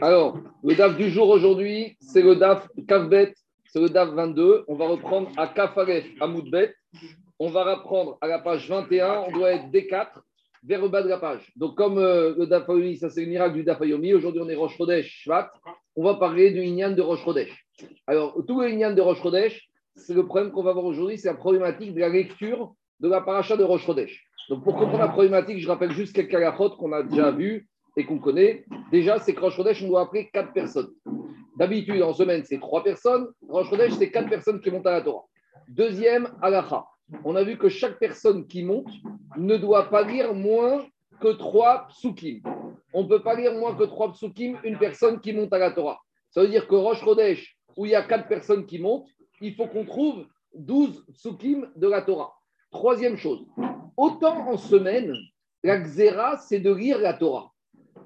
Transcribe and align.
Alors, 0.00 0.38
le 0.62 0.74
DAF 0.74 0.96
du 0.96 1.10
jour 1.10 1.28
aujourd'hui, 1.28 1.96
c'est 2.00 2.22
le 2.22 2.36
DAF 2.36 2.68
Kafbet, 2.86 3.34
c'est 3.66 3.80
le 3.80 3.88
DAF 3.88 4.10
22. 4.10 4.64
On 4.68 4.74
va 4.74 4.86
reprendre 4.86 5.30
à 5.36 5.48
Kafaref, 5.48 6.04
à 6.20 6.26
Moudbet. 6.26 6.74
On 7.38 7.50
va 7.50 7.74
reprendre 7.74 8.18
à 8.20 8.26
la 8.26 8.38
page 8.38 8.68
21. 8.68 9.24
On 9.28 9.32
doit 9.32 9.52
être 9.52 9.66
D4 9.70 10.08
vers 10.64 10.80
le 10.82 10.88
bas 10.88 11.02
de 11.02 11.08
la 11.08 11.18
page. 11.18 11.52
Donc, 11.56 11.76
comme 11.76 11.98
euh, 11.98 12.34
le 12.36 12.46
DAF 12.46 12.68
Ayomi, 12.68 12.96
ça 12.96 13.10
c'est 13.10 13.22
le 13.22 13.28
miracle 13.28 13.54
du 13.54 13.64
DAF 13.64 13.80
Ayomi. 13.80 14.14
Aujourd'hui, 14.14 14.40
on 14.44 14.48
est 14.48 14.54
Roche 14.54 14.76
Chodesh, 14.76 15.22
Shvat. 15.22 15.50
On 15.94 16.04
va 16.04 16.14
parler 16.14 16.50
du 16.50 16.60
Inyan 16.60 16.92
de 16.92 17.02
Roche 17.02 17.24
Chodesh. 17.24 17.66
Alors, 18.06 18.36
tout 18.46 18.60
le 18.60 18.68
Inyan 18.68 18.92
de 18.92 19.00
Roche 19.00 19.22
Chodesh, 19.22 19.68
c'est 19.94 20.14
le 20.14 20.26
problème 20.26 20.52
qu'on 20.52 20.62
va 20.62 20.72
voir 20.72 20.84
aujourd'hui, 20.84 21.18
c'est 21.18 21.28
la 21.28 21.34
problématique 21.34 21.94
de 21.94 22.00
la 22.00 22.08
lecture 22.08 22.74
de 23.00 23.08
la 23.08 23.20
paracha 23.20 23.56
de 23.56 23.64
Roche 23.64 23.84
Chodesh. 23.84 24.24
Donc, 24.48 24.64
pour 24.64 24.74
comprendre 24.74 25.00
la 25.00 25.08
problématique, 25.08 25.58
je 25.58 25.68
rappelle 25.68 25.92
juste 25.92 26.14
quelques 26.14 26.34
halachot 26.34 26.70
qu'on 26.70 26.92
a 26.92 27.02
déjà 27.02 27.30
vues 27.30 27.68
et 27.96 28.04
qu'on 28.04 28.18
connaît. 28.18 28.64
Déjà, 28.90 29.18
c'est 29.18 29.34
que 29.34 29.40
Rosh 29.40 29.56
Chodesh, 29.56 29.82
on 29.82 29.88
doit 29.88 30.02
appeler 30.02 30.28
quatre 30.32 30.52
personnes. 30.52 30.90
D'habitude, 31.56 32.02
en 32.02 32.12
semaine, 32.12 32.44
c'est 32.44 32.60
trois 32.60 32.84
personnes. 32.84 33.28
Rosh 33.48 33.70
Chodesh, 33.70 33.92
c'est 33.94 34.10
quatre 34.10 34.28
personnes 34.28 34.60
qui 34.60 34.70
montent 34.70 34.86
à 34.86 34.92
la 34.92 35.00
Torah. 35.00 35.24
Deuxième, 35.68 36.28
halacha. 36.42 36.84
On 37.24 37.34
a 37.36 37.42
vu 37.42 37.56
que 37.56 37.68
chaque 37.68 37.98
personne 37.98 38.46
qui 38.46 38.62
monte 38.62 38.90
ne 39.36 39.56
doit 39.56 39.88
pas 39.88 40.02
lire 40.02 40.34
moins 40.34 40.84
que 41.20 41.28
trois 41.28 41.86
psukim. 41.88 42.42
On 42.92 43.04
ne 43.04 43.08
peut 43.08 43.22
pas 43.22 43.34
lire 43.34 43.54
moins 43.54 43.74
que 43.74 43.84
trois 43.84 44.12
psukim 44.12 44.58
une 44.64 44.78
personne 44.78 45.20
qui 45.20 45.32
monte 45.32 45.52
à 45.52 45.58
la 45.58 45.70
Torah. 45.70 45.98
Ça 46.30 46.42
veut 46.42 46.48
dire 46.48 46.68
que 46.68 46.74
Rosh 46.74 47.02
Chodesh, 47.02 47.56
où 47.76 47.86
il 47.86 47.92
y 47.92 47.94
a 47.94 48.02
quatre 48.02 48.28
personnes 48.28 48.66
qui 48.66 48.78
montent, 48.78 49.08
il 49.40 49.54
faut 49.54 49.66
qu'on 49.66 49.84
trouve 49.84 50.26
12 50.54 51.06
psukim 51.14 51.70
de 51.76 51.88
la 51.88 52.02
Torah. 52.02 52.34
Troisième 52.70 53.16
chose, 53.16 53.46
autant 53.96 54.48
en 54.48 54.58
semaine, 54.58 55.14
la 55.62 55.78
xéra, 55.78 56.36
c'est 56.38 56.60
de 56.60 56.72
lire 56.72 56.98
la 56.98 57.14
Torah. 57.14 57.52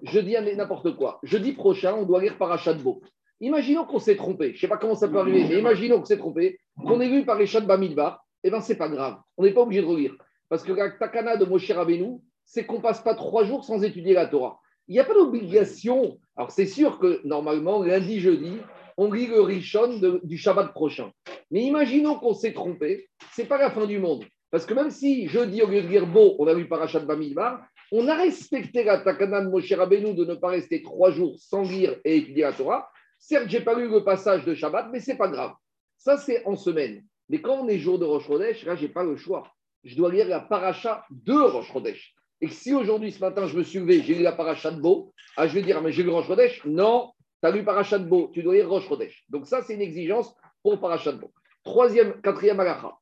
Je 0.03 0.21
dis 0.21 0.35
n'importe 0.57 0.97
quoi. 0.97 1.19
Jeudi 1.23 1.53
prochain, 1.53 1.95
on 1.95 2.05
doit 2.05 2.23
lire 2.23 2.39
Parachat 2.39 2.75
Bo. 2.75 3.03
Imaginons 3.41 3.85
qu'on 3.85 3.99
s'est 3.99 4.17
trompé. 4.17 4.49
Je 4.49 4.55
ne 4.55 4.59
sais 4.59 4.69
pas 4.69 4.77
comment 4.77 4.95
ça 4.95 5.09
peut 5.09 5.19
arriver, 5.19 5.45
mais 5.49 5.59
imaginons 5.59 5.99
qu'on 5.99 6.05
s'est 6.05 6.19
trompé, 6.19 6.59
qu'on 6.77 7.01
ait 7.01 7.09
vu 7.09 7.25
Parachat 7.25 7.61
Bamidbar. 7.61 8.25
Eh 8.43 8.51
bien, 8.51 8.61
ce 8.61 8.73
n'est 8.73 8.79
pas 8.79 8.89
grave. 8.89 9.19
On 9.37 9.45
n'est 9.45 9.53
pas 9.53 9.63
obligé 9.63 9.83
de 9.83 9.87
relire. 9.87 10.15
Parce 10.49 10.63
que 10.63 10.73
la 10.73 10.91
takana 10.91 11.37
de 11.37 11.45
Moshe 11.45 11.71
Rabbeinu, 11.71 12.19
c'est 12.45 12.67
qu'on 12.67 12.77
ne 12.77 12.83
passe 12.83 13.01
pas 13.01 13.15
trois 13.15 13.45
jours 13.45 13.65
sans 13.65 13.83
étudier 13.83 14.15
la 14.15 14.27
Torah. 14.27 14.59
Il 14.89 14.95
n'y 14.95 15.01
a 15.01 15.05
pas 15.05 15.15
d'obligation. 15.15 16.19
Alors, 16.37 16.51
c'est 16.51 16.67
sûr 16.67 16.99
que 16.99 17.21
normalement, 17.25 17.83
lundi, 17.83 18.19
jeudi, 18.21 18.59
on 18.97 19.13
lit 19.13 19.27
le 19.27 19.41
Rishon 19.41 20.01
du 20.25 20.37
Shabbat 20.37 20.73
prochain. 20.73 21.11
Mais 21.51 21.63
imaginons 21.63 22.17
qu'on 22.17 22.35
s'est 22.35 22.53
trompé. 22.53 23.09
Ce 23.33 23.43
n'est 23.43 23.49
pas 23.49 23.59
la 23.59 23.71
fin 23.71 23.87
du 23.87 23.99
monde. 23.99 24.25
Parce 24.51 24.67
que 24.67 24.75
même 24.75 24.91
si 24.91 25.29
jeudi, 25.29 25.63
au 25.63 25.69
lieu 25.69 25.83
de 25.83 25.87
lire 25.87 26.07
Beau, 26.07 26.35
on 26.39 26.47
a 26.47 26.55
vu 26.55 26.67
Parachat 26.67 27.01
Bamidbar, 27.01 27.63
on 27.93 28.09
a 28.09 28.15
respecté 28.15 28.85
la 28.85 28.99
takana 28.99 29.41
de 29.41 29.49
Moshe 29.49 29.73
Rabbeinu 29.73 30.15
de 30.15 30.25
ne 30.25 30.35
pas 30.35 30.49
rester 30.49 30.83
trois 30.83 31.11
jours 31.11 31.37
sans 31.39 31.63
lire 31.63 31.97
et 32.05 32.19
étudier 32.19 32.43
la 32.43 32.53
Torah. 32.53 32.91
Certes, 33.19 33.49
j'ai 33.49 33.61
pas 33.61 33.75
lu 33.75 33.89
le 33.89 34.05
passage 34.05 34.45
de 34.45 34.55
Shabbat, 34.55 34.89
mais 34.93 35.01
c'est 35.01 35.17
pas 35.17 35.29
grave. 35.29 35.53
Ça, 35.99 36.17
c'est 36.17 36.45
en 36.47 36.57
semaine. 36.57 37.05
Mais 37.29 37.41
quand 37.41 37.59
on 37.61 37.69
est 37.69 37.79
jour 37.79 37.99
de 37.99 38.05
Rosh 38.05 38.27
Chodesh, 38.27 38.65
là, 38.65 38.77
j'ai 38.77 38.89
pas 38.89 39.05
le 39.05 39.17
choix. 39.17 39.47
Je 39.85 39.97
dois 39.97 40.11
lire 40.11 40.27
la 40.29 40.41
paracha 40.41 41.05
de 41.11 41.35
Rosh 41.35 41.73
Chodesh. 41.73 42.15
Et 42.41 42.49
si 42.49 42.73
aujourd'hui, 42.73 43.13
ce 43.13 43.21
matin, 43.21 43.47
je 43.47 43.57
me 43.57 43.63
suis 43.63 43.79
levé, 43.79 44.03
j'ai 44.03 44.15
lu 44.15 44.23
la 44.23 44.33
paracha 44.33 44.71
de 44.71 44.81
Beau, 44.81 45.13
ah, 45.37 45.47
je 45.47 45.55
vais 45.55 45.63
dire, 45.63 45.83
mais 45.83 45.93
j'ai 45.93 46.03
lu 46.03 46.11
Rosh 46.11 46.27
Chodesh? 46.27 46.65
Non, 46.65 47.13
tu 47.43 47.49
as 47.49 47.51
lu 47.51 47.65
paracha 47.65 47.99
de 47.99 48.05
Beau, 48.05 48.31
tu 48.33 48.43
dois 48.43 48.55
lire 48.55 48.69
Rosh 48.69 48.89
Chodesh. 48.89 49.25
Donc 49.29 49.47
ça, 49.47 49.63
c'est 49.63 49.75
une 49.75 49.83
exigence 49.83 50.35
pour 50.63 50.81
paracha 50.81 51.13
de 51.13 51.19
Beau. 51.19 51.33
Troisième, 51.63 52.21
quatrième 52.23 52.61
agacha. 52.61 52.93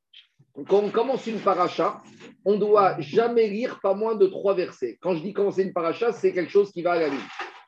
Quand 0.67 0.83
on 0.83 0.91
commence 0.91 1.27
une 1.29 1.39
paracha, 1.39 2.03
on 2.45 2.55
ne 2.55 2.59
doit 2.59 2.99
jamais 3.01 3.47
lire 3.49 3.79
pas 3.81 3.95
moins 3.95 4.17
de 4.17 4.27
trois 4.27 4.55
versets. 4.55 4.99
Quand 5.01 5.15
je 5.15 5.23
dis 5.23 5.33
commencer 5.33 5.63
une 5.63 5.73
paracha, 5.73 6.13
c'est 6.13 6.33
quelque 6.33 6.51
chose 6.51 6.73
qui 6.73 6.83
va 6.83 6.93
à 6.93 6.99
la 6.99 7.09
ligne. 7.09 7.19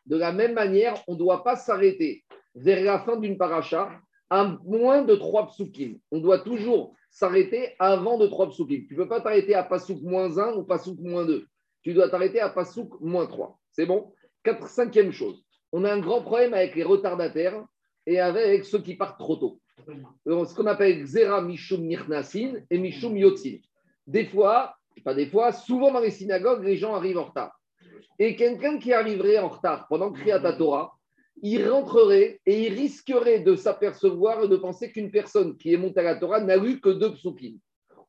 De 0.06 0.16
la 0.16 0.32
même 0.32 0.54
manière, 0.54 0.94
on 1.06 1.12
ne 1.12 1.18
doit 1.18 1.44
pas 1.44 1.54
s'arrêter 1.54 2.24
vers 2.56 2.82
la 2.82 2.98
fin 2.98 3.16
d'une 3.16 3.38
paracha 3.38 3.92
à 4.28 4.56
moins 4.64 5.02
de 5.02 5.14
trois 5.14 5.46
psukim. 5.46 5.98
On 6.10 6.18
doit 6.18 6.40
toujours 6.40 6.94
s'arrêter 7.10 7.74
avant 7.78 8.18
de 8.18 8.26
trois 8.26 8.48
psukim. 8.48 8.86
Tu 8.88 8.94
ne 8.94 9.02
peux 9.02 9.08
pas 9.08 9.20
t'arrêter 9.20 9.54
à 9.54 9.62
pasouk 9.62 10.02
moins 10.02 10.38
1 10.38 10.54
ou 10.54 10.64
pasouk 10.64 10.98
moins 10.98 11.24
2. 11.24 11.46
Tu 11.82 11.94
dois 11.94 12.08
t'arrêter 12.08 12.40
à 12.40 12.48
pasouk 12.48 13.00
moins 13.00 13.26
3. 13.26 13.58
C'est 13.72 13.86
bon? 13.86 14.12
Cinquième 14.66 15.12
chose, 15.12 15.44
on 15.70 15.84
a 15.84 15.92
un 15.92 16.00
grand 16.00 16.22
problème 16.22 16.54
avec 16.54 16.74
les 16.74 16.82
retardataires 16.82 17.62
et 18.06 18.18
avec 18.18 18.64
ceux 18.64 18.80
qui 18.80 18.96
partent 18.96 19.18
trop 19.18 19.36
tôt. 19.36 19.59
Ce 20.26 20.54
qu'on 20.54 20.66
appelle 20.66 21.02
Xera 21.04 21.42
Mishum 21.42 21.82
Nirnasin 21.82 22.54
et 22.70 22.78
Mishum 22.78 23.16
Yotzin. 23.16 23.58
Des 24.06 24.26
fois, 24.26 24.74
pas 25.04 25.14
des 25.14 25.26
fois, 25.26 25.52
souvent 25.52 25.92
dans 25.92 26.00
les 26.00 26.10
synagogues, 26.10 26.64
les 26.64 26.76
gens 26.76 26.94
arrivent 26.94 27.18
en 27.18 27.24
retard. 27.24 27.58
Et 28.18 28.36
quelqu'un 28.36 28.78
qui 28.78 28.92
arriverait 28.92 29.38
en 29.38 29.48
retard 29.48 29.86
pendant 29.88 30.12
Kriyat 30.12 30.52
Torah, 30.54 30.92
il 31.42 31.66
rentrerait 31.68 32.40
et 32.44 32.66
il 32.66 32.74
risquerait 32.74 33.40
de 33.40 33.56
s'apercevoir 33.56 34.44
et 34.44 34.48
de 34.48 34.56
penser 34.56 34.92
qu'une 34.92 35.10
personne 35.10 35.56
qui 35.56 35.72
est 35.72 35.78
montée 35.78 36.00
à 36.00 36.02
la 36.02 36.16
Torah 36.16 36.40
n'a 36.40 36.56
lu 36.56 36.80
que 36.80 36.90
deux 36.90 37.12
psukim. 37.14 37.58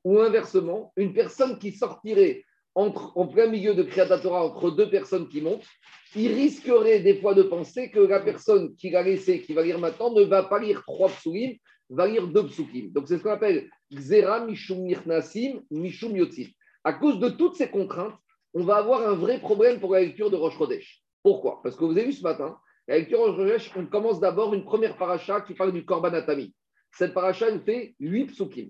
Ou 0.03 0.19
inversement, 0.19 0.91
une 0.97 1.13
personne 1.13 1.57
qui 1.59 1.71
sortirait 1.71 2.43
entre, 2.75 3.17
en 3.17 3.27
plein 3.27 3.47
milieu 3.47 3.73
de 3.73 3.83
Kriyat 3.83 4.19
Torah 4.19 4.45
entre 4.45 4.71
deux 4.71 4.89
personnes 4.89 5.27
qui 5.27 5.41
montent, 5.41 5.67
il 6.15 6.33
risquerait 6.33 6.99
des 6.99 7.15
fois 7.15 7.33
de 7.33 7.43
penser 7.43 7.89
que 7.89 7.99
la 7.99 8.19
personne 8.19 8.75
qui 8.75 8.89
l'a 8.89 9.03
laissé, 9.03 9.41
qui 9.41 9.53
va 9.53 9.63
lire 9.63 9.79
maintenant, 9.79 10.11
ne 10.11 10.23
va 10.23 10.43
pas 10.43 10.59
lire 10.59 10.83
trois 10.85 11.09
psukim, 11.09 11.55
va 11.89 12.07
lire 12.07 12.27
deux 12.27 12.45
psukim. 12.47 12.91
Donc 12.91 13.07
c'est 13.07 13.17
ce 13.17 13.23
qu'on 13.23 13.31
appelle 13.31 13.69
Xera 13.93 14.45
Mishum 14.45 14.79
Nirnasim 14.79 15.61
Mishum 15.71 16.15
Yotzim. 16.15 16.47
À 16.83 16.93
cause 16.93 17.19
de 17.19 17.29
toutes 17.29 17.55
ces 17.55 17.69
contraintes, 17.69 18.15
on 18.53 18.63
va 18.63 18.77
avoir 18.77 19.07
un 19.07 19.13
vrai 19.13 19.39
problème 19.39 19.79
pour 19.79 19.93
la 19.93 20.01
lecture 20.01 20.29
de 20.29 20.35
Rosh 20.35 20.57
Chodesh. 20.57 21.01
Pourquoi? 21.23 21.61
Parce 21.63 21.75
que 21.75 21.85
vous 21.85 21.91
avez 21.91 22.05
vu 22.05 22.13
ce 22.13 22.23
matin, 22.23 22.57
la 22.87 22.97
lecture 22.97 23.19
de 23.19 23.31
Rosh 23.31 23.37
Chodesh, 23.37 23.71
on 23.77 23.85
commence 23.85 24.19
d'abord 24.19 24.53
une 24.53 24.65
première 24.65 24.97
paracha 24.97 25.41
qui 25.41 25.53
parle 25.53 25.71
du 25.71 25.85
Korban 25.85 26.13
Atami. 26.13 26.53
Cette 26.93 27.13
paracha, 27.13 27.47
elle 27.47 27.61
fait 27.61 27.95
huit 27.99 28.25
psukim. 28.25 28.69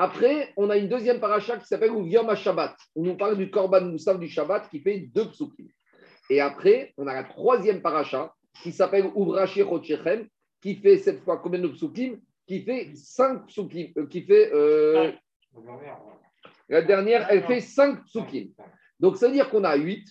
Après, 0.00 0.52
on 0.56 0.70
a 0.70 0.76
une 0.76 0.88
deuxième 0.88 1.18
paracha 1.18 1.58
qui 1.58 1.66
s'appelle 1.66 1.90
Yom 1.92 2.32
Shabbat, 2.36 2.76
on 2.94 3.02
nous 3.02 3.16
parle 3.16 3.36
du 3.36 3.50
Korban 3.50 3.80
Moussaf 3.80 4.18
du 4.18 4.28
Shabbat 4.28 4.70
qui 4.70 4.80
fait 4.80 5.00
deux 5.00 5.28
psukim. 5.28 5.66
Et 6.30 6.40
après, 6.40 6.94
on 6.96 7.08
a 7.08 7.14
la 7.14 7.24
troisième 7.24 7.82
paracha 7.82 8.32
qui 8.62 8.70
s'appelle 8.70 9.10
Uvrashi 9.16 9.62
Rochechem, 9.62 10.28
qui 10.60 10.76
fait 10.76 10.98
cette 10.98 11.24
fois 11.24 11.38
combien 11.38 11.60
de 11.60 11.68
psukim? 11.68 12.20
Qui 12.46 12.62
fait 12.62 12.92
cinq 12.94 13.46
psukim, 13.46 13.92
euh, 13.96 14.06
qui 14.06 14.22
fait. 14.22 14.52
Euh, 14.52 15.10
la 16.68 16.82
dernière, 16.82 17.26
elle 17.28 17.44
fait 17.44 17.60
cinq 17.60 18.04
psukim. 18.04 18.50
Donc, 19.00 19.16
ça 19.16 19.26
veut 19.26 19.32
dire 19.32 19.50
qu'on 19.50 19.64
a 19.64 19.74
8, 19.74 20.06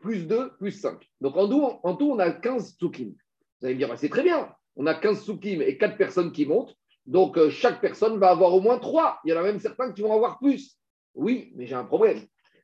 plus 0.00 0.26
2, 0.26 0.56
plus 0.58 0.72
5. 0.72 0.98
Donc, 1.20 1.36
en 1.36 1.48
tout, 1.48 1.78
en 1.82 1.96
tout 1.96 2.10
on 2.12 2.18
a 2.18 2.30
15 2.30 2.76
psukim. 2.76 3.14
Vous 3.60 3.66
allez 3.66 3.74
me 3.74 3.78
dire, 3.78 3.88
bah, 3.88 3.96
c'est 3.96 4.08
très 4.08 4.22
bien. 4.22 4.54
On 4.76 4.86
a 4.86 4.94
15 4.94 5.22
psukim 5.22 5.62
et 5.62 5.78
4 5.78 5.96
personnes 5.96 6.32
qui 6.32 6.46
montent. 6.46 6.74
Donc, 7.06 7.38
euh, 7.38 7.50
chaque 7.50 7.80
personne 7.80 8.18
va 8.18 8.30
avoir 8.30 8.54
au 8.54 8.60
moins 8.60 8.78
3. 8.78 9.20
Il 9.24 9.30
y 9.30 9.32
en 9.32 9.38
a 9.38 9.42
même 9.42 9.58
certains 9.58 9.92
qui 9.92 10.02
vont 10.02 10.14
avoir 10.14 10.38
plus. 10.38 10.78
Oui, 11.14 11.52
mais 11.56 11.66
j'ai 11.66 11.74
un 11.74 11.84
problème. 11.84 12.20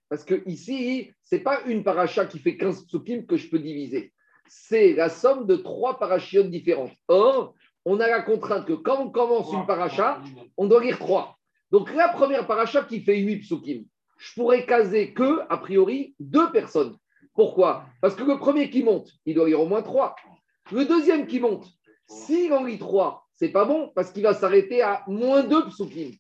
Parce 0.09 0.25
que 0.25 0.43
ici, 0.49 1.11
ce 1.25 1.35
n'est 1.35 1.43
pas 1.43 1.63
une 1.67 1.83
paracha 1.83 2.27
qui 2.27 2.39
fait 2.39 2.57
15 2.57 2.87
psukim 2.87 3.27
que 3.27 3.37
je 3.37 3.49
peux 3.49 3.59
diviser. 3.59 4.13
C'est 4.49 4.93
la 4.93 5.09
somme 5.09 5.47
de 5.47 5.57
trois 5.57 5.99
parachiotes 5.99 6.51
différentes. 6.51 6.93
Or, 7.09 7.55
on 7.85 7.99
a 7.99 8.07
la 8.07 8.23
contrainte 8.23 8.67
que 8.67 8.73
quand 8.73 9.01
on 9.01 9.11
commence 9.11 9.53
une 9.53 9.67
paracha, 9.67 10.21
on 10.57 10.67
doit 10.67 10.83
lire 10.83 10.99
3. 10.99 11.37
Donc, 11.73 11.93
la 11.95 12.09
première 12.09 12.47
paracha 12.47 12.83
qui 12.83 13.01
fait 13.01 13.19
8 13.19 13.41
psukim, 13.41 13.85
je 14.19 14.35
pourrais 14.35 14.65
caser 14.65 15.13
que, 15.13 15.41
a 15.49 15.59
priori, 15.59 16.15
deux 16.21 16.51
personnes. 16.53 16.97
Pourquoi? 17.35 17.85
Parce 18.01 18.15
que 18.15 18.23
le 18.23 18.39
premier 18.39 18.71
qui 18.71 18.83
monte, 18.83 19.11
il 19.25 19.35
doit 19.35 19.47
lire 19.47 19.61
au 19.61 19.67
moins 19.67 19.83
3. 19.83 20.15
Le 20.73 20.85
deuxième 20.85 21.27
qui 21.27 21.39
monte, 21.39 21.67
s'il 22.09 22.53
en 22.53 22.65
lit 22.65 22.79
3, 22.79 23.26
c'est 23.37 23.51
pas 23.51 23.65
bon 23.65 23.93
parce 23.95 24.11
qu'il 24.11 24.23
va 24.23 24.35
s'arrêter 24.35 24.83
à 24.83 25.05
moins 25.07 25.43
2 25.43 25.69
psukim. 25.69 26.11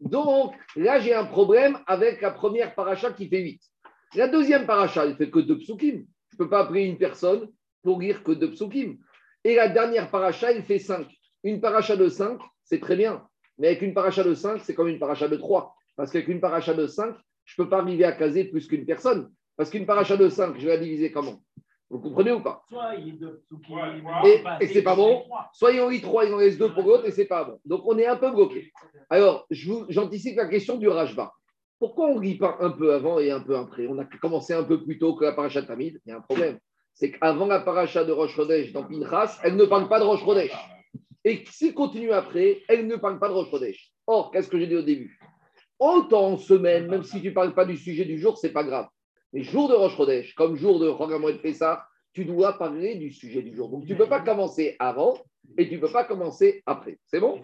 Donc, 0.00 0.54
là, 0.76 1.00
j'ai 1.00 1.14
un 1.14 1.24
problème 1.24 1.78
avec 1.86 2.20
la 2.20 2.30
première 2.30 2.74
paracha 2.74 3.12
qui 3.12 3.28
fait 3.28 3.40
8. 3.40 3.60
La 4.16 4.28
deuxième 4.28 4.66
paracha, 4.66 5.04
elle 5.04 5.16
fait 5.16 5.30
que 5.30 5.40
2 5.40 5.58
psukim. 5.58 6.04
Je 6.30 6.34
ne 6.34 6.38
peux 6.38 6.48
pas 6.48 6.60
appeler 6.60 6.82
une 6.84 6.98
personne 6.98 7.48
pour 7.82 8.00
lire 8.00 8.22
que 8.22 8.32
2 8.32 8.50
psukim. 8.50 8.98
Et 9.44 9.56
la 9.56 9.68
dernière 9.68 10.10
paracha, 10.10 10.52
elle 10.52 10.62
fait 10.62 10.78
5. 10.78 11.06
Une 11.42 11.60
paracha 11.60 11.96
de 11.96 12.08
5, 12.08 12.40
c'est 12.64 12.80
très 12.80 12.96
bien. 12.96 13.26
Mais 13.58 13.68
avec 13.68 13.82
une 13.82 13.94
paracha 13.94 14.24
de 14.24 14.34
5, 14.34 14.60
c'est 14.64 14.74
comme 14.74 14.88
une 14.88 14.98
paracha 14.98 15.28
de 15.28 15.36
3. 15.36 15.74
Parce 15.96 16.10
qu'avec 16.10 16.28
une 16.28 16.40
paracha 16.40 16.74
de 16.74 16.86
5, 16.86 17.14
je 17.44 17.54
ne 17.60 17.64
peux 17.64 17.70
pas 17.70 17.78
arriver 17.78 18.04
à 18.04 18.12
caser 18.12 18.44
plus 18.44 18.66
qu'une 18.66 18.86
personne. 18.86 19.30
Parce 19.56 19.70
qu'une 19.70 19.86
paracha 19.86 20.16
de 20.16 20.28
5, 20.28 20.58
je 20.58 20.66
vais 20.66 20.76
la 20.76 20.78
diviser 20.78 21.12
comment? 21.12 21.40
Vous 21.94 22.00
comprenez 22.00 22.32
ou 22.32 22.40
pas 22.40 22.64
Soit 22.68 22.96
il 22.96 23.16
Et, 24.24 24.42
et 24.60 24.66
c'est 24.66 24.82
pas 24.82 24.96
bon. 24.96 25.22
Soit 25.52 25.80
en 25.80 25.88
lit 25.88 26.00
3, 26.00 26.24
ils 26.24 26.34
en 26.34 26.38
laissent 26.38 26.58
2 26.58 26.72
pour 26.72 26.82
l'autre 26.82 27.06
et 27.06 27.12
c'est 27.12 27.26
pas 27.26 27.44
bon. 27.44 27.60
Donc 27.64 27.82
on 27.84 27.96
est 27.96 28.06
un 28.06 28.16
peu 28.16 28.32
bloqué. 28.32 28.72
Alors, 29.10 29.46
j'anticipe 29.48 30.36
la 30.36 30.48
question 30.48 30.76
du 30.76 30.88
Rajba. 30.88 31.32
Pourquoi 31.78 32.08
on 32.08 32.16
ne 32.16 32.24
lit 32.24 32.36
pas 32.36 32.56
un 32.58 32.70
peu 32.70 32.94
avant 32.94 33.20
et 33.20 33.30
un 33.30 33.38
peu 33.38 33.56
après? 33.56 33.86
On 33.86 33.96
a 34.00 34.04
commencé 34.20 34.52
un 34.52 34.64
peu 34.64 34.82
plus 34.82 34.98
tôt 34.98 35.14
que 35.14 35.24
la 35.24 35.34
paracha 35.34 35.62
de 35.62 35.68
Tamid. 35.68 36.00
Il 36.04 36.10
y 36.10 36.12
a 36.12 36.16
un 36.16 36.20
problème. 36.20 36.58
C'est 36.94 37.12
qu'avant 37.12 37.46
la 37.46 37.60
paracha 37.60 38.04
de 38.04 38.10
Rosh 38.10 38.34
Chodesh 38.34 38.72
dans 38.72 38.82
Pinchas, 38.82 39.38
elle 39.44 39.54
ne 39.54 39.64
parle 39.64 39.88
pas 39.88 40.00
de 40.00 40.04
Rosh 40.04 40.24
Chodesh. 40.24 40.50
Et 41.22 41.44
s'il 41.48 41.74
continue 41.74 42.10
après, 42.10 42.62
elle 42.68 42.88
ne 42.88 42.96
parle 42.96 43.20
pas 43.20 43.28
de 43.28 43.34
Rosh 43.34 43.52
Chodesh. 43.52 43.92
Or, 44.08 44.32
qu'est-ce 44.32 44.48
que 44.48 44.58
j'ai 44.58 44.66
dit 44.66 44.76
au 44.76 44.82
début? 44.82 45.16
Autant 45.78 46.32
en 46.32 46.38
semaine, 46.38 46.88
même 46.88 47.04
si 47.04 47.20
tu 47.20 47.28
ne 47.28 47.34
parles 47.34 47.54
pas 47.54 47.64
du 47.64 47.76
sujet 47.76 48.04
du 48.04 48.18
jour, 48.18 48.36
c'est 48.36 48.52
pas 48.52 48.64
grave. 48.64 48.88
Mais 49.34 49.42
jour 49.42 49.68
de 49.68 49.74
Rosh 49.74 49.96
Chodesh, 49.96 50.32
comme 50.36 50.54
jour 50.54 50.78
de 50.78 50.86
Rogamoed 50.86 51.42
Pessah, 51.42 51.84
tu 52.12 52.24
dois 52.24 52.56
parler 52.56 52.94
du 52.94 53.10
sujet 53.10 53.42
du 53.42 53.54
jour. 53.54 53.68
Donc 53.68 53.84
tu 53.84 53.92
ne 53.92 53.98
peux 53.98 54.08
pas 54.08 54.20
commencer 54.20 54.76
avant 54.78 55.18
et 55.58 55.68
tu 55.68 55.74
ne 55.74 55.80
peux 55.80 55.90
pas 55.90 56.04
commencer 56.04 56.62
après. 56.66 56.98
C'est 57.06 57.18
bon? 57.18 57.40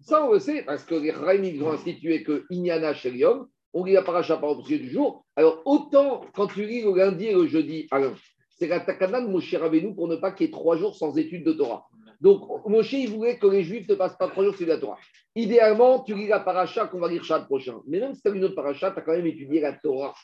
Ça, 0.00 0.24
on 0.24 0.32
le 0.32 0.38
sait, 0.38 0.62
parce 0.62 0.82
que 0.82 0.94
les 0.94 1.10
Raïm, 1.10 1.62
ont 1.62 1.72
institué 1.72 2.22
que 2.22 2.46
Inyana 2.48 2.94
Shelium, 2.94 3.46
on 3.74 3.84
lit 3.84 3.92
la 3.92 4.02
paracha 4.02 4.38
par 4.38 4.58
au 4.58 4.62
sujet 4.62 4.78
du 4.78 4.88
jour. 4.88 5.26
Alors, 5.36 5.60
autant 5.66 6.22
quand 6.34 6.46
tu 6.46 6.64
lis 6.64 6.80
le 6.80 6.96
lundi 6.96 7.26
et 7.26 7.34
le 7.34 7.46
jeudi, 7.46 7.86
alors, 7.90 8.14
c'est 8.48 8.66
la 8.66 8.80
takana 8.80 9.20
de 9.20 9.28
Moshe 9.28 9.54
Rabbeinu 9.54 9.94
pour 9.94 10.08
ne 10.08 10.16
pas 10.16 10.32
qu'il 10.32 10.46
y 10.46 10.48
ait 10.48 10.52
trois 10.52 10.78
jours 10.78 10.96
sans 10.96 11.18
étude 11.18 11.44
de 11.44 11.52
Torah. 11.52 11.86
Donc, 12.22 12.66
Moshe, 12.66 12.94
il 12.94 13.10
voulait 13.10 13.36
que 13.36 13.46
les 13.46 13.62
Juifs 13.62 13.88
ne 13.88 13.94
passent 13.94 14.16
pas 14.16 14.28
trois 14.28 14.44
jours 14.44 14.56
sur 14.56 14.66
la 14.66 14.78
Torah. 14.78 14.98
Idéalement, 15.34 16.00
tu 16.00 16.14
lis 16.14 16.28
la 16.28 16.40
paracha 16.40 16.86
qu'on 16.86 16.98
va 16.98 17.08
lire 17.08 17.24
chaque 17.24 17.44
prochain. 17.44 17.80
Mais 17.86 18.00
même 18.00 18.14
si 18.14 18.22
tu 18.22 18.28
as 18.28 18.32
une 18.32 18.44
autre 18.44 18.54
paracha, 18.54 18.90
tu 18.90 18.98
as 18.98 19.02
quand 19.02 19.12
même 19.12 19.26
étudié 19.26 19.60
la 19.60 19.74
Torah. 19.74 20.14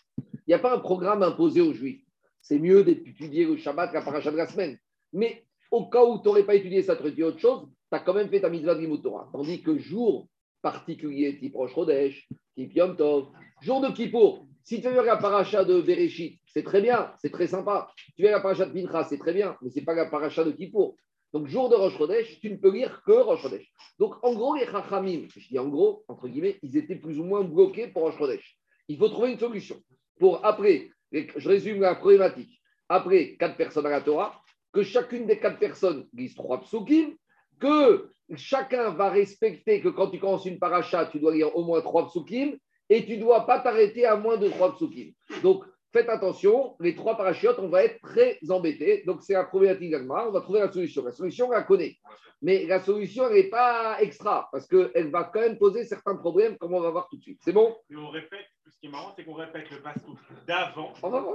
Il 0.46 0.50
n'y 0.50 0.54
a 0.54 0.58
pas 0.60 0.74
un 0.74 0.78
programme 0.78 1.22
imposé 1.22 1.60
aux 1.60 1.72
Juifs. 1.72 2.02
C'est 2.40 2.58
mieux 2.58 2.84
d'étudier 2.84 3.44
le 3.46 3.56
Shabbat 3.56 3.92
la 3.92 4.02
paracha 4.02 4.30
de 4.30 4.36
la 4.36 4.46
semaine. 4.46 4.78
Mais 5.12 5.44
au 5.72 5.86
cas 5.86 6.04
où 6.04 6.18
tu 6.20 6.28
n'aurais 6.28 6.44
pas 6.44 6.54
étudié 6.54 6.82
ça, 6.82 6.94
tu 6.96 7.22
autre 7.24 7.40
chose, 7.40 7.66
tu 7.90 7.96
as 7.96 8.00
quand 8.00 8.14
même 8.14 8.28
fait 8.28 8.40
ta 8.40 8.48
mitzvah 8.48 8.76
de 8.76 8.96
Torah. 8.96 9.28
Tandis 9.32 9.62
que 9.62 9.76
jour 9.76 10.28
particulier, 10.62 11.38
type 11.38 11.54
Rosh 11.54 11.74
Chodesh, 11.74 12.28
type 12.56 12.74
Yom 12.74 12.96
Tov, 12.96 13.28
jour 13.60 13.80
de 13.80 13.88
Kippour, 13.88 14.46
si 14.62 14.80
tu 14.80 14.88
veux 14.88 15.04
la 15.04 15.16
paracha 15.16 15.64
de 15.64 15.80
Bereshit, 15.80 16.40
c'est 16.46 16.64
très 16.64 16.80
bien, 16.80 17.12
c'est 17.20 17.30
très 17.30 17.46
sympa. 17.46 17.90
Tu 18.16 18.22
veux 18.22 18.30
la 18.30 18.40
paracha 18.40 18.66
de 18.66 18.72
Pincha, 18.72 19.04
c'est 19.04 19.18
très 19.18 19.32
bien, 19.32 19.56
mais 19.62 19.70
ce 19.70 19.78
n'est 19.78 19.84
pas 19.84 19.94
la 19.94 20.06
paracha 20.06 20.44
de 20.44 20.52
Kippour. 20.52 20.96
Donc, 21.32 21.48
jour 21.48 21.68
de 21.68 21.74
Rosh 21.74 21.96
Chodesh, 21.96 22.40
tu 22.40 22.50
ne 22.50 22.56
peux 22.56 22.72
lire 22.72 23.02
que 23.04 23.12
Rosh 23.12 23.42
Chodesh. 23.42 23.72
Donc, 23.98 24.14
en 24.24 24.34
gros, 24.34 24.54
les 24.54 24.66
Chachamim, 24.66 25.26
je 25.36 25.48
dis 25.48 25.58
en 25.58 25.68
gros, 25.68 26.04
entre 26.08 26.28
guillemets, 26.28 26.58
ils 26.62 26.76
étaient 26.76 26.96
plus 26.96 27.18
ou 27.18 27.24
moins 27.24 27.42
bloqués 27.42 27.88
pour 27.88 28.02
Rosh 28.02 28.16
Chodesh. 28.16 28.56
Il 28.88 28.98
faut 28.98 29.08
trouver 29.08 29.32
une 29.32 29.38
solution 29.38 29.76
pour 30.18 30.44
après, 30.44 30.90
je 31.12 31.48
résume 31.48 31.80
la 31.80 31.94
problématique, 31.94 32.60
après 32.88 33.36
quatre 33.36 33.56
personnes 33.56 33.86
à 33.86 33.90
la 33.90 34.00
Torah, 34.00 34.40
que 34.72 34.82
chacune 34.82 35.26
des 35.26 35.38
quatre 35.38 35.58
personnes 35.58 36.06
lise 36.12 36.34
trois 36.34 36.60
psukim, 36.60 37.14
que 37.58 38.10
chacun 38.34 38.90
va 38.90 39.10
respecter 39.10 39.80
que 39.80 39.88
quand 39.88 40.10
tu 40.10 40.18
commences 40.18 40.46
une 40.46 40.58
paracha, 40.58 41.06
tu 41.06 41.18
dois 41.18 41.34
lire 41.34 41.56
au 41.56 41.64
moins 41.64 41.80
trois 41.80 42.06
psukim, 42.08 42.56
et 42.88 43.04
tu 43.04 43.16
ne 43.16 43.22
dois 43.22 43.46
pas 43.46 43.60
t'arrêter 43.60 44.04
à 44.04 44.16
moins 44.16 44.36
de 44.36 44.48
trois 44.48 44.74
psukim. 44.74 45.12
Donc, 45.42 45.64
faites 45.92 46.08
attention, 46.08 46.76
les 46.80 46.94
trois 46.94 47.16
parachutes, 47.16 47.58
on 47.58 47.68
va 47.68 47.84
être 47.84 48.00
très 48.00 48.38
embêtés. 48.50 49.02
Donc, 49.06 49.22
c'est 49.22 49.34
la 49.34 49.44
problématique 49.44 49.90
d'Agma. 49.90 50.26
On 50.28 50.32
va 50.32 50.40
trouver 50.40 50.60
la 50.60 50.70
solution. 50.70 51.04
La 51.04 51.12
solution, 51.12 51.48
on 51.48 51.52
la 51.52 51.62
connaît. 51.62 51.96
Mais 52.42 52.66
la 52.66 52.80
solution, 52.80 53.26
elle 53.28 53.34
n'est 53.34 53.48
pas 53.48 53.96
extra, 54.00 54.48
parce 54.52 54.66
qu'elle 54.66 55.10
va 55.10 55.24
quand 55.24 55.40
même 55.40 55.58
poser 55.58 55.84
certains 55.84 56.16
problèmes, 56.16 56.58
comme 56.58 56.74
on 56.74 56.80
va 56.80 56.90
voir 56.90 57.08
tout 57.08 57.16
de 57.16 57.22
suite. 57.22 57.40
C'est 57.42 57.52
bon? 57.52 57.74
Et 57.90 57.96
on 57.96 58.10
répète, 58.10 58.46
ce 58.68 58.78
qui 58.78 58.86
est 58.86 58.90
marrant, 58.90 59.12
c'est 59.16 59.24
qu'on 59.24 59.34
répète 59.34 59.70
le 59.70 59.80
passage 59.80 60.02
d'avant. 60.46 60.92
On 61.02 61.08
va 61.08 61.20
voir, 61.20 61.34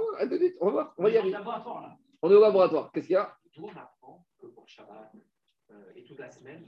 on 0.60 0.66
va 0.66 0.70
voir. 0.70 0.94
On 0.96 1.02
va 1.02 1.10
y 1.10 1.16
arriver. 1.16 1.36
On 2.22 2.30
est 2.30 2.34
au 2.34 2.40
laboratoire. 2.40 2.92
Qu'est-ce 2.92 3.06
qu'il 3.08 3.14
y 3.14 3.16
a? 3.16 3.36
On 3.58 3.68
apprend 3.68 4.24
que 4.40 4.46
pour 4.46 4.68
Shabbat, 4.68 5.12
et 5.96 6.04
toute 6.04 6.18
la 6.18 6.30
semaine, 6.30 6.64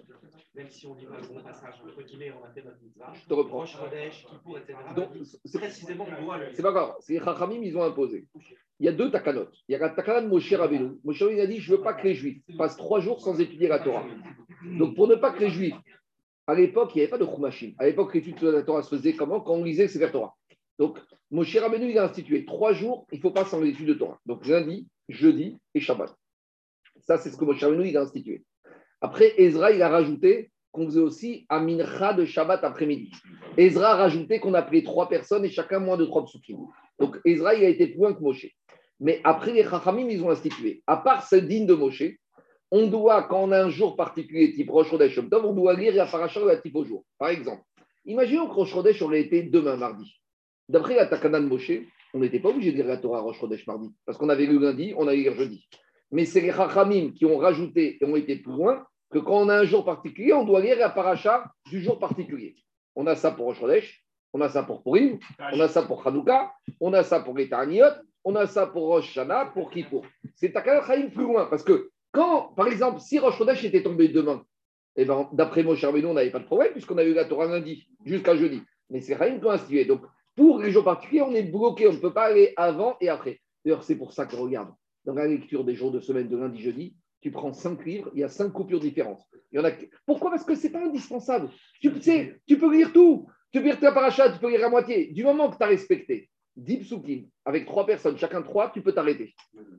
même 0.55 0.71
si 0.71 0.87
on 0.87 0.95
dit 0.95 1.07
pas 1.07 1.19
le 1.21 1.27
bon 1.27 1.43
passage, 1.43 1.75
entre 1.85 2.03
guillemets, 2.03 2.33
on 2.33 2.45
a 2.45 2.51
fait 2.51 2.63
notre 2.63 2.81
mitzvah. 2.83 3.13
Je 3.15 3.27
te 3.27 3.35
reprends. 3.35 3.59
Rosh 3.59 3.77
Chodesh, 3.77 4.27
Kippour, 4.27 4.59
etc. 4.59 4.79
Donc, 4.95 5.09
c'est 5.45 5.59
précisément, 5.59 6.07
on 6.19 6.25
doit 6.25 6.39
le. 6.39 6.55
C'est 6.55 6.63
pas 6.63 6.73
grave. 6.73 6.95
C'est 7.01 7.19
Chachamim, 7.19 7.61
ils 7.63 7.77
ont 7.77 7.83
imposé. 7.83 8.27
Il 8.81 8.87
y 8.87 8.89
a 8.89 8.93
deux 8.93 9.11
takanot. 9.11 9.49
Il 9.69 9.73
y 9.73 9.75
a 9.75 9.79
la 9.79 9.91
takana 9.91 10.23
de 10.23 10.29
Moshe 10.29 10.53
Rabbeinu. 10.53 10.99
Moshe 11.05 11.23
Rabbeinu 11.23 11.41
a 11.41 11.47
dit 11.47 11.59
Je 11.59 11.73
ne 11.73 11.77
veux 11.77 11.83
pas 11.83 11.95
que 11.95 12.05
les 12.07 12.15
Juifs 12.15 12.43
passent 12.59 12.77
trois 12.77 13.01
jours 13.01 13.21
sans 13.21 13.41
étudier 13.41 13.69
la 13.69 13.79
Torah. 13.79 14.05
Donc, 14.79 14.95
pour 14.95 15.09
ne 15.09 15.15
pas 15.15 15.33
que 15.33 15.41
les 15.41 15.51
Juifs. 15.51 15.77
À 16.47 16.55
l'époque, 16.55 16.91
il 16.95 16.99
n'y 16.99 17.03
avait 17.03 17.11
pas 17.11 17.19
de 17.19 17.25
Chumashim. 17.25 17.73
À 17.79 17.87
l'époque, 17.87 18.15
l'étude 18.15 18.39
de 18.39 18.51
la 18.51 18.63
Torah 18.63 18.83
se 18.83 18.95
faisait 18.95 19.15
comment? 19.15 19.41
Quand 19.41 19.55
on 19.55 19.65
lisait 19.65 19.87
le 19.87 20.11
Torah. 20.11 20.35
Donc, 20.79 20.99
Moshe 21.31 21.57
Rabbeinu, 21.57 21.91
il 21.91 21.99
a 21.99 22.05
institué 22.05 22.45
trois 22.45 22.73
jours, 22.73 23.07
il 23.13 23.17
ne 23.17 23.23
faut 23.23 23.31
pas 23.31 23.45
sans 23.45 23.61
l'étude 23.61 23.87
de 23.87 23.95
Torah. 23.95 24.21
Donc, 24.27 24.47
lundi, 24.47 24.87
jeudi 25.09 25.59
et 25.73 25.81
Shabbat. 25.81 26.15
Ça, 27.01 27.17
c'est 27.19 27.31
ce 27.31 27.37
que 27.37 27.45
Moshe 27.45 27.63
Rabbeinu, 27.63 27.89
il 27.89 27.97
a 27.97 28.03
institué. 28.03 28.45
Après, 29.05 29.35
Ezra, 29.37 29.71
il 29.71 29.83
a 29.83 29.91
rajouté 29.91 30.51
qu'on 30.73 30.87
faisait 30.87 30.99
aussi 30.99 31.45
un 31.51 31.61
mincha 31.61 32.15
de 32.15 32.25
Shabbat 32.25 32.65
après-midi. 32.65 33.13
Ezra 33.59 33.91
a 33.91 33.97
rajouté 33.97 34.41
qu'on 34.41 34.55
appelait 34.55 34.83
trois 34.83 35.11
personnes 35.11 35.45
et 35.45 35.51
chacun 35.51 35.79
moins 35.79 35.99
de 35.99 36.07
trois 36.07 36.25
psukim. 36.25 36.57
Donc 36.99 37.21
Ezra, 37.27 37.55
il 37.55 37.67
a 37.67 37.69
été 37.69 37.89
plus 37.89 37.99
loin 37.99 38.15
que 38.15 38.23
Moshe. 38.23 38.47
Mais 39.01 39.21
après, 39.23 39.53
les 39.53 39.63
Chachamim, 39.63 40.09
ils 40.09 40.25
ont 40.25 40.31
institué. 40.31 40.83
À 40.87 40.97
part 40.97 41.29
ce 41.29 41.37
digne 41.37 41.67
de 41.67 41.75
Moshe, 41.75 42.05
on 42.71 42.87
doit, 42.87 43.25
quand 43.25 43.45
on 43.45 43.53
a 43.53 43.63
un 43.63 43.69
jour 43.69 43.95
particulier, 43.95 44.55
type 44.55 44.71
Rosh 44.71 44.89
Chodesh 44.89 45.19
on 45.19 45.53
doit 45.53 45.75
lire 45.75 45.95
la 45.95 46.07
paracha 46.07 46.41
relative 46.41 46.75
au 46.75 46.85
jour. 46.87 47.05
Par 47.19 47.29
exemple, 47.29 47.63
imaginons 48.07 48.49
que 48.49 48.55
Rosh 48.55 48.73
Chodesh 48.73 49.03
aurait 49.03 49.21
été 49.21 49.43
demain, 49.43 49.77
mardi. 49.77 50.19
D'après 50.67 50.95
la 50.95 51.05
Takana 51.05 51.41
de 51.41 51.47
Moshe, 51.47 51.73
on 52.15 52.21
n'était 52.21 52.41
pas 52.41 52.49
obligé 52.49 52.73
de 52.73 52.77
lire 52.77 52.87
la 52.87 52.97
Torah 52.97 53.21
Rosh 53.21 53.39
Chodesh 53.39 53.67
mardi, 53.67 53.91
parce 54.07 54.17
qu'on 54.17 54.31
avait 54.31 54.47
lu 54.47 54.59
lundi, 54.59 54.95
on 54.97 55.09
a 55.09 55.15
lu 55.15 55.31
jeudi. 55.37 55.69
Mais 56.11 56.25
c'est 56.25 56.41
les 56.41 56.53
Chachamim 56.53 57.11
qui 57.11 57.27
ont 57.27 57.37
rajouté 57.37 57.99
et 58.01 58.05
ont 58.07 58.17
été 58.17 58.37
plus 58.37 58.53
loin 58.53 58.83
que 59.15 59.21
quand 59.21 59.37
on 59.37 59.49
a 59.49 59.61
un 59.61 59.65
jour 59.65 59.85
particulier, 59.85 60.33
on 60.33 60.45
doit 60.45 60.61
lire 60.61 60.77
la 60.77 60.91
paracha 60.91 61.45
du 61.71 61.81
jour 61.81 62.01
particulier. 62.01 62.57
On 62.97 63.07
a 63.07 63.15
ça 63.15 63.31
pour 63.31 63.47
Rosh 63.57 64.05
on 64.33 64.41
a 64.41 64.49
ça 64.49 64.65
pour 64.65 64.83
Purim, 64.83 65.21
on 65.53 65.61
a 65.61 65.69
ça 65.69 65.83
pour 65.83 66.05
Hanouka, 66.05 66.53
on 66.81 66.93
a 66.93 67.05
ça 67.05 67.21
pour 67.21 67.37
les 67.37 67.49
on 68.25 68.35
a 68.35 68.49
ça 68.49 68.67
pour 68.67 68.89
Rosh 68.89 69.17
Hashanah, 69.17 69.53
pour 69.55 69.71
Kippour. 69.71 70.05
C'est 70.35 70.53
Takana 70.53 70.85
Chaim 70.85 71.11
plus 71.15 71.23
loin, 71.23 71.47
parce 71.47 71.63
que 71.63 71.91
quand, 72.11 72.53
par 72.57 72.67
exemple, 72.67 72.99
si 72.99 73.21
Rosh 73.21 73.41
était 73.63 73.85
tombé 73.85 74.09
demain, 74.09 74.45
eh 74.97 75.05
ben, 75.05 75.29
d'après 75.33 75.63
Moshe 75.63 75.85
Rabbeinu, 75.85 76.07
on 76.07 76.15
n'avait 76.15 76.31
pas 76.31 76.41
de 76.41 76.47
problème, 76.47 76.73
puisqu'on 76.73 76.99
a 76.99 77.05
eu 77.05 77.15
la 77.15 77.25
Torah 77.25 77.47
lundi 77.47 77.87
jusqu'à 78.05 78.35
jeudi. 78.35 78.63
Mais 78.91 79.01
c'est 79.01 79.17
Chaim 79.17 79.39
institué. 79.47 79.85
Donc, 79.85 80.01
pour 80.35 80.59
les 80.59 80.73
jours 80.73 80.85
particuliers, 80.85 81.23
on 81.23 81.33
est 81.33 81.45
bloqué, 81.45 81.87
on 81.87 81.93
ne 81.93 81.99
peut 81.99 82.13
pas 82.13 82.25
aller 82.25 82.53
avant 82.57 82.97
et 83.01 83.09
après. 83.09 83.39
D'ailleurs, 83.65 83.85
c'est 83.85 83.97
pour 83.97 84.13
ça 84.13 84.27
que 84.27 84.35
regarde, 84.35 84.75
dans 85.05 85.15
la 85.15 85.29
lecture 85.29 85.63
des 85.63 85.77
jours 85.77 85.93
de 85.93 86.01
semaine 86.01 86.29
de 86.29 86.37
lundi, 86.37 86.61
jeudi, 86.61 86.97
tu 87.25 87.31
prends 87.31 87.55
cinq 87.55 87.87
livres, 87.87 88.11
il 88.13 88.21
y 88.21 88.23
a 88.23 88.29
cinq 88.29 88.51
coupures 88.51 88.81
différentes. 88.81 89.23
Il 89.51 89.57
y 89.57 89.59
en 89.59 89.65
a... 89.65 89.71
Pourquoi? 90.05 90.31
Parce 90.31 90.45
que 90.45 90.55
ce 90.55 90.67
n'est 90.67 90.73
pas 90.75 90.85
indispensable. 90.85 91.49
Tu, 91.81 91.91
sais, 92.03 92.39
tu 92.47 92.59
peux 92.59 92.71
lire 92.71 92.93
tout. 92.93 93.27
Tu 93.51 93.61
peux 93.61 93.65
lire 93.65 93.81
ta 93.81 93.93
paracha, 93.93 94.31
tu 94.31 94.39
peux 94.39 94.51
lire 94.51 94.61
la 94.61 94.69
moitié. 94.69 95.07
Du 95.07 95.25
moment 95.25 95.51
que 95.51 95.57
tu 95.57 95.63
as 95.63 95.69
respecté 95.69 96.29
10 96.57 96.81
psukim 96.81 97.25
avec 97.47 97.65
trois 97.65 97.87
personnes, 97.87 98.19
chacun 98.19 98.43
trois, 98.43 98.71
tu 98.73 98.83
peux 98.83 98.93
t'arrêter. 98.93 99.35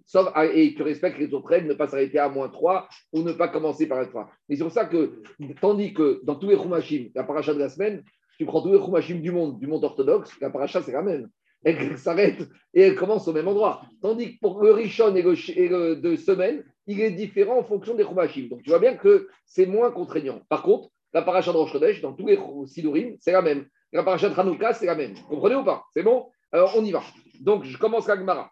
Sauf, 0.07 0.31
ah, 0.33 0.47
et 0.47 0.73
tu 0.73 0.81
respectes 0.81 1.19
les 1.19 1.31
autres 1.35 1.47
règles, 1.47 1.67
ne 1.67 1.75
pas 1.75 1.87
s'arrêter 1.87 2.17
à 2.17 2.29
moins 2.29 2.49
trois 2.49 2.89
ou 3.13 3.21
ne 3.21 3.31
pas 3.31 3.47
commencer 3.47 3.87
par 3.87 4.01
être 4.01 4.09
trois. 4.09 4.31
Mais 4.49 4.55
c'est 4.55 4.63
pour 4.63 4.73
ça 4.73 4.85
que, 4.85 5.21
tandis 5.61 5.93
que 5.93 6.21
dans 6.23 6.37
tous 6.37 6.49
les 6.49 6.57
chumashim, 6.57 7.09
la 7.13 7.25
paracha 7.25 7.53
de 7.53 7.59
la 7.59 7.69
semaine, 7.69 8.03
tu 8.39 8.45
prends 8.47 8.63
tous 8.63 8.73
les 8.73 8.83
chumashim 8.83 9.19
du 9.19 9.31
monde, 9.31 9.59
du 9.59 9.67
monde 9.67 9.83
orthodoxe, 9.83 10.31
la 10.41 10.49
paracha 10.49 10.81
c'est 10.81 10.93
la 10.93 11.03
même 11.03 11.29
elle 11.65 11.97
s'arrête 11.97 12.47
et 12.73 12.81
elle 12.81 12.95
commence 12.95 13.27
au 13.27 13.33
même 13.33 13.47
endroit. 13.47 13.81
Tandis 14.01 14.35
que 14.35 14.39
pour 14.39 14.61
le 14.63 14.71
Rishon 14.71 15.15
et 15.15 15.21
le, 15.23 15.95
de 15.95 16.15
semaine, 16.15 16.63
il 16.87 17.01
est 17.01 17.11
différent 17.11 17.59
en 17.59 17.63
fonction 17.63 17.95
des 17.95 18.03
Chumashim. 18.03 18.47
Donc 18.49 18.63
tu 18.63 18.69
vois 18.69 18.79
bien 18.79 18.95
que 18.95 19.27
c'est 19.45 19.65
moins 19.65 19.91
contraignant. 19.91 20.41
Par 20.49 20.61
contre, 20.61 20.89
la 21.13 21.21
paracha 21.21 21.51
de 21.51 21.57
Rosh 21.57 22.01
dans 22.01 22.13
tous 22.13 22.27
les 22.27 22.39
Sidurim, 22.67 23.15
c'est 23.19 23.31
la 23.31 23.41
même. 23.41 23.67
La 23.91 24.03
paracha 24.03 24.29
de 24.29 24.37
Hanouka, 24.39 24.73
c'est 24.73 24.85
la 24.85 24.95
même. 24.95 25.13
Vous 25.13 25.35
comprenez 25.35 25.55
ou 25.55 25.63
pas? 25.63 25.83
C'est 25.93 26.03
bon? 26.03 26.29
Alors 26.51 26.73
on 26.75 26.83
y 26.83 26.91
va. 26.91 27.01
Donc 27.39 27.63
je 27.63 27.77
commence 27.77 28.07
la 28.07 28.17
Gemara. 28.17 28.51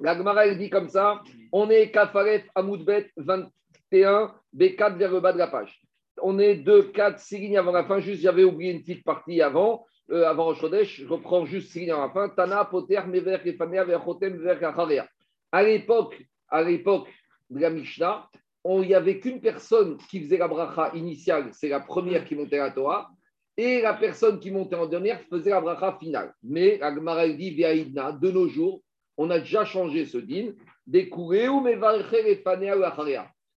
La 0.00 0.16
Gemara, 0.16 0.46
elle 0.46 0.58
dit 0.58 0.68
comme 0.68 0.88
ça 0.88 1.22
on 1.52 1.70
est 1.70 1.90
Kafaret 1.90 2.44
Amoudbet 2.54 3.10
21, 3.16 4.34
B4 4.54 4.96
vers 4.96 5.12
le 5.12 5.20
bas 5.20 5.32
de 5.32 5.38
la 5.38 5.46
page. 5.46 5.80
On 6.20 6.38
est 6.38 6.56
2, 6.56 6.90
4, 6.92 7.18
6 7.18 7.38
lignes 7.38 7.58
avant 7.58 7.72
la 7.72 7.84
fin. 7.84 8.00
Juste, 8.00 8.22
j'avais 8.22 8.44
oublié 8.44 8.72
une 8.72 8.80
petite 8.80 9.04
partie 9.04 9.40
avant. 9.40 9.86
Euh, 10.10 10.26
avant 10.26 10.44
Rosh 10.44 10.60
je 10.60 11.06
reprends 11.06 11.44
juste 11.46 11.72
signe 11.72 11.90
à 11.90 11.98
la 11.98 12.10
fin. 12.10 12.28
Tana, 12.28 12.64
Poter, 12.64 13.00
Mever, 13.06 13.38
Kefanea, 13.42 13.84
Verchotem, 13.84 14.36
Ver, 14.36 15.08
À 15.52 15.62
l'époque, 15.62 16.22
à 16.48 16.62
l'époque 16.62 17.08
de 17.50 17.60
la 17.60 17.70
Mishnah, 17.70 18.28
il 18.64 18.88
n'y 18.88 18.94
avait 18.94 19.20
qu'une 19.20 19.40
personne 19.40 19.96
qui 20.10 20.20
faisait 20.20 20.38
la 20.38 20.48
bracha 20.48 20.90
initiale, 20.94 21.50
c'est 21.52 21.68
la 21.68 21.80
première 21.80 22.24
qui 22.24 22.34
montait 22.34 22.58
à 22.58 22.64
la 22.66 22.70
Torah, 22.72 23.10
et 23.56 23.80
la 23.80 23.94
personne 23.94 24.38
qui 24.40 24.50
montait 24.50 24.76
en 24.76 24.86
dernière 24.86 25.20
faisait 25.30 25.50
la 25.50 25.60
bracha 25.60 25.96
finale. 25.98 26.34
Mais 26.42 26.78
la 26.78 26.94
Gemara 26.94 27.28
dit, 27.28 27.54
de 27.54 28.30
nos 28.30 28.48
jours, 28.48 28.82
on 29.16 29.30
a 29.30 29.38
déjà 29.38 29.64
changé 29.64 30.04
ce 30.04 30.18
din, 30.18 30.52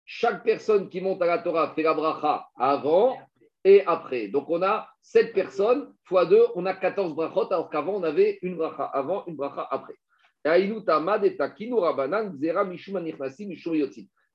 Chaque 0.05 0.43
personne 0.43 0.89
qui 0.89 1.01
monte 1.01 1.21
à 1.21 1.25
la 1.25 1.39
Torah 1.39 1.73
fait 1.73 1.83
la 1.83 1.93
bracha 1.93 2.47
avant 2.55 3.17
et 3.63 3.83
après. 3.85 4.29
Donc 4.29 4.49
on 4.49 4.61
a 4.63 4.87
7 5.01 5.33
personnes, 5.33 5.93
fois 6.03 6.25
2, 6.25 6.47
on 6.55 6.65
a 6.65 6.73
14 6.73 7.13
brachot, 7.13 7.51
alors 7.51 7.69
qu'avant 7.69 7.95
on 7.95 8.03
avait 8.03 8.39
une 8.41 8.55
bracha 8.55 8.85
avant, 8.85 9.25
une 9.25 9.35
bracha 9.35 9.67
après. 9.69 9.95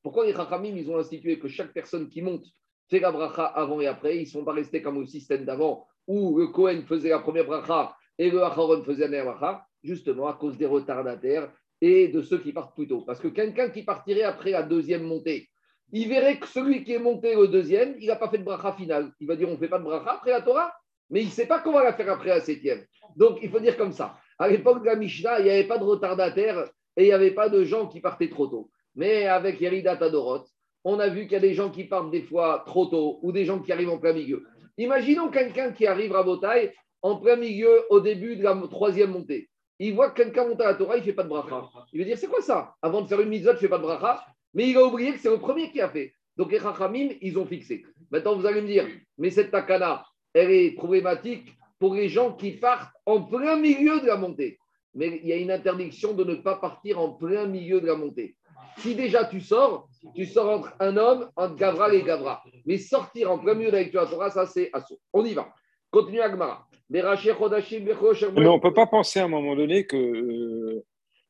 Pourquoi 0.03 0.27
les 0.27 0.35
Chachamim, 0.35 0.77
ils 0.77 0.91
ont 0.91 0.99
institué 0.99 1.39
que 1.39 1.49
chaque 1.49 1.73
personne 1.73 2.09
qui 2.09 2.21
monte 2.21 2.45
fait 2.91 3.01
la 3.01 3.11
bracha 3.11 3.45
avant 3.45 3.81
et 3.81 3.87
après, 3.87 4.19
ils 4.19 4.25
ne 4.25 4.29
sont 4.29 4.45
pas 4.45 4.53
restés 4.53 4.83
comme 4.83 4.99
au 4.99 5.07
système 5.07 5.45
d'avant, 5.45 5.87
où 6.07 6.39
le 6.39 6.49
Kohen 6.49 6.85
faisait 6.85 7.09
la 7.09 7.21
première 7.21 7.47
bracha 7.47 7.97
et 8.19 8.31
le 8.31 8.43
Acharon 8.43 8.83
faisait 8.85 9.05
la 9.05 9.09
dernière 9.09 9.33
bracha, 9.33 9.67
justement 9.83 10.29
à 10.29 10.35
cause 10.35 10.59
des 10.59 10.67
retardataires 10.67 11.51
et 11.81 12.09
de 12.09 12.21
ceux 12.21 12.39
qui 12.39 12.53
partent 12.53 12.75
plus 12.75 12.87
tôt. 12.87 13.03
Parce 13.03 13.21
que 13.21 13.29
quelqu'un 13.29 13.71
qui 13.71 13.83
partirait 13.83 14.23
après 14.23 14.51
la 14.51 14.63
deuxième 14.63 15.05
montée, 15.05 15.49
il 15.93 16.09
verrait 16.09 16.39
que 16.39 16.47
celui 16.47 16.85
qui 16.85 16.93
est 16.93 16.99
monté 16.99 17.37
au 17.37 17.47
deuxième, 17.47 17.95
il 17.99 18.09
n'a 18.09 18.17
pas 18.17 18.29
fait 18.29 18.39
de 18.39 18.45
bracha 18.45 18.73
final. 18.73 19.13
Il 19.21 19.27
va 19.27 19.37
dire 19.37 19.49
on 19.49 19.53
ne 19.53 19.57
fait 19.57 19.69
pas 19.69 19.79
de 19.79 19.85
bracha 19.85 20.13
après 20.13 20.33
la 20.33 20.43
Torah, 20.43 20.73
mais 21.11 21.23
il 21.23 21.27
ne 21.27 21.31
sait 21.31 21.47
pas 21.47 21.61
qu'on 21.61 21.73
va 21.73 21.85
la 21.85 21.93
faire 21.93 22.11
après 22.13 22.31
la 22.31 22.41
septième. 22.41 22.85
Donc 23.17 23.39
il 23.43 23.51
faut 23.51 23.61
dire 23.61 23.77
comme 23.77 23.93
ça. 23.93 24.19
À 24.39 24.49
l'époque 24.49 24.81
de 24.81 24.87
la 24.87 24.97
Mishnah, 24.97 25.39
il 25.41 25.45
n'y 25.45 25.51
avait 25.51 25.65
pas 25.65 25.79
de 25.79 25.85
retardataire 25.85 26.71
et 26.97 27.05
il 27.05 27.07
n'y 27.07 27.13
avait 27.13 27.31
pas 27.31 27.49
de 27.49 27.65
gens 27.65 27.87
qui 27.87 28.01
partaient 28.01 28.29
trop 28.29 28.47
tôt. 28.47 28.71
Mais 28.95 29.27
avec 29.27 29.61
Yerida 29.61 29.97
Tadorot, 29.97 30.45
on 30.85 30.99
a 30.99 31.09
vu 31.09 31.23
qu'il 31.23 31.33
y 31.33 31.37
a 31.37 31.41
des 31.41 31.55
gens 31.55 31.71
qui 31.71 31.85
partent 31.85 32.11
des 32.11 32.23
fois 32.23 32.63
trop 32.67 32.87
tôt 32.87 33.19
ou 33.23 33.33
des 33.33 33.45
gens 33.45 33.59
qui 33.61 33.73
arrivent 33.73 33.91
en 33.91 33.99
plein 33.99 34.13
milieu. 34.13 34.45
Imaginons 34.77 35.31
quelqu'un 35.31 35.73
qui 35.73 35.87
arrive 35.87 36.15
à 36.15 36.23
Botaï 36.23 36.73
en 37.03 37.17
plein 37.17 37.37
milieu 37.37 37.85
au 37.91 38.01
début 38.01 38.37
de 38.37 38.43
la 38.43 38.55
troisième 38.71 39.13
montée. 39.13 39.49
Il 39.79 39.95
voit 39.95 40.11
que 40.11 40.23
quelqu'un 40.23 40.47
monte 40.47 40.61
à 40.61 40.67
la 40.67 40.75
Torah, 40.75 40.97
il 40.97 41.01
ne 41.01 41.05
fait 41.05 41.13
pas 41.13 41.25
de 41.25 41.29
bracha. 41.29 41.69
Il 41.93 41.99
veut 41.99 42.05
dire, 42.05 42.17
c'est 42.17 42.29
quoi 42.29 42.41
ça? 42.41 42.75
Avant 42.81 43.03
de 43.03 43.09
faire 43.09 43.21
une 43.21 43.29
mitzvah, 43.29 43.53
je 43.53 43.57
ne 43.57 43.61
fais 43.61 43.69
pas 43.69 43.79
de 43.79 43.83
bracha. 43.83 44.25
Mais 44.53 44.69
il 44.69 44.77
a 44.77 44.85
oublié 44.85 45.13
que 45.13 45.19
c'est 45.19 45.31
le 45.31 45.39
premier 45.39 45.71
qui 45.71 45.81
a 45.81 45.89
fait. 45.89 46.15
Donc 46.37 46.53
les 46.53 46.61
Chachamim, 46.61 47.11
ils 47.21 47.39
ont 47.39 47.47
fixé. 47.47 47.85
Maintenant, 48.11 48.37
vous 48.37 48.47
allez 48.47 48.61
me 48.61 48.67
dire, 48.67 48.87
mais 49.19 49.31
cette 49.31 49.51
takana, 49.51 50.05
elle 50.33 50.51
est 50.51 50.71
problématique 50.73 51.49
pour 51.85 51.95
les 51.95 52.09
gens 52.09 52.33
qui 52.33 52.53
partent 52.53 52.95
en 53.05 53.21
plein 53.21 53.57
milieu 53.57 54.01
de 54.01 54.07
la 54.07 54.17
montée. 54.17 54.59
Mais 54.95 55.21
il 55.23 55.29
y 55.29 55.35
a 55.35 55.37
une 55.37 55.51
interdiction 55.51 56.15
de 56.15 56.25
ne 56.25 56.37
pas 56.37 56.57
partir 56.57 56.99
en 56.99 57.11
plein 57.11 57.47
milieu 57.47 57.79
de 57.79 57.87
la 57.87 57.95
montée. 57.95 58.37
Si 58.79 58.95
déjà 58.95 59.27
tu 59.27 59.43
sors, 59.43 59.87
tu 60.15 60.25
sors 60.25 60.49
entre 60.49 60.75
un 60.81 60.97
homme, 60.97 61.29
entre 61.37 61.57
Gavra 61.57 61.93
et 61.93 62.03
Gavra. 62.03 62.43
Mais 62.65 62.79
sortir 62.79 63.31
en 63.31 63.39
plein 63.39 63.53
milieu 63.53 63.71
de 63.71 63.77
la 63.77 64.07
Torah, 64.07 64.31
ça 64.31 64.47
c'est 64.47 64.71
assaut. 64.73 64.99
On 65.13 65.27
y 65.27 65.35
va. 65.35 65.53
Continue 65.91 66.23
Agmara. 66.23 66.67
Mais 66.89 67.05
on 67.05 67.13
ne 67.13 68.61
peut 68.61 68.73
pas 68.73 68.87
penser 68.87 69.21
à 69.21 69.25
un 69.25 69.29
moment 69.29 69.55
donné 69.55 69.85
que, 69.85 69.95
euh, 69.99 70.87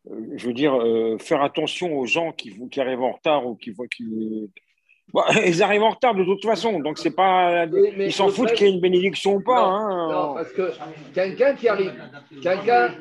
euh, 0.08 0.20
je 0.36 0.46
veux 0.46 0.54
dire, 0.54 0.80
euh, 0.80 1.18
faire 1.18 1.42
attention 1.42 1.98
aux 1.98 2.06
gens 2.06 2.30
qui, 2.30 2.56
qui 2.68 2.80
arrivent 2.80 3.02
en 3.02 3.10
retard 3.10 3.44
ou 3.44 3.56
qui 3.56 3.70
voient 3.70 3.88
qu'ils 3.88 4.50
ils 5.46 5.62
arrivent 5.62 5.82
en 5.82 5.90
retard 5.90 6.14
de 6.14 6.24
toute 6.24 6.44
façon, 6.44 6.80
donc 6.80 6.98
c'est 6.98 7.14
pas. 7.14 7.66
ils 7.98 8.12
s'en 8.12 8.28
foutent 8.28 8.52
qu'il 8.52 8.66
y 8.66 8.70
ait 8.70 8.74
une 8.74 8.80
bénédiction 8.80 9.34
ou 9.34 9.40
pas. 9.40 9.60
Non, 9.60 9.70
hein. 9.70 10.12
non 10.12 10.34
parce 10.34 10.52
que 10.52 10.72
quelqu'un 11.14 11.54
qui 11.54 11.68
arrive, 11.68 11.94
quelqu'un, 12.42 12.94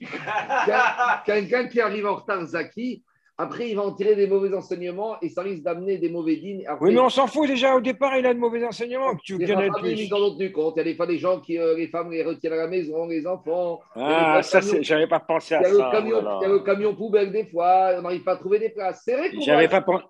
quelqu'un 1.26 1.66
qui 1.66 1.80
arrive 1.80 2.06
en 2.06 2.16
retard, 2.16 2.44
Zaki, 2.46 3.02
après 3.36 3.68
il 3.68 3.76
va 3.76 3.82
en 3.82 3.92
tirer 3.92 4.16
des 4.16 4.26
mauvais 4.26 4.52
enseignements 4.56 5.20
et 5.20 5.28
ça 5.28 5.42
risque 5.42 5.62
d'amener 5.62 5.98
des 5.98 6.08
mauvais 6.08 6.36
dînes. 6.36 6.64
oui, 6.80 6.94
mais 6.94 7.00
on 7.00 7.10
s'en 7.10 7.26
fout 7.26 7.46
déjà 7.46 7.76
au 7.76 7.80
départ, 7.80 8.16
il 8.16 8.24
a 8.24 8.32
de 8.32 8.38
mauvais 8.38 8.64
enseignements. 8.64 9.14
Que 9.16 9.22
tu 9.22 9.38
les 9.38 9.46
femmes, 9.46 9.70
ils 9.84 10.14
en 10.14 10.18
ont 10.18 10.34
tenu 10.34 10.50
compte. 10.50 10.74
Il 10.76 10.78
y 10.78 10.80
a 10.80 10.84
des 10.84 10.94
fois 10.94 11.06
des 11.06 11.18
gens 11.18 11.40
qui, 11.40 11.58
euh, 11.58 11.76
les 11.76 11.88
femmes 11.88 12.10
les 12.10 12.22
retiennent 12.22 12.54
à 12.54 12.56
la 12.56 12.68
maison, 12.68 13.06
les 13.06 13.26
enfants. 13.26 13.80
Ah, 13.94 14.40
ça, 14.42 14.60
j'avais 14.80 15.06
pas 15.06 15.20
pensé 15.20 15.54
à 15.54 15.62
ça. 15.62 15.68
Il 15.68 15.76
y 15.76 15.80
a 15.80 15.84
le 15.84 15.92
camion, 15.92 16.38
il 16.40 16.42
y 16.42 16.44
a 16.46 16.48
le 16.48 16.58
camion 16.60 16.94
poubelle 16.94 17.30
des 17.30 17.44
fois, 17.44 17.90
on 17.98 18.02
n'arrive 18.02 18.24
pas 18.24 18.32
à 18.32 18.36
trouver 18.36 18.58
des 18.58 18.70
places. 18.70 19.02
C'est 19.04 19.14
vrai 19.14 19.30
qu'on 19.30 19.40
J'avais 19.42 19.68
pas 19.68 19.82
pensé. 19.82 20.04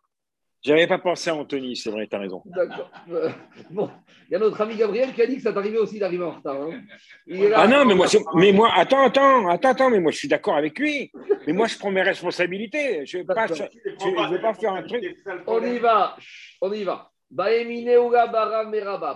J'avais 0.62 0.88
pas 0.88 0.98
pensé 0.98 1.30
à 1.30 1.36
Anthony, 1.36 1.76
c'est 1.76 1.90
vrai, 1.90 2.08
tu 2.08 2.16
as 2.16 2.18
raison. 2.18 2.42
D'accord. 2.46 2.90
Euh, 3.10 3.30
bon, 3.70 3.88
il 4.28 4.32
y 4.32 4.36
a 4.36 4.38
notre 4.40 4.60
ami 4.60 4.74
Gabriel 4.74 5.14
qui 5.14 5.22
a 5.22 5.26
dit 5.26 5.36
que 5.36 5.42
ça 5.42 5.52
t'arrivait 5.52 5.78
aussi 5.78 6.00
d'arriver 6.00 6.24
en 6.24 6.32
retard. 6.32 6.60
Hein. 6.60 6.82
ah 7.54 7.68
non, 7.68 7.84
mais 7.84 7.94
moi, 7.94 8.06
mais 8.34 8.52
moi, 8.52 8.70
attends, 8.74 9.04
attends, 9.04 9.48
attends, 9.48 9.68
attends, 9.68 9.90
mais 9.90 10.00
moi 10.00 10.10
je 10.10 10.18
suis 10.18 10.28
d'accord 10.28 10.56
avec 10.56 10.78
lui. 10.78 11.12
Mais 11.46 11.52
moi 11.52 11.68
je 11.68 11.78
prends 11.78 11.92
mes 11.92 12.02
responsabilités. 12.02 13.06
Je 13.06 13.18
ne 13.18 13.22
vais, 13.22 13.26
pas, 13.26 13.46
je, 13.46 14.42
pas 14.42 14.54
faire 14.54 14.72
un 14.72 14.82
truc. 14.82 15.04
On 15.46 15.64
y 15.64 15.78
va, 15.78 16.16
on 16.60 16.72
y 16.72 16.82
va. 16.82 17.12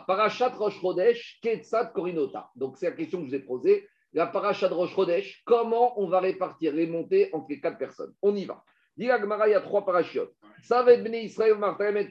Parachat 0.06 0.48
Rosh 0.50 0.80
Chodesh, 0.80 1.40
Ketsat 1.42 1.86
Korinota. 1.86 2.50
Donc 2.54 2.76
c'est 2.76 2.86
la 2.86 2.92
question 2.92 3.18
que 3.18 3.24
je 3.24 3.30
vous 3.30 3.36
ai 3.36 3.40
posée. 3.40 3.88
La 4.12 4.26
Parachat 4.26 4.68
Rosh 4.68 4.94
Chodesh, 4.94 5.42
comment 5.44 5.98
on 6.00 6.06
va 6.06 6.20
répartir 6.20 6.74
les 6.74 6.86
montées 6.86 7.30
entre 7.32 7.46
les 7.48 7.60
quatre 7.60 7.78
personnes? 7.78 8.12
On 8.20 8.36
y 8.36 8.44
va. 8.44 8.62
Dit 8.96 9.04
il 9.04 9.50
y 9.50 9.54
a 9.54 9.60
trois 9.60 9.84
parachutes. 9.84 10.30
Ça 10.62 10.82
va 10.82 10.92
être 10.92 11.02
Bnei 11.02 11.24
Israël, 11.24 11.56
Martaim 11.56 11.96
et 11.96 12.08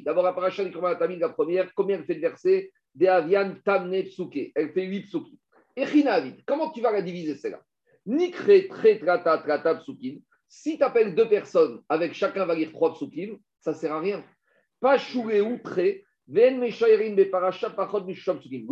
D'abord, 0.00 0.24
la 0.24 0.32
paracha 0.32 0.64
de 0.64 0.70
Korban 0.70 0.96
la 0.98 1.28
première, 1.28 1.72
combien 1.74 1.98
elle 1.98 2.04
fait 2.04 2.16
de 2.16 2.20
versets? 2.20 2.72
De 2.94 3.06
Avian 3.06 3.54
Tamne 3.64 4.02
Psuke. 4.02 4.52
Elle 4.54 4.72
fait 4.72 4.84
8 4.84 5.02
psukim. 5.02 5.36
Et 5.76 5.86
Chinavid, 5.86 6.42
comment 6.46 6.70
tu 6.70 6.80
vas 6.80 6.90
la 6.90 7.02
diviser 7.02 7.36
celle-là? 7.36 7.60
Nikre 8.06 8.68
Tre 8.68 8.98
Trata 8.98 9.38
Trata 9.38 9.74
Psukim. 9.76 10.20
Si 10.48 10.78
tu 10.78 10.82
appelles 10.82 11.14
deux 11.14 11.28
personnes, 11.28 11.82
avec 11.88 12.14
chacun 12.14 12.46
va 12.46 12.54
lire 12.54 12.72
trois 12.72 12.94
psukim, 12.94 13.38
ça 13.60 13.72
ne 13.72 13.76
sert 13.76 13.92
à 13.92 14.00
rien. 14.00 14.24
Pas 14.80 14.96
ou 15.14 15.58
Tre. 15.62 16.02
Le 16.28 16.66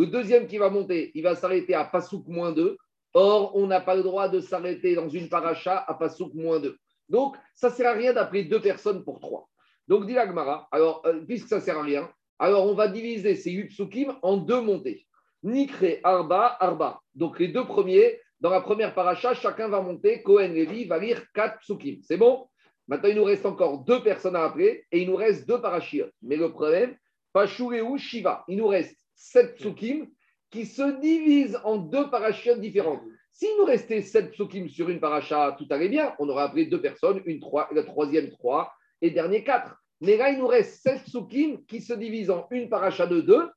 deuxième 0.06 0.48
qui 0.48 0.58
va 0.58 0.70
monter, 0.70 1.12
il 1.14 1.22
va 1.22 1.36
s'arrêter 1.36 1.74
à 1.74 1.84
Pasouk 1.84 2.26
moins 2.26 2.50
2. 2.50 2.76
Or, 3.12 3.54
on 3.54 3.68
n'a 3.68 3.80
pas 3.80 3.94
le 3.94 4.02
droit 4.02 4.28
de 4.28 4.40
s'arrêter 4.40 4.96
dans 4.96 5.08
une 5.08 5.28
paracha 5.28 5.84
à 5.86 5.94
Pasouk 5.94 6.34
moins 6.34 6.58
2. 6.58 6.76
Donc, 7.08 7.36
ça 7.54 7.70
ne 7.70 7.74
sert 7.74 7.90
à 7.90 7.92
rien 7.94 8.12
d'appeler 8.12 8.44
deux 8.44 8.60
personnes 8.60 9.04
pour 9.04 9.20
trois. 9.20 9.48
Donc, 9.88 10.06
dit 10.06 10.16
Agmara, 10.16 10.68
alors, 10.72 11.02
euh, 11.06 11.20
puisque 11.26 11.48
ça 11.48 11.56
ne 11.56 11.60
sert 11.60 11.78
à 11.78 11.82
rien, 11.82 12.10
alors 12.38 12.66
on 12.66 12.74
va 12.74 12.88
diviser 12.88 13.34
ces 13.34 13.52
huit 13.52 13.68
psukim 13.68 14.16
en 14.22 14.36
deux 14.36 14.60
montées. 14.60 15.06
Nikre, 15.42 16.00
Arba, 16.02 16.56
Arba. 16.58 17.00
Donc, 17.14 17.38
les 17.38 17.48
deux 17.48 17.66
premiers, 17.66 18.20
dans 18.40 18.50
la 18.50 18.60
première 18.60 18.94
paracha, 18.94 19.34
chacun 19.34 19.68
va 19.68 19.80
monter, 19.80 20.22
Cohen 20.22 20.48
Levi 20.48 20.86
va 20.86 20.98
lire 20.98 21.22
quatre 21.32 21.58
psukim. 21.60 22.00
C'est 22.02 22.16
bon? 22.16 22.48
Maintenant, 22.88 23.08
il 23.08 23.16
nous 23.16 23.24
reste 23.24 23.46
encore 23.46 23.78
deux 23.84 24.02
personnes 24.02 24.36
à 24.36 24.44
appeler 24.44 24.84
et 24.90 25.02
il 25.02 25.08
nous 25.08 25.16
reste 25.16 25.46
deux 25.46 25.60
parachiotes. 25.60 26.12
Mais 26.22 26.36
le 26.36 26.50
problème, 26.50 26.96
Pashureu 27.32 27.96
Shiva, 27.96 28.44
il 28.48 28.58
nous 28.58 28.66
reste 28.66 28.96
sept 29.14 29.56
psukim 29.56 30.06
qui 30.50 30.66
se 30.66 31.00
divisent 31.00 31.60
en 31.64 31.76
deux 31.76 32.10
parachiotes 32.10 32.60
différentes. 32.60 33.02
S'il 33.36 33.58
nous 33.58 33.64
restait 33.64 34.00
sept 34.00 34.30
psukim 34.30 34.68
sur 34.68 34.88
une 34.88 35.00
paracha, 35.00 35.56
tout 35.58 35.66
allait 35.70 35.88
bien. 35.88 36.14
On 36.20 36.28
aurait 36.28 36.44
appelé 36.44 36.66
deux 36.66 36.80
personnes, 36.80 37.20
une 37.26 37.40
trois, 37.40 37.68
la 37.72 37.82
troisième 37.82 38.30
trois 38.30 38.72
et 39.02 39.10
dernier 39.10 39.42
quatre. 39.42 39.74
Mais 40.00 40.16
là, 40.16 40.30
il 40.30 40.38
nous 40.38 40.46
reste 40.46 40.80
sept 40.80 41.02
psukim 41.02 41.64
qui 41.66 41.80
se 41.80 41.94
divisent 41.94 42.30
en 42.30 42.46
une 42.52 42.68
paracha 42.68 43.08
de 43.08 43.20
deux 43.20 43.50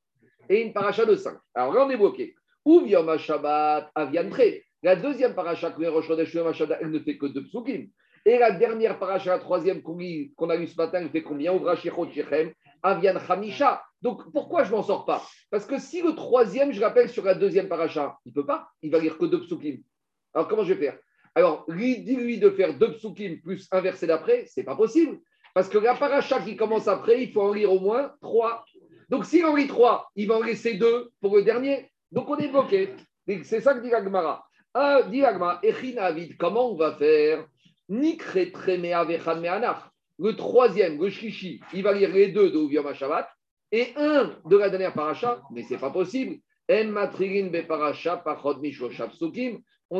et 0.48 0.62
une 0.62 0.72
paracha 0.72 1.06
de 1.06 1.14
cinq. 1.14 1.38
Alors 1.54 1.72
là, 1.74 1.86
on 1.86 1.90
est 1.90 1.96
bloqué. 1.96 2.34
Ou 2.64 2.86
Yom 2.86 3.16
Shabbat 3.18 3.88
Aviantre. 3.94 4.42
La 4.82 4.96
deuxième 4.96 5.36
paracha, 5.36 5.72
elle 5.78 6.90
ne 6.90 6.98
fait 6.98 7.16
que 7.16 7.26
deux 7.26 7.44
psukim. 7.44 7.86
Et 8.24 8.36
la 8.36 8.50
dernière 8.50 8.98
paracha, 8.98 9.30
la 9.30 9.38
troisième 9.38 9.80
qu'on 9.80 10.50
a 10.50 10.56
lu 10.56 10.66
ce 10.66 10.76
matin, 10.76 11.02
elle 11.02 11.10
fait 11.10 11.22
combien? 11.22 11.56
Avian 12.82 13.16
Hamisha. 13.28 13.82
Donc, 14.02 14.30
pourquoi 14.32 14.64
je 14.64 14.70
ne 14.70 14.76
m'en 14.76 14.82
sors 14.82 15.04
pas? 15.04 15.26
Parce 15.50 15.66
que 15.66 15.78
si 15.78 16.02
le 16.02 16.14
troisième, 16.14 16.72
je 16.72 16.80
rappelle, 16.80 17.08
sur 17.08 17.24
la 17.24 17.34
deuxième 17.34 17.68
paracha, 17.68 18.16
il 18.24 18.30
ne 18.30 18.34
peut 18.34 18.46
pas, 18.46 18.68
il 18.82 18.90
va 18.90 18.98
lire 18.98 19.18
que 19.18 19.26
deux 19.26 19.40
psukim. 19.40 19.82
Alors, 20.34 20.46
comment 20.48 20.62
je 20.64 20.72
vais 20.72 20.86
faire? 20.86 20.98
Alors, 21.34 21.64
lui, 21.68 21.98
dis-lui 22.04 22.38
de 22.38 22.50
faire 22.50 22.74
deux 22.78 22.92
psukim 22.92 23.40
plus 23.42 23.66
un 23.72 23.80
verset 23.80 24.06
d'après, 24.06 24.44
c'est 24.46 24.64
pas 24.64 24.76
possible. 24.76 25.18
Parce 25.54 25.68
que 25.68 25.78
la 25.78 25.94
paracha 25.94 26.40
qui 26.40 26.56
commence 26.56 26.86
après, 26.86 27.22
il 27.22 27.32
faut 27.32 27.42
en 27.42 27.52
lire 27.52 27.72
au 27.72 27.80
moins 27.80 28.12
trois. 28.20 28.64
Donc, 29.08 29.24
s'il 29.24 29.44
en 29.46 29.56
lit 29.56 29.66
trois, 29.66 30.08
il 30.14 30.28
va 30.28 30.36
en 30.36 30.42
laisser 30.42 30.74
deux 30.74 31.10
pour 31.20 31.36
le 31.36 31.42
dernier. 31.42 31.90
Donc, 32.12 32.28
on 32.28 32.36
est 32.36 32.48
bloqué. 32.48 32.94
C'est 33.42 33.60
ça 33.60 33.74
que 33.74 33.80
dit 33.80 33.92
Agmara. 33.92 34.44
Ah, 34.74 35.02
dit 35.02 35.24
Agmara, 35.24 35.60
comment 36.38 36.70
on 36.72 36.76
va 36.76 36.94
faire? 36.94 37.46
Le 40.20 40.32
troisième, 40.32 41.00
le 41.00 41.08
shishi, 41.10 41.60
il 41.72 41.82
va 41.82 41.92
lire 41.92 42.12
les 42.12 42.28
deux 42.28 42.50
de 42.50 42.58
Uviam 42.58 42.92
Shabbat 42.92 43.28
et 43.72 43.92
un 43.96 44.36
de 44.44 44.56
la 44.56 44.70
dernière 44.70 44.94
paracha, 44.94 45.42
mais 45.50 45.62
ce 45.62 45.74
n'est 45.74 45.80
pas 45.80 45.90
possible. 45.90 46.38
On 46.70 46.84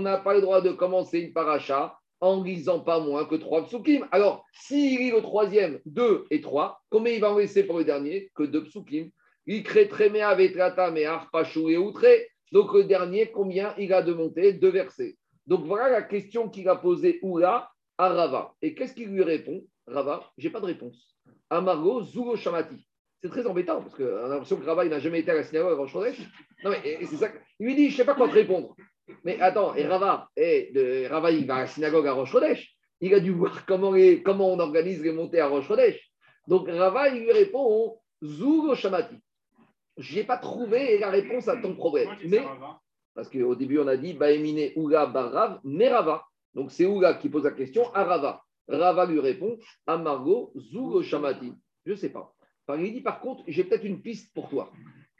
n'a 0.00 0.18
pas 0.18 0.34
le 0.34 0.40
droit 0.40 0.60
de 0.60 0.72
commencer 0.72 1.20
une 1.20 1.32
paracha 1.32 1.98
en 2.20 2.42
lisant 2.42 2.80
pas 2.80 3.00
moins 3.00 3.24
que 3.24 3.36
trois 3.36 3.64
psukim. 3.64 4.06
Alors, 4.10 4.44
s'il 4.52 4.98
lit 4.98 5.10
le 5.10 5.22
troisième, 5.22 5.80
deux 5.86 6.26
et 6.30 6.40
trois, 6.40 6.82
combien 6.90 7.12
il 7.12 7.20
va 7.20 7.32
en 7.32 7.38
laisser 7.38 7.64
pour 7.64 7.78
le 7.78 7.84
dernier 7.84 8.30
Que 8.34 8.42
deux 8.42 8.64
psukim? 8.64 9.10
Il 9.46 9.62
crée 9.62 9.88
très 9.88 10.20
avec 10.20 10.56
mais 10.92 11.04
et 11.04 11.76
outre. 11.78 12.06
Donc, 12.52 12.74
le 12.74 12.84
dernier, 12.84 13.30
combien 13.30 13.74
il 13.78 13.92
a 13.92 14.02
de 14.02 14.12
monter? 14.12 14.52
Deux 14.52 14.70
versets. 14.70 15.16
Donc, 15.46 15.64
voilà 15.64 15.88
la 15.88 16.02
question 16.02 16.50
qu'il 16.50 16.68
a 16.68 16.76
posée 16.76 17.18
Oula 17.22 17.70
à 17.96 18.08
Rava. 18.08 18.54
Et 18.60 18.74
qu'est-ce 18.74 18.94
qu'il 18.94 19.08
lui 19.08 19.22
répond? 19.22 19.64
Rava, 19.86 20.30
j'ai 20.36 20.50
pas 20.50 20.60
de 20.60 20.66
réponse. 20.66 21.16
Amargo 21.48 22.02
Zugo 22.02 22.36
Shamati. 22.36 22.87
C'est 23.22 23.30
très 23.30 23.46
embêtant 23.46 23.82
parce 23.82 23.94
qu'on 23.94 24.24
a 24.24 24.28
l'impression 24.28 24.56
que 24.56 24.64
Rava 24.64 24.84
n'a 24.84 25.00
jamais 25.00 25.20
été 25.20 25.32
à 25.32 25.34
la 25.34 25.42
synagogue 25.42 25.72
à 25.72 25.76
Rosh 25.76 25.94
Non, 26.64 26.70
mais 26.70 26.98
c'est 27.04 27.16
ça. 27.16 27.28
Il 27.58 27.66
lui 27.66 27.74
dit 27.74 27.88
Je 27.88 27.94
ne 27.94 27.96
sais 27.96 28.04
pas 28.04 28.14
quoi 28.14 28.28
te 28.28 28.34
répondre. 28.34 28.76
Mais 29.24 29.40
attends, 29.40 29.74
et 29.74 29.86
Rava, 29.86 30.28
et 30.36 30.70
de, 30.72 31.08
Rava 31.08 31.30
il 31.30 31.46
va 31.46 31.56
à 31.56 31.60
la 31.60 31.66
synagogue 31.66 32.06
à 32.06 32.12
Rosh 32.12 32.36
Il 33.00 33.14
a 33.14 33.20
dû 33.20 33.32
voir 33.32 33.66
comment, 33.66 33.92
comment 34.24 34.52
on 34.52 34.58
organise 34.60 35.02
les 35.02 35.12
montées 35.12 35.40
à 35.40 35.48
Rosh 35.48 35.68
Donc 36.46 36.68
Rava, 36.68 37.08
il 37.08 37.22
lui 37.22 37.32
répond 37.32 37.98
Zougo 38.22 38.74
Shamati. 38.74 39.16
Je 39.96 40.14
n'ai 40.14 40.24
pas 40.24 40.36
trouvé 40.36 40.98
la 40.98 41.10
réponse 41.10 41.48
à 41.48 41.56
ton 41.56 41.74
problème. 41.74 42.08
Mais, 42.26 42.44
parce 43.14 43.28
qu'au 43.28 43.56
début, 43.56 43.80
on 43.80 43.88
a 43.88 43.96
dit 43.96 44.12
Baemine 44.12 44.70
Ouga 44.76 45.06
Barav, 45.06 45.58
mais 45.64 45.88
Rava. 45.88 46.24
Donc 46.54 46.70
c'est 46.70 46.86
Ouga 46.86 47.14
qui 47.14 47.28
pose 47.28 47.44
la 47.44 47.50
question 47.50 47.92
à 47.94 48.04
Rava. 48.04 48.42
Rava 48.68 49.06
lui 49.06 49.18
répond 49.18 49.58
Amargo 49.86 50.52
Zougo 50.56 51.02
Shamati. 51.02 51.52
Je 51.84 51.92
ne 51.92 51.96
sais 51.96 52.10
pas. 52.10 52.32
Il 52.76 52.92
dit 52.92 53.00
par 53.00 53.20
contre, 53.20 53.42
j'ai 53.46 53.64
peut-être 53.64 53.84
une 53.84 54.02
piste 54.02 54.32
pour 54.34 54.48
toi. 54.48 54.70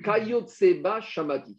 Kayotseba 0.03 1.01
Shamati. 1.01 1.57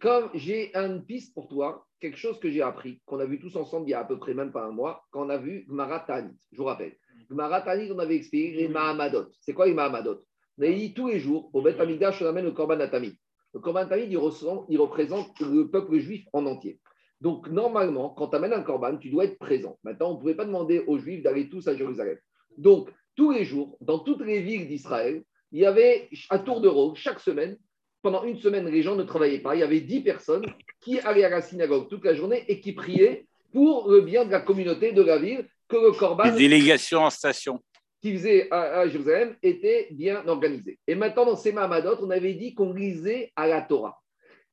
Comme 0.00 0.30
j'ai 0.34 0.74
une 0.76 1.04
piste 1.04 1.34
pour 1.34 1.48
toi, 1.48 1.86
quelque 2.00 2.16
chose 2.16 2.38
que 2.38 2.50
j'ai 2.50 2.62
appris, 2.62 3.00
qu'on 3.04 3.20
a 3.20 3.26
vu 3.26 3.38
tous 3.38 3.56
ensemble 3.56 3.88
il 3.88 3.90
y 3.90 3.94
a 3.94 4.00
à 4.00 4.04
peu 4.04 4.18
près 4.18 4.34
même 4.34 4.52
pas 4.52 4.64
un 4.64 4.70
mois, 4.70 5.04
quand 5.10 5.26
on 5.26 5.30
a 5.30 5.38
vu 5.38 5.66
Gmaratanit. 5.68 6.36
Je 6.52 6.58
vous 6.58 6.64
rappelle. 6.64 6.96
Gmaratanit, 7.30 7.90
on 7.92 7.98
avait 7.98 8.16
expliqué 8.16 8.52
les 8.52 8.68
Mahamadot. 8.68 9.26
C'est 9.40 9.52
quoi 9.52 9.66
les 9.66 9.74
Mahamadot? 9.74 10.22
On 10.58 10.62
a 10.62 10.68
dit 10.70 10.94
tous 10.94 11.08
les 11.08 11.18
jours, 11.18 11.50
au 11.52 11.62
Beth 11.62 11.80
Amigdash, 11.80 12.22
on 12.22 12.26
amène 12.26 12.44
le 12.44 12.52
Korban 12.52 12.80
Atamid. 12.80 13.14
Le 13.52 13.60
Korban 13.60 13.80
Atamid, 13.80 14.06
il, 14.06 14.12
il 14.68 14.78
représente 14.78 15.40
le 15.40 15.68
peuple 15.68 15.98
juif 15.98 16.24
en 16.32 16.46
entier. 16.46 16.80
Donc, 17.20 17.48
normalement, 17.48 18.10
quand 18.10 18.28
tu 18.28 18.36
amènes 18.36 18.52
un 18.52 18.62
corban, 18.62 18.98
tu 18.98 19.08
dois 19.08 19.24
être 19.24 19.38
présent. 19.38 19.78
Maintenant, 19.82 20.10
on 20.10 20.14
ne 20.14 20.18
pouvait 20.18 20.34
pas 20.34 20.44
demander 20.44 20.80
aux 20.86 20.98
Juifs 20.98 21.22
d'aller 21.22 21.48
tous 21.48 21.66
à 21.68 21.74
Jérusalem. 21.74 22.18
Donc, 22.58 22.90
tous 23.16 23.30
les 23.32 23.44
jours, 23.44 23.76
dans 23.80 23.98
toutes 23.98 24.22
les 24.22 24.40
villes 24.40 24.68
d'Israël, 24.68 25.22
il 25.52 25.60
y 25.60 25.66
avait 25.66 26.08
à 26.30 26.38
tour 26.38 26.60
de 26.60 26.68
rôle, 26.68 26.96
chaque 26.96 27.20
semaine, 27.20 27.56
pendant 28.02 28.24
une 28.24 28.36
semaine, 28.36 28.68
les 28.68 28.82
gens 28.82 28.96
ne 28.96 29.02
travaillaient 29.02 29.38
pas. 29.38 29.54
Il 29.54 29.60
y 29.60 29.62
avait 29.62 29.80
dix 29.80 30.00
personnes 30.00 30.44
qui 30.80 31.00
allaient 31.00 31.24
à 31.24 31.30
la 31.30 31.40
synagogue 31.40 31.88
toute 31.88 32.04
la 32.04 32.14
journée 32.14 32.44
et 32.48 32.60
qui 32.60 32.72
priaient 32.72 33.26
pour 33.52 33.88
le 33.90 34.02
bien 34.02 34.26
de 34.26 34.30
la 34.30 34.40
communauté 34.40 34.92
de 34.92 35.00
la 35.00 35.18
ville, 35.18 35.48
que 35.68 35.76
le 35.76 35.92
corban. 35.92 36.24
Les 36.24 36.32
délégations 36.32 37.00
en 37.00 37.10
station. 37.10 37.60
Qui 38.02 38.12
faisait 38.12 38.48
à, 38.50 38.86
Jérusalem 38.88 39.36
était 39.42 39.88
bien 39.92 40.26
organisé. 40.26 40.78
Et 40.86 40.94
maintenant, 40.94 41.24
dans 41.24 41.36
ces 41.36 41.52
Mahamadot, 41.52 41.96
on 42.02 42.10
avait 42.10 42.34
dit 42.34 42.54
qu'on 42.54 42.74
lisait 42.74 43.32
à 43.36 43.46
la 43.46 43.62
Torah. 43.62 43.98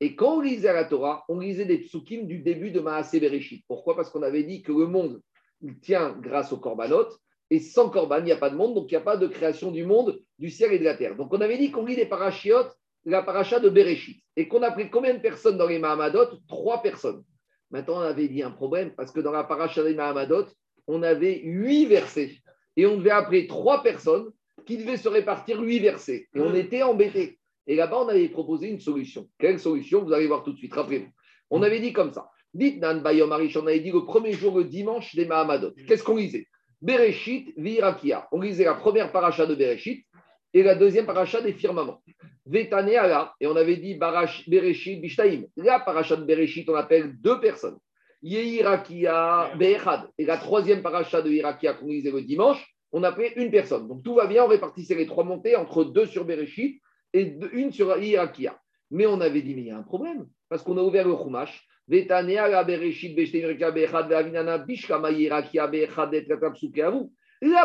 Et 0.00 0.16
quand 0.16 0.38
on 0.38 0.40
lisait 0.40 0.68
à 0.68 0.72
la 0.72 0.84
Torah, 0.84 1.24
on 1.28 1.38
lisait 1.38 1.66
des 1.66 1.78
psukim 1.78 2.26
du 2.26 2.38
début 2.38 2.70
de 2.70 2.80
Maasé 2.80 3.20
Bereshit. 3.20 3.64
Pourquoi? 3.68 3.94
Parce 3.94 4.08
qu'on 4.08 4.22
avait 4.22 4.44
dit 4.44 4.62
que 4.62 4.72
le 4.72 4.86
monde 4.86 5.20
tient 5.82 6.16
grâce 6.18 6.52
au 6.52 6.56
korbanot 6.56 7.08
et 7.52 7.58
sans 7.58 7.90
Corban, 7.90 8.20
il 8.20 8.24
n'y 8.24 8.32
a 8.32 8.38
pas 8.38 8.48
de 8.48 8.56
monde, 8.56 8.74
donc 8.74 8.90
il 8.90 8.94
n'y 8.94 8.98
a 8.98 9.02
pas 9.02 9.18
de 9.18 9.26
création 9.26 9.70
du 9.70 9.84
monde, 9.84 10.18
du 10.38 10.48
ciel 10.48 10.72
et 10.72 10.78
de 10.78 10.84
la 10.84 10.94
terre. 10.94 11.16
Donc 11.16 11.34
on 11.34 11.40
avait 11.42 11.58
dit 11.58 11.70
qu'on 11.70 11.84
lit 11.84 11.94
les 11.94 12.06
parachiotes, 12.06 12.74
la 13.04 13.22
paracha 13.22 13.60
de 13.60 13.68
Bereshit, 13.68 14.22
et 14.36 14.48
qu'on 14.48 14.62
a 14.62 14.70
pris 14.70 14.88
combien 14.88 15.12
de 15.12 15.18
personnes 15.18 15.58
dans 15.58 15.66
les 15.66 15.78
Mahamadot? 15.78 16.38
Trois 16.48 16.80
personnes. 16.80 17.22
Maintenant, 17.70 17.98
on 17.98 18.00
avait 18.00 18.28
dit 18.28 18.42
un 18.42 18.52
problème, 18.52 18.94
parce 18.96 19.12
que 19.12 19.20
dans 19.20 19.32
la 19.32 19.44
paracha 19.44 19.82
des 19.82 19.92
Mahamadot, 19.92 20.46
on 20.86 21.02
avait 21.02 21.42
huit 21.44 21.84
versets, 21.84 22.38
et 22.78 22.86
on 22.86 22.96
devait 22.96 23.10
appeler 23.10 23.46
trois 23.46 23.82
personnes 23.82 24.30
qui 24.64 24.78
devaient 24.78 24.96
se 24.96 25.10
répartir 25.10 25.60
huit 25.60 25.80
versets, 25.80 26.28
et 26.34 26.40
on 26.40 26.54
était 26.54 26.82
embêtés. 26.82 27.38
Et 27.66 27.76
là-bas, 27.76 27.98
on 27.98 28.08
avait 28.08 28.30
proposé 28.30 28.68
une 28.68 28.80
solution. 28.80 29.28
Quelle 29.38 29.60
solution? 29.60 30.02
Vous 30.02 30.14
allez 30.14 30.26
voir 30.26 30.42
tout 30.42 30.54
de 30.54 30.58
suite, 30.58 30.72
rappelez-vous. 30.72 31.12
On 31.50 31.62
avait 31.62 31.80
dit 31.80 31.92
comme 31.92 32.14
ça. 32.14 32.30
Dites 32.54 32.80
Nan 32.80 33.02
Bayom 33.02 33.30
on 33.30 33.66
avait 33.66 33.80
dit 33.80 33.90
le 33.90 34.06
premier 34.06 34.32
jour, 34.32 34.56
le 34.56 34.64
dimanche 34.64 35.14
des 35.14 35.26
Mahamadot. 35.26 35.72
Qu'est-ce 35.86 36.02
qu'on 36.02 36.16
lisait? 36.16 36.46
Bereshit, 36.82 37.54
Virakia. 37.56 38.28
On 38.32 38.40
lisait 38.40 38.64
la 38.64 38.74
première 38.74 39.12
paracha 39.12 39.46
de 39.46 39.54
Bereshit 39.54 40.04
et 40.52 40.64
la 40.64 40.74
deuxième 40.74 41.06
paracha 41.06 41.40
des 41.40 41.52
firmaments. 41.52 42.02
Vetaneala, 42.44 43.32
et 43.40 43.46
on 43.46 43.54
avait 43.54 43.76
dit 43.76 43.94
Bereshit, 43.94 45.00
Bishtaim. 45.00 45.44
La 45.56 45.78
paracha 45.78 46.16
de 46.16 46.24
Bereshit, 46.24 46.68
on 46.68 46.74
appelle 46.74 47.12
deux 47.20 47.40
personnes. 47.40 47.78
Yehirakia, 48.22 49.52
Be'echad. 49.56 50.08
Et 50.18 50.26
la 50.26 50.36
troisième 50.38 50.82
paracha 50.82 51.22
de 51.22 51.30
Irakia 51.30 51.74
qu'on 51.74 51.86
lisait 51.86 52.10
le 52.10 52.22
dimanche, 52.22 52.74
on 52.90 53.04
appelait 53.04 53.32
une 53.36 53.50
personne. 53.52 53.86
Donc 53.86 54.02
tout 54.02 54.14
va 54.14 54.26
bien, 54.26 54.44
on 54.44 54.48
répartissait 54.48 54.96
les 54.96 55.06
trois 55.06 55.24
montées 55.24 55.54
entre 55.54 55.84
deux 55.84 56.06
sur 56.06 56.24
Bereshit 56.24 56.82
et 57.12 57.36
une 57.52 57.70
sur 57.70 57.96
Irakia. 57.96 58.58
Mais 58.90 59.06
on 59.06 59.20
avait 59.20 59.42
dit, 59.42 59.54
mais 59.54 59.62
il 59.62 59.66
y 59.68 59.70
a 59.70 59.78
un 59.78 59.82
problème, 59.82 60.26
parce 60.48 60.62
qu'on 60.62 60.76
a 60.78 60.82
ouvert 60.82 61.06
le 61.06 61.16
Chumash 61.16 61.64
la 61.88 62.64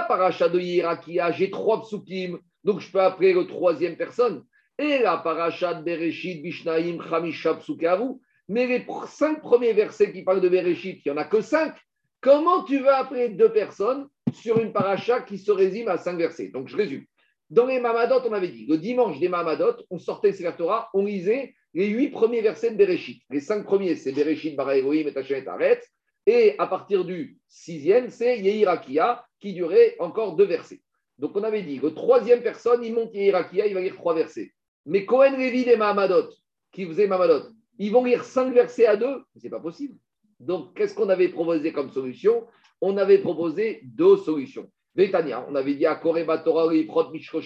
paracha 0.02 0.50
de 0.50 0.60
Yirakia, 0.60 1.32
j'ai 1.32 1.52
trois 1.52 1.82
psukim, 1.82 2.40
donc 2.64 2.80
je 2.80 2.92
peux 2.92 3.00
appeler 3.00 3.34
le 3.34 3.46
troisième 3.46 3.96
personne. 3.96 4.44
Et 4.80 5.00
la 5.00 5.18
paracha 5.18 5.76
de 5.76 5.84
Bereshit, 5.84 6.42
Bishnaim, 6.42 6.98
Chamisha 7.08 7.54
psukavu. 7.56 8.16
Mais 8.50 8.66
les 8.66 8.86
cinq 9.08 9.42
premiers 9.42 9.74
versets 9.74 10.12
qui 10.12 10.24
parlent 10.24 10.42
de 10.42 10.50
Bereshit, 10.50 11.02
il 11.06 11.12
n'y 11.12 11.18
en 11.18 11.22
a 11.22 11.26
que 11.26 11.42
cinq. 11.42 11.76
Comment 12.22 12.64
tu 12.64 12.80
veux 12.80 12.94
appeler 12.94 13.30
deux 13.30 13.52
personnes 13.52 14.08
sur 14.34 14.60
une 14.60 14.74
paracha 14.74 15.22
qui 15.22 15.38
se 15.38 15.52
résume 15.52 15.90
à 15.90 15.98
cinq 15.98 16.18
versets? 16.18 16.50
Donc 16.50 16.68
je 16.68 16.78
résume. 16.78 17.06
Dans 17.50 17.66
les 17.66 17.80
Mamadot, 17.80 18.28
on 18.28 18.34
avait 18.34 18.50
dit, 18.50 18.66
le 18.68 18.78
dimanche 18.78 19.20
des 19.20 19.30
Mamadot, 19.30 19.78
on 19.90 20.00
sortait 20.00 20.34
la 20.40 20.52
Torah, 20.52 20.90
on 20.94 21.06
lisait 21.06 21.56
les 21.78 21.90
huit 21.90 22.10
premiers 22.10 22.42
versets 22.42 22.72
de 22.72 22.76
Bereshit. 22.76 23.22
Les 23.30 23.40
cinq 23.40 23.64
premiers, 23.64 23.96
c'est 23.96 24.12
Bereshit, 24.12 24.56
Bara 24.56 24.78
Elohim, 24.78 25.10
et 25.10 25.48
Aret. 25.48 25.80
Et 26.26 26.56
à 26.58 26.66
partir 26.66 27.06
du 27.06 27.38
sixième, 27.48 28.10
c'est 28.10 28.40
Yehirakia, 28.40 29.24
qui 29.40 29.54
durait 29.54 29.96
encore 30.00 30.36
deux 30.36 30.46
versets. 30.46 30.82
Donc 31.20 31.36
on 31.36 31.44
avait 31.44 31.62
dit, 31.62 31.78
le 31.78 31.94
troisième 31.94 32.42
personne, 32.42 32.84
il 32.84 32.96
monte 32.96 33.14
Yehirakia, 33.14 33.68
il 33.68 33.76
va 33.76 33.82
lire 33.82 33.94
trois 33.94 34.16
versets. 34.16 34.52
Mais 34.88 35.06
Cohen 35.06 35.38
Levi 35.38 35.66
des 35.66 35.76
Mahamadot, 35.76 36.32
qui 36.72 36.88
faisait 36.88 37.06
Mahamadot, 37.06 37.52
ils 37.78 37.92
vont 37.92 38.04
lire 38.04 38.24
cinq 38.24 38.52
versets 38.56 38.88
à 38.88 38.96
deux 38.96 39.22
C'est 39.36 39.52
pas 39.52 39.60
possible. 39.60 39.94
Donc 40.40 40.76
qu'est-ce 40.76 40.96
qu'on 40.96 41.10
avait 41.10 41.30
proposé 41.30 41.74
comme 41.74 41.92
solution? 41.92 42.48
On 42.82 42.98
avait 42.98 43.20
proposé 43.20 43.82
deux 43.84 44.18
solutions. 44.18 44.68
Vétania, 44.96 45.46
on 45.48 45.54
avait 45.54 45.76
dit 45.76 45.86
à 45.86 45.94
Koreba 45.94 46.40
Torah, 46.40 46.74
Prot, 46.88 47.12
Mishko, 47.12 47.40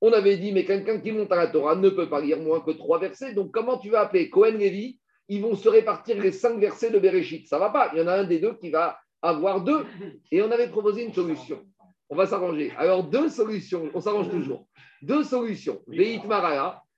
on 0.00 0.12
avait 0.12 0.36
dit, 0.36 0.52
mais 0.52 0.64
quelqu'un 0.64 0.98
qui 1.00 1.12
monte 1.12 1.30
à 1.32 1.36
la 1.36 1.46
Torah 1.48 1.76
ne 1.76 1.88
peut 1.90 2.08
pas 2.08 2.20
lire 2.20 2.38
moins 2.38 2.60
que 2.60 2.70
trois 2.70 2.98
versets. 2.98 3.34
Donc, 3.34 3.50
comment 3.50 3.78
tu 3.78 3.90
vas 3.90 4.00
appeler 4.00 4.30
Cohen 4.30 4.52
Lévi? 4.52 4.98
Ils 5.28 5.42
vont 5.42 5.54
se 5.54 5.68
répartir 5.68 6.20
les 6.20 6.32
cinq 6.32 6.58
versets 6.58 6.90
de 6.90 6.98
Bereshit. 6.98 7.46
Ça 7.46 7.56
ne 7.56 7.60
va 7.60 7.70
pas. 7.70 7.90
Il 7.92 7.98
y 7.98 8.02
en 8.02 8.08
a 8.08 8.14
un 8.14 8.24
des 8.24 8.38
deux 8.38 8.54
qui 8.54 8.70
va 8.70 8.98
avoir 9.22 9.62
deux. 9.62 9.84
Et 10.32 10.42
on 10.42 10.50
avait 10.50 10.68
proposé 10.68 11.04
une 11.04 11.12
solution. 11.12 11.60
On 12.08 12.16
va 12.16 12.26
s'arranger. 12.26 12.72
Alors, 12.76 13.04
deux 13.04 13.28
solutions. 13.28 13.90
On 13.94 14.00
s'arrange 14.00 14.30
toujours. 14.30 14.66
Deux 15.02 15.22
solutions. 15.22 15.80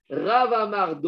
Rav 0.08 0.52
Amar 0.52 0.98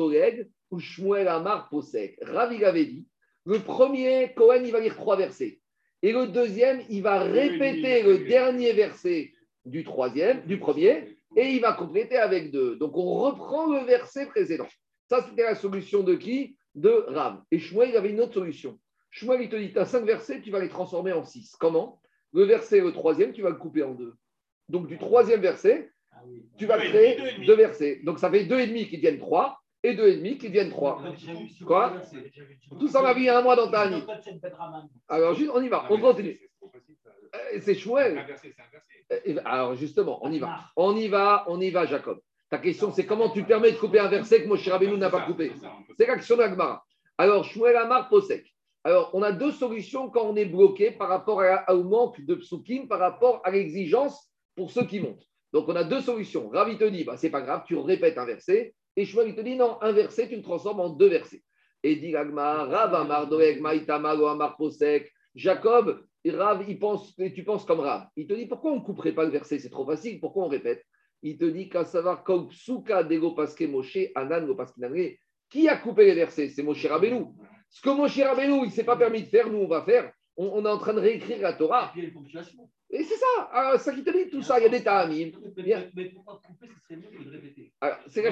ou 0.70 0.78
Shmuel 0.78 1.28
Amar 1.28 1.68
Posek. 1.70 2.18
Rav, 2.22 2.52
il 2.52 2.64
avait 2.64 2.85
dit 2.87 3.07
le 3.46 3.59
premier, 3.59 4.33
Cohen, 4.35 4.62
il 4.64 4.72
va 4.72 4.80
lire 4.80 4.96
trois 4.96 5.16
versets. 5.16 5.61
Et 6.02 6.12
le 6.12 6.26
deuxième, 6.26 6.80
il 6.88 7.02
va 7.02 7.20
répéter 7.20 8.02
le 8.02 8.26
dernier 8.26 8.72
verset 8.72 9.33
du 9.64 9.85
troisième, 9.85 10.42
du 10.46 10.59
premier, 10.59 11.16
et 11.36 11.52
il 11.52 11.60
va 11.60 11.72
compléter 11.72 12.16
avec 12.16 12.50
deux. 12.50 12.76
Donc 12.76 12.96
on 12.96 13.14
reprend 13.14 13.66
le 13.66 13.84
verset 13.84 14.26
précédent. 14.26 14.68
Ça, 15.08 15.24
c'était 15.28 15.42
la 15.44 15.54
solution 15.54 16.02
de 16.02 16.14
qui? 16.14 16.56
De 16.74 17.04
Ram. 17.08 17.42
Et 17.50 17.58
Shmuel, 17.58 17.90
il 17.90 17.96
avait 17.96 18.10
une 18.10 18.20
autre 18.20 18.34
solution. 18.34 18.78
Shmuel, 19.10 19.42
il 19.42 19.48
te 19.48 19.56
dit, 19.56 19.72
tu 19.72 19.78
as 19.78 19.84
cinq 19.84 20.04
versets, 20.04 20.40
tu 20.40 20.50
vas 20.50 20.60
les 20.60 20.68
transformer 20.68 21.12
en 21.12 21.24
six. 21.24 21.54
Comment? 21.58 22.00
Le 22.32 22.44
verset, 22.44 22.80
le 22.80 22.92
troisième, 22.92 23.32
tu 23.32 23.42
vas 23.42 23.50
le 23.50 23.56
couper 23.56 23.82
en 23.82 23.92
deux. 23.92 24.14
Donc 24.68 24.88
du 24.88 24.98
troisième 24.98 25.40
verset, 25.40 25.90
tu 26.56 26.66
vas 26.66 26.78
créer 26.78 27.44
deux, 27.44 27.54
versets. 27.54 28.00
Donc 28.04 28.18
ça 28.18 28.30
fait 28.30 28.44
deux 28.44 28.58
et 28.58 28.66
demi 28.66 28.88
qui 28.88 28.96
deviennent 28.96 29.18
trois 29.18 29.58
et 29.84 29.94
deux 29.94 30.08
et 30.08 30.16
demi 30.16 30.38
qui 30.38 30.48
deviennent 30.48 30.70
trois. 30.70 31.00
Quoi 31.66 31.92
Tout 32.80 32.88
ça 32.88 33.02
m'a 33.02 33.12
vu 33.12 33.28
un 33.28 33.42
mois 33.42 33.54
dans 33.54 33.70
ta 33.70 33.82
année. 33.82 34.02
Alors 35.08 35.34
juste, 35.34 35.50
on 35.54 35.62
y 35.62 35.68
va, 35.68 35.86
on 35.90 36.00
continue. 36.00 36.40
C'est. 37.60 37.76
Euh, 37.86 39.36
alors 39.44 39.74
justement, 39.74 40.18
on 40.22 40.32
y 40.32 40.38
va. 40.38 40.60
On 40.76 40.96
y 40.96 41.08
va, 41.08 41.44
on 41.48 41.60
y 41.60 41.70
va, 41.70 41.84
Jacob. 41.84 42.20
Ta 42.48 42.58
question, 42.58 42.92
c'est 42.92 43.04
comment 43.04 43.28
tu 43.28 43.44
permets 43.44 43.72
de 43.72 43.76
couper 43.76 43.98
un 43.98 44.08
verset 44.08 44.42
que 44.42 44.48
Moshe 44.48 44.66
Rabbeinu 44.68 44.96
n'a 44.96 45.10
pas 45.10 45.22
coupé 45.22 45.52
C'est 45.98 46.06
l'action 46.06 46.36
d'Agmara. 46.36 46.84
Alors, 47.18 47.44
Shmuel 47.44 47.76
Amar 47.76 48.08
Posek. 48.08 48.44
Alors, 48.84 49.10
on 49.12 49.22
a 49.22 49.32
deux 49.32 49.50
solutions 49.50 50.08
quand 50.10 50.24
on 50.24 50.36
est 50.36 50.44
bloqué 50.44 50.90
par 50.90 51.08
rapport 51.08 51.42
au 51.68 51.82
manque 51.84 52.20
de 52.20 52.34
psukim, 52.34 52.86
par 52.86 52.98
rapport 52.98 53.40
à 53.44 53.50
l'exigence 53.50 54.30
pour 54.54 54.70
ceux 54.70 54.84
qui 54.84 55.00
montent. 55.00 55.26
Donc, 55.52 55.68
on 55.68 55.76
a 55.76 55.84
deux 55.84 56.00
solutions. 56.00 56.48
Ravi 56.48 56.78
te 56.78 56.84
dit, 56.84 57.04
bah, 57.04 57.16
c'est 57.16 57.30
pas 57.30 57.40
grave, 57.40 57.64
tu 57.66 57.76
répètes 57.76 58.18
un 58.18 58.26
verset. 58.26 58.74
Et 58.96 59.04
Shmuel, 59.04 59.35
te 59.35 59.40
dit, 59.40 59.57
non, 59.57 59.78
un 59.80 59.92
verset, 59.92 60.28
tu 60.28 60.37
le 60.37 60.42
transformes 60.42 60.80
en 60.80 60.90
deux 60.90 61.09
versets. 61.09 61.42
Et 61.83 61.96
dit 61.96 62.16
Rav 62.16 62.38
Amar 62.38 64.57
Posek. 64.57 65.12
Jacob, 65.35 66.07
Rav, 66.24 66.64
il 66.68 66.78
pense, 66.78 67.14
tu 67.16 67.44
penses 67.44 67.64
comme 67.64 67.80
Rav. 67.80 68.07
Il 68.16 68.26
te 68.26 68.35
dit 68.35 68.46
pourquoi 68.46 68.72
on 68.72 68.76
ne 68.76 68.85
couperait 68.85 69.12
pas 69.12 69.24
le 69.24 69.30
verset? 69.30 69.59
C'est 69.59 69.70
trop 69.70 69.85
facile. 69.85 70.20
Pourquoi 70.20 70.44
on 70.44 70.48
répète? 70.48 70.85
Il 71.22 71.37
te 71.37 71.44
dit 71.44 71.68
savoir 71.87 72.24
Moshe 72.28 73.98
Anan 74.14 74.57
Qui 75.50 75.68
a 75.68 75.76
coupé 75.76 76.07
les 76.07 76.14
versets? 76.14 76.48
C'est 76.48 76.62
Moshe 76.62 76.87
Rabbeinu. 76.87 77.26
Ce 77.68 77.83
que 77.83 77.90
Moshe 77.90 78.20
Rabbeinu, 78.20 78.61
il 78.61 78.66
ne 78.66 78.70
s'est 78.70 78.85
pas 78.85 78.96
permis 78.96 79.22
de 79.22 79.28
faire, 79.28 79.50
nous, 79.50 79.59
on 79.59 79.68
va 79.68 79.83
faire. 79.83 80.12
On, 80.36 80.64
est 80.64 80.68
en 80.68 80.78
train 80.78 80.94
de 80.94 81.00
réécrire 81.00 81.40
la 81.40 81.52
Torah. 81.52 81.92
Et 82.90 83.04
c'est 83.04 83.16
ça. 83.16 83.42
Alors, 83.52 83.80
ça 83.80 83.94
qui 83.94 84.02
te 84.02 84.10
dit 84.10 84.30
tout 84.30 84.42
ça. 84.42 84.58
Il 84.58 84.64
y 84.64 84.66
a 84.66 84.68
des 84.68 84.82
ta'amim. 84.82 85.30
Mais, 85.94 86.06
pourquoi 86.06 86.40
couper, 86.44 86.68
ce 86.68 86.80
serait 86.80 86.96
mieux 86.96 87.24
de 87.24 87.30
répéter 87.30 87.72
c'est 88.08 88.26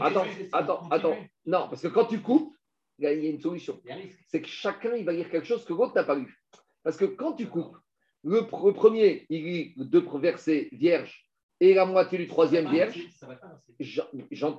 Attends, 0.00 0.26
attends, 0.52 0.88
attends. 0.90 1.16
Non, 1.46 1.68
parce 1.68 1.82
que 1.82 1.88
quand 1.88 2.06
tu 2.06 2.20
coupes, 2.20 2.54
il 2.98 3.04
y 3.04 3.06
a 3.06 3.12
une 3.12 3.40
solution. 3.40 3.80
C'est 4.28 4.42
que 4.42 4.48
chacun, 4.48 4.94
il 4.94 5.04
va 5.04 5.12
lire 5.12 5.30
quelque 5.30 5.46
chose 5.46 5.64
que 5.64 5.72
l'autre 5.72 5.94
n'a 5.94 6.04
pas 6.04 6.14
lu. 6.14 6.38
Parce 6.82 6.96
que 6.96 7.04
quand 7.04 7.32
tu 7.34 7.46
coupes, 7.46 7.76
le, 8.24 8.46
premier, 8.46 9.26
il 9.28 9.44
lit 9.44 9.74
deux 9.76 10.04
versets 10.20 10.68
vierges 10.72 11.28
et 11.60 11.74
la 11.74 11.86
moitié 11.86 12.18
du 12.18 12.28
troisième 12.28 12.68
vierge. 12.68 13.00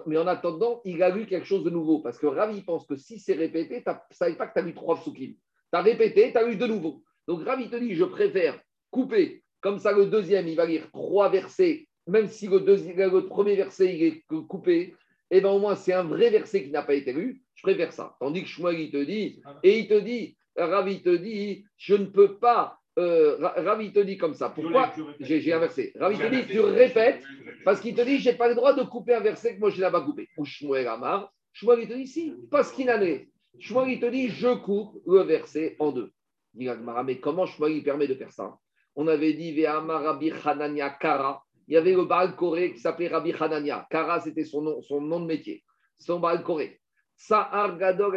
mais 0.05 0.17
en 0.17 0.27
attendant, 0.27 0.81
il 0.85 1.01
a 1.03 1.09
lu 1.09 1.25
quelque 1.25 1.45
chose 1.45 1.63
de 1.63 1.69
nouveau. 1.69 1.99
Parce 1.99 2.17
que 2.17 2.27
Ravi 2.27 2.61
pense 2.61 2.85
que 2.85 2.95
si 2.95 3.19
c'est 3.19 3.33
répété, 3.33 3.83
tu 3.83 3.89
ne 3.89 3.95
savais 4.11 4.35
pas 4.35 4.47
que 4.47 4.53
tu 4.53 4.59
as 4.59 4.63
lu 4.63 4.73
trois 4.73 4.95
psukim. 4.97 5.35
Tu 5.73 5.79
as 5.79 5.81
répété, 5.81 6.31
tu 6.31 6.37
as 6.37 6.47
lu 6.47 6.55
de 6.55 6.67
nouveau. 6.67 7.01
Donc 7.27 7.43
Ravi 7.43 7.67
te 7.67 7.75
dit, 7.75 7.95
je 7.95 8.03
préfère 8.03 8.59
couper. 8.91 9.43
Comme 9.59 9.79
ça, 9.79 9.91
le 9.91 10.05
deuxième, 10.05 10.47
il 10.47 10.55
va 10.55 10.67
lire 10.67 10.87
trois 10.91 11.29
versets, 11.29 11.87
même 12.05 12.27
si 12.27 12.47
le, 12.47 12.59
deuxième, 12.59 13.11
le 13.11 13.25
premier 13.25 13.55
verset 13.55 13.95
il 13.95 14.03
est 14.03 14.23
coupé. 14.47 14.93
Et 15.31 15.37
eh 15.37 15.41
bien 15.41 15.49
au 15.49 15.57
moins, 15.57 15.75
c'est 15.75 15.93
un 15.93 16.03
vrai 16.03 16.29
verset 16.29 16.63
qui 16.63 16.69
n'a 16.69 16.83
pas 16.83 16.93
été 16.93 17.11
lu. 17.11 17.41
Je 17.55 17.63
préfère 17.63 17.91
ça. 17.91 18.15
Tandis 18.19 18.43
que 18.43 18.49
Shmuel, 18.49 18.81
il 18.81 18.91
te 18.91 19.03
dit, 19.03 19.41
et 19.63 19.79
il 19.79 19.87
te 19.87 19.99
dit, 19.99 20.37
Ravi 20.55 21.01
te 21.01 21.09
dit, 21.09 21.65
je 21.77 21.95
ne 21.95 22.05
peux 22.05 22.37
pas. 22.37 22.77
Euh, 22.99 23.37
Ravi 23.39 23.91
te 23.91 23.99
dit 23.99 24.17
comme 24.17 24.35
ça. 24.35 24.49
Pourquoi 24.49 24.93
J'ai 25.19 25.53
inversé. 25.53 25.91
Ravi 25.95 26.19
te 26.19 26.29
dit, 26.29 26.45
tu 26.45 26.59
répètes, 26.59 27.23
parce 27.65 27.81
qu'il 27.81 27.95
te 27.95 28.01
dit, 28.01 28.19
je 28.19 28.29
n'ai 28.29 28.35
pas 28.35 28.47
le 28.47 28.53
droit 28.53 28.73
de 28.73 28.83
couper 28.83 29.15
un 29.15 29.21
verset 29.21 29.55
que 29.55 29.59
moi 29.59 29.71
je 29.71 29.83
n'ai 29.83 29.89
pas 29.89 30.01
coupé. 30.01 30.29
Ou 30.37 30.45
Shmuel 30.45 30.87
Amar, 30.87 31.33
Shmuel 31.53 31.79
il 31.79 31.87
te 31.87 31.93
dit, 31.95 32.05
si, 32.05 32.35
parce 32.51 32.71
qu'il 32.71 32.91
en 32.91 33.01
est. 33.01 33.27
Shmuel, 33.59 33.89
il 33.89 33.99
te 33.99 34.05
dit, 34.07 34.29
je 34.29 34.55
coupe 34.55 35.01
le 35.05 35.21
verset 35.21 35.75
en 35.79 35.91
deux. 35.91 36.11
Dit 36.53 36.69
mais 37.05 37.19
comment 37.19 37.45
Shmuel, 37.45 37.73
il 37.73 37.83
permet 37.83 38.07
de 38.07 38.15
faire 38.15 38.31
ça? 38.31 38.57
On 38.95 39.07
avait 39.07 39.33
dit, 39.33 39.53
Ve'ama 39.53 39.99
Rabbi 39.99 40.31
Hanania 40.31 40.89
Kara. 40.91 41.43
Il 41.67 41.73
y 41.75 41.77
avait 41.77 41.93
le 41.93 42.05
Baal 42.05 42.35
Koré 42.35 42.73
qui 42.73 42.79
s'appelait 42.79 43.07
Rabbi 43.07 43.33
Hanania. 43.33 43.87
Kara, 43.89 44.19
c'était 44.19 44.43
son 44.43 44.61
nom, 44.61 45.19
de 45.19 45.25
métier. 45.25 45.63
Son 45.97 46.19
Baal 46.19 46.43
Koré. 46.43 46.79
Sa'ar 47.15 47.77
Gadol 47.77 48.15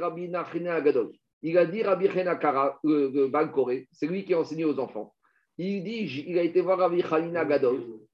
Rabbi. 0.00 0.30
Il 1.42 1.58
a 1.58 1.66
dit 1.66 1.82
Rabbi 1.82 2.08
Kara, 2.08 2.78
le 2.82 3.26
Baal 3.28 3.52
Koré, 3.52 3.88
c'est 3.92 4.06
lui 4.06 4.24
qui 4.24 4.34
a 4.34 4.40
enseigné 4.40 4.64
aux 4.64 4.78
enfants. 4.78 5.14
Il 5.58 5.84
dit, 5.84 6.24
il 6.26 6.38
a 6.38 6.42
été 6.42 6.62
voir 6.62 6.78
Rabbi 6.78 7.02
Hanina. 7.02 7.46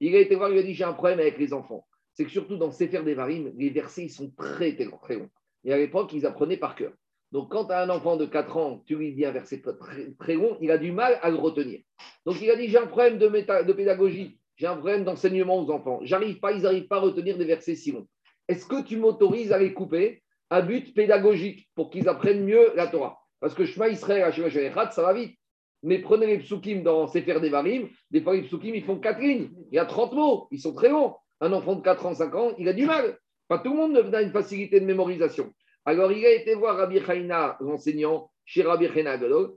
Il 0.00 0.16
a 0.16 0.18
été 0.18 0.34
voir, 0.34 0.50
il 0.50 0.58
a 0.58 0.62
dit, 0.62 0.74
j'ai 0.74 0.84
un 0.84 0.94
problème 0.94 1.20
avec 1.20 1.38
les 1.38 1.52
enfants. 1.52 1.86
C'est 2.14 2.24
que 2.24 2.30
surtout 2.30 2.56
dans 2.56 2.72
Sefer 2.72 3.02
Devarim, 3.02 3.52
les 3.56 3.70
versets, 3.70 4.04
ils 4.04 4.10
sont 4.10 4.30
très, 4.30 4.74
très 4.74 4.84
longs. 4.84 5.28
Et 5.66 5.72
à 5.72 5.76
l'époque, 5.76 6.12
ils 6.14 6.24
apprenaient 6.24 6.56
par 6.56 6.76
cœur. 6.76 6.92
Donc, 7.32 7.50
quand 7.50 7.70
as 7.70 7.82
un 7.82 7.90
enfant 7.90 8.16
de 8.16 8.24
4 8.24 8.56
ans, 8.56 8.82
tu 8.86 8.94
lui 8.94 9.12
dis 9.12 9.26
un 9.26 9.32
verset 9.32 9.60
très, 10.18 10.34
long, 10.34 10.56
il 10.60 10.70
a 10.70 10.78
du 10.78 10.92
mal 10.92 11.18
à 11.22 11.28
le 11.28 11.36
retenir. 11.36 11.80
Donc, 12.24 12.40
il 12.40 12.48
a 12.50 12.56
dit 12.56 12.68
J'ai 12.68 12.78
un 12.78 12.86
problème 12.86 13.18
de, 13.18 13.72
pédagogie, 13.72 14.38
j'ai 14.56 14.68
un 14.68 14.76
problème 14.76 15.04
d'enseignement 15.04 15.58
aux 15.58 15.70
enfants. 15.70 15.98
J'arrive 16.02 16.38
pas, 16.38 16.52
ils 16.52 16.62
n'arrivent 16.62 16.86
pas 16.86 16.96
à 16.96 17.00
retenir 17.00 17.36
des 17.36 17.44
versets 17.44 17.74
si 17.74 17.90
longs. 17.90 18.06
Est-ce 18.48 18.64
que 18.64 18.80
tu 18.82 18.96
m'autorises 18.96 19.52
à 19.52 19.58
les 19.58 19.74
couper 19.74 20.22
à 20.50 20.62
but 20.62 20.94
pédagogique 20.94 21.68
pour 21.74 21.90
qu'ils 21.90 22.08
apprennent 22.08 22.44
mieux 22.44 22.72
la 22.76 22.86
Torah? 22.86 23.18
Parce 23.40 23.54
que 23.54 23.64
Shema 23.64 23.88
Israël, 23.88 24.32
ça 24.92 25.02
va 25.02 25.12
vite. 25.12 25.36
Mais 25.82 25.98
prenez 25.98 26.26
les 26.26 26.38
psukim 26.38 26.82
dans 26.82 27.06
Sefer 27.06 27.40
Devarim, 27.40 27.88
des 28.10 28.20
fois 28.20 28.34
les 28.34 28.42
psukim, 28.42 28.74
ils 28.74 28.84
font 28.84 28.98
4 28.98 29.20
lignes. 29.20 29.50
Il 29.72 29.76
y 29.76 29.78
a 29.78 29.84
30 29.84 30.12
mots, 30.12 30.48
ils 30.52 30.60
sont 30.60 30.72
très 30.72 30.88
longs. 30.88 31.16
Un 31.40 31.52
enfant 31.52 31.74
de 31.74 31.82
4 31.82 32.06
ans, 32.06 32.14
5 32.14 32.34
ans, 32.34 32.54
il 32.56 32.68
a 32.68 32.72
du 32.72 32.86
mal. 32.86 33.18
Pas 33.48 33.58
tout 33.58 33.70
le 33.70 33.76
monde 33.76 34.14
a 34.14 34.22
une 34.22 34.32
facilité 34.32 34.80
de 34.80 34.86
mémorisation. 34.86 35.52
Alors, 35.84 36.10
il 36.10 36.26
a 36.26 36.32
été 36.32 36.54
voir 36.54 36.76
Rabbi 36.76 37.00
Chaina, 37.00 37.56
l'enseignant, 37.60 38.30
chez 38.44 38.62
Rabbi 38.62 38.88
Chaina 38.88 39.16
Gadol. 39.16 39.52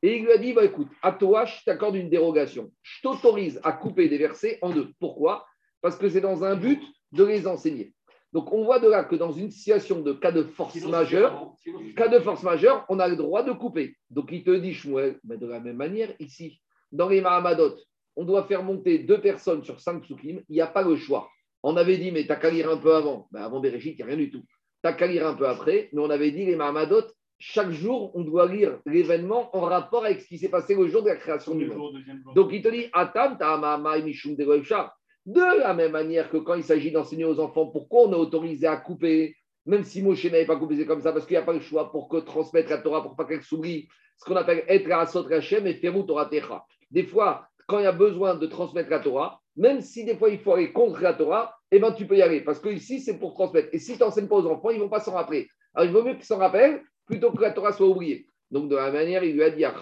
Et 0.00 0.16
il 0.16 0.24
lui 0.24 0.32
a 0.32 0.38
dit 0.38 0.52
bah, 0.52 0.64
écoute, 0.64 0.88
à 1.02 1.12
toi, 1.12 1.44
je 1.44 1.64
t'accorde 1.64 1.96
une 1.96 2.08
dérogation. 2.08 2.70
Je 2.82 3.02
t'autorise 3.02 3.60
à 3.62 3.72
couper 3.72 4.08
des 4.08 4.16
versets 4.16 4.58
en 4.62 4.70
deux. 4.70 4.92
Pourquoi? 5.00 5.44
Parce 5.82 5.96
que 5.96 6.08
c'est 6.08 6.20
dans 6.20 6.44
un 6.44 6.56
but 6.56 6.82
de 7.12 7.24
les 7.24 7.46
enseigner. 7.46 7.92
Donc, 8.32 8.52
on 8.52 8.64
voit 8.64 8.78
de 8.78 8.88
là 8.88 9.04
que 9.04 9.16
dans 9.16 9.32
une 9.32 9.50
situation 9.50 10.00
de 10.00 10.12
cas 10.12 10.32
de 10.32 10.42
force 10.42 10.82
majeure, 10.84 11.54
cas 11.96 12.08
de 12.08 12.18
force 12.20 12.42
majeure, 12.42 12.84
on 12.88 12.98
a 13.00 13.08
le 13.08 13.16
droit 13.16 13.42
de 13.42 13.52
couper. 13.52 13.96
Donc, 14.10 14.30
il 14.32 14.44
te 14.44 14.54
dit, 14.54 14.74
Shmuel, 14.74 15.18
mais 15.24 15.38
de 15.38 15.46
la 15.46 15.60
même 15.60 15.76
manière, 15.76 16.14
ici, 16.20 16.60
dans 16.92 17.08
les 17.08 17.20
Mahamadot, 17.20 17.74
on 18.18 18.24
doit 18.24 18.44
faire 18.44 18.64
monter 18.64 18.98
deux 18.98 19.20
personnes 19.20 19.62
sur 19.62 19.80
cinq 19.80 20.02
psukim, 20.02 20.42
il 20.48 20.52
n'y 20.52 20.60
a 20.60 20.66
pas 20.66 20.82
le 20.82 20.96
choix. 20.96 21.30
On 21.62 21.76
avait 21.76 21.98
dit, 21.98 22.10
mais 22.10 22.26
t'as 22.26 22.34
qu'à 22.34 22.50
lire 22.50 22.68
un 22.68 22.76
peu 22.76 22.94
avant. 22.94 23.28
Ben, 23.30 23.42
avant 23.42 23.60
Bereshit, 23.60 23.94
il 23.96 23.96
n'y 23.96 24.02
a 24.02 24.06
rien 24.06 24.16
du 24.16 24.30
tout. 24.30 24.42
T'as 24.82 24.92
qu'à 24.92 25.06
lire 25.06 25.24
un 25.24 25.34
peu 25.34 25.46
après, 25.46 25.88
mais 25.92 26.02
on 26.02 26.10
avait 26.10 26.32
dit, 26.32 26.44
les 26.44 26.56
Mahamadot, 26.56 27.04
chaque 27.38 27.70
jour, 27.70 28.10
on 28.14 28.24
doit 28.24 28.48
lire 28.48 28.80
l'événement 28.86 29.54
en 29.56 29.60
rapport 29.60 30.04
avec 30.04 30.20
ce 30.20 30.26
qui 30.26 30.38
s'est 30.38 30.48
passé 30.48 30.74
le 30.74 30.88
jour 30.88 31.04
de 31.04 31.10
la 31.10 31.16
création 31.16 31.54
du 31.54 31.66
monde. 31.66 31.94
Donc, 32.34 32.50
il 32.52 32.60
te 32.60 32.68
dit, 32.68 32.86
Atam, 32.92 33.38
de 33.38 35.60
la 35.60 35.74
même 35.74 35.92
manière 35.92 36.28
que 36.28 36.38
quand 36.38 36.54
il 36.54 36.64
s'agit 36.64 36.90
d'enseigner 36.90 37.24
aux 37.24 37.38
enfants, 37.38 37.66
pourquoi 37.66 38.08
on 38.08 38.12
est 38.12 38.16
autorisé 38.16 38.66
à 38.66 38.78
couper, 38.78 39.36
même 39.64 39.84
si 39.84 40.02
Moshe 40.02 40.24
n'avait 40.24 40.44
pas 40.44 40.56
coupé, 40.56 40.76
c'est 40.76 40.86
comme 40.86 41.02
ça, 41.02 41.12
parce 41.12 41.24
qu'il 41.24 41.36
n'y 41.36 41.42
a 41.42 41.46
pas 41.46 41.52
le 41.52 41.60
choix 41.60 41.92
pour 41.92 42.08
que 42.08 42.16
transmettre 42.16 42.70
la 42.70 42.78
Torah, 42.78 43.00
pour 43.00 43.14
pas 43.14 43.26
qu'elle 43.26 43.42
s'oublie, 43.42 43.86
ce 44.16 44.24
qu'on 44.24 44.34
appelle 44.34 44.64
être 44.66 44.90
à 44.90 45.06
Sot 45.06 45.30
Hashem 45.30 45.68
et 45.68 45.74
Ferou 45.74 46.02
Torah 46.02 46.26
Techa. 46.26 46.64
Des 46.90 47.04
fois, 47.04 47.46
quand 47.68 47.78
il 47.78 47.84
y 47.84 47.86
a 47.86 47.92
besoin 47.92 48.34
de 48.34 48.46
transmettre 48.46 48.90
la 48.90 48.98
Torah, 48.98 49.40
même 49.56 49.82
si 49.82 50.04
des 50.04 50.16
fois 50.16 50.30
il 50.30 50.38
faut 50.38 50.54
aller 50.54 50.72
contre 50.72 51.00
la 51.02 51.12
Torah, 51.12 51.54
eh 51.70 51.78
ben, 51.78 51.92
tu 51.92 52.06
peux 52.06 52.16
y 52.16 52.22
aller. 52.22 52.40
Parce 52.40 52.58
que 52.58 52.70
ici, 52.70 53.00
c'est 53.00 53.18
pour 53.18 53.34
transmettre. 53.34 53.68
Et 53.72 53.78
si 53.78 53.92
tu 53.92 54.00
n'enseignes 54.00 54.26
pas 54.26 54.36
aux 54.36 54.46
enfants, 54.46 54.70
ils 54.70 54.78
ne 54.78 54.84
vont 54.84 54.88
pas 54.88 55.00
s'en 55.00 55.12
rappeler. 55.12 55.48
Alors 55.74 55.86
il 55.86 55.92
vaut 55.92 56.02
mieux 56.02 56.14
qu'ils 56.14 56.24
s'en 56.24 56.38
rappellent 56.38 56.82
plutôt 57.06 57.30
que 57.30 57.42
la 57.42 57.52
Torah 57.52 57.72
soit 57.72 57.86
oubliée. 57.86 58.26
Donc 58.50 58.70
de 58.70 58.76
la 58.76 58.84
même 58.84 58.94
manière, 58.94 59.22
il 59.22 59.34
lui 59.34 59.42
a 59.42 59.50
dit 59.50 59.64
à 59.64 59.74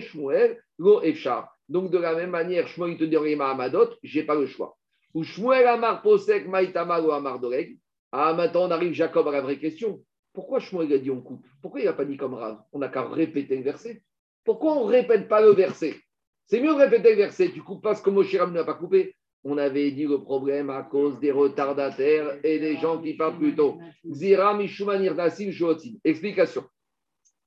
Shmuel, 0.00 0.62
Lo 0.78 1.02
Efshar. 1.02 1.52
Donc 1.68 1.90
de 1.90 1.98
la 1.98 2.14
même 2.14 2.30
manière, 2.30 2.68
Shmuel, 2.68 2.92
il 2.92 2.98
te 2.98 3.04
dit 3.04 3.16
Amadot, 3.16 3.90
je 4.04 4.20
n'ai 4.20 4.24
pas 4.24 4.36
le 4.36 4.46
choix. 4.46 4.76
Ou 5.14 5.24
Shmuel 5.24 5.66
Amar 5.66 6.00
Posek 6.00 6.46
Maïtamar 6.46 7.04
ou 7.04 7.10
Amar 7.10 7.40
Doreg. 7.40 7.76
Ah, 8.12 8.34
maintenant 8.34 8.68
on 8.68 8.70
arrive, 8.70 8.92
Jacob, 8.92 9.26
à 9.26 9.32
la 9.32 9.40
vraie 9.40 9.58
question. 9.58 10.00
Pourquoi 10.32 10.60
Shmuel 10.60 10.92
a 10.92 10.98
dit 10.98 11.10
on 11.10 11.20
coupe? 11.20 11.44
Pourquoi 11.60 11.80
il 11.80 11.86
n'a 11.86 11.92
pas 11.92 12.04
dit 12.04 12.16
comme 12.16 12.34
Rav? 12.34 12.58
On 12.72 12.78
n'a 12.78 12.88
qu'à 12.88 13.02
répéter 13.02 13.56
le 13.56 13.62
verset. 13.62 14.02
Pourquoi 14.44 14.74
on 14.74 14.86
ne 14.86 14.92
répète 14.92 15.28
pas 15.28 15.40
le 15.40 15.50
verset? 15.50 15.96
C'est 16.46 16.60
mieux 16.60 16.74
de 16.74 16.80
répéter 16.80 17.10
le 17.10 17.16
verset. 17.16 17.50
Tu 17.50 17.62
coupes 17.62 17.82
pas 17.82 17.94
ce 17.94 18.02
que 18.02 18.10
Moshe 18.10 18.34
n'a 18.34 18.64
pas 18.64 18.74
coupé 18.74 19.14
on 19.44 19.58
avait 19.58 19.90
dit 19.90 20.04
le 20.04 20.20
problème 20.20 20.70
à 20.70 20.82
cause 20.82 21.18
des 21.18 21.32
retardataires 21.32 22.38
et 22.44 22.58
des 22.58 22.76
gens 22.76 23.00
qui 23.00 23.14
parlent 23.14 23.38
plus 23.38 23.54
tôt. 23.54 23.80
Explication. 26.04 26.64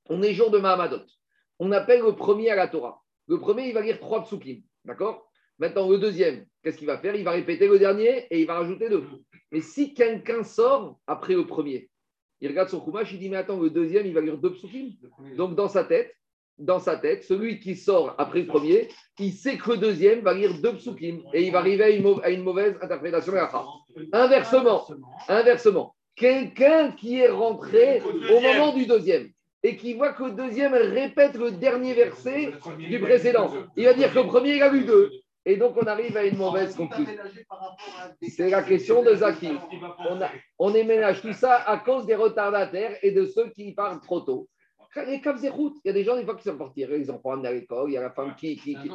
On 0.08 0.22
est 0.22 0.34
jour 0.34 0.50
de 0.50 0.58
Mahamadot. 0.58 1.02
On 1.58 1.72
appelle 1.72 2.02
le 2.02 2.14
premier 2.14 2.50
à 2.50 2.56
la 2.56 2.68
Torah. 2.68 3.02
Le 3.28 3.40
premier, 3.40 3.68
il 3.68 3.74
va 3.74 3.80
lire 3.80 3.98
trois 3.98 4.22
psukim. 4.22 4.62
D'accord? 4.84 5.28
Maintenant, 5.58 5.88
le 5.88 5.98
deuxième, 5.98 6.44
qu'est-ce 6.62 6.76
qu'il 6.76 6.86
va 6.86 6.98
faire? 6.98 7.16
Il 7.16 7.24
va 7.24 7.30
répéter 7.30 7.66
le 7.66 7.78
dernier 7.78 8.26
et 8.30 8.40
il 8.40 8.46
va 8.46 8.58
rajouter 8.58 8.90
deux. 8.90 9.02
Mais 9.50 9.62
si 9.62 9.94
quelqu'un 9.94 10.44
sort 10.44 10.98
après 11.06 11.32
le 11.32 11.46
premier, 11.46 11.88
il 12.42 12.48
regarde 12.48 12.68
son 12.68 12.80
kumash, 12.80 13.12
il 13.12 13.18
dit 13.18 13.30
Mais 13.30 13.38
attends, 13.38 13.58
le 13.58 13.70
deuxième, 13.70 14.06
il 14.06 14.12
va 14.12 14.20
lire 14.20 14.36
deux 14.36 14.52
psukim. 14.52 14.90
Donc, 15.36 15.56
dans 15.56 15.68
sa 15.68 15.82
tête, 15.84 16.14
dans 16.58 16.78
sa 16.78 16.96
tête, 16.96 17.24
celui 17.24 17.60
qui 17.60 17.76
sort 17.76 18.14
après 18.18 18.40
le 18.40 18.46
premier, 18.46 18.88
il 19.18 19.32
sait 19.32 19.56
que 19.56 19.72
le 19.72 19.76
deuxième 19.76 20.20
va 20.20 20.34
lire 20.34 20.52
deux 20.62 20.74
psukim 20.74 21.20
et 21.32 21.44
il 21.44 21.52
va 21.52 21.58
arriver 21.58 21.84
à 21.84 22.30
une, 22.30 22.42
mauvaise 22.42 22.76
interprétation. 22.80 23.32
Inversement, 24.12 24.86
inversement, 25.28 25.94
quelqu'un 26.14 26.92
qui 26.92 27.18
est 27.18 27.28
rentré 27.28 28.02
au 28.30 28.40
moment 28.40 28.72
du 28.72 28.86
deuxième 28.86 29.28
et 29.62 29.76
qui 29.76 29.94
voit 29.94 30.12
que 30.12 30.24
le 30.24 30.32
deuxième 30.32 30.74
répète 30.74 31.34
le 31.34 31.50
dernier 31.50 31.94
verset 31.94 32.52
du 32.78 33.00
précédent, 33.00 33.52
il 33.76 33.84
va 33.84 33.94
dire 33.94 34.12
que 34.12 34.18
le 34.18 34.26
premier, 34.26 34.56
il 34.56 34.62
a 34.62 34.70
vu 34.70 34.84
deux. 34.84 35.10
Et 35.48 35.56
donc, 35.56 35.76
on 35.80 35.86
arrive 35.86 36.16
à 36.16 36.24
une 36.24 36.36
mauvaise 36.36 36.74
conclusion. 36.74 37.14
C'est 38.20 38.50
la 38.50 38.64
question 38.64 39.04
de 39.04 39.14
Zaki. 39.14 39.52
On, 40.58 40.74
a, 40.74 41.14
tout 41.14 41.32
ça 41.32 41.54
à 41.54 41.78
cause 41.78 42.04
des 42.04 42.16
retardataires 42.16 42.96
et 43.00 43.12
de 43.12 43.26
ceux 43.26 43.50
qui 43.50 43.72
parlent 43.72 44.00
trop 44.00 44.20
tôt. 44.20 44.48
Les 45.06 45.20
caves 45.20 45.44
et 45.44 45.48
routes, 45.48 45.76
il 45.84 45.88
y 45.88 45.90
a 45.90 45.94
des 45.94 46.04
gens, 46.04 46.16
des 46.16 46.24
fois, 46.24 46.36
qui 46.36 46.44
sont 46.44 46.56
partis, 46.56 46.80
ils 46.80 47.10
ont 47.10 47.18
pas 47.18 47.34
amené 47.34 47.48
à 47.48 47.52
l'école, 47.52 47.90
il 47.90 47.94
y 47.94 47.96
a 47.98 48.02
la 48.02 48.10
femme 48.10 48.34
qui. 48.34 48.56
qui, 48.56 48.74
qui... 48.74 48.90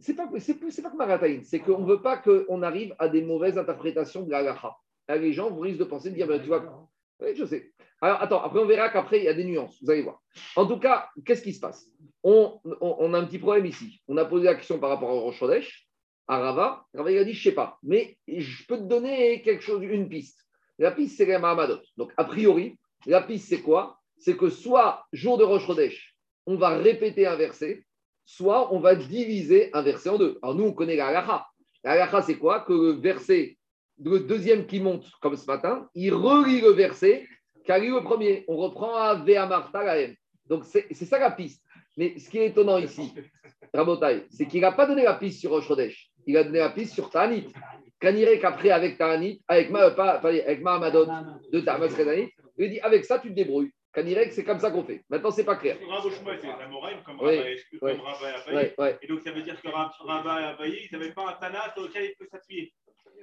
C'est 0.00 0.14
pas, 0.14 0.28
c'est, 0.38 0.82
pas 0.82 0.90
que 0.90 0.96
Marataïn, 0.96 1.42
c'est 1.44 1.60
qu'on 1.60 1.80
ne 1.80 1.86
veut 1.86 2.02
pas 2.02 2.18
qu'on 2.18 2.62
arrive 2.62 2.94
à 2.98 3.08
des 3.08 3.22
mauvaises 3.22 3.58
interprétations 3.58 4.22
de 4.22 4.30
la 4.30 4.38
halakha. 4.38 4.76
Les 5.08 5.32
gens 5.32 5.50
vous 5.50 5.60
risquent 5.60 5.80
de 5.80 5.84
penser, 5.84 6.10
de 6.10 6.14
dire, 6.14 6.26
ben, 6.26 6.40
tu 6.40 6.48
vois, 6.48 6.88
oui, 7.20 7.34
je 7.36 7.44
sais. 7.44 7.72
Alors, 8.00 8.20
attends, 8.20 8.42
après, 8.42 8.58
on 8.58 8.66
verra 8.66 8.88
qu'après, 8.88 9.18
il 9.18 9.24
y 9.24 9.28
a 9.28 9.34
des 9.34 9.44
nuances, 9.44 9.78
vous 9.82 9.90
allez 9.90 10.02
voir. 10.02 10.20
En 10.56 10.66
tout 10.66 10.78
cas, 10.78 11.08
qu'est-ce 11.24 11.42
qui 11.42 11.52
se 11.52 11.60
passe? 11.60 11.86
On, 12.22 12.58
on, 12.80 13.14
a 13.14 13.18
un 13.18 13.24
petit 13.24 13.38
problème 13.38 13.66
ici. 13.66 14.02
On 14.08 14.16
a 14.16 14.24
posé 14.24 14.44
la 14.44 14.54
question 14.54 14.78
par 14.78 14.90
rapport 14.90 15.10
au 15.10 15.20
Rosh 15.20 15.86
à 16.26 16.38
Rava. 16.38 16.84
Rava, 16.94 17.10
il 17.10 17.18
a 17.18 17.24
dit, 17.24 17.32
je 17.32 17.38
ne 17.38 17.50
sais 17.50 17.54
pas, 17.54 17.78
mais 17.82 18.16
je 18.26 18.66
peux 18.66 18.78
te 18.78 18.84
donner 18.84 19.42
quelque 19.42 19.62
chose, 19.62 19.82
une 19.82 20.08
piste. 20.08 20.40
La 20.78 20.90
piste, 20.90 21.16
c'est 21.16 21.38
Mahamadot. 21.38 21.80
Donc, 21.96 22.12
a 22.16 22.24
priori, 22.24 22.78
la 23.06 23.22
piste, 23.22 23.48
c'est 23.48 23.62
quoi? 23.62 24.00
C'est 24.22 24.36
que 24.36 24.48
soit 24.50 25.04
jour 25.12 25.36
de 25.36 25.42
Rosh 25.42 25.66
Chodesh, 25.66 26.14
on 26.46 26.54
va 26.56 26.70
répéter 26.70 27.26
un 27.26 27.34
verset, 27.34 27.84
soit 28.24 28.72
on 28.72 28.78
va 28.78 28.94
diviser 28.94 29.70
un 29.72 29.82
verset 29.82 30.10
en 30.10 30.18
deux. 30.18 30.38
Alors 30.42 30.54
nous, 30.54 30.64
on 30.64 30.72
connaît 30.72 30.94
la 30.94 31.08
halakha. 31.08 31.46
La 31.82 31.92
halakha, 31.92 32.22
c'est 32.22 32.36
quoi? 32.36 32.60
Que 32.60 32.72
le 32.72 32.90
verset, 32.92 33.58
le 34.02 34.20
deuxième 34.20 34.66
qui 34.66 34.78
monte, 34.78 35.10
comme 35.20 35.36
ce 35.36 35.46
matin, 35.46 35.88
il 35.96 36.14
relit 36.14 36.60
le 36.60 36.70
verset 36.70 37.26
qu'a 37.64 37.78
lu 37.78 37.90
le 37.90 38.02
premier. 38.04 38.44
On 38.46 38.56
reprend 38.56 38.94
à 38.94 39.16
Ve'amarta 39.16 39.82
Donc 40.46 40.64
c'est 40.64 40.94
ça 40.94 41.18
la 41.18 41.32
piste. 41.32 41.64
Mais 41.96 42.16
ce 42.16 42.30
qui 42.30 42.38
est 42.38 42.46
étonnant 42.46 42.78
ici, 42.78 43.12
Rabotai, 43.74 44.26
c'est 44.30 44.46
qu'il 44.46 44.60
n'a 44.60 44.72
pas 44.72 44.86
donné 44.86 45.02
la 45.02 45.14
piste 45.14 45.40
sur 45.40 45.50
Rosh 45.50 45.66
Chodesh. 45.66 46.10
Il 46.26 46.36
a 46.36 46.44
donné 46.44 46.60
la 46.60 46.70
piste 46.70 46.94
sur 46.94 47.10
Ta'anit. 47.10 47.48
Kanirek 47.98 48.40
qu'après, 48.40 48.70
avec 48.70 48.98
Ta'anit, 48.98 49.42
avec, 49.48 49.70
ma, 49.70 49.80
avec 49.80 50.62
Mahamadot 50.62 51.06
de 51.52 51.60
Ta'amas 51.60 51.90
il 52.58 52.70
dit 52.70 52.80
avec 52.80 53.04
ça, 53.04 53.18
tu 53.18 53.28
te 53.28 53.34
débrouilles. 53.34 53.72
Kanirek, 53.92 54.32
c'est 54.32 54.44
comme 54.44 54.58
ça 54.58 54.70
qu'on 54.70 54.84
fait. 54.84 55.04
Maintenant, 55.10 55.30
c'est 55.30 55.44
pas 55.44 55.56
clair. 55.56 55.76
C'est 55.78 56.68
Moraïm 56.68 57.02
comme 57.04 57.20
oui, 57.20 57.38
Abaye. 57.38 58.98
Et 59.02 59.06
donc, 59.06 59.20
ça 59.20 59.32
veut 59.32 59.42
dire 59.42 59.60
que 59.60 59.68
Rabba 59.68 60.40
et 60.40 60.44
Abaye, 60.44 60.88
ils 60.90 60.96
n'avaient 60.96 61.12
pas 61.12 61.28
un 61.28 61.32
Tana 61.34 61.72
sur 61.74 61.82
lequel 61.84 62.04
ils 62.04 62.14
peuvent 62.16 62.28
s'appuyer. 62.30 62.72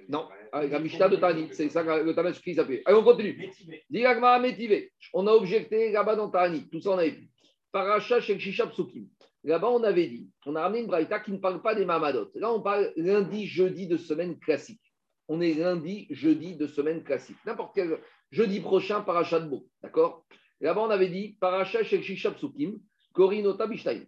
Non, 0.07 0.29
avec 0.51 0.71
la 0.71 0.79
Mishnah 0.79 1.09
de 1.09 1.17
Tanit, 1.17 1.49
c'est 1.53 1.69
ça 1.69 1.83
le 1.83 2.13
Tana 2.13 2.31
qui 2.31 2.55
s'appuie. 2.55 2.81
Allez, 2.85 2.97
on 2.97 3.03
continue. 3.03 3.51
Diragma 3.89 4.39
Métivé. 4.39 4.91
On 5.13 5.27
a 5.27 5.31
objecté 5.31 5.91
là-bas 5.91 6.15
dans 6.15 6.29
Tanit. 6.29 6.69
Tout 6.69 6.81
ça, 6.81 6.91
on 6.91 6.97
avait 6.97 7.11
vu. 7.11 7.29
Paracha 7.71 8.19
Shek 8.19 8.39
Shishab 8.39 8.71
Sukim. 8.73 9.07
Là-bas, 9.43 9.69
on 9.69 9.83
avait 9.83 10.07
dit, 10.07 10.29
on 10.45 10.55
a 10.55 10.61
ramené 10.63 10.81
une 10.81 10.87
braïta 10.87 11.19
qui 11.19 11.31
ne 11.31 11.37
parle 11.37 11.61
pas 11.61 11.73
des 11.73 11.85
Mamadot. 11.85 12.29
Là, 12.35 12.51
on 12.51 12.61
parle 12.61 12.91
lundi, 12.95 13.47
jeudi 13.47 13.87
de 13.87 13.97
semaine 13.97 14.37
classique. 14.39 14.81
On 15.27 15.41
est 15.41 15.53
lundi, 15.53 16.07
jeudi 16.09 16.55
de 16.55 16.67
semaine 16.67 17.03
classique. 17.03 17.37
N'importe 17.45 17.73
quel 17.75 17.99
jeudi 18.31 18.59
prochain, 18.59 19.01
paracha 19.01 19.39
de 19.39 19.47
beau. 19.47 19.65
D'accord? 19.81 20.25
Là-bas, 20.61 20.81
on 20.81 20.89
avait 20.89 21.09
dit 21.09 21.37
Paracha 21.39 21.83
Shel 21.83 22.03
Shishab 22.03 22.37
Sukim, 22.37 22.79
Korinota 23.13 23.67
Bishtaim. 23.67 24.03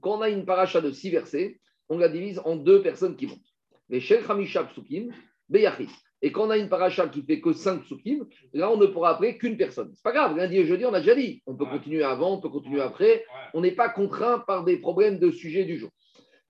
Quand 0.00 0.18
on 0.18 0.22
a 0.22 0.28
une 0.28 0.44
paracha 0.44 0.80
de 0.80 0.90
six 0.90 1.10
versets, 1.10 1.60
on 1.88 1.98
la 1.98 2.08
divise 2.08 2.40
en 2.44 2.56
deux 2.56 2.82
personnes 2.82 3.16
qui 3.16 3.26
montent. 3.26 3.54
Mais 3.88 4.00
Shel 4.00 4.22
Hamishab 4.28 4.70
Sukim, 4.74 5.10
Beyachit. 5.48 5.88
Et 6.20 6.32
quand 6.32 6.46
on 6.46 6.50
a 6.50 6.58
une 6.58 6.68
paracha 6.68 7.08
qui 7.08 7.22
fait 7.22 7.40
que 7.40 7.52
5 7.52 7.82
psukim, 7.82 8.26
là, 8.52 8.70
on 8.70 8.76
ne 8.76 8.86
pourra 8.86 9.10
appeler 9.10 9.38
qu'une 9.38 9.56
personne. 9.56 9.92
C'est 9.94 10.02
pas 10.02 10.12
grave, 10.12 10.36
lundi 10.36 10.58
et 10.58 10.66
jeudi, 10.66 10.84
on 10.84 10.92
a 10.92 11.00
déjà 11.00 11.14
dit. 11.14 11.42
On 11.46 11.54
peut 11.54 11.66
continuer 11.66 12.02
avant, 12.02 12.34
on 12.34 12.40
peut 12.40 12.48
continuer 12.48 12.80
après. 12.80 13.24
On 13.54 13.60
n'est 13.60 13.72
pas 13.72 13.88
contraint 13.88 14.40
par 14.40 14.64
des 14.64 14.78
problèmes 14.78 15.18
de 15.18 15.30
sujet 15.30 15.64
du 15.64 15.78
jour. 15.78 15.90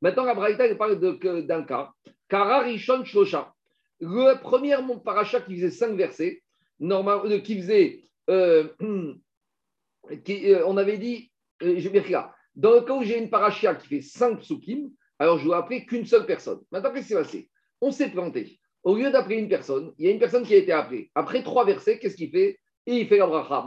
Maintenant, 0.01 0.25
la 0.25 0.35
Braïta, 0.35 0.75
parle 0.75 0.99
d'un 0.99 1.63
cas. 1.65 1.91
Kara 2.29 2.61
Rishon 2.61 3.05
Shosha. 3.05 3.53
Le 4.01 4.41
premier 4.41 4.77
mon 4.81 4.99
paracha 4.99 5.41
qui 5.41 5.57
faisait 5.57 5.71
5 5.71 5.97
versets, 5.97 6.43
normal, 6.81 7.21
euh, 7.25 7.39
qui 7.41 7.57
faisait. 7.57 8.03
Euh, 8.29 8.69
euh, 8.81 10.63
on 10.67 10.77
avait 10.77 10.99
dit, 10.99 11.31
je 11.61 11.89
vais 11.89 12.09
là. 12.09 12.35
Dans 12.55 12.73
le 12.73 12.81
cas 12.81 12.95
où 12.95 13.03
j'ai 13.03 13.19
une 13.19 13.31
paracha 13.31 13.75
qui 13.75 13.87
fait 13.87 14.01
5 14.01 14.41
psukim, 14.41 14.91
alors 15.19 15.39
je 15.39 15.45
dois 15.45 15.59
appeler 15.59 15.87
qu'une 15.87 16.07
seule 16.07 16.27
personne. 16.27 16.61
Maintenant, 16.71 16.91
qu'est-ce 16.93 17.03
qui 17.03 17.09
s'est 17.09 17.15
passé? 17.15 17.51
On 17.81 17.91
s'est 17.91 18.11
planté. 18.11 18.59
Au 18.83 18.97
lieu 18.97 19.11
d'appeler 19.11 19.37
une 19.37 19.49
personne, 19.49 19.93
il 19.99 20.07
y 20.07 20.09
a 20.09 20.13
une 20.13 20.19
personne 20.19 20.45
qui 20.45 20.55
a 20.55 20.59
été 20.59 20.73
appelée. 20.73 21.11
Après 21.15 21.43
trois 21.43 21.65
versets, 21.65 21.99
qu'est-ce 21.99 22.17
qu'il 22.17 22.31
fait? 22.31 22.59
Il 22.87 23.07
fait 23.07 23.19
la 23.19 23.27
bracha. 23.27 23.65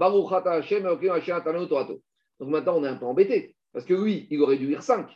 Donc 2.39 2.49
maintenant, 2.49 2.77
on 2.77 2.83
est 2.83 2.87
un 2.87 2.95
peu 2.95 3.05
embêté. 3.05 3.55
Parce 3.71 3.85
que 3.85 3.93
lui, 3.93 4.27
il 4.29 4.41
aurait 4.41 4.57
dû 4.57 4.67
lire 4.67 4.81
cinq. 4.81 5.07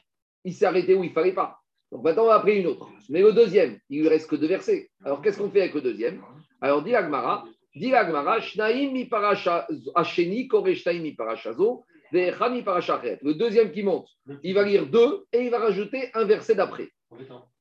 Il 0.43 0.53
s'est 0.53 0.65
arrêté 0.65 0.93
où 0.95 1.03
il 1.03 1.10
ne 1.10 1.13
fallait 1.13 1.34
pas. 1.34 1.60
Donc 1.91 2.03
maintenant, 2.03 2.23
on 2.23 2.27
va 2.27 2.36
appeler 2.36 2.58
une 2.58 2.67
autre. 2.67 2.89
Mais 3.10 3.21
le 3.21 3.34
deuxième, 3.34 3.79
il 3.89 4.01
lui 4.01 4.08
reste 4.08 4.29
que 4.29 4.36
deux 4.36 4.47
versets. 4.47 4.91
Alors 5.03 5.21
qu'est-ce 5.21 5.38
qu'on 5.38 5.49
fait 5.49 5.62
avec 5.62 5.73
le 5.73 5.81
deuxième? 5.81 6.21
Alors, 6.62 6.84
dit 6.84 6.91
l'agmara, 6.91 7.45
dit 7.75 7.89
l'agmara, 7.89 8.39
shnaim 8.41 8.91
mi 8.91 9.05
paracha 9.05 9.67
asheni, 9.95 10.47
kore 10.47 10.73
mi 11.01 11.11
parachazo, 11.11 11.85
mi 12.13 12.63
parachat. 12.63 13.01
Le 13.21 13.33
deuxième 13.33 13.71
qui 13.71 13.83
monte, 13.83 14.07
il 14.43 14.53
va 14.53 14.63
lire 14.63 14.88
deux 14.88 15.25
et 15.33 15.43
il 15.43 15.49
va 15.49 15.59
rajouter 15.59 16.09
un 16.13 16.23
verset 16.25 16.55
d'après. 16.55 16.89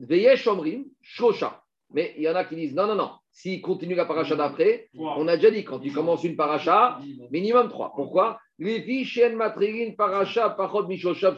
Veyesh 0.01 0.47
omrim, 0.47 0.85
shosha. 1.03 1.61
Mais 1.93 2.15
il 2.17 2.23
y 2.23 2.29
en 2.29 2.35
a 2.35 2.45
qui 2.45 2.57
disent 2.57 2.75
non, 2.75 2.87
non, 2.87 2.95
non. 2.95 3.11
S'il 3.31 3.61
continue 3.61 3.95
la 3.95 4.05
paracha 4.05 4.37
d'après, 4.37 4.89
on 4.97 5.27
a 5.29 5.37
déjà 5.37 5.51
dit, 5.51 5.65
quand 5.65 5.81
tu 5.81 5.93
commences 5.93 6.25
une 6.25 6.37
paracha, 6.37 6.99
minimum 7.31 7.69
trois. 7.69 7.93
Pourquoi? 7.95 8.39
Paracha, 9.97 10.57
mishoshab, 10.89 11.37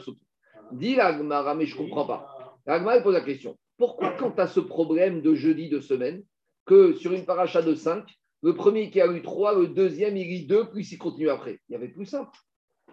Dis 0.71 0.95
l'agmara, 0.95 1.55
mais 1.55 1.65
je 1.65 1.75
ne 1.75 1.79
comprends 1.79 2.05
pas. 2.05 2.55
L'agmara 2.65 3.01
pose 3.01 3.13
la 3.13 3.21
question. 3.21 3.57
Pourquoi, 3.77 4.11
quand 4.11 4.31
tu 4.31 4.41
as 4.41 4.47
ce 4.47 4.59
problème 4.59 5.21
de 5.21 5.33
jeudi 5.35 5.69
de 5.69 5.79
semaine, 5.79 6.23
que 6.65 6.93
sur 6.93 7.13
une 7.13 7.25
paracha 7.25 7.61
de 7.61 7.73
5, 7.73 8.05
le 8.43 8.53
premier 8.53 8.89
qui 8.91 9.01
a 9.01 9.07
eu 9.07 9.21
3, 9.21 9.59
le 9.59 9.67
deuxième, 9.67 10.15
il 10.17 10.27
lit 10.27 10.45
2, 10.45 10.69
puis 10.69 10.87
il 10.87 10.97
continue 10.97 11.29
après 11.29 11.59
Il 11.69 11.73
y 11.73 11.75
avait 11.75 11.87
plus 11.87 12.05
simple. 12.05 12.37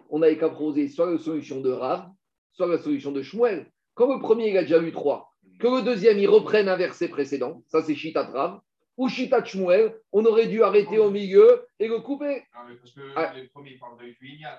On 0.09 0.19
n'avait 0.19 0.37
qu'à 0.37 0.49
proposer 0.49 0.87
soit 0.87 1.11
la 1.11 1.17
solution 1.17 1.61
de 1.61 1.71
Rav, 1.71 2.09
soit 2.51 2.67
la 2.67 2.77
solution 2.77 3.11
de 3.11 3.21
Shmuel. 3.21 3.71
Quand 3.93 4.13
le 4.13 4.19
premier, 4.19 4.49
il 4.49 4.57
a 4.57 4.63
déjà 4.63 4.81
eu 4.81 4.91
3, 4.91 5.31
que 5.59 5.67
le 5.67 5.81
deuxième, 5.83 6.17
il 6.19 6.27
reprenne 6.27 6.67
un 6.67 6.75
verset 6.75 7.07
précédent, 7.07 7.63
ça 7.67 7.81
c'est 7.81 7.95
Shitat 7.95 8.27
Rav, 8.31 8.59
ou 8.97 9.09
Shitat 9.09 9.43
Shmuel, 9.45 9.95
on 10.11 10.25
aurait 10.25 10.47
dû 10.47 10.63
arrêter 10.63 10.97
au 10.97 11.11
milieu 11.11 11.65
et 11.79 11.87
le 11.87 11.99
couper. 11.99 12.43
Non, 12.53 12.61
mais 12.67 12.75
parce 12.75 12.91
que 12.93 13.01
ah. 13.15 13.33
les 13.35 13.47
premiers 13.47 13.77
parlent 13.77 13.97
de 13.97 14.13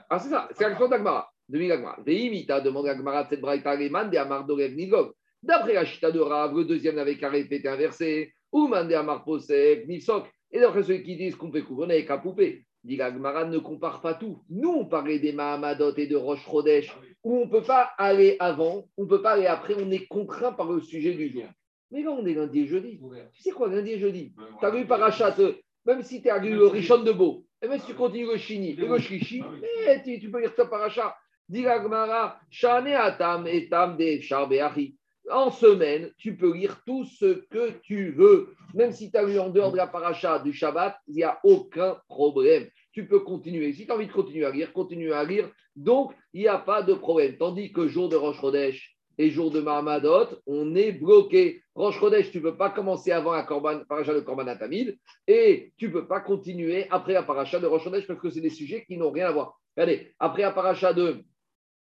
Ah, 0.09 0.19
c'est 0.19 0.29
ça, 0.29 0.49
c'est 0.53 0.65
l'action 0.69 0.89
d'Agmara. 0.89 1.31
Veimita 1.49 2.61
demande 2.61 2.89
Agmara 2.89 3.27
cette 3.29 3.41
braïta 3.41 3.77
Leman 3.77 4.11
de 4.11 4.17
Amar 4.17 4.45
Dorev 4.47 4.75
Nigov. 4.75 5.13
D'après 5.43 5.75
la 5.75 5.85
Shita 5.85 6.11
de 6.11 6.21
Rav, 6.21 6.57
le 6.57 6.65
deuxième 6.65 6.97
n'avait 6.97 7.17
qu'à 7.17 7.31
répéter 7.31 7.69
un 7.69 7.77
verset, 7.77 8.33
ou 8.53 8.69
Mande 8.69 8.93
Amar 8.93 9.25
Posek, 9.25 9.87
Nifsok. 9.87 10.27
Et 10.57 10.61
d'après 10.61 10.83
ceux 10.85 10.97
qui 10.97 11.17
disent 11.17 11.37
qu'on 11.37 11.51
peut 11.51 11.63
on 11.69 11.87
n'avait 11.87 12.07
qu'à 12.07 12.17
couper. 12.17 12.65
Dit 12.83 12.97
ne 12.97 13.59
compare 13.59 14.01
pas 14.01 14.15
tout. 14.15 14.43
Nous, 14.49 14.71
on 14.71 14.87
parlait 14.87 15.19
des 15.19 15.33
Mahamadot 15.33 15.95
et 15.97 16.07
de 16.07 16.17
Roche 16.17 16.47
Chodesh, 16.51 16.97
où 17.23 17.41
on 17.41 17.45
ne 17.45 17.51
peut 17.51 17.63
pas 17.63 17.91
aller 17.99 18.37
avant, 18.41 18.89
on 18.97 19.03
ne 19.03 19.09
peut 19.09 19.21
pas 19.21 19.33
aller 19.33 19.45
après, 19.45 19.75
on 19.79 19.91
est 19.91 20.07
contraint 20.07 20.53
par 20.53 20.73
le 20.73 20.81
sujet 20.81 21.13
du 21.13 21.29
jour. 21.29 21.45
Mais 21.91 22.03
là, 22.03 22.13
on 22.13 22.25
est 22.25 22.33
lundi 22.33 22.61
et 22.61 22.67
jeudi. 22.67 22.99
Tu 23.35 23.43
sais 23.43 23.51
quoi, 23.51 23.69
lundi 23.69 23.91
et 23.91 23.99
jeudi 23.99 24.33
Tu 24.59 24.65
as 24.65 24.71
vu 24.71 24.87
Parachat, 24.87 25.37
même 25.85 26.01
si 26.01 26.23
tu 26.23 26.31
as 26.31 26.39
lu 26.39 26.55
le 26.55 26.69
Richon 26.69 27.03
de 27.03 27.13
Beau, 27.13 27.45
et 27.61 27.69
même 27.69 27.79
si 27.79 27.87
tu 27.89 27.95
continues 27.95 28.27
le 28.27 28.39
Chini 28.39 28.71
et 28.71 28.77
le 28.77 28.99
Shishi, 28.99 29.43
eh, 29.87 30.19
tu, 30.19 30.31
peux 30.31 30.41
lire 30.41 30.55
ta 30.55 30.65
Parachat. 30.65 31.15
Dit 31.51 31.65
Gmara, 31.65 32.41
Shane 32.49 32.89
Atam 32.89 33.47
et 33.47 33.69
Tam 33.69 33.99
de 33.99 34.21
Charbeahi 34.23 34.97
en 35.31 35.51
semaine, 35.51 36.11
tu 36.19 36.37
peux 36.37 36.55
lire 36.55 36.81
tout 36.87 37.05
ce 37.05 37.45
que 37.51 37.71
tu 37.83 38.11
veux. 38.13 38.55
Même 38.75 38.93
si 38.93 39.11
tu 39.11 39.17
as 39.17 39.25
lu 39.25 39.39
en 39.39 39.51
dehors 39.51 39.73
de 39.73 39.77
la 39.77 39.87
paracha 39.87 40.39
du 40.39 40.53
Shabbat, 40.53 40.97
il 41.09 41.17
n'y 41.17 41.23
a 41.23 41.39
aucun 41.45 41.97
problème. 42.09 42.69
Tu 42.93 43.07
peux 43.07 43.21
continuer. 43.21 43.73
Si 43.73 43.87
tu 43.87 43.93
as 43.93 43.95
envie 43.95 44.07
de 44.07 44.13
continuer 44.13 44.45
à 44.45 44.51
lire, 44.51 44.73
continue 44.73 45.13
à 45.13 45.25
lire. 45.25 45.51
Donc, 45.75 46.13
il 46.33 46.43
n'y 46.43 46.49
a 46.49 46.59
pas 46.59 46.83
de 46.83 46.95
problème. 46.95 47.37
Tandis 47.37 47.73
que 47.73 47.89
jour 47.89 48.09
de 48.09 48.17
Rosh 48.17 48.41
Chodesh 48.41 48.97
et 49.19 49.31
jour 49.31 49.51
de 49.51 49.61
Mahamadot, 49.61 50.29
on 50.47 50.75
est 50.75 50.93
bloqué. 50.93 51.63
Rosh 51.75 51.99
Chodesh, 51.99 52.31
tu 52.31 52.39
ne 52.39 52.43
peux 52.43 52.57
pas 52.57 52.71
commencer 52.71 53.13
avant 53.13 53.33
la 53.33 53.43
paracha 53.43 54.15
de 54.15 54.21
Korban 54.21 54.47
Atamid 54.47 54.97
et 55.27 55.73
tu 55.77 55.89
ne 55.89 55.93
peux 55.93 56.07
pas 56.07 56.21
continuer 56.21 56.87
après 56.91 57.13
la 57.13 57.23
paracha 57.23 57.59
de 57.59 57.67
Rosh 57.67 57.85
Chodesh 57.85 58.07
parce 58.07 58.21
que 58.21 58.31
c'est 58.31 58.41
des 58.41 58.51
sujets 58.51 58.85
qui 58.85 58.97
n'ont 58.97 59.11
rien 59.11 59.27
à 59.29 59.33
voir. 59.33 59.59
Regardez, 59.77 60.15
après 60.19 60.43
la 60.43 60.53
paracha 60.53 60.93
de, 60.93 61.23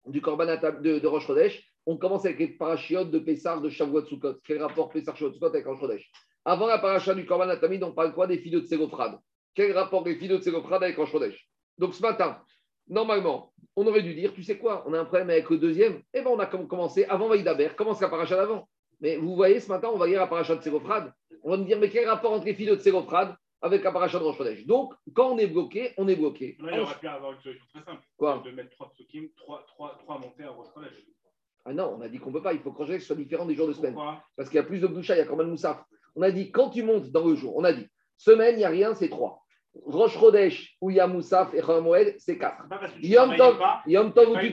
du 0.06 0.20
Korban 0.20 0.46
de, 0.46 0.98
de 0.98 1.06
Rosh 1.06 1.26
on 1.86 1.96
commence 1.96 2.24
avec 2.24 2.38
les 2.38 2.48
parachiotes 2.48 3.10
de 3.10 3.18
Pessar 3.18 3.60
de 3.60 3.68
Shavuot 3.68 4.06
Sukkot. 4.06 4.34
Quel 4.44 4.62
rapport 4.62 4.90
Pessar 4.90 5.16
Shavuot 5.16 5.32
Sukkot 5.32 5.46
avec 5.46 5.66
Rosh 5.66 6.10
Avant 6.44 6.66
la 6.66 6.78
paracha 6.78 7.14
du 7.14 7.26
Korban 7.26 7.48
Atamid, 7.48 7.82
on 7.82 7.92
parle 7.92 8.14
quoi 8.14 8.26
des 8.26 8.38
filles 8.38 8.52
de 8.52 8.60
Tsegofrad 8.60 9.18
Quel 9.54 9.72
rapport 9.76 10.02
des 10.02 10.16
filles 10.16 10.28
de 10.28 10.38
Tsegofrad 10.38 10.82
avec 10.82 10.96
Rosh 10.96 11.12
Donc 11.78 11.94
ce 11.94 12.02
matin, 12.02 12.40
normalement, 12.88 13.52
on 13.76 13.86
aurait 13.86 14.02
dû 14.02 14.14
dire, 14.14 14.32
tu 14.32 14.42
sais 14.42 14.58
quoi, 14.58 14.84
on 14.86 14.94
a 14.94 15.00
un 15.00 15.04
problème 15.04 15.30
avec 15.30 15.48
le 15.50 15.58
deuxième, 15.58 16.02
eh 16.14 16.20
bien 16.20 16.30
on 16.30 16.38
a 16.38 16.46
commencé 16.46 17.04
avant 17.06 17.28
Vaïdaber, 17.28 17.70
commence 17.76 18.00
la 18.00 18.08
paracha 18.08 18.36
d'avant. 18.36 18.68
Mais 19.00 19.16
vous 19.16 19.34
voyez, 19.34 19.58
ce 19.58 19.68
matin, 19.68 19.90
on 19.92 19.98
va 19.98 20.06
lire 20.06 20.20
la 20.20 20.28
paracha 20.28 20.54
de 20.54 20.62
Tsegofrad. 20.62 21.12
On 21.42 21.50
va 21.50 21.56
nous 21.56 21.64
dire, 21.64 21.78
mais 21.80 21.90
quel 21.90 22.08
rapport 22.08 22.32
entre 22.32 22.44
les 22.44 22.54
filles 22.54 22.66
de 22.66 22.76
Tsegofrad 22.76 23.34
avec 23.60 23.82
la 23.84 23.92
paracha 23.92 24.18
de 24.18 24.24
Rosh 24.24 24.66
Donc, 24.66 24.92
quand 25.14 25.30
on 25.32 25.38
est 25.38 25.46
bloqué, 25.46 25.92
on 25.96 26.08
est 26.08 26.16
bloqué. 26.16 26.56
il 26.60 26.80
aurait 26.80 26.98
pu 26.98 27.06
avoir 27.06 27.32
une 27.32 27.40
solution 27.40 27.64
très 27.72 27.82
simple. 27.84 28.02
Quoi? 28.16 28.42
De 28.44 28.50
mettre 28.50 28.70
trois 28.70 28.90
psukim, 28.90 29.28
trois, 29.36 29.64
trois, 29.68 29.96
trois 29.98 30.18
montées 30.18 30.44
à 30.44 30.50
Rosh 30.50 30.66
ah 31.64 31.72
non, 31.72 31.96
on 31.96 32.00
a 32.00 32.08
dit 32.08 32.18
qu'on 32.18 32.30
ne 32.30 32.34
peut 32.34 32.42
pas. 32.42 32.52
Il 32.52 32.60
faut 32.60 32.72
que 32.72 32.98
soit 32.98 33.16
différent 33.16 33.46
des 33.46 33.54
jours 33.54 33.68
de 33.68 33.72
semaine. 33.72 33.96
Parce 34.36 34.48
qu'il 34.48 34.56
y 34.56 34.60
a 34.60 34.64
plus 34.64 34.80
de 34.80 34.86
boucha, 34.86 35.14
il 35.14 35.18
y 35.18 35.20
a 35.20 35.24
quand 35.24 35.36
même 35.36 35.50
Moussaf. 35.50 35.82
On 36.16 36.22
a 36.22 36.30
dit, 36.30 36.50
quand 36.50 36.70
tu 36.70 36.82
montes 36.82 37.10
dans 37.10 37.26
le 37.26 37.34
jour, 37.34 37.56
on 37.56 37.64
a 37.64 37.72
dit, 37.72 37.86
semaine, 38.16 38.56
il 38.56 38.58
n'y 38.58 38.64
a 38.64 38.68
rien, 38.68 38.94
c'est 38.94 39.08
trois. 39.08 39.42
Roche 39.86 40.16
Rodesh, 40.16 40.76
où 40.80 40.90
il 40.90 40.96
y 40.96 41.00
a 41.00 41.06
Moussaf 41.06 41.54
et 41.54 41.62
Moed, 41.62 42.14
c'est 42.18 42.36
quatre. 42.36 42.66
Yom 43.00 43.36
Tov, 43.36 43.58
Yom 43.86 44.12
Tov, 44.12 44.30
où 44.30 44.38
tu 44.38 44.52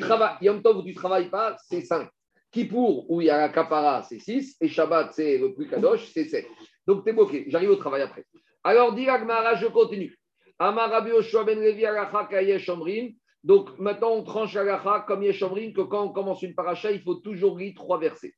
tu 0.85 0.93
travailles 0.93 1.29
pas, 1.29 1.57
c'est 1.67 1.81
cinq. 1.81 2.07
Kippour, 2.51 3.09
où 3.11 3.21
il 3.21 3.27
y 3.27 3.29
a 3.29 3.37
la 3.37 3.49
Kapara, 3.49 4.01
c'est 4.03 4.19
six. 4.19 4.55
Et 4.61 4.67
Shabbat, 4.67 5.13
c'est 5.13 5.37
le 5.37 5.53
plus 5.53 5.67
Kadosh, 5.67 6.11
c'est 6.13 6.25
sept. 6.25 6.47
Donc, 6.87 7.03
tu 7.03 7.09
es 7.09 7.13
bloqué. 7.13 7.45
J'arrive 7.47 7.71
au 7.71 7.75
travail 7.75 8.01
après. 8.01 8.23
Alors, 8.63 8.93
dit 8.93 9.05
je 9.05 9.67
continue. 9.67 10.17
Amarabi 10.57 11.11
Oshua 11.11 11.43
Ben 11.43 11.59
Levi 11.59 11.85
Alacha 11.85 12.27
Kayesh 12.29 12.67
Omrim. 12.69 13.13
Donc 13.43 13.78
maintenant, 13.80 14.12
on 14.12 14.23
tranche 14.23 14.54
l'agacha 14.54 15.06
comme 15.08 15.23
Yeshomrim 15.23 15.73
que 15.73 15.82
quand 15.82 16.04
on 16.04 16.10
commence 16.10 16.41
une 16.41 16.56
paracha, 16.56 16.91
il 16.91 17.02
faut 17.02 17.15
toujours 17.15 17.58
lire 17.58 17.73
trois 17.75 17.97
versets. 17.97 18.34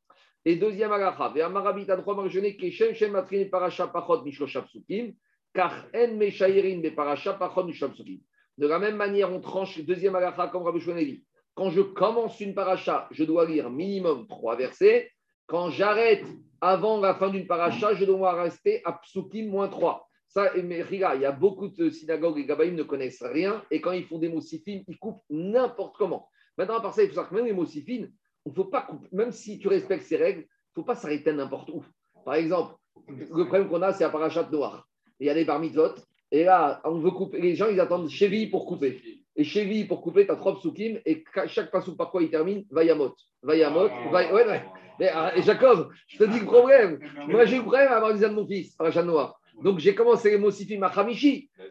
Et 0.46 0.56
deuxième 0.56 0.92
sukim. 4.68 5.14
De 8.58 8.68
la 8.68 8.80
même 8.80 8.96
manière, 8.96 9.32
on 9.32 9.40
tranche 9.40 9.80
deuxième 9.82 10.16
agacha 10.16 10.48
comme 10.48 10.64
Rabbi 10.64 10.80
dit. 11.06 11.24
Quand 11.54 11.70
je 11.70 11.82
commence 11.82 12.40
une 12.40 12.54
paracha, 12.54 13.08
je 13.12 13.24
dois 13.24 13.46
lire 13.46 13.70
minimum 13.70 14.28
trois 14.28 14.56
versets. 14.56 15.12
Quand 15.48 15.70
j'arrête 15.70 16.26
avant 16.62 17.00
la 17.02 17.16
fin 17.16 17.30
d'une 17.30 17.48
paracha, 17.48 17.94
je 17.96 18.06
dois 18.06 18.34
rester 18.42 18.82
à 18.86 18.94
psukim 18.94 19.50
moins 19.50 19.68
trois. 19.68 20.08
Ça, 20.34 20.50
mais 20.64 20.86
il 20.90 21.00
y 21.00 21.04
a 21.04 21.32
beaucoup 21.34 21.68
de 21.68 21.90
synagogues 21.90 22.40
et 22.40 22.46
gabaïm 22.46 22.76
ne 22.76 22.84
connaissent 22.84 23.22
rien 23.22 23.62
et 23.70 23.82
quand 23.82 23.92
ils 23.92 24.06
font 24.06 24.18
des 24.18 24.30
mots 24.30 24.40
si 24.40 24.60
fines, 24.60 24.84
ils 24.88 24.98
coupent 24.98 25.22
n'importe 25.30 25.98
comment. 25.98 26.30
Maintenant, 26.58 26.78
à 26.78 26.82
part 26.82 26.94
ça, 26.94 27.04
il 27.04 27.10
faut 27.10 27.16
savoir 27.16 27.30
que 27.30 27.36
même 27.36 27.46
les 27.46 27.54
mots 27.54 27.66
si 27.66 27.82
fines, 27.82 28.10
on 28.46 28.54
faut 28.54 28.66
pas 28.66 28.84
couper. 28.84 29.10
Même 29.12 29.34
si 29.34 29.60
tu 29.60 29.68
respectes 29.68 30.06
ces 30.06 30.16
règles, 30.16 30.42
il 30.42 30.44
ne 30.44 30.76
faut 30.76 30.84
pas 30.84 30.96
s'arrêter 30.96 31.34
n'importe 31.34 31.70
où. 31.70 31.84
Par 32.24 32.36
exemple, 32.36 32.76
le 33.08 33.44
problème 33.46 33.68
qu'on 33.68 33.82
a, 33.82 33.92
c'est 33.92 34.06
à 34.06 34.10
Parachat 34.10 34.48
Noir. 34.50 34.88
Il 35.20 35.28
y 35.28 35.30
a 35.30 35.34
des 35.34 35.44
bar 35.44 35.60
mitzvot 35.60 35.96
et 36.32 36.46
là, 36.46 36.82
on 36.86 37.00
veut 37.00 37.12
couper. 37.12 37.42
Les 37.42 37.56
gens, 37.56 37.68
ils 37.68 37.80
attendent 37.82 38.10
Chevi 38.10 38.48
pour 38.48 38.66
couper. 38.66 39.02
Et 39.36 39.44
Chevi 39.44 39.84
pour 39.84 40.02
couper, 40.02 40.26
tu 40.26 40.32
as 40.32 40.38
trois 40.38 40.56
psukim 40.56 41.00
et 41.06 41.26
chaque 41.48 41.72
pasouk 41.72 41.98
par 41.98 42.10
quoi 42.10 42.24
il 42.24 42.30
termine? 42.30 42.66
Vayamot. 42.70 43.16
Vayamot. 43.44 43.90
Ah. 43.92 44.12
Ouais, 44.12 44.32
ouais. 44.32 44.64
Mais, 44.98 45.10
ah, 45.14 45.34
Jacob, 45.42 45.90
je 46.08 46.18
te 46.18 46.24
dis 46.24 46.40
le 46.40 46.46
problème. 46.46 47.00
Moi, 47.28 47.46
j'ai 47.46 47.56
eu 47.56 47.60
le 47.60 47.64
problème 47.64 47.92
à 47.92 47.98
avoir 47.98 48.18
de 48.18 48.28
mon 48.28 48.48
fils, 48.48 48.76
Parachat 48.76 49.04
Noir. 49.04 49.41
Donc 49.64 49.80
j'ai 49.80 49.96
commencé 49.96 50.32
les 50.32 50.38
mots 50.38 50.52
sifim 50.52 50.82
à 50.84 50.92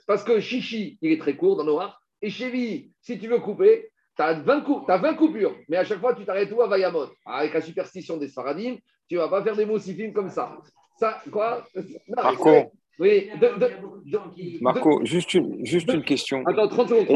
parce 0.06 0.24
que 0.24 0.40
chichi, 0.40 0.98
il 1.02 1.12
est 1.12 1.18
très 1.18 1.36
court 1.36 1.56
dans 1.56 1.64
Noir. 1.64 2.00
Et 2.22 2.30
chevi, 2.30 2.92
si 3.00 3.18
tu 3.18 3.28
veux 3.28 3.38
couper, 3.38 3.90
tu 4.16 4.22
as 4.22 4.34
20, 4.34 4.64
as 4.88 4.98
20 4.98 5.14
coupures, 5.14 5.56
mais 5.68 5.78
à 5.78 5.84
chaque 5.84 6.00
fois 6.00 6.14
tu 6.14 6.24
t'arrêtes 6.24 6.52
où 6.52 6.60
à 6.60 6.66
Vayamot? 6.66 7.06
Avec 7.24 7.54
la 7.54 7.60
superstition 7.60 8.16
des 8.16 8.28
Sfaradim, 8.28 8.76
tu 9.08 9.14
ne 9.14 9.20
vas 9.20 9.28
pas 9.28 9.42
faire 9.42 9.56
des 9.56 9.64
mots 9.64 9.78
sifim 9.78 10.12
comme 10.12 10.28
ça. 10.28 10.58
Ça, 10.98 11.22
quoi? 11.30 11.64
Marco. 12.08 12.72
Oui, 12.98 13.30
Marco, 14.60 15.02
juste, 15.06 15.32
une, 15.32 15.64
juste 15.64 15.90
une 15.90 16.04
question. 16.04 16.44
Attends, 16.46 16.68
30 16.68 16.88
secondes. 16.90 17.06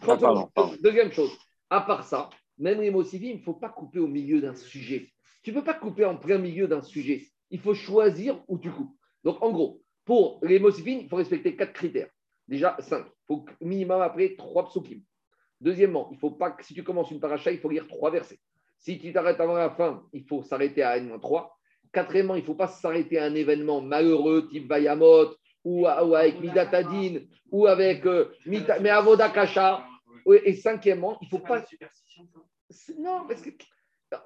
30, 0.00 0.20
secondes. 0.20 0.78
Deuxième 0.82 1.12
chose, 1.12 1.30
à 1.68 1.82
part 1.82 2.04
ça, 2.04 2.30
même 2.56 2.80
les 2.80 2.90
mots 2.90 3.02
il 3.02 3.36
ne 3.36 3.42
faut 3.42 3.52
pas 3.52 3.68
couper 3.68 3.98
au 3.98 4.06
milieu 4.06 4.40
d'un 4.40 4.54
sujet. 4.54 5.08
Tu 5.42 5.50
ne 5.50 5.56
peux 5.56 5.64
pas 5.64 5.74
couper 5.74 6.06
en 6.06 6.16
plein 6.16 6.38
milieu 6.38 6.66
d'un 6.66 6.80
sujet. 6.80 7.26
Il 7.50 7.60
faut 7.60 7.74
choisir 7.74 8.40
où 8.48 8.58
tu 8.58 8.70
coupes. 8.70 8.96
Donc, 9.24 9.42
en 9.42 9.50
gros, 9.50 9.82
Pour 10.04 10.40
les 10.42 10.58
Mosifines, 10.58 11.00
il 11.00 11.08
faut 11.08 11.16
respecter 11.16 11.56
quatre 11.56 11.72
critères. 11.72 12.08
Déjà, 12.48 12.76
cinq. 12.80 13.06
Il 13.06 13.26
faut 13.26 13.44
minimum 13.60 14.00
après 14.00 14.34
trois 14.36 14.66
psukim. 14.66 15.00
Deuxièmement, 15.60 16.08
il 16.10 16.18
faut 16.18 16.30
pas 16.30 16.50
que 16.52 16.64
si 16.64 16.74
tu 16.74 16.82
commences 16.82 17.10
une 17.10 17.20
paracha, 17.20 17.52
il 17.52 17.58
faut 17.58 17.68
lire 17.68 17.86
trois 17.86 18.10
versets. 18.10 18.40
Si 18.78 18.98
tu 18.98 19.12
t'arrêtes 19.12 19.40
avant 19.40 19.54
la 19.54 19.70
fin, 19.70 20.02
il 20.12 20.24
faut 20.24 20.42
s'arrêter 20.42 20.82
à 20.82 20.96
N-3. 20.96 21.48
Quatrièmement, 21.92 22.34
il 22.34 22.40
ne 22.40 22.46
faut 22.46 22.54
pas 22.54 22.68
s'arrêter 22.68 23.18
à 23.18 23.24
un 23.24 23.34
événement 23.34 23.82
malheureux 23.82 24.48
type 24.48 24.66
Bayamot 24.66 25.34
ou, 25.64 25.86
avec 25.86 26.40
Midatadine 26.40 27.28
ou 27.50 27.66
avec 27.66 28.06
euh, 28.06 28.32
mais 28.46 28.90
Avodakasha. 28.90 29.86
Et 30.44 30.54
cinquièmement, 30.54 31.18
il 31.20 31.26
ne 31.26 31.30
faut 31.30 31.38
pas. 31.38 31.64
Non, 32.98 33.26
parce 33.26 33.42
que 33.42 33.50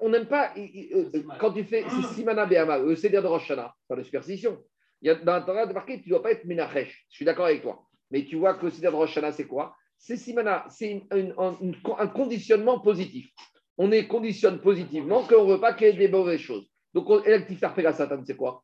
on 0.01 0.09
n'aime 0.09 0.27
pas. 0.27 0.53
Euh, 0.57 1.23
quand 1.39 1.51
tu 1.51 1.63
fais 1.63 1.83
Simana 2.13 2.45
Be'ama, 2.45 2.79
le 2.79 2.95
Seder 2.95 3.21
de 3.21 3.27
Rosh 3.27 3.43
Hashanah, 3.43 3.73
pas 3.87 3.95
de 3.95 4.03
superstition. 4.03 4.63
Il 5.05 5.07
y 5.07 5.11
a, 5.11 5.15
dans 5.15 5.41
Torah 5.45 5.65
marqué, 5.67 6.01
tu 6.01 6.09
ne 6.09 6.15
dois 6.15 6.23
pas 6.23 6.31
être 6.31 6.43
Menachesh. 6.43 7.05
Je 7.09 7.15
suis 7.15 7.25
d'accord 7.25 7.45
avec 7.45 7.61
toi. 7.61 7.85
Mais 8.11 8.25
tu 8.25 8.35
vois 8.35 8.55
que 8.55 8.65
le 8.65 8.71
Seder 8.71 8.89
de 8.89 8.95
Rosh 8.95 9.11
Hashanah, 9.11 9.31
c'est 9.31 9.47
quoi? 9.47 9.73
C'est 9.97 10.17
Simana, 10.17 10.65
c'est 10.69 11.03
un 11.11 12.07
conditionnement 12.07 12.81
positif 12.81 13.29
on 13.77 13.91
est 13.91 14.07
conditionne 14.07 14.59
positivement 14.59 15.23
qu'on 15.23 15.45
ne 15.45 15.53
veut 15.53 15.59
pas 15.59 15.73
qu'il 15.73 15.87
y 15.87 15.89
ait 15.89 15.93
des 15.93 16.07
mauvaises 16.07 16.39
choses. 16.39 16.69
Donc, 16.93 17.09
l'actif 17.25 17.61
la 17.61 17.93
Satan, 17.93 18.21
c'est 18.25 18.37
quoi? 18.37 18.63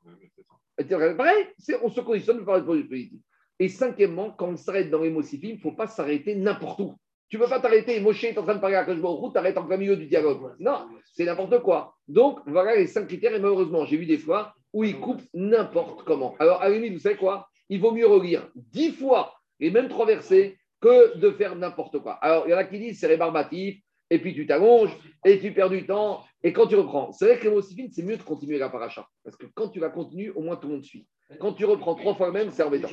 Pareil, 0.78 1.48
on 1.84 1.90
se 1.90 2.02
conditionne 2.02 2.38
pour 2.38 2.46
parler 2.46 2.64
positif. 2.64 3.20
Et 3.60 3.68
cinquièmement, 3.68 4.32
quand 4.32 4.48
on 4.48 4.56
s'arrête 4.56 4.90
dans 4.90 5.02
les 5.02 5.10
il 5.10 5.56
ne 5.56 5.60
faut 5.60 5.74
pas 5.74 5.88
s'arrêter 5.88 6.36
n'importe 6.36 6.80
où. 6.80 6.96
Tu 7.30 7.38
ne 7.38 7.44
peux 7.44 7.50
pas 7.50 7.60
t'arrêter, 7.60 8.00
Moshe 8.00 8.24
est 8.24 8.38
en 8.38 8.44
train 8.44 8.56
de 8.56 8.60
parler 8.60 8.76
à 8.76 8.86
tu 8.86 9.00
t'arrêtes 9.34 9.58
en 9.58 9.66
plein 9.66 9.78
milieu 9.78 9.96
du 9.96 10.08
dialogue. 10.08 10.56
Non, 10.60 10.88
c'est 11.14 11.26
n'importe 11.26 11.62
quoi. 11.62 11.96
Donc, 12.08 12.40
voilà 12.46 12.76
les 12.76 12.88
cinq 12.88 13.08
critères, 13.08 13.34
et 13.34 13.40
malheureusement, 13.40 13.86
j'ai 13.86 13.98
vu 13.98 14.06
des 14.06 14.18
fois 14.18 14.54
où 14.74 14.84
ils 14.84 15.00
coupent 15.00 15.24
n'importe 15.34 16.04
comment. 16.04 16.36
Alors, 16.40 16.62
à 16.62 16.70
vous 16.70 17.00
savez 17.00 17.16
quoi? 17.16 17.48
Il 17.70 17.80
vaut 17.80 17.92
mieux 17.92 18.08
relire 18.08 18.50
dix 18.56 18.92
fois 18.92 19.34
les 19.60 19.72
mêmes 19.72 19.88
trois 19.88 20.06
versets 20.06 20.58
que 20.82 21.18
de 21.18 21.32
faire 21.32 21.56
n'importe 21.56 22.00
quoi. 22.00 22.14
Alors, 22.14 22.46
il 22.48 22.52
y 22.52 22.54
en 22.54 22.58
a 22.58 22.64
qui 22.64 22.80
disent 22.80 23.00
c'est 23.00 23.08
rébarbatif, 23.08 23.82
et 24.10 24.20
puis 24.20 24.34
tu 24.34 24.46
t'allonges, 24.46 24.98
et 25.26 25.40
tu 25.40 25.54
perds 25.54 25.70
du 25.70 25.86
temps, 25.86 26.24
et 26.44 26.52
quand 26.52 26.68
tu 26.68 26.76
reprends. 26.76 27.12
C'est 27.12 27.26
vrai 27.26 27.40
que 27.40 27.48
les 27.48 27.90
c'est 27.92 28.04
mieux 28.04 28.18
de 28.18 28.24
continuer 28.24 28.58
la 28.58 28.70
paracha, 28.70 29.08
parce 29.24 29.38
que 29.38 29.46
quand 29.54 29.70
tu 29.70 29.80
la 29.80 29.90
continues, 29.90 30.32
au 30.32 30.42
moins 30.42 30.58
tout 30.58 30.68
le 30.68 30.76
monde 30.76 30.84
suit. 30.84 31.08
Quand 31.40 31.54
tu 31.54 31.64
reprends 31.64 31.96
trois 31.96 32.14
fois 32.16 32.28
le 32.28 32.34
même, 32.34 32.52
c'est 32.52 32.64
embêtant. 32.64 32.90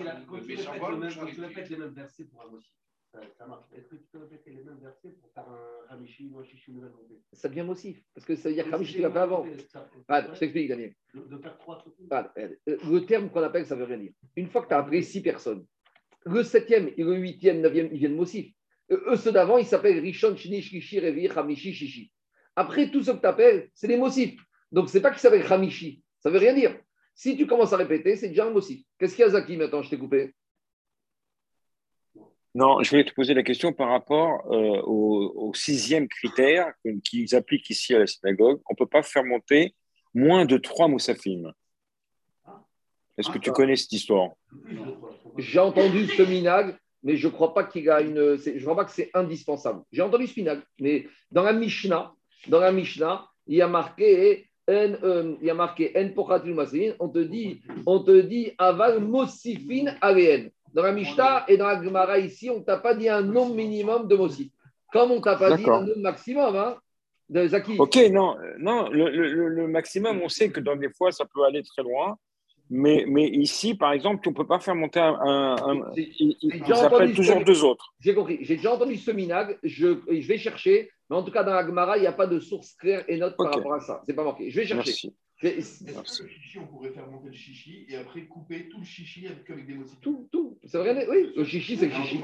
Ça 3.13 3.47
marche. 3.47 3.65
Est-ce 3.77 3.89
que 3.89 3.97
tu 3.97 4.07
peux 4.13 4.19
répéter 4.19 4.51
les 4.51 4.63
mêmes 4.63 4.79
versets 4.83 5.11
pour 5.21 5.31
faire 5.33 5.47
un 5.49 5.95
Hamishi 5.95 6.31
ou 6.33 6.39
un 6.39 6.45
Shishi 6.45 6.73
Ça 7.33 7.49
devient 7.49 7.63
motif, 7.63 8.03
parce 8.15 8.27
que 8.27 8.37
ça 8.37 8.49
veut 8.49 8.55
dire 8.55 8.69
que 8.69 8.75
Hamishi, 8.75 8.95
tu 8.95 9.01
l'as 9.01 9.11
fait 9.11 9.19
avant. 9.19 9.47
Je 9.47 10.39
t'explique, 10.39 10.69
Daniel. 10.69 10.95
De 11.15 11.39
faire 11.39 11.57
trois 11.59 11.83
ah, 12.11 12.33
Le 12.37 13.01
terme 13.01 13.31
qu'on 13.31 13.43
appelle, 13.43 13.67
ça 13.67 13.77
veut 13.77 13.85
rien 13.85 13.99
dire. 13.99 14.13
Une 14.37 14.49
fois 14.49 14.63
que 14.63 14.69
tu 14.69 14.75
as 14.75 14.79
appelé 14.79 15.03
six 15.03 15.23
personnes, 15.23 15.65
le 16.25 16.43
septième 16.43 16.91
et 16.97 17.03
le 17.03 17.15
huitième, 17.17 17.61
neuvième, 17.61 17.89
ils 17.93 17.99
viennent 17.99 18.17
motif. 18.17 18.53
Eux, 18.91 19.17
ceux 19.17 19.33
d'avant, 19.33 19.59
ils 19.59 19.67
s'appellent 19.67 20.01
Rishon, 20.01 20.37
Shinish, 20.37 20.71
Rishi, 20.71 21.01
Revi, 21.01 21.29
Hamishi, 21.29 21.73
Shishi. 21.73 22.13
Après, 22.57 22.91
tout 22.91 23.03
ce 23.03 23.13
que 23.13 23.21
tu 23.21 23.27
appelles, 23.27 23.71
c'est 23.75 23.89
des 23.89 23.97
motifs. 23.97 24.41
Donc, 24.73 24.89
ce 24.89 24.97
n'est 24.97 25.03
pas 25.03 25.11
qu'ils 25.11 25.21
s'appellent 25.21 25.51
Hamishi. 25.51 26.03
Ça 26.21 26.29
ne 26.29 26.35
veut 26.35 26.41
rien 26.41 26.55
dire. 26.55 26.79
Si 27.15 27.37
tu 27.37 27.47
commences 27.47 27.73
à 27.73 27.77
répéter, 27.77 28.17
c'est 28.17 28.29
déjà 28.29 28.47
un 28.47 28.51
motif. 28.51 28.85
Qu'est-ce 28.99 29.15
qu'il 29.15 29.25
y 29.25 29.29
a, 29.29 29.31
Zaki, 29.31 29.57
maintenant? 29.57 29.83
Je 29.83 29.91
t'ai 29.91 29.99
coupé. 29.99 30.35
Non, 32.59 32.83
je 32.83 32.91
voulais 32.91 33.05
te 33.05 33.15
poser 33.15 33.35
la 33.35 33.45
question 33.45 33.73
par 33.73 33.89
rapport 33.89 34.45
euh, 34.51 34.83
au, 34.85 35.53
sixième 35.55 36.09
critère 36.09 36.73
qu'ils 37.05 37.37
appliquent 37.37 37.71
ici 37.71 37.95
à 37.95 38.01
la 38.01 38.09
synagogue. 38.09 38.61
On 38.69 38.73
ne 38.73 38.77
peut 38.77 38.91
pas 38.91 39.05
faire 39.05 39.25
monter 39.25 39.77
moins 40.13 40.45
de 40.45 40.57
trois 40.57 40.89
moussafim. 40.89 41.53
Est-ce 43.17 43.31
que 43.31 43.39
tu 43.39 43.53
connais 43.53 43.77
cette 43.77 43.93
histoire? 43.93 44.31
J'ai 45.37 45.61
entendu 45.61 46.09
ce 46.09 46.23
minag 46.23 46.77
mais 47.05 47.17
je 47.17 47.29
ne 47.29 47.33
crois 47.33 47.55
pas 47.55 47.63
qu'il 47.63 47.89
a 47.91 48.01
une. 48.01 48.37
Je 48.37 48.61
crois 48.65 48.75
pas 48.75 48.87
que 48.87 48.91
c'est 48.91 49.11
indispensable. 49.15 49.85
J'ai 49.93 50.03
entendu 50.03 50.27
ce 50.27 50.33
final, 50.33 50.65
mais 50.81 51.07
dans 51.31 51.45
la 51.45 51.53
Mishnah, 51.53 52.13
dans 52.49 52.59
la 52.59 52.73
Mishnah, 52.73 53.25
il 53.47 53.59
y 53.59 53.63
a 53.63 53.69
marqué. 53.69 54.47
Euh, 54.69 55.37
il 55.41 55.47
y 55.47 55.51
a 55.51 55.55
marqué 55.55 55.95
on 55.97 57.09
te 57.09 57.19
dit, 57.21 57.63
on 57.87 58.01
te 58.01 58.21
dit 58.21 58.53
aval 58.59 58.99
mosifin 59.01 59.95
alen. 60.03 60.51
Dans 60.79 60.85
la 60.85 60.93
Mishnah 60.93 61.45
et 61.49 61.57
dans 61.57 61.67
la 61.67 61.83
Gemara 61.83 62.21
ici, 62.21 62.51
on 62.51 62.61
ne 62.61 62.63
t'a 62.63 62.77
pas 62.77 62.95
dit 62.95 63.09
un 63.09 63.21
nombre 63.21 63.53
minimum 63.57 64.07
de 64.07 64.15
mosif. 64.15 64.53
Comme 64.93 65.11
on 65.11 65.17
ne 65.17 65.21
t'a 65.21 65.35
pas 65.35 65.57
dit 65.57 65.69
un 65.69 65.81
nombre 65.81 65.99
maximum, 65.99 66.55
hein, 66.55 66.77
de 67.29 67.49
Zaki. 67.49 67.75
Ok, 67.81 67.97
non, 68.13 68.37
non 68.61 68.89
le, 68.89 69.11
le, 69.11 69.49
le, 69.49 69.67
maximum, 69.67 70.21
on 70.23 70.29
sait 70.29 70.51
que 70.51 70.61
dans 70.61 70.77
des 70.77 70.91
fois, 70.91 71.11
ça 71.11 71.25
peut 71.25 71.43
aller 71.43 71.65
très 71.65 71.83
loin. 71.83 72.17
Mais, 72.71 73.07
mais 73.09 73.27
ici, 73.27 73.75
par 73.75 73.93
exemple, 73.93 74.21
tu 74.23 74.29
ne 74.29 74.35
peux 74.35 74.47
pas 74.47 74.61
faire 74.61 74.77
monter 74.77 75.01
un. 75.01 75.17
un, 75.21 75.91
il 75.97 76.63
s'appelle 76.73 77.13
toujours 77.13 77.43
deux 77.43 77.65
autres. 77.65 77.93
J'ai 77.99 78.15
compris. 78.15 78.39
J'ai 78.43 78.55
déjà 78.55 78.73
entendu 78.73 78.97
ce 78.99 79.11
minag. 79.11 79.59
Je, 79.65 79.99
je, 80.09 80.29
vais 80.29 80.39
chercher. 80.39 80.93
Mais 81.11 81.17
en 81.17 81.23
tout 81.23 81.31
cas, 81.31 81.43
dans 81.43 81.55
la 81.55 81.67
Gemara, 81.67 81.97
il 81.97 82.01
n'y 82.03 82.07
a 82.07 82.13
pas 82.13 82.27
de 82.27 82.39
source 82.39 82.75
claire 82.75 83.05
et 83.09 83.17
note 83.17 83.37
par 83.37 83.53
rapport 83.53 83.75
à 83.75 83.81
ça. 83.81 84.03
C'est 84.07 84.15
pas 84.15 84.25
marqué. 84.25 84.51
Je 84.51 84.61
vais 84.61 84.67
chercher. 84.67 85.13
Merci. 85.41 85.85
Le 85.85 86.29
chichi, 86.29 86.59
on 86.59 86.67
pourrait 86.67 86.91
faire 86.91 87.07
monter 87.07 87.29
le 87.29 87.33
chichi 87.33 87.87
et 87.89 87.97
après 87.97 88.27
couper 88.27 88.69
tout 88.69 88.81
le 88.81 88.85
chichi 88.85 89.27
avec, 89.27 89.49
avec 89.49 89.67
des 89.67 89.75
motifs? 89.75 90.01
Tout, 90.01 90.29
tout. 90.33 90.59
C'est 90.65 90.79
vrai, 90.79 91.07
oui. 91.09 91.33
Le 91.37 91.45
chichi, 91.45 91.77
c'est 91.77 91.87
le 91.87 91.93
chichi. 91.93 92.21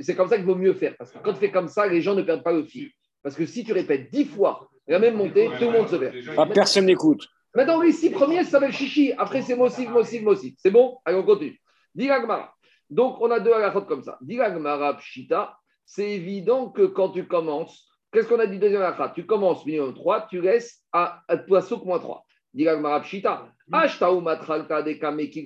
C'est 0.00 0.16
comme 0.16 0.28
ça 0.28 0.36
qu'il 0.36 0.44
vaut 0.44 0.56
mieux 0.56 0.74
faire. 0.74 0.96
Parce 0.96 1.12
que 1.12 1.18
quand 1.18 1.32
tu 1.32 1.38
fais 1.38 1.52
comme 1.52 1.68
ça, 1.68 1.86
les 1.86 2.00
gens 2.02 2.14
ne 2.14 2.22
perdent 2.22 2.42
pas 2.42 2.52
le 2.52 2.64
fil. 2.64 2.90
Parce 3.22 3.36
que 3.36 3.46
si 3.46 3.64
tu 3.64 3.72
répètes 3.72 4.10
dix 4.10 4.24
fois 4.24 4.68
la 4.86 4.98
même 4.98 5.16
montée, 5.16 5.48
tout 5.58 5.64
le 5.64 5.70
monde 5.70 5.88
se 5.88 5.96
perd. 5.96 6.14
Ah, 6.36 6.46
personne 6.46 6.86
n'écoute. 6.86 7.28
Maintenant, 7.54 7.80
les 7.80 7.92
six 7.92 8.10
premiers, 8.10 8.42
ça 8.42 8.50
s'appelle 8.50 8.72
chichi. 8.72 9.12
Après, 9.16 9.40
c'est 9.40 9.54
Mossig, 9.54 9.88
Mossig, 9.88 10.22
Mossig. 10.22 10.56
C'est 10.58 10.72
bon? 10.72 10.98
Allez, 11.04 11.16
on 11.16 11.22
continue. 11.22 11.58
Diragmara. 11.94 12.52
Donc, 12.90 13.20
on 13.20 13.30
a 13.30 13.38
deux 13.38 13.52
à 13.52 13.70
faute 13.70 13.86
comme 13.86 14.02
ça. 14.02 14.18
Diragmara, 14.20 14.96
Pshita. 14.96 15.56
C'est 15.86 16.10
évident 16.10 16.70
que 16.70 16.86
quand 16.86 17.10
tu 17.10 17.26
commences, 17.26 17.88
qu'est-ce 18.12 18.28
qu'on 18.28 18.38
a 18.40 18.46
dit 18.46 18.58
deuxième 18.58 18.82
akhat 18.82 19.12
Tu 19.14 19.26
commences 19.26 19.64
minimum 19.66 19.94
3, 19.94 20.26
tu 20.28 20.40
restes 20.40 20.82
à, 20.92 21.22
à 21.28 21.36
poisson 21.36 21.82
moins 21.84 21.98
3. 21.98 22.24
Diragmara, 22.54 23.00
Pshita. 23.00 23.48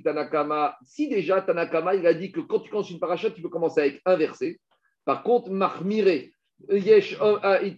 Tanakama. 0.05 0.77
Si 0.85 1.09
déjà 1.09 1.41
Tanakama, 1.41 1.95
il 1.95 2.07
a 2.07 2.15
dit 2.15 2.31
que 2.31 2.41
quand 2.41 2.61
tu 2.61 2.71
commences 2.71 2.91
une 2.91 3.01
paracha, 3.01 3.31
tu 3.31 3.41
peux 3.41 3.49
commencer 3.49 3.81
avec 3.81 4.03
un 4.05 4.17
verset. 4.17 4.61
Par 5.05 5.23
contre, 5.23 5.51
Mahmire. 5.51 6.29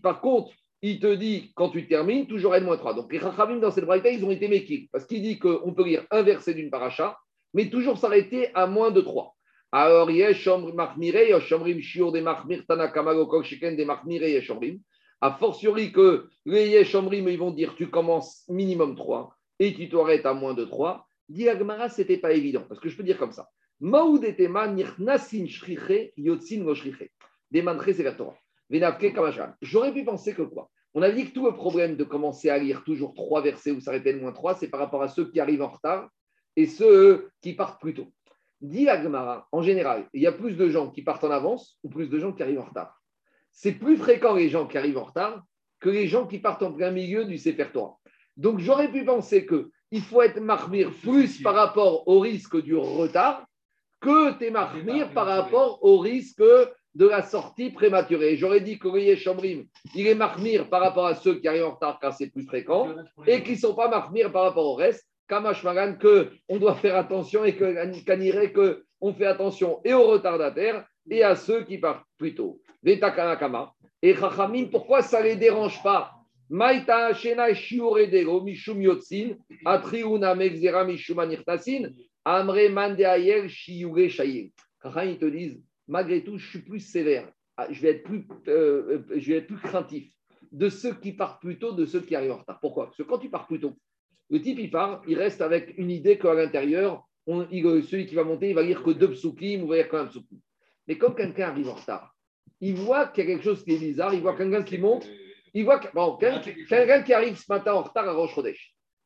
Par 0.03 0.21
contre, 0.21 0.53
il 0.83 0.99
te 0.99 1.15
dit, 1.15 1.53
quand 1.55 1.69
tu 1.69 1.87
termines, 1.87 2.27
toujours 2.27 2.57
N-3. 2.57 2.97
Donc 2.97 3.13
les 3.13 3.19
Rachamim, 3.19 3.59
dans 3.59 3.71
cette 3.71 3.85
braïta, 3.85 4.11
ils 4.11 4.25
ont 4.25 4.31
été 4.31 4.49
méqués, 4.49 4.89
parce 4.93 5.05
qu'il 5.05 5.23
dit 5.23 5.39
qu'on 5.39 5.75
peut 5.75 5.85
lire 5.85 6.07
un 6.11 6.23
verset 6.23 6.55
d'une 6.55 6.71
paracha, 6.71 7.19
mais 7.53 7.69
toujours 7.69 7.99
s'arrêter 7.99 8.51
à 8.55 8.67
moins 8.67 8.91
de 8.91 9.01
3. 9.01 9.37
Alors, 9.73 10.11
yesh 10.11 10.49
machmire, 10.75 11.29
yoshomrim 11.29 11.81
shiur 11.81 12.13
de 12.13 12.21
machmir 12.21 12.67
tanakama 12.67 13.13
lokok 13.13 13.45
sheken 13.45 13.77
de 13.77 13.85
machmire 13.85 14.29
yeshomrim. 14.29 14.81
A 15.21 15.33
fortiori 15.33 15.93
que 15.93 16.29
les 16.45 16.69
yeshomrim, 16.71 17.29
ils 17.29 17.39
vont 17.39 17.53
dire, 17.53 17.75
tu 17.77 17.89
commences 17.89 18.45
minimum 18.49 18.97
3 18.97 19.33
et 19.61 19.75
tu 19.75 19.89
t'arrêtes 19.89 20.27
à 20.27 20.35
moins 20.35 20.55
de 20.55 20.65
3. 20.65 21.07
Dit 21.29 21.49
Agmara, 21.49 21.89
ce 21.89 22.01
n'était 22.01 22.17
pas 22.17 22.33
évident, 22.33 22.65
parce 22.69 22.81
que 22.81 22.89
je 22.89 22.97
peux 22.97 23.05
dire 23.05 23.19
comme 23.19 23.31
ça. 23.31 23.49
Maoudetema 23.81 24.67
nirnasin 24.67 25.47
shriche 25.47 26.13
yotzin 26.17 26.65
go 26.65 26.75
shriche. 26.75 27.09
Démantre, 27.51 27.95
c'est 27.95 28.03
vers 28.03 28.17
Torah. 28.17 28.37
J'aurais 29.63 29.93
pu 29.93 30.05
penser 30.05 30.35
que 30.35 30.43
quoi? 30.43 30.71
On 30.95 31.03
a 31.03 31.11
dit 31.11 31.27
que 31.27 31.35
tout 31.35 31.45
le 31.45 31.53
problème 31.53 31.97
de 31.97 32.05
commencer 32.05 32.51
à 32.51 32.59
lire 32.59 32.83
toujours 32.85 33.15
trois 33.15 33.43
versets 33.43 33.71
ou 33.71 33.81
s'arrêter 33.81 34.13
de 34.13 34.21
moins 34.21 34.33
trois, 34.33 34.55
c'est 34.55 34.69
par 34.69 34.81
rapport 34.81 35.03
à 35.03 35.09
ceux 35.09 35.31
qui 35.31 35.41
arrivent 35.41 35.63
en 35.63 35.69
retard 35.69 36.09
et 36.57 36.67
ceux 36.67 37.31
qui 37.41 37.55
partent 37.55 37.81
plus 37.81 37.95
tôt. 37.95 38.13
Dit 38.61 38.89
Agmara, 38.89 39.49
en 39.53 39.63
général, 39.63 40.09
il 40.13 40.23
y 40.23 40.27
a 40.27 40.33
plus 40.33 40.55
de 40.55 40.69
gens 40.69 40.91
qui 40.91 41.03
partent 41.03 41.25
en 41.25 41.31
avance 41.31 41.79
ou 41.83 41.89
plus 41.89 42.09
de 42.09 42.19
gens 42.19 42.33
qui 42.33 42.43
arrivent 42.43 42.61
en 42.61 42.65
retard. 42.65 43.01
C'est 43.53 43.73
plus 43.73 43.97
fréquent 43.97 44.35
les 44.35 44.49
gens 44.49 44.67
qui 44.67 44.77
arrivent 44.77 44.99
en 44.99 45.05
retard 45.05 45.43
que 45.81 45.89
les 45.89 46.07
gens 46.07 46.27
qui 46.27 46.39
partent 46.39 46.63
en 46.63 46.73
plein 46.73 46.91
milieu 46.91 47.25
du 47.25 47.39
Sefer 47.39 47.67
Torah. 47.73 47.97
Donc 48.37 48.59
j'aurais 48.59 48.91
pu 48.91 49.05
penser 49.05 49.47
qu'il 49.47 50.03
faut 50.03 50.23
être 50.23 50.41
marmire 50.41 50.93
plus 51.03 51.43
par 51.43 51.55
rapport 51.55 52.07
au 52.07 52.21
risque 52.21 52.61
du 52.63 52.77
retard 52.77 53.47
que 54.01 54.33
tes 54.39 54.51
marmire 54.51 55.13
par 55.13 55.27
rapport 55.27 55.83
au 55.85 55.99
risque 55.99 56.43
de 56.95 57.07
la 57.07 57.23
sortie 57.23 57.71
prématurée. 57.71 58.37
J'aurais 58.37 58.61
dit 58.61 58.79
que 58.79 58.89
Chambrim, 59.17 59.67
il 59.95 60.07
est 60.07 60.15
marmire 60.15 60.69
par 60.69 60.81
rapport 60.81 61.07
à 61.07 61.15
ceux 61.15 61.39
qui 61.39 61.49
arrivent 61.49 61.67
en 61.67 61.75
retard 61.75 61.99
car 62.01 62.15
c'est 62.15 62.31
plus 62.31 62.45
fréquent 62.45 62.95
et 63.27 63.43
qui 63.43 63.53
ne 63.53 63.57
sont 63.57 63.75
pas 63.75 63.89
marmire 63.89 64.33
par 64.33 64.43
rapport 64.43 64.67
au 64.67 64.75
reste. 64.75 65.07
Kamash 65.31 65.63
Magan, 65.63 65.95
qu'on 65.95 66.59
doit 66.59 66.75
faire 66.75 66.97
attention 66.97 67.45
et 67.45 67.55
que 67.55 68.47
que 68.49 68.85
on 69.01 69.15
fait 69.15 69.27
attention 69.27 69.81
et 69.85 69.95
aux 69.95 70.09
retardataires 70.09 70.85
et 71.09 71.23
à 71.23 71.37
ceux 71.37 71.63
qui 71.63 71.79
partent 71.79 72.05
plus 72.19 72.35
tôt. 72.35 72.61
Kama. 72.85 73.73
Et 74.03 74.15
Chachamim, 74.15 74.67
pourquoi 74.71 75.03
ça 75.03 75.21
ne 75.21 75.29
les 75.29 75.37
dérange 75.37 75.81
pas? 75.85 76.13
Maïta 76.49 77.15
Shena 77.15 77.55
Shiuredero 77.55 78.43
Mishum 78.43 78.83
Yotzin, 78.83 79.37
Atriuna 79.65 80.35
Mexera 80.35 80.85
Mishum 80.85 81.21
Anirtasin, 81.21 81.91
Amre 82.25 82.69
Mandeayer 82.69 83.49
Shiure. 83.49 84.11
Chachamim, 84.11 85.17
te 85.17 85.27
disent 85.27 85.63
malgré 85.87 86.25
tout, 86.25 86.39
je 86.39 86.49
suis 86.49 86.63
plus 86.63 86.81
sévère. 86.81 87.31
Ah, 87.57 87.69
je 87.71 87.81
vais 87.81 87.91
être 87.91 88.03
plus, 88.03 88.27
euh, 88.49 89.05
euh, 89.11 89.19
je 89.21 89.33
vais 89.33 89.39
être 89.39 89.47
plus 89.47 89.59
craintif 89.59 90.11
de 90.51 90.69
ceux 90.69 90.95
qui 90.95 91.13
partent 91.13 91.41
plus 91.41 91.59
tôt, 91.59 91.73
de 91.73 91.85
ceux 91.85 92.01
qui 92.01 92.17
arrivent 92.17 92.33
en 92.33 92.39
retard. 92.39 92.59
Pourquoi? 92.61 92.87
Parce 92.87 92.97
que 92.97 93.03
quand 93.05 93.19
tu 93.19 93.31
pars 93.31 93.47
plus 93.47 93.61
tôt, 93.61 93.77
le 94.31 94.41
type, 94.41 94.59
il 94.59 94.71
part, 94.71 95.03
il 95.09 95.19
reste 95.19 95.41
avec 95.41 95.75
une 95.77 95.91
idée 95.91 96.19
qu'à 96.19 96.35
l'intérieur, 96.35 97.05
celui 97.27 98.07
qui 98.07 98.15
va 98.15 98.25
monter, 98.25 98.51
il 98.51 98.55
va 98.55 98.63
lire 98.63 98.83
que 98.83 98.91
deux 98.91 99.11
psukim, 99.11 99.63
ou 99.63 99.69
va 99.69 99.77
lire 99.77 99.89
qu'un 99.89 100.07
psukim. 100.07 100.39
Mais 100.87 100.97
quand 100.99 101.13
quelqu'un 101.13 101.49
arrive 101.49 101.69
en 101.69 101.75
retard, 101.75 102.15
il 102.61 102.75
voit 102.75 103.09
qu'il 103.09 103.25
y 103.25 103.27
a 103.27 103.31
quelque 103.31 103.45
chose 103.45 103.65
qui 103.65 103.75
est 103.75 103.79
bizarre, 103.79 104.15
il 104.15 104.21
voit 104.21 104.37
quelqu'un 104.37 104.63
qui 104.63 104.79
monte, 104.79 105.09
il 105.53 105.65
voit 105.65 105.81
bon, 105.95 106.17
quelqu'un 106.17 107.03
qui 107.03 107.13
arrive 107.13 107.37
ce 107.37 107.47
matin 107.49 107.75
en 107.75 107.83
retard 107.83 108.09
à 108.09 108.13
Roche. 108.13 108.39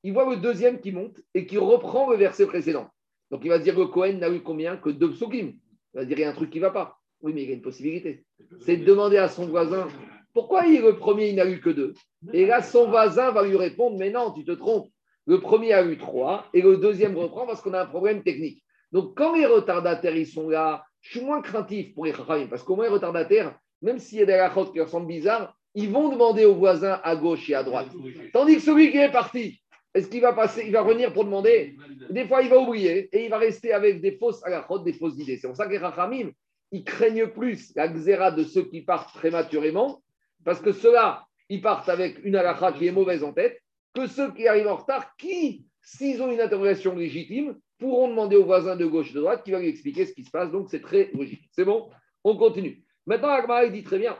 Il 0.02 0.12
voit 0.12 0.28
le 0.28 0.36
deuxième 0.36 0.80
qui 0.80 0.92
monte 0.92 1.18
et 1.32 1.46
qui 1.46 1.56
reprend 1.56 2.10
le 2.10 2.16
verset 2.16 2.46
précédent. 2.46 2.88
Donc 3.30 3.40
il 3.44 3.48
va 3.48 3.58
dire 3.58 3.74
que 3.74 3.84
Cohen 3.84 4.18
n'a 4.18 4.28
eu 4.28 4.42
combien 4.42 4.76
Que 4.76 4.90
deux 4.90 5.12
psukim. 5.12 5.54
Il 5.94 5.98
va 6.00 6.04
dire 6.04 6.18
il 6.18 6.22
y 6.22 6.24
a 6.24 6.30
un 6.30 6.34
truc 6.34 6.50
qui 6.50 6.58
ne 6.58 6.64
va 6.64 6.70
pas. 6.70 6.98
Oui, 7.22 7.32
mais 7.32 7.44
il 7.44 7.48
y 7.48 7.52
a 7.52 7.54
une 7.54 7.62
possibilité. 7.62 8.24
C'est 8.60 8.76
de 8.76 8.84
demander 8.84 9.16
à 9.16 9.28
son 9.28 9.46
voisin 9.46 9.88
pourquoi 10.34 10.66
il, 10.66 10.82
le 10.82 10.96
premier, 10.96 11.28
il 11.28 11.36
n'a 11.36 11.46
eu 11.46 11.60
que 11.60 11.70
deux? 11.70 11.94
Et 12.32 12.44
là, 12.44 12.60
son 12.60 12.88
voisin 12.90 13.30
va 13.30 13.46
lui 13.46 13.56
répondre 13.56 13.96
Mais 13.96 14.10
non, 14.10 14.32
tu 14.32 14.44
te 14.44 14.50
trompes. 14.50 14.88
Le 15.26 15.40
premier 15.40 15.72
a 15.72 15.84
eu 15.84 15.96
trois 15.96 16.46
et 16.52 16.60
le 16.60 16.76
deuxième 16.76 17.16
reprend 17.16 17.46
parce 17.46 17.62
qu'on 17.62 17.74
a 17.74 17.82
un 17.82 17.86
problème 17.86 18.22
technique. 18.22 18.62
Donc, 18.92 19.16
quand 19.16 19.34
les 19.34 19.46
retardataires 19.46 20.16
ils 20.16 20.26
sont 20.26 20.48
là, 20.48 20.84
je 21.00 21.18
suis 21.18 21.26
moins 21.26 21.42
craintif 21.42 21.94
pour 21.94 22.04
les 22.04 22.12
chachamim 22.12 22.46
parce 22.46 22.62
qu'au 22.62 22.76
moins 22.76 22.84
les 22.84 22.92
retardataires, 22.92 23.56
même 23.82 23.98
s'il 23.98 24.18
y 24.18 24.22
a 24.22 24.26
des 24.26 24.40
rachotes 24.40 24.72
qui 24.72 24.80
ressemblent 24.80 25.06
bizarres, 25.06 25.56
ils 25.74 25.90
vont 25.90 26.08
demander 26.08 26.44
aux 26.44 26.54
voisins 26.54 27.00
à 27.02 27.16
gauche 27.16 27.50
et 27.50 27.54
à 27.54 27.62
droite. 27.62 27.88
Tandis 28.32 28.56
que 28.56 28.62
celui 28.62 28.90
qui 28.90 28.98
est 28.98 29.10
parti, 29.10 29.60
est-ce 29.94 30.08
qu'il 30.08 30.20
va 30.20 30.32
passer, 30.32 30.64
il 30.66 30.72
va 30.72 30.82
revenir 30.82 31.12
pour 31.12 31.24
demander? 31.24 31.76
Des 32.10 32.26
fois, 32.26 32.42
il 32.42 32.48
va 32.48 32.58
oublier 32.58 33.08
et 33.12 33.24
il 33.24 33.30
va 33.30 33.38
rester 33.38 33.72
avec 33.72 34.00
des 34.00 34.12
fausses 34.12 34.42
des 34.84 34.92
fausses 34.92 35.18
idées. 35.18 35.36
C'est 35.36 35.48
pour 35.48 35.56
ça 35.56 35.66
que 35.66 35.72
les 35.72 35.78
rachamim, 35.78 36.30
ils 36.70 36.84
craignent 36.84 37.28
plus 37.28 37.72
la 37.76 37.88
xéra 37.88 38.30
de 38.30 38.44
ceux 38.44 38.64
qui 38.64 38.82
partent 38.82 39.14
prématurément, 39.14 40.02
parce 40.44 40.60
que 40.60 40.72
ceux-là, 40.72 41.24
ils 41.48 41.60
partent 41.60 41.88
avec 41.88 42.24
une 42.24 42.36
halakha 42.36 42.72
qui 42.72 42.86
est 42.86 42.92
mauvaise 42.92 43.22
en 43.22 43.32
tête, 43.32 43.60
que 43.94 44.06
ceux 44.06 44.32
qui 44.32 44.46
arrivent 44.48 44.68
en 44.68 44.76
retard, 44.76 45.16
qui, 45.16 45.66
s'ils 45.82 46.20
ont 46.22 46.30
une 46.30 46.40
interrogation 46.40 46.94
légitime, 46.96 47.58
pourront 47.78 48.08
demander 48.08 48.36
aux 48.36 48.44
voisins 48.44 48.76
de 48.76 48.86
gauche 48.86 49.10
et 49.10 49.14
de 49.14 49.20
droite 49.20 49.44
qui 49.44 49.52
va 49.52 49.60
lui 49.60 49.68
expliquer 49.68 50.06
ce 50.06 50.12
qui 50.12 50.24
se 50.24 50.30
passe. 50.30 50.50
Donc, 50.50 50.68
c'est 50.70 50.80
très 50.80 51.10
logique. 51.12 51.48
C'est 51.52 51.64
bon? 51.64 51.90
On 52.24 52.36
continue. 52.36 52.84
Maintenant, 53.06 53.28
Agmara 53.28 53.68
dit 53.68 53.84
très 53.84 53.98
bien, 53.98 54.18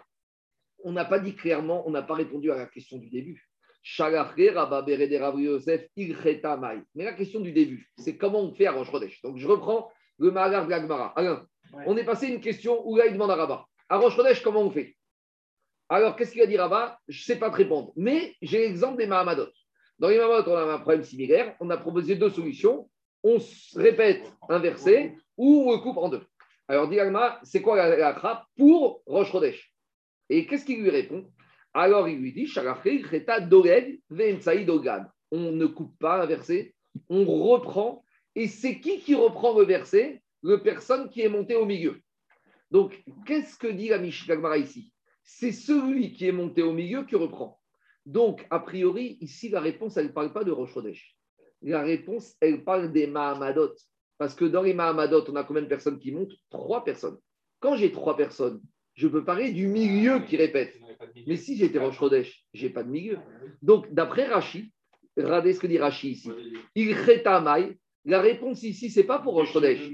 on 0.83 0.93
n'a 0.93 1.05
pas 1.05 1.19
dit 1.19 1.35
clairement, 1.35 1.87
on 1.87 1.91
n'a 1.91 2.03
pas 2.03 2.15
répondu 2.15 2.51
à 2.53 2.57
la 2.57 2.67
question 2.67 2.99
du 2.99 3.09
début. 3.09 3.49
Mais 6.95 7.05
la 7.05 7.13
question 7.13 7.41
du 7.41 7.53
début, 7.53 7.91
c'est 7.99 8.17
comment 8.17 8.41
on 8.41 8.55
fait 8.55 8.67
à 8.67 8.73
Rosh 8.73 8.91
Donc, 9.23 9.37
je 9.37 9.47
reprends 9.47 9.91
le 10.19 10.31
Mahagar 10.31 10.67
de 10.67 10.71
l'Agmara. 10.71 11.13
Alain, 11.17 11.47
on 11.87 11.97
est 11.97 12.05
passé 12.05 12.29
une 12.29 12.41
question 12.41 12.87
où 12.87 12.97
là, 12.97 13.07
il 13.07 13.15
demande 13.15 13.31
à 13.31 13.37
Rabat. 13.37 13.67
À 13.89 13.99
Rosh 13.99 14.43
comment 14.43 14.63
on 14.63 14.71
fait? 14.71 14.97
Alors, 15.89 16.17
qu'est-ce 16.17 16.33
qu'il 16.33 16.43
a 16.43 16.47
dit 16.47 16.57
Rabat 16.57 16.99
Je 17.09 17.21
ne 17.21 17.25
sais 17.25 17.39
pas 17.39 17.51
te 17.51 17.57
répondre. 17.57 17.93
Mais 17.97 18.35
j'ai 18.41 18.61
l'exemple 18.61 18.97
des 18.97 19.07
Mahamadot. 19.07 19.49
Dans 19.99 20.09
les 20.09 20.21
on 20.21 20.57
a 20.57 20.75
un 20.75 20.79
problème 20.79 21.05
similaire. 21.05 21.55
On 21.61 21.71
a 21.71 21.77
proposé 21.77 22.17
deux 22.17 22.31
solutions. 22.31 22.89
On 23.23 23.39
répète 23.75 24.31
un 24.49 24.59
verset 24.59 25.17
ou 25.37 25.73
on 25.73 25.79
coupe 25.81 25.97
en 25.97 26.09
deux. 26.09 26.23
Alors, 26.69 26.89
dit 26.89 26.99
c'est 27.43 27.63
quoi 27.63 27.77
la, 27.77 27.97
la 27.97 28.47
pour 28.57 29.03
Rosh 29.07 29.73
Et 30.31 30.47
qu'est-ce 30.47 30.65
qu'il 30.65 30.83
lui 30.83 30.91
répond? 30.91 31.31
Alors, 31.75 32.09
il 32.09 32.19
lui 32.19 32.33
dit 32.33 32.51
On 35.31 35.53
ne 35.53 35.67
coupe 35.67 35.99
pas 35.99 36.23
un 36.23 36.27
verset, 36.27 36.75
on 37.09 37.25
reprend. 37.25 38.05
Et 38.35 38.49
c'est 38.49 38.81
qui 38.81 39.01
qui 39.01 39.15
reprend 39.15 39.59
le 39.59 39.65
verset? 39.65 40.23
Le 40.43 40.63
personne 40.63 41.09
qui 41.09 41.23
est 41.23 41.29
monté 41.29 41.55
au 41.57 41.65
milieu. 41.65 42.01
Donc, 42.71 43.03
qu'est-ce 43.27 43.57
que 43.57 43.67
dit 43.67 43.89
la 43.89 43.99
Mishnah 43.99 44.57
ici? 44.57 44.93
C'est 45.23 45.53
celui 45.53 46.13
qui 46.13 46.27
est 46.27 46.33
monté 46.33 46.63
au 46.63 46.73
milieu 46.73 47.05
qui 47.05 47.17
reprend. 47.17 47.59
Donc, 48.07 48.47
a 48.51 48.61
priori, 48.61 49.17
ici, 49.21 49.49
la 49.49 49.61
réponse, 49.61 49.97
elle 49.97 50.07
ne 50.07 50.13
parle 50.13 50.33
pas 50.33 50.45
de 50.45 50.51
Rosh 50.51 50.75
La 51.63 51.83
réponse, 51.83 52.35
elle 52.41 52.65
parle 52.65 52.93
des 52.93 53.07
Mahamadot. 53.07 53.75
Parce 54.19 54.35
que 54.35 54.45
dans 54.45 54.63
les 54.63 54.75
Mahamadot, 54.75 55.25
on 55.29 55.37
a 55.37 55.45
combien 55.45 55.63
de 55.63 55.69
personnes 55.69 55.99
qui 55.99 56.13
montent? 56.13 56.35
Trois 56.51 56.85
personnes. 56.85 57.19
Quand 57.61 57.77
j'ai 57.77 57.93
trois 57.93 58.17
personnes, 58.17 58.61
je 58.95 59.09
peux 59.09 59.25
parler 59.25 59.53
du 59.53 59.67
milieu 59.67 60.21
qui 60.21 60.37
répète. 60.37 60.79
Mais 61.27 61.37
si 61.37 61.57
j'étais 61.57 61.79
Rosh 61.79 61.99
Chodesh, 61.99 62.45
je 62.53 62.67
n'ai 62.67 62.73
pas 62.73 62.83
de 62.83 62.91
milieu. 62.91 63.19
Donc, 63.63 63.93
d'après 63.93 64.27
Rashi, 64.27 64.73
regardez 65.17 65.53
ce 65.53 65.61
que 65.61 65.67
dit 65.67 65.79
Rashi 65.79 66.11
ici. 66.11 66.31
Il 66.75 66.95
La 68.05 68.21
réponse 68.21 68.63
ici, 68.63 68.91
ce 68.91 69.01
n'est 69.01 69.07
pas 69.07 69.19
pour 69.19 69.35
Rosh 69.35 69.53
Chodesh. 69.53 69.91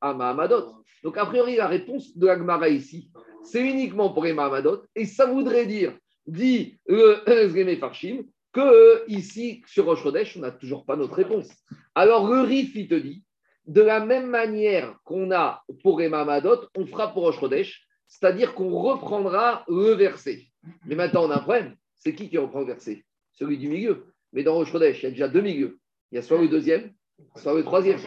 À 0.00 0.14
Mahamadot. 0.14 0.82
Donc, 1.04 1.18
a 1.18 1.26
priori, 1.26 1.56
la 1.56 1.68
réponse 1.68 2.16
de 2.16 2.26
l'Agmara 2.26 2.68
ici, 2.68 3.10
c'est 3.44 3.60
uniquement 3.60 4.12
pour 4.12 4.24
les 4.24 4.32
Mahamadot. 4.32 4.82
Et 4.94 5.04
ça 5.04 5.26
voudrait 5.26 5.66
dire, 5.66 5.96
dit 6.26 6.78
le 6.86 7.76
Farshim, 7.76 8.24
que 8.52 8.60
euh, 8.60 9.04
ici, 9.08 9.62
sur 9.66 9.86
Rosh 9.86 10.02
Chodesh, 10.02 10.36
on 10.36 10.40
n'a 10.40 10.50
toujours 10.50 10.84
pas 10.84 10.96
notre 10.96 11.14
réponse. 11.14 11.48
Alors, 11.94 12.28
le 12.28 12.42
Rif, 12.42 12.74
il 12.74 12.88
te 12.88 12.94
dit, 12.94 13.24
de 13.66 13.80
la 13.80 14.04
même 14.04 14.28
manière 14.28 14.98
qu'on 15.04 15.30
a 15.32 15.64
pour 15.82 16.00
les 16.00 16.08
Mahamadot, 16.08 16.68
on 16.76 16.86
fera 16.86 17.12
pour 17.12 17.22
Rosh 17.22 17.40
Chodesh, 17.40 17.86
c'est-à-dire 18.06 18.54
qu'on 18.54 18.70
reprendra 18.70 19.64
le 19.68 19.94
verset. 19.94 20.46
Mais 20.84 20.94
maintenant, 20.94 21.26
on 21.26 21.30
a 21.30 21.36
un 21.36 21.42
problème. 21.42 21.76
C'est 21.98 22.14
qui 22.14 22.28
qui 22.28 22.38
reprend 22.38 22.60
le 22.60 22.66
verset? 22.66 23.04
Celui 23.32 23.56
du 23.56 23.68
milieu. 23.68 24.06
Mais 24.32 24.42
dans 24.42 24.54
Rosh 24.54 24.70
Chodesh, 24.70 25.00
il 25.00 25.04
y 25.04 25.06
a 25.06 25.10
déjà 25.10 25.28
deux 25.28 25.40
milieux. 25.40 25.78
Il 26.10 26.16
y 26.16 26.18
a 26.18 26.22
soit 26.22 26.40
le 26.40 26.48
deuxième, 26.48 26.92
soit 27.36 27.54
le 27.54 27.64
troisième. 27.64 27.98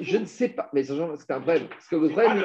Je 0.00 0.16
ne 0.16 0.24
sais 0.24 0.48
pas, 0.48 0.70
mais 0.72 0.84
c'est 0.84 0.92
un 0.92 1.40
problème. 1.40 1.68
Parce 1.68 1.86
que 1.86 1.96
le 1.96 2.08
problème. 2.08 2.38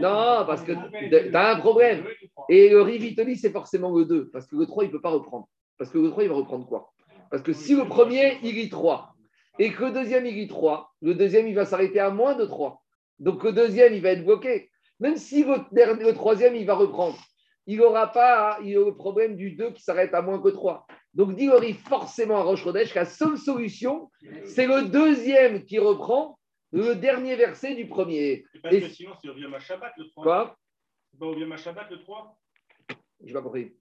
non, 0.00 0.44
parce 0.46 0.62
que 0.62 0.72
tu 0.72 1.36
as 1.36 1.50
un 1.50 1.60
problème. 1.60 2.04
Et 2.48 2.70
le 2.70 2.82
Rivitoli, 2.82 3.36
c'est 3.36 3.50
forcément 3.50 3.90
le 3.96 4.04
2, 4.04 4.30
parce 4.30 4.46
que 4.46 4.56
le 4.56 4.66
3, 4.66 4.84
il 4.84 4.86
ne 4.88 4.92
peut 4.92 5.00
pas 5.00 5.10
reprendre. 5.10 5.48
Parce 5.76 5.90
que 5.90 5.98
le 5.98 6.10
3, 6.10 6.24
il 6.24 6.28
va 6.28 6.36
reprendre 6.36 6.66
quoi? 6.66 6.92
Parce 7.30 7.42
que 7.42 7.52
si 7.52 7.74
le 7.74 7.84
premier, 7.84 8.38
il 8.42 8.54
lit 8.54 8.70
3, 8.70 9.14
et 9.58 9.72
que 9.72 9.84
le 9.84 9.92
deuxième, 9.92 10.26
il 10.26 10.34
lit 10.34 10.48
3, 10.48 10.94
le 11.02 11.14
deuxième, 11.14 11.46
il 11.48 11.54
va 11.54 11.64
s'arrêter 11.64 12.00
à 12.00 12.10
moins 12.10 12.34
de 12.34 12.44
3. 12.44 12.82
Donc 13.18 13.42
le 13.44 13.52
deuxième, 13.52 13.92
il 13.94 14.02
va 14.02 14.10
être 14.10 14.24
bloqué. 14.24 14.70
Même 15.00 15.16
si 15.16 15.44
le, 15.44 15.56
le 15.72 16.12
troisième, 16.12 16.56
il 16.56 16.66
va 16.66 16.74
reprendre, 16.74 17.16
il 17.68 17.78
n'aura 17.78 18.10
pas 18.10 18.58
il 18.64 18.74
le 18.74 18.94
problème 18.94 19.36
du 19.36 19.52
2 19.52 19.72
qui 19.72 19.82
s'arrête 19.82 20.14
à 20.14 20.22
moins 20.22 20.40
que 20.40 20.48
3. 20.48 20.86
Donc 21.12 21.36
dit 21.36 21.48
forcément 21.74 22.38
à 22.38 22.42
roche 22.42 22.64
que 22.64 22.70
la 22.70 23.04
seule 23.04 23.36
solution, 23.36 24.10
c'est 24.46 24.66
le 24.66 24.88
deuxième 24.88 25.64
qui 25.64 25.78
reprend 25.78 26.38
le 26.72 26.94
dernier 26.94 27.36
verset 27.36 27.74
du 27.74 27.86
premier. 27.86 28.44
Parce 28.62 28.74
que 28.74 28.88
sinon, 28.88 29.12
c'est 29.20 29.28
au 29.28 29.58
Shabbat 29.58 29.92
le 29.98 30.08
3. 30.08 30.22
Quoi? 30.22 30.56
Pas 31.20 31.26
au 31.26 31.56
Shabbat 31.56 31.90
le 31.90 32.00
3 32.00 32.38
je 33.20 33.26
n'ai 33.26 33.32
pas 33.32 33.42
compris. 33.42 33.72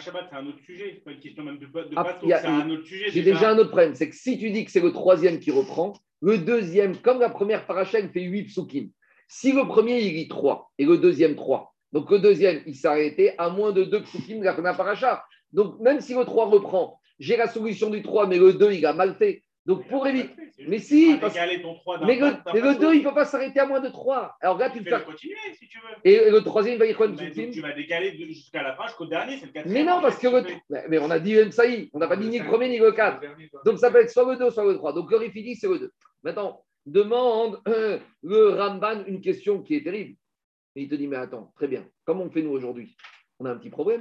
Shabbat, 0.00 0.28
c'est 0.30 0.36
un 0.36 0.46
autre 0.46 0.60
sujet. 0.64 0.92
C'est 0.94 1.04
pas 1.04 1.12
une 1.12 1.20
question 1.20 1.42
même 1.42 1.58
de, 1.58 1.66
de 1.66 1.94
ah, 1.94 2.18
c'est 2.22 2.46
un 2.46 2.70
autre 2.70 2.86
sujet. 2.86 3.10
J'ai 3.10 3.22
déjà 3.22 3.50
un 3.50 3.58
autre 3.58 3.68
problème. 3.68 3.94
C'est 3.94 4.08
que 4.08 4.16
si 4.16 4.38
tu 4.38 4.50
dis 4.50 4.64
que 4.64 4.70
c'est 4.70 4.80
le 4.80 4.92
troisième 4.92 5.40
qui 5.40 5.50
reprend, 5.50 5.92
le 6.22 6.38
deuxième, 6.38 6.96
comme 6.96 7.20
la 7.20 7.28
première 7.28 7.66
paracha, 7.66 7.98
fait 8.08 8.22
8 8.22 8.44
psukim. 8.44 8.90
Si 9.28 9.52
le 9.52 9.68
premier, 9.68 10.00
il 10.00 10.14
lit 10.14 10.26
3 10.26 10.72
et 10.78 10.86
le 10.86 10.96
deuxième 10.96 11.36
3, 11.36 11.74
donc 11.92 12.10
le 12.10 12.18
deuxième, 12.18 12.62
il 12.66 12.74
s'est 12.74 12.88
arrêté 12.88 13.32
à 13.38 13.48
moins 13.48 13.72
de 13.72 13.84
2 13.84 14.02
psukim 14.02 14.40
de 14.40 14.44
la 14.44 14.74
paracha. 14.74 15.24
Donc 15.52 15.80
même 15.80 16.00
si 16.00 16.14
le 16.14 16.24
3 16.24 16.46
reprend, 16.46 17.00
j'ai 17.18 17.36
la 17.36 17.48
solution 17.48 17.90
du 17.90 18.02
3, 18.02 18.26
mais 18.26 18.38
le 18.38 18.52
2, 18.52 18.72
il 18.72 18.86
a 18.86 18.92
mal 18.92 19.14
fait. 19.14 19.42
Donc 19.64 19.86
pour 19.88 20.06
éviter. 20.06 20.30
Mais 20.66 20.78
si, 20.78 21.18
mais, 21.20 22.18
le, 22.18 22.78
2, 22.78 22.94
il 22.94 22.98
ne 22.98 23.08
peut 23.08 23.14
pas 23.14 23.24
s'arrêter 23.24 23.60
à 23.60 23.66
moins 23.66 23.80
de 23.80 23.88
3. 23.88 24.36
Alors 24.40 24.58
là, 24.58 24.70
tu, 24.70 24.82
peux 24.82 24.88
faire. 24.88 25.04
continuer 25.04 25.36
si 25.58 25.68
tu 25.68 25.78
veux. 25.78 26.10
Et, 26.10 26.30
le 26.30 26.40
troisième, 26.40 26.76
il 26.76 26.78
va 26.78 26.86
y 26.86 26.94
quoi 26.94 27.08
Tu 27.08 27.60
vas 27.60 27.72
décaler 27.72 28.16
jusqu'à 28.16 28.62
la 28.62 28.74
fin, 28.74 28.86
jusqu'au 28.86 29.06
dernier, 29.06 29.36
c'est 29.36 29.46
le 29.46 29.52
quatrième. 29.52 29.84
Mais 29.84 29.90
non, 29.90 30.00
parce 30.00 30.18
que 30.18 30.26
le... 30.26 30.44
Mais 30.88 30.98
on 30.98 31.10
a 31.10 31.18
dit 31.18 31.34
est, 31.34 31.90
on 31.92 31.98
n'a 31.98 32.08
pas 32.08 32.16
dit 32.16 32.28
ni 32.28 32.38
le 32.38 32.46
premier 32.46 32.68
ni 32.68 32.78
le 32.78 32.92
4. 32.92 33.20
Donc 33.64 33.78
ça 33.78 33.90
peut 33.90 34.00
être 34.00 34.10
soit 34.10 34.30
le 34.30 34.38
2, 34.38 34.50
soit 34.50 34.64
le 34.64 34.74
3. 34.74 34.94
Donc 34.94 35.10
le 35.10 35.18
Rifidi, 35.18 35.54
c'est 35.54 35.68
le 35.68 35.78
2. 35.78 35.92
Maintenant, 36.22 36.64
demande 36.86 37.60
euh, 37.68 37.98
le 38.22 38.48
Ramban 38.50 39.04
une 39.06 39.20
question 39.20 39.62
qui 39.62 39.76
est 39.76 39.84
terrible. 39.84 40.16
Et 40.78 40.82
il 40.82 40.88
te 40.88 40.94
dit, 40.94 41.08
mais 41.08 41.16
attends, 41.16 41.50
très 41.56 41.66
bien, 41.66 41.84
comment 42.04 42.22
on 42.22 42.30
fait 42.30 42.40
nous 42.40 42.52
aujourd'hui? 42.52 42.96
On 43.40 43.46
a 43.46 43.50
un 43.50 43.56
petit 43.56 43.68
problème. 43.68 44.00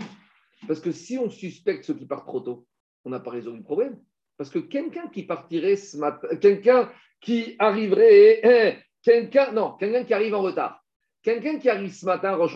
Parce 0.67 0.79
que 0.79 0.91
si 0.91 1.17
on 1.17 1.27
suspecte 1.27 1.83
ceux 1.83 1.95
qui 1.95 2.05
partent 2.05 2.27
trop 2.27 2.39
tôt, 2.39 2.67
on 3.03 3.09
n'a 3.09 3.19
pas 3.19 3.31
résolu 3.31 3.57
le 3.57 3.63
problème. 3.63 3.99
Parce 4.37 4.51
que 4.51 4.59
quelqu'un 4.59 5.07
qui 5.07 5.23
partirait 5.23 5.75
ce 5.75 5.97
matin, 5.97 6.27
quelqu'un 6.35 6.91
qui 7.19 7.55
arriverait, 7.57 8.41
hein, 8.43 8.79
quelqu'un, 9.01 9.53
non, 9.53 9.71
quelqu'un 9.79 10.03
qui 10.03 10.13
arrive 10.13 10.35
en 10.35 10.43
retard, 10.43 10.85
quelqu'un 11.23 11.57
qui 11.57 11.67
arrive 11.67 11.91
ce 11.91 12.05
matin 12.05 12.33
à 12.33 12.35
Roche 12.35 12.55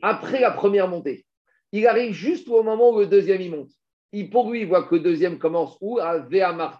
après 0.00 0.38
la 0.38 0.52
première 0.52 0.86
montée, 0.86 1.26
il 1.72 1.88
arrive 1.88 2.12
juste 2.12 2.48
au 2.48 2.62
moment 2.62 2.92
où 2.92 3.00
le 3.00 3.08
deuxième 3.08 3.40
il 3.40 3.50
monte. 3.50 3.72
Il, 4.12 4.30
pour 4.30 4.48
lui, 4.52 4.60
il 4.60 4.68
voit 4.68 4.84
que 4.84 4.94
le 4.94 5.00
deuxième 5.00 5.40
commence 5.40 5.76
où? 5.80 5.98
À 5.98 6.18
Ve'amar 6.18 6.78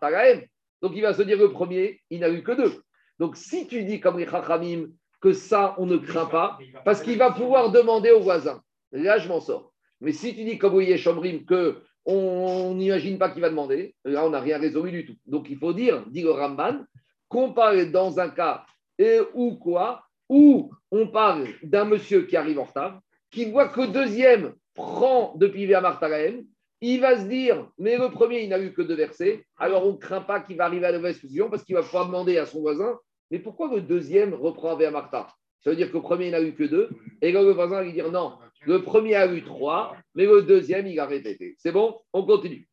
Donc 0.82 0.92
il 0.94 1.02
va 1.02 1.14
se 1.14 1.22
dire 1.22 1.36
le 1.36 1.50
premier, 1.50 2.00
il 2.10 2.20
n'a 2.20 2.30
eu 2.30 2.44
que 2.44 2.52
deux. 2.52 2.80
Donc 3.18 3.36
si 3.36 3.66
tu 3.66 3.82
dis 3.82 3.98
comme 3.98 4.20
les 4.20 4.28
Chachamim 4.28 4.86
que 5.20 5.32
ça, 5.32 5.74
on 5.78 5.86
ne 5.86 5.96
craint 5.96 6.26
pas, 6.26 6.58
parce 6.84 7.02
qu'il 7.02 7.18
va 7.18 7.30
pouvoir 7.30 7.70
demander 7.70 8.10
au 8.10 8.20
voisin. 8.20 8.60
Là, 8.92 9.18
je 9.18 9.28
m'en 9.28 9.40
sors. 9.40 9.72
Mais 10.00 10.12
si 10.12 10.34
tu 10.34 10.44
dis 10.44 10.58
comme 10.58 10.74
Ouye 10.74 10.96
Chambrim 10.96 11.44
que 11.44 11.82
on 12.06 12.74
n'imagine 12.74 13.18
pas 13.18 13.30
qu'il 13.30 13.42
va 13.42 13.50
demander. 13.50 13.94
Là, 14.04 14.26
on 14.26 14.30
n'a 14.30 14.40
rien 14.40 14.58
résolu 14.58 14.90
du 14.90 15.06
tout. 15.06 15.16
Donc, 15.26 15.48
il 15.50 15.58
faut 15.58 15.72
dire, 15.72 16.04
dit 16.08 16.22
le 16.22 16.30
Ramban, 16.30 16.84
qu'on 17.28 17.52
parle 17.52 17.90
dans 17.90 18.18
un 18.18 18.30
cas 18.30 18.64
et 18.98 19.18
ou 19.34 19.56
quoi, 19.56 20.02
où 20.28 20.72
on 20.90 21.06
parle 21.08 21.48
d'un 21.62 21.84
monsieur 21.84 22.22
qui 22.22 22.36
arrive 22.36 22.58
en 22.58 22.64
retard, 22.64 23.00
qui 23.30 23.50
voit 23.50 23.68
que 23.68 23.86
deuxième 23.86 24.54
prend 24.74 25.34
depuis 25.36 25.66
Véamartalaem, 25.66 26.44
il 26.80 27.00
va 27.00 27.18
se 27.18 27.26
dire, 27.26 27.68
mais 27.78 27.98
le 27.98 28.10
premier, 28.10 28.42
il 28.42 28.48
n'a 28.48 28.58
eu 28.58 28.72
que 28.72 28.82
deux 28.82 28.94
versets, 28.94 29.44
alors 29.58 29.86
on 29.86 29.92
ne 29.92 29.98
craint 29.98 30.22
pas 30.22 30.40
qu'il 30.40 30.56
va 30.56 30.64
arriver 30.64 30.86
à 30.86 30.92
la 30.92 30.98
mauvaise 30.98 31.20
parce 31.50 31.62
qu'il 31.62 31.74
va 31.74 31.82
pouvoir 31.82 32.06
demander 32.06 32.38
à 32.38 32.46
son 32.46 32.60
voisin, 32.60 32.98
mais 33.30 33.38
pourquoi 33.38 33.70
le 33.74 33.80
deuxième 33.80 34.34
reprend 34.34 34.72
avec 34.72 34.90
Martha? 34.90 35.28
Ça 35.60 35.70
veut 35.70 35.76
dire 35.76 35.88
que 35.88 35.96
le 35.96 36.02
premier, 36.02 36.30
n'a 36.30 36.40
eu 36.40 36.54
que 36.54 36.64
deux, 36.64 36.88
et 37.20 37.32
là, 37.32 37.42
le 37.42 37.52
voisin 37.52 37.82
va 37.82 37.90
dire, 37.90 38.10
non, 38.10 38.38
le 38.62 38.82
premier 38.82 39.14
a 39.14 39.32
eu 39.32 39.42
trois, 39.42 39.94
mais 40.14 40.24
le 40.24 40.42
deuxième, 40.42 40.86
il 40.86 40.98
a 40.98 41.06
répété. 41.06 41.54
C'est 41.58 41.72
bon? 41.72 41.98
On 42.12 42.24
continue. 42.24 42.66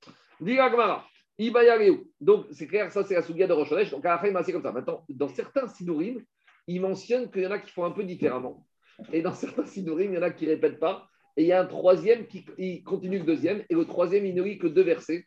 Donc, 2.20 2.46
c'est 2.52 2.68
clair, 2.68 2.92
ça, 2.92 3.04
c'est 3.04 3.14
la 3.14 3.22
souga 3.22 3.46
de 3.46 3.54
Rochodesh. 3.54 3.92
Donc, 3.92 4.06
à 4.06 4.16
la 4.16 4.18
fin, 4.18 4.44
c'est 4.44 4.54
comme 4.54 4.64
ça. 4.64 4.72
Maintenant, 4.72 5.04
dans 5.10 5.28
certains 5.28 5.68
sinurim, 5.68 6.24
il 6.66 6.82
mentionne 6.82 7.30
qu'il 7.30 7.44
y 7.44 7.48
en 7.48 7.52
a 7.52 7.60
qui 7.60 7.72
font 7.72 7.86
un 7.86 7.92
peu 7.92 8.04
différemment. 8.04 8.66
Et 9.14 9.22
dans 9.22 9.34
certains 9.34 9.66
sinurim, 9.66 10.14
il 10.14 10.16
y 10.16 10.18
en 10.18 10.24
a 10.24 10.32
qui 10.32 10.46
ne 10.46 10.52
répètent 10.52 10.80
pas. 10.80 11.08
Et 11.36 11.44
il 11.44 11.48
y 11.48 11.52
a 11.52 11.62
un 11.62 11.66
troisième 11.66 12.26
qui 12.26 12.84
continue 12.84 13.20
le 13.20 13.26
deuxième. 13.26 13.64
Et 13.70 13.76
le 13.76 13.86
troisième, 13.86 14.26
il 14.26 14.34
ne 14.34 14.42
lit 14.42 14.58
que 14.58 14.68
deux 14.68 14.82
versets. 14.82 15.26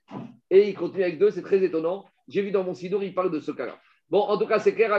Et 0.51 0.69
il 0.69 0.75
continue 0.75 1.05
avec 1.05 1.19
deux. 1.19 1.31
C'est 1.31 1.43
très 1.43 1.63
étonnant. 1.63 2.05
J'ai 2.27 2.43
vu 2.43 2.51
dans 2.51 2.65
mon 2.65 2.75
sidour, 2.75 3.05
il 3.05 3.15
parle 3.15 3.31
de 3.31 3.39
ce 3.39 3.53
cas-là. 3.53 3.79
Bon, 4.11 4.21
en 4.21 4.37
tout 4.37 4.47
cas, 4.47 4.59
c'est 4.59 4.75
clair. 4.75 4.99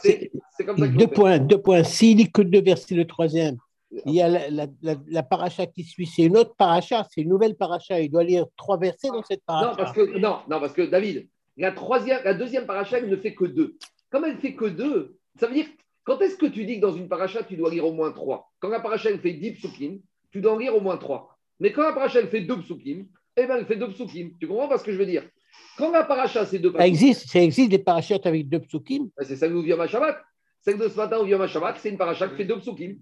C'est 0.00 0.64
comme 0.64 0.78
ça. 0.78 0.88
Deux 0.88 1.06
points, 1.06 1.38
deux 1.38 1.60
points. 1.60 1.84
S'il 1.84 2.16
lit 2.16 2.30
que 2.30 2.42
deux 2.42 2.62
versets, 2.62 2.94
le 2.94 3.06
troisième, 3.06 3.58
il 4.06 4.14
y 4.14 4.22
a 4.22 4.28
la, 4.50 4.66
la, 4.82 5.22
paracha 5.22 5.66
qui 5.66 5.84
suit, 5.84 6.06
c'est 6.06 6.22
une 6.22 6.36
autre 6.36 6.54
paracha, 6.56 7.06
c'est 7.10 7.20
une 7.20 7.28
nouvelle 7.28 7.54
paracha. 7.54 8.00
Il 8.00 8.10
doit 8.10 8.24
lire 8.24 8.46
trois 8.56 8.78
versets 8.78 9.08
dans 9.08 9.22
cette 9.22 9.44
paracha. 9.44 9.70
Non, 9.70 9.76
parce 9.76 9.92
que, 9.92 10.18
non, 10.18 10.38
non, 10.48 10.60
parce 10.60 10.72
que 10.72 10.82
David, 10.82 11.28
la, 11.56 11.72
troisième, 11.72 12.20
la 12.24 12.34
deuxième 12.34 12.66
paracha, 12.66 12.98
elle 12.98 13.08
ne 13.08 13.16
fait 13.16 13.34
que 13.34 13.44
deux. 13.44 13.76
Comme 14.10 14.24
elle 14.24 14.38
fait 14.38 14.54
que 14.54 14.64
deux, 14.64 15.16
ça 15.38 15.46
veut 15.46 15.54
dire, 15.54 15.66
quand 16.04 16.20
est-ce 16.20 16.36
que 16.36 16.46
tu 16.46 16.64
dis 16.64 16.76
que 16.76 16.86
dans 16.86 16.94
une 16.94 17.08
paracha, 17.08 17.42
tu 17.42 17.56
dois 17.56 17.70
lire 17.70 17.86
au 17.86 17.92
moins 17.92 18.12
trois? 18.12 18.50
Quand 18.58 18.68
la 18.68 18.80
paracha, 18.80 19.10
elle 19.10 19.20
fait 19.20 19.34
dix 19.34 19.52
psukim, 19.52 20.00
tu 20.30 20.40
dois 20.40 20.54
en 20.54 20.58
lire 20.58 20.74
au 20.74 20.80
moins 20.80 20.96
trois. 20.96 21.36
Mais 21.60 21.72
quand 21.72 21.82
la 21.82 21.92
paracha, 21.92 22.20
elle 22.20 22.28
fait 22.28 22.42
deux 22.42 22.58
psukim, 22.60 23.06
eh 23.36 23.46
bien, 23.46 23.56
elle 23.56 23.66
fait 23.66 23.76
deux 23.76 23.90
psukim. 23.90 24.30
Tu 24.40 24.48
comprends 24.48 24.76
ce 24.78 24.84
que 24.84 24.92
je 24.92 24.98
veux 24.98 25.06
dire? 25.06 25.24
Quand 25.76 25.90
la 25.90 26.04
paracha, 26.04 26.46
c'est 26.46 26.58
deux 26.58 26.72
Ça 26.72 26.86
existe, 26.86 27.28
ça 27.28 27.40
existe 27.40 27.70
des 27.70 27.78
parachas 27.78 28.18
avec 28.24 28.48
deux 28.48 28.60
psukim 28.60 29.10
ben, 29.16 29.24
C'est 29.24 29.36
ça 29.36 29.46
que 29.48 29.52
nous 29.52 29.62
vient 29.62 29.76
ma 29.76 29.86
Shabbat. 29.86 30.16
Celle 30.62 30.78
de 30.78 30.88
ce 30.88 30.96
matin, 30.96 31.18
au 31.18 31.26
Yom 31.26 31.46
Shabbat, 31.46 31.76
c'est 31.78 31.90
une 31.90 31.98
paracha 31.98 32.28
qui 32.28 32.36
fait 32.36 32.44
deux 32.44 32.58
psukim. 32.58 32.96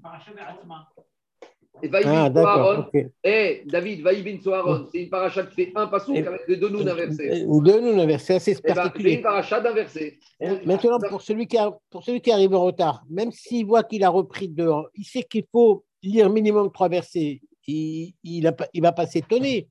Et 1.83 1.91
ah, 2.05 2.31
Aaron, 2.37 2.85
okay. 2.87 3.09
et 3.25 3.63
David, 3.67 4.03
Vaïbin 4.03 4.39
Aaron, 4.51 4.87
c'est 4.93 5.03
une 5.03 5.11
paracha 5.11 5.43
qui 5.45 5.55
fait 5.55 5.73
un 5.75 5.89
passouk 5.89 6.17
avec 6.17 6.43
deux 6.49 6.69
nouns 6.69 6.87
inversés. 6.87 7.45
Deux 7.47 7.81
nouns 7.81 7.99
inversés, 7.99 8.39
c'est 8.39 8.59
eh 8.63 8.69
ben, 8.69 8.75
particulier. 8.75 9.11
C'est 9.11 9.17
une 9.17 9.23
paracha 9.23 9.61
d'inversé. 9.61 10.19
Maintenant, 10.65 10.99
pour 11.09 11.21
celui, 11.21 11.47
qui 11.47 11.59
pour 11.91 12.05
celui 12.05 12.21
qui 12.21 12.31
arrive 12.31 12.55
en 12.55 12.63
retard, 12.63 13.03
même 13.11 13.33
s'il 13.33 13.67
voit 13.67 13.83
qu'il 13.83 14.05
a 14.05 14.09
repris 14.09 14.49
deux, 14.49 14.71
il 14.95 15.05
sait 15.05 15.25
qu'il 15.25 15.45
faut 15.51 15.85
lire 16.03 16.31
minimum 16.31 16.71
trois 16.73 16.89
versets. 16.89 17.41
Il 17.67 18.15
ne 18.25 18.51
il 18.73 18.83
va 18.83 18.93
pas 18.93 19.07
s'étonner. 19.07 19.69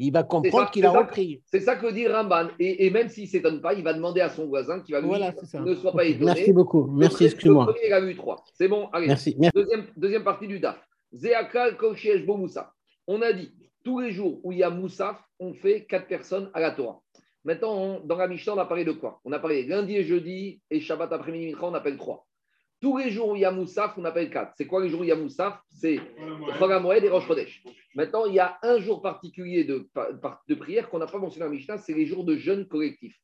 Il 0.00 0.12
va 0.12 0.22
comprendre 0.22 0.70
qu'il 0.70 0.86
a 0.86 0.92
repris. 0.92 1.42
C'est 1.46 1.60
ça 1.60 1.74
que 1.74 1.92
dit 1.92 2.06
Ramban. 2.06 2.48
Et, 2.60 2.88
même 2.90 3.08
s'il 3.08 3.24
ne 3.24 3.28
s'étonne 3.28 3.60
pas, 3.60 3.74
il 3.74 3.82
va 3.82 3.92
demander 3.92 4.20
à 4.20 4.28
son 4.28 4.46
voisin 4.46 4.80
qui 4.80 4.92
va 4.92 5.00
lui 5.00 5.10
dire 5.10 5.34
ne 5.64 5.74
sois 5.74 5.92
pas 5.92 6.04
étonné. 6.04 6.26
Merci 6.26 6.52
beaucoup. 6.52 6.86
Merci, 6.86 7.24
excuse-moi. 7.24 7.74
Il 7.84 7.92
a 7.92 8.00
eu 8.00 8.14
trois. 8.14 8.44
C'est 8.54 8.68
bon, 8.68 8.88
allez. 8.92 9.08
Merci. 9.08 9.36
Deuxième, 9.52 9.86
deuxième 9.96 10.22
partie 10.22 10.46
du 10.46 10.60
DAF. 10.60 10.78
Zéakal 11.12 11.76
Bo 12.24 12.36
Moussa. 12.36 12.72
On 13.08 13.22
a 13.22 13.32
dit, 13.32 13.50
tous 13.84 13.98
les 13.98 14.12
jours 14.12 14.40
où 14.44 14.52
il 14.52 14.58
y 14.58 14.62
a 14.62 14.70
Moussaf, 14.70 15.16
on 15.40 15.52
fait 15.52 15.84
quatre 15.86 16.06
personnes 16.06 16.50
à 16.54 16.60
la 16.60 16.70
Torah. 16.70 17.00
Maintenant, 17.44 18.00
dans 18.04 18.16
la 18.16 18.28
Mishnah, 18.28 18.54
on 18.54 18.58
a 18.58 18.66
parlé 18.66 18.84
de 18.84 18.92
quoi? 18.92 19.20
On 19.24 19.32
a 19.32 19.38
parlé 19.38 19.64
lundi 19.64 19.96
et 19.96 20.04
jeudi 20.04 20.60
et 20.70 20.80
Shabbat 20.80 21.12
après-midi, 21.12 21.56
on 21.60 21.74
appelle 21.74 21.96
trois. 21.96 22.27
Tous 22.80 22.96
les 22.96 23.10
jours 23.10 23.30
où 23.30 23.36
il 23.36 23.42
y 23.42 23.44
a 23.44 23.50
Moussaf, 23.50 23.98
on 23.98 24.04
appelle 24.04 24.30
quatre. 24.30 24.52
C'est 24.56 24.66
quoi 24.66 24.82
les 24.82 24.88
jours 24.88 25.00
où 25.00 25.04
il 25.04 25.08
y 25.08 25.12
a 25.12 25.16
Moussaf? 25.16 25.60
C'est 25.68 25.98
Moed 26.60 27.02
et 27.02 27.08
Rosh 27.08 27.26
Chodesh. 27.26 27.64
Maintenant, 27.96 28.26
il 28.26 28.34
y 28.34 28.38
a 28.38 28.56
un 28.62 28.78
jour 28.78 29.02
particulier 29.02 29.64
de, 29.64 29.88
de 30.48 30.54
prière 30.54 30.88
qu'on 30.88 30.98
n'a 30.98 31.06
pas 31.06 31.18
mentionné 31.18 31.44
dans 31.44 31.50
la 31.50 31.56
Mishnah, 31.56 31.78
c'est 31.78 31.94
les 31.94 32.06
jours 32.06 32.24
de 32.24 32.36
jeûne 32.36 32.68
collectif. 32.68 33.16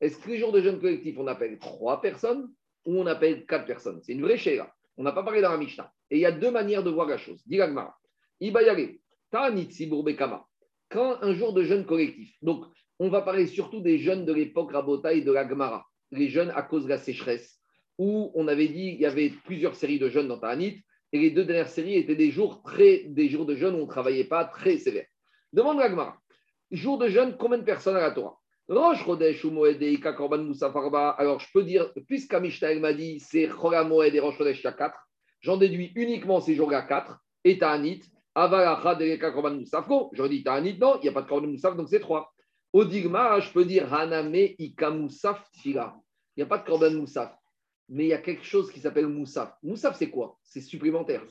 Est-ce 0.00 0.18
que 0.18 0.30
les 0.30 0.38
jours 0.38 0.52
de 0.52 0.60
jeûne 0.60 0.80
collectif, 0.80 1.16
on 1.18 1.26
appelle 1.26 1.58
trois 1.58 2.00
personnes 2.00 2.48
ou 2.84 3.00
on 3.00 3.06
appelle 3.06 3.44
quatre 3.46 3.66
personnes? 3.66 4.00
C'est 4.02 4.12
une 4.12 4.22
vraie 4.22 4.38
chéra. 4.38 4.72
On 4.96 5.02
n'a 5.02 5.12
pas 5.12 5.24
parlé 5.24 5.40
dans 5.40 5.50
la 5.50 5.58
Mishnah. 5.58 5.90
Et 6.10 6.18
il 6.18 6.20
y 6.20 6.26
a 6.26 6.32
deux 6.32 6.50
manières 6.50 6.84
de 6.84 6.90
voir 6.90 7.08
la 7.08 7.18
chose. 7.18 7.42
Diragmara. 7.46 7.96
Ibayare. 8.40 8.98
Bekama. 9.32 10.44
Quand 10.90 11.16
un 11.22 11.34
jour 11.34 11.54
de 11.54 11.64
jeûne 11.64 11.86
collectif. 11.86 12.36
Donc, 12.42 12.66
on 12.98 13.08
va 13.08 13.22
parler 13.22 13.46
surtout 13.46 13.80
des 13.80 13.98
jeunes 13.98 14.26
de 14.26 14.32
l'époque 14.32 14.72
Rabota 14.72 15.12
et 15.12 15.22
de 15.22 15.32
la 15.32 15.48
Gemara. 15.48 15.86
Les 16.10 16.28
jeunes 16.28 16.52
à 16.54 16.62
cause 16.62 16.84
de 16.84 16.90
la 16.90 16.98
sécheresse 16.98 17.61
où 18.02 18.32
on 18.34 18.48
avait 18.48 18.66
dit 18.66 18.92
qu'il 18.92 19.02
y 19.02 19.06
avait 19.06 19.30
plusieurs 19.44 19.76
séries 19.76 20.00
de 20.00 20.08
jeûnes 20.08 20.26
dans 20.26 20.40
Ta'anit, 20.40 20.82
et 21.12 21.20
les 21.20 21.30
deux 21.30 21.44
dernières 21.44 21.68
séries 21.68 21.94
étaient 21.94 22.16
des 22.16 22.32
jours, 22.32 22.64
très, 22.64 23.04
des 23.04 23.28
jours 23.28 23.46
de 23.46 23.54
jeûne 23.54 23.76
où 23.76 23.78
on 23.78 23.82
ne 23.82 23.86
travaillait 23.86 24.24
pas 24.24 24.44
très 24.44 24.76
sévère. 24.76 25.06
Demande 25.52 25.80
à 25.80 25.88
Gmara, 25.88 26.16
jour 26.72 26.98
de 26.98 27.06
jeûne, 27.06 27.36
combien 27.38 27.58
de 27.58 27.62
personnes 27.62 27.94
à 27.94 28.00
la 28.00 28.10
Torah? 28.10 28.36
Alors, 28.68 28.94
je 31.38 31.46
peux 31.54 31.62
dire, 31.62 31.92
puisqu'à 32.08 32.40
Mishnah, 32.40 32.74
m'a 32.80 32.92
dit 32.92 33.20
c'est 33.20 33.46
Chora 33.46 33.84
Moed 33.84 34.12
et 34.12 34.18
Rosh 34.18 34.36
Chodesh, 34.38 34.62
4, 34.62 34.92
j'en 35.40 35.56
déduis 35.56 35.92
uniquement 35.94 36.40
ces 36.40 36.56
jours-là 36.56 36.82
4, 36.82 37.16
et 37.44 37.58
Ta'anit, 37.58 38.00
Avalacha 38.34 38.96
Deleka 38.96 39.30
Korban 39.30 39.54
Moussafko. 39.54 40.10
J'aurais 40.12 40.30
dit 40.30 40.42
Ta'anit, 40.42 40.76
non, 40.76 40.96
il 40.98 41.02
n'y 41.02 41.08
a 41.08 41.12
pas 41.12 41.22
de 41.22 41.28
Korban 41.28 41.46
Moussaf, 41.46 41.76
donc 41.76 41.88
c'est 41.88 42.00
3. 42.00 42.32
Odigma, 42.72 43.38
je 43.38 43.52
peux 43.52 43.64
dire 43.64 43.94
Haname 43.94 44.34
Ika 44.34 44.90
Moussaf 44.90 45.48
Tfila. 45.52 45.94
Il 46.36 46.40
n'y 46.40 46.44
a 46.44 46.46
pas 46.46 46.58
de 46.58 46.64
Korban 46.64 46.92
Moussaf 46.92 47.32
mais 47.88 48.04
il 48.04 48.08
y 48.08 48.14
a 48.14 48.18
quelque 48.18 48.44
chose 48.44 48.70
qui 48.70 48.80
s'appelle 48.80 49.06
Moussaf. 49.06 49.54
Moussaf, 49.62 49.96
c'est 49.96 50.10
quoi? 50.10 50.38
C'est 50.42 50.60
supplémentaire. 50.60 51.22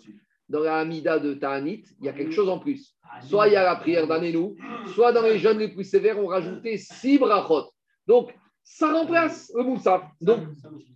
Dans 0.49 0.60
la 0.60 0.80
Hamida 0.80 1.18
de 1.20 1.34
Ta'anit, 1.34 1.86
il 1.99 2.06
y 2.06 2.10
a 2.10 2.14
quelque 2.14 2.34
chose 2.34 2.49
en 2.49 2.60
plus. 2.60 2.95
Soit 3.22 3.47
il 3.47 3.54
y 3.54 3.56
a 3.56 3.64
la 3.64 3.76
prière 3.78 4.08
d'Anénou, 4.08 4.58
soit 4.93 5.12
dans 5.12 5.22
les 5.22 5.38
jeunes 5.38 5.60
les 5.60 5.70
plus 5.70 5.84
sévères, 5.84 6.20
on 6.20 6.28
rajoutait 6.28 6.78
six 6.78 7.18
brachot. 7.18 7.72
Donc, 8.06 8.34
ça 8.64 8.91
remplace 8.91 9.52
le 9.56 9.64
Moussaf. 9.64 10.04
Donc, 10.20 10.41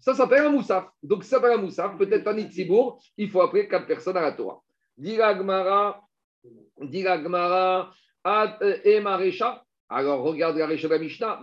ça 0.01 0.13
s'appelle 0.13 0.45
un 0.45 0.49
Moussaf. 0.49 0.85
Donc, 1.01 1.23
ça 1.23 1.37
s'appelle 1.37 1.53
un 1.53 1.61
Moussaf. 1.61 1.97
Peut-être 1.97 2.23
Tanit 2.23 2.51
Sibour, 2.51 3.01
il 3.17 3.29
faut 3.29 3.41
appeler 3.41 3.67
quatre 3.67 3.87
personnes 3.87 4.17
à 4.17 4.21
la 4.21 4.33
Torah. 4.33 4.61
Diragmara, 4.97 6.01
Diragmara, 6.81 7.93
et 8.83 8.99
Marécha. 8.99 9.63
Alors, 9.87 10.23
regarde 10.23 10.57
la 10.57 10.65
Récha 10.65 10.87
de 10.87 10.93
la 10.93 10.99
Mishnah. 10.99 11.41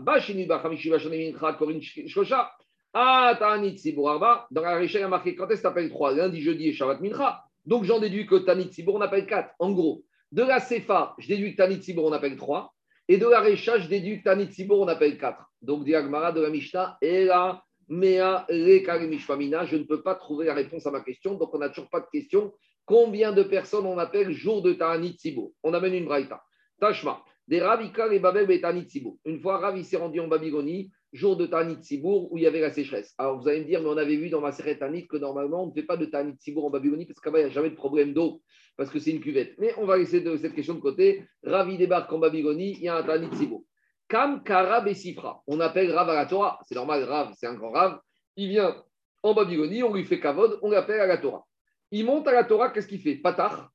Ah, 2.95 3.36
Tanit 3.38 3.78
Sibour 3.78 4.18
Dans 4.51 4.62
la 4.62 4.76
Récha, 4.76 4.99
il 4.99 5.03
y 5.03 5.05
a 5.05 5.09
marqué 5.09 5.34
quand 5.34 5.49
est-ce 5.49 5.62
que 5.62 5.66
tu 5.66 5.72
appelles 5.72 5.90
3 5.90 6.12
Lundi, 6.12 6.43
jeudi 6.43 6.68
et 6.68 6.72
Shabbat 6.72 7.01
Mincha. 7.01 7.43
Donc 7.64 7.84
j'en 7.84 8.01
déduis 8.01 8.26
que 8.26 8.36
Tanit 8.36 8.72
Sibour, 8.72 8.97
on 8.97 9.01
appelle 9.01 9.26
4. 9.26 9.55
En 9.59 9.72
gros, 9.72 10.03
de 10.30 10.43
la 10.43 10.61
Sefa, 10.61 11.14
je 11.18 11.28
déduis 11.28 11.53
que 11.53 11.57
Tanit 11.57 11.82
Sibour, 11.82 12.05
on 12.05 12.12
appelle 12.12 12.36
3. 12.36 12.72
Et 13.09 13.18
de 13.18 13.26
la 13.26 13.40
Récha, 13.40 13.78
je 13.78 13.88
déduis 13.88 14.18
que 14.18 14.24
Tanit 14.24 14.49
on 14.70 14.88
appelle 14.88 15.18
4. 15.18 15.43
Donc, 15.62 15.84
Diagmara 15.84 16.32
de 16.32 16.40
la 16.40 16.51
Mishnah, 16.51 16.99
Ela, 17.01 17.62
Mea, 17.88 18.47
Mishpamina. 18.51 19.64
Je 19.64 19.76
ne 19.76 19.84
peux 19.84 20.03
pas 20.03 20.14
trouver 20.14 20.47
la 20.47 20.55
réponse 20.55 20.86
à 20.86 20.90
ma 20.90 21.01
question. 21.01 21.34
Donc, 21.34 21.55
on 21.55 21.59
n'a 21.59 21.68
toujours 21.68 21.90
pas 21.90 22.01
de 22.01 22.07
question. 22.12 22.53
Combien 22.84 23.32
de 23.32 23.43
personnes 23.43 23.86
on 23.86 23.99
appelle 23.99 24.32
jour 24.32 24.62
de 24.62 24.72
Tanit 24.72 25.16
Sibour 25.18 25.53
On 25.62 25.72
amène 25.74 25.95
une 25.95 26.05
braïta. 26.05 26.43
Tashma. 26.80 27.22
Des 27.53 27.61
Ravika 27.61 28.11
et 28.11 28.18
Babel 28.18 28.50
et. 28.50 29.18
Une 29.26 29.38
fois 29.38 29.59
Rav, 29.59 29.76
il 29.76 29.84
s'est 29.84 29.98
rendu 29.98 30.18
en 30.20 30.26
Babylonie 30.26 30.90
jour 31.12 31.36
de 31.36 31.44
Tanit 31.44 31.76
Sibour 31.82 32.32
où 32.32 32.38
il 32.38 32.44
y 32.44 32.46
avait 32.46 32.62
la 32.62 32.70
sécheresse. 32.70 33.12
Alors 33.18 33.38
vous 33.38 33.46
allez 33.46 33.61
me 33.61 33.66
dire, 33.66 33.82
mais 33.82 33.90
on 33.90 33.98
avait 33.98 34.16
vu 34.16 34.30
dans 34.30 34.40
ma 34.40 34.53
série 34.53 34.78
Tanit 34.78 35.07
que 35.07 35.18
normalement 35.18 35.64
on 35.64 35.66
ne 35.66 35.72
fait 35.74 35.82
pas 35.82 35.98
de 35.98 36.07
Tanit 36.07 36.34
Sibour 36.38 36.64
en 36.64 36.70
Babylonie 36.70 37.05
parce 37.05 37.20
qu'il 37.20 37.30
n'y 37.30 37.40
a 37.40 37.50
jamais 37.50 37.68
de 37.68 37.74
problème 37.74 38.14
d'eau, 38.14 38.40
parce 38.78 38.88
que 38.88 38.98
c'est 38.98 39.11
une 39.11 39.20
cuvette. 39.20 39.53
Mais 39.59 39.74
on 39.76 39.84
va 39.84 39.98
laisser 39.98 40.24
cette 40.38 40.55
question 40.55 40.72
de 40.72 40.80
côté. 40.80 41.26
Ravi 41.44 41.76
débarque 41.76 42.11
en 42.11 42.20
Babylonie, 42.20 42.78
il 42.78 42.84
y 42.84 42.88
a 42.88 42.96
un 42.96 43.03
Tanit 43.03 43.36
Sibour. 43.36 43.62
Kam 44.09 44.42
Karab 44.42 44.88
et 44.88 44.94
Sifra. 44.94 45.42
On 45.46 45.61
appelle 45.61 45.92
Rav 45.92 46.09
à 46.09 46.14
la 46.14 46.24
Torah. 46.24 46.59
C'est 46.66 46.76
normal, 46.76 47.05
Rav, 47.05 47.34
c'est 47.36 47.48
un 47.48 47.55
grand 47.55 47.72
Rav. 47.72 48.00
Il 48.36 48.48
vient 48.48 48.82
en 49.22 49.34
Babylonie, 49.34 49.82
on 49.82 49.92
lui 49.92 50.07
fait 50.07 50.20
Kavod, 50.20 50.59
on 50.62 50.70
l'appelle 50.70 51.00
à 51.00 51.07
la 51.07 51.18
Torah. 51.18 51.44
Il 51.90 52.07
monte 52.07 52.26
à 52.28 52.32
la 52.32 52.44
Torah, 52.44 52.70
qu'est-ce 52.70 52.88
qu'il 52.88 53.03
fait? 53.03 53.16
Patach. 53.16 53.68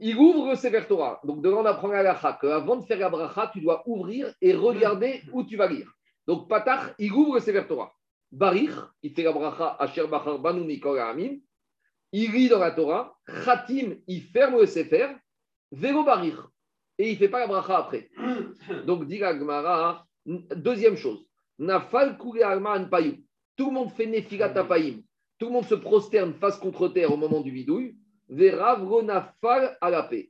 Il 0.00 0.16
ouvre 0.16 0.50
le 0.50 0.56
Sefer 0.56 0.86
Torah. 0.88 1.20
Donc, 1.24 1.42
devant 1.42 1.62
d'apprendre 1.62 1.94
à 1.94 2.02
la 2.02 2.38
qu'avant 2.40 2.76
de 2.76 2.86
faire 2.86 2.98
la 2.98 3.10
bracha, 3.10 3.50
tu 3.52 3.60
dois 3.60 3.82
ouvrir 3.86 4.32
et 4.40 4.54
regarder 4.54 5.22
où 5.32 5.44
tu 5.44 5.56
vas 5.56 5.68
lire. 5.68 5.92
Donc, 6.26 6.48
Patach, 6.48 6.94
il 6.98 7.12
ouvre 7.12 7.34
le 7.34 7.40
Sefer 7.40 7.66
Torah. 7.68 7.92
Barich, 8.32 8.70
il 9.02 9.12
fait 9.12 9.24
la 9.24 9.32
bracha 9.32 9.76
Asher 9.78 10.06
Bachar 10.06 10.38
Banu 10.38 10.80
Amin. 11.00 11.36
Il 12.12 12.32
lit 12.32 12.48
dans 12.48 12.58
la 12.58 12.70
Torah. 12.70 13.14
Khatim, 13.44 13.96
il 14.06 14.22
ferme 14.22 14.58
le 14.58 14.66
Sefer. 14.66 15.08
Vélo 15.70 16.02
Barich. 16.02 16.38
Et 16.96 17.10
il 17.10 17.12
ne 17.12 17.18
fait 17.18 17.28
pas 17.28 17.40
la 17.40 17.46
bracha 17.46 17.76
après. 17.76 18.08
Donc, 18.86 19.06
dit 19.06 19.18
la 19.18 19.38
Gemara, 19.38 20.06
deuxième 20.24 20.96
chose. 20.96 21.26
Nafal 21.58 22.16
Alma 22.42 22.80
Payou. 22.86 23.18
Tout 23.54 23.66
le 23.66 23.72
monde 23.72 23.90
fait 23.90 24.06
Nefilat 24.06 24.58
Apayim. 24.58 25.02
Tout 25.38 25.46
le 25.46 25.52
monde 25.52 25.66
se 25.66 25.74
prosterne 25.74 26.32
face 26.32 26.58
contre 26.58 26.88
terre 26.88 27.12
au 27.12 27.18
moment 27.18 27.42
du 27.42 27.52
bidouille. 27.52 27.96
Ronafal. 28.30 29.78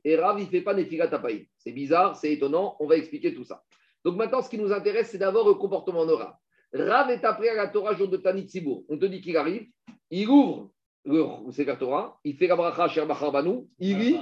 Et 0.03 0.15
Rav, 0.15 0.39
il 0.39 0.45
ne 0.45 0.49
fait 0.49 0.61
pas 0.61 0.73
Nefilat. 0.73 1.09
C'est 1.57 1.71
bizarre, 1.71 2.15
c'est 2.15 2.33
étonnant. 2.33 2.75
On 2.79 2.87
va 2.87 2.97
expliquer 2.97 3.33
tout 3.33 3.43
ça. 3.43 3.63
Donc 4.03 4.15
maintenant, 4.15 4.41
ce 4.41 4.49
qui 4.49 4.57
nous 4.57 4.71
intéresse, 4.71 5.11
c'est 5.11 5.17
d'abord 5.17 5.47
le 5.47 5.53
comportement 5.53 6.05
de 6.05 6.13
Rav. 6.13 6.33
Rav 6.73 7.11
est 7.11 7.23
appelé 7.25 7.49
à 7.49 7.55
la 7.55 7.67
Torah 7.67 7.93
jour 7.93 8.07
de 8.07 8.17
Tanit 8.17 8.47
Sibour. 8.49 8.83
On 8.89 8.97
te 8.97 9.05
dit 9.05 9.21
qu'il 9.21 9.37
arrive, 9.37 9.67
il 10.09 10.27
ouvre 10.29 10.71
le 11.05 11.75
Torah, 11.75 12.19
il 12.23 12.35
fait 12.35 12.47
la 12.47 12.55
bracha 12.55 12.87
Sher 12.87 13.05
Banu, 13.05 13.67
il 13.79 13.97
lit, 13.97 14.19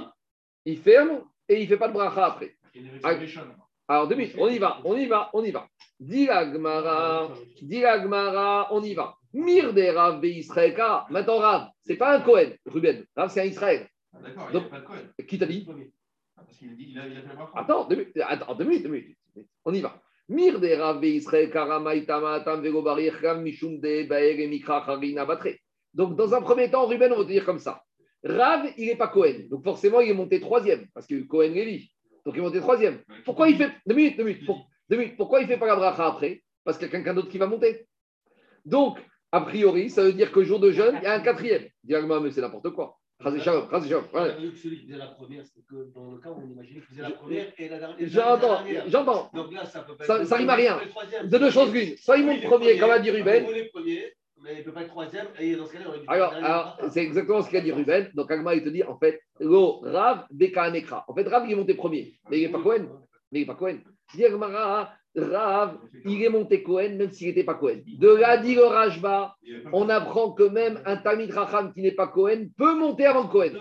il 0.64 0.78
ferme 0.78 1.22
et 1.48 1.56
il 1.56 1.62
ne 1.62 1.66
fait 1.66 1.76
pas 1.76 1.88
de 1.88 1.92
bracha 1.92 2.26
après. 2.26 2.56
Alors, 3.88 4.06
deux 4.08 4.14
minutes, 4.14 4.36
on 4.38 4.48
y 4.48 4.58
va, 4.58 4.78
on 4.84 4.96
y 4.96 5.06
va, 5.06 5.30
on 5.32 5.42
y 5.42 5.50
va. 5.50 5.68
Dilagmara, 5.98 7.34
Dilagmara, 7.60 8.68
on 8.72 8.82
y 8.82 8.94
va. 8.94 9.16
Mir 9.32 9.72
de 9.72 9.82
Rav 9.82 10.24
Israël. 10.24 10.74
Maintenant, 11.10 11.38
Rav, 11.38 11.68
c'est 11.82 11.96
pas 11.96 12.16
un 12.16 12.20
Cohen, 12.20 12.50
Ruben. 12.66 13.04
Rav, 13.16 13.30
c'est 13.30 13.40
un 13.40 13.44
Israël. 13.44 13.88
Ah, 14.12 14.18
d'accord, 14.22 14.48
il 14.52 14.58
n'y 14.58 14.64
a 14.64 14.68
pas 14.68 14.80
de 14.80 14.84
Cohen. 14.84 15.26
Qui 15.28 15.38
t'a 15.38 15.46
dit 15.46 15.66
ah, 15.68 16.42
Parce 16.44 16.58
qu'il 16.58 16.70
a, 16.98 17.06
il 17.06 17.16
a 17.16 17.22
fait 17.22 17.28
le 17.28 17.58
Attends, 17.58 17.88
deux 17.88 17.96
minutes, 17.96 18.18
attends, 18.26 18.54
deux 18.54 18.64
minutes, 18.64 18.82
deux 18.82 18.88
minutes. 18.88 19.18
On 19.64 19.72
y 19.72 19.80
va. 19.80 20.00
Mir 20.28 20.60
de 20.60 20.68
Rav 20.74 21.04
Israël, 21.04 21.50
Karamaitama, 21.50 22.40
Tam 22.40 22.62
Vegobarir, 22.62 23.14
Ram 23.22 23.42
Mishum 23.42 23.80
de 23.80 24.08
Baer 24.08 24.40
et 24.40 24.48
Mikra 24.48 24.88
Harina 24.88 25.24
Batre. 25.24 25.56
Donc, 25.94 26.16
dans 26.16 26.34
un 26.34 26.40
premier 26.40 26.70
temps, 26.70 26.86
Ruben, 26.86 27.12
on 27.12 27.18
va 27.18 27.24
te 27.24 27.28
dire 27.28 27.44
comme 27.44 27.58
ça. 27.58 27.82
Rav, 28.24 28.72
il 28.76 28.86
n'est 28.86 28.96
pas 28.96 29.08
Cohen. 29.08 29.46
Donc, 29.48 29.64
forcément, 29.64 30.00
il 30.00 30.10
est 30.10 30.14
monté 30.14 30.40
troisième, 30.40 30.86
parce 30.92 31.06
que 31.06 31.22
Cohen 31.22 31.52
Lévi. 31.52 31.90
Donc, 32.24 32.34
il 32.34 32.38
est 32.38 32.42
monté 32.42 32.60
troisième. 32.60 33.00
Pourquoi 33.24 33.48
il 33.48 33.56
fait. 33.56 33.70
Deux 33.86 33.94
minutes, 33.94 34.16
deux 34.16 34.24
minutes. 34.24 34.48
Deux 34.88 34.96
minutes. 34.96 35.16
Pourquoi 35.16 35.40
il 35.40 35.44
ne 35.44 35.48
fait 35.48 35.58
pas 35.58 35.66
la 35.66 35.76
bracha 35.76 36.06
après? 36.06 36.42
Parce 36.64 36.76
qu'il 36.76 36.86
y 36.86 36.90
a 36.90 36.92
quelqu'un 36.92 37.14
d'autre 37.14 37.28
qui 37.28 37.38
va 37.38 37.46
monter. 37.46 37.86
Donc, 38.64 38.98
a 39.32 39.40
priori, 39.42 39.90
ça 39.90 40.02
veut 40.02 40.12
dire 40.12 40.32
que 40.32 40.42
jour 40.42 40.58
de 40.58 40.70
jeûne, 40.70 40.98
il 41.00 41.04
y 41.04 41.06
a 41.06 41.14
un 41.14 41.20
quatrième. 41.20 41.64
Dis-moi, 41.84 42.20
mais 42.20 42.30
c'est 42.30 42.40
n'importe 42.40 42.70
quoi. 42.70 42.98
Celui 43.22 44.52
qui 44.52 44.76
faisait 44.76 44.96
la 44.96 45.08
première, 45.08 45.44
c'est 45.44 45.64
que 45.66 45.92
dans 45.94 46.10
le 46.10 46.18
cas 46.18 46.30
où 46.30 46.42
on 46.42 46.50
imagine 46.50 46.74
qu'il 46.74 46.82
faisait 46.82 47.02
la 47.02 47.10
première 47.10 47.52
et 47.58 47.68
la 47.68 47.78
dernière. 47.78 48.08
J'entends, 48.08 48.60
j'entends. 48.86 49.30
Donc 49.34 49.52
là, 49.52 49.66
ça 49.66 49.82
peut 49.82 49.94
pas 49.94 50.24
Ça, 50.24 50.36
rime 50.36 50.48
à 50.48 50.54
rien. 50.54 50.80
De 51.24 51.38
deux 51.38 51.50
choses 51.50 51.72
l'une. 51.72 51.96
Soit 51.98 52.16
il 52.16 52.26
monte 52.26 52.42
premier, 52.42 52.78
comme 52.78 52.90
a 52.90 52.98
dit 52.98 53.10
Ruben. 53.10 53.46
Mais 54.42 54.54
il 54.54 54.58
ne 54.60 54.62
peut 54.62 54.72
pas 54.72 54.80
être 54.80 54.88
troisième, 54.88 55.26
et 55.38 55.54
dans 55.54 55.66
ce 55.66 55.74
cas-là, 55.74 55.84
il 56.02 56.04
Alors, 56.08 56.32
alors 56.32 56.78
c'est 56.88 57.02
exactement 57.02 57.42
ce 57.42 57.50
qu'a 57.50 57.60
dit 57.60 57.72
Ruben. 57.72 58.10
Donc, 58.14 58.30
Agma, 58.30 58.54
il 58.54 58.64
te 58.64 58.70
dit, 58.70 58.82
en 58.82 58.96
fait, 58.98 59.20
Lo, 59.38 59.80
Rav, 59.80 60.24
Beka, 60.30 60.70
Nekra. 60.70 61.04
En 61.08 61.14
fait, 61.14 61.28
Rav, 61.28 61.44
il 61.44 61.52
est 61.52 61.56
monté 61.56 61.74
premier, 61.74 62.18
mais 62.30 62.38
il 62.38 62.46
n'est 62.46 62.52
pas 62.52 62.62
Cohen. 62.62 62.86
Mais 63.30 63.40
il 63.40 63.42
n'est 63.42 63.46
pas 63.46 63.54
Cohen. 63.54 63.80
Dit 64.14 64.24
Rav, 65.16 65.78
il 66.04 66.22
est 66.22 66.28
monté 66.28 66.62
Cohen, 66.62 66.96
même 66.96 67.10
s'il 67.10 67.28
n'était 67.28 67.44
pas 67.44 67.54
Cohen. 67.54 67.80
De 67.98 68.08
là, 68.08 68.36
dit 68.36 68.54
le 68.54 68.64
Rajba, 68.64 69.34
on 69.72 69.88
apprend 69.88 70.32
que 70.32 70.44
même 70.44 70.80
un 70.86 70.96
Tamid 70.96 71.32
Racham 71.32 71.72
qui 71.72 71.82
n'est 71.82 71.90
pas 71.92 72.06
Cohen 72.06 72.46
peut 72.56 72.76
monter 72.76 73.06
avant 73.06 73.26
Cohen. 73.26 73.52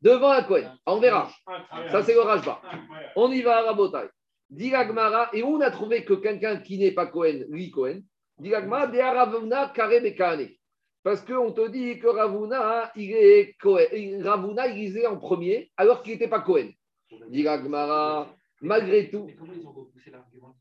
Devant 0.00 0.30
un 0.30 0.42
Cohen. 0.42 0.72
On 0.86 0.98
verra. 0.98 1.30
Ça, 1.90 2.02
c'est 2.02 2.14
le 2.14 2.20
Rajba. 2.20 2.62
On 3.16 3.30
y 3.30 3.42
va 3.42 3.58
à 3.58 3.62
Rabotai. 3.62 4.08
Dit 4.48 4.72
et 5.32 5.42
on 5.44 5.60
a 5.60 5.70
trouvé 5.70 6.04
que 6.04 6.14
quelqu'un 6.14 6.56
qui 6.56 6.78
n'est 6.78 6.92
pas 6.92 7.06
Cohen, 7.06 7.44
lui 7.50 7.70
Cohen, 7.70 8.00
dit 8.38 8.50
de 8.50 9.16
Ravuna 9.16 9.72
Kare. 9.74 10.38
Parce 11.02 11.22
qu'on 11.22 11.52
te 11.52 11.68
dit 11.68 11.98
que 11.98 12.08
Ravuna, 12.08 12.90
il 12.96 13.12
est 13.12 13.54
Cohen. 13.60 14.22
Ravuna, 14.22 14.66
il 14.68 14.96
est 14.96 15.06
en 15.06 15.18
premier, 15.18 15.70
alors 15.76 16.02
qu'il 16.02 16.14
n'était 16.14 16.28
pas 16.28 16.40
Cohen. 16.40 16.70
Dit 17.28 17.46
malgré 18.60 19.10
tout. 19.10 19.24
Mais 19.26 19.34
comment 19.34 19.52
ils 19.52 19.66
ont 19.66 19.72
repoussé 19.72 20.10
l'argument 20.10 20.56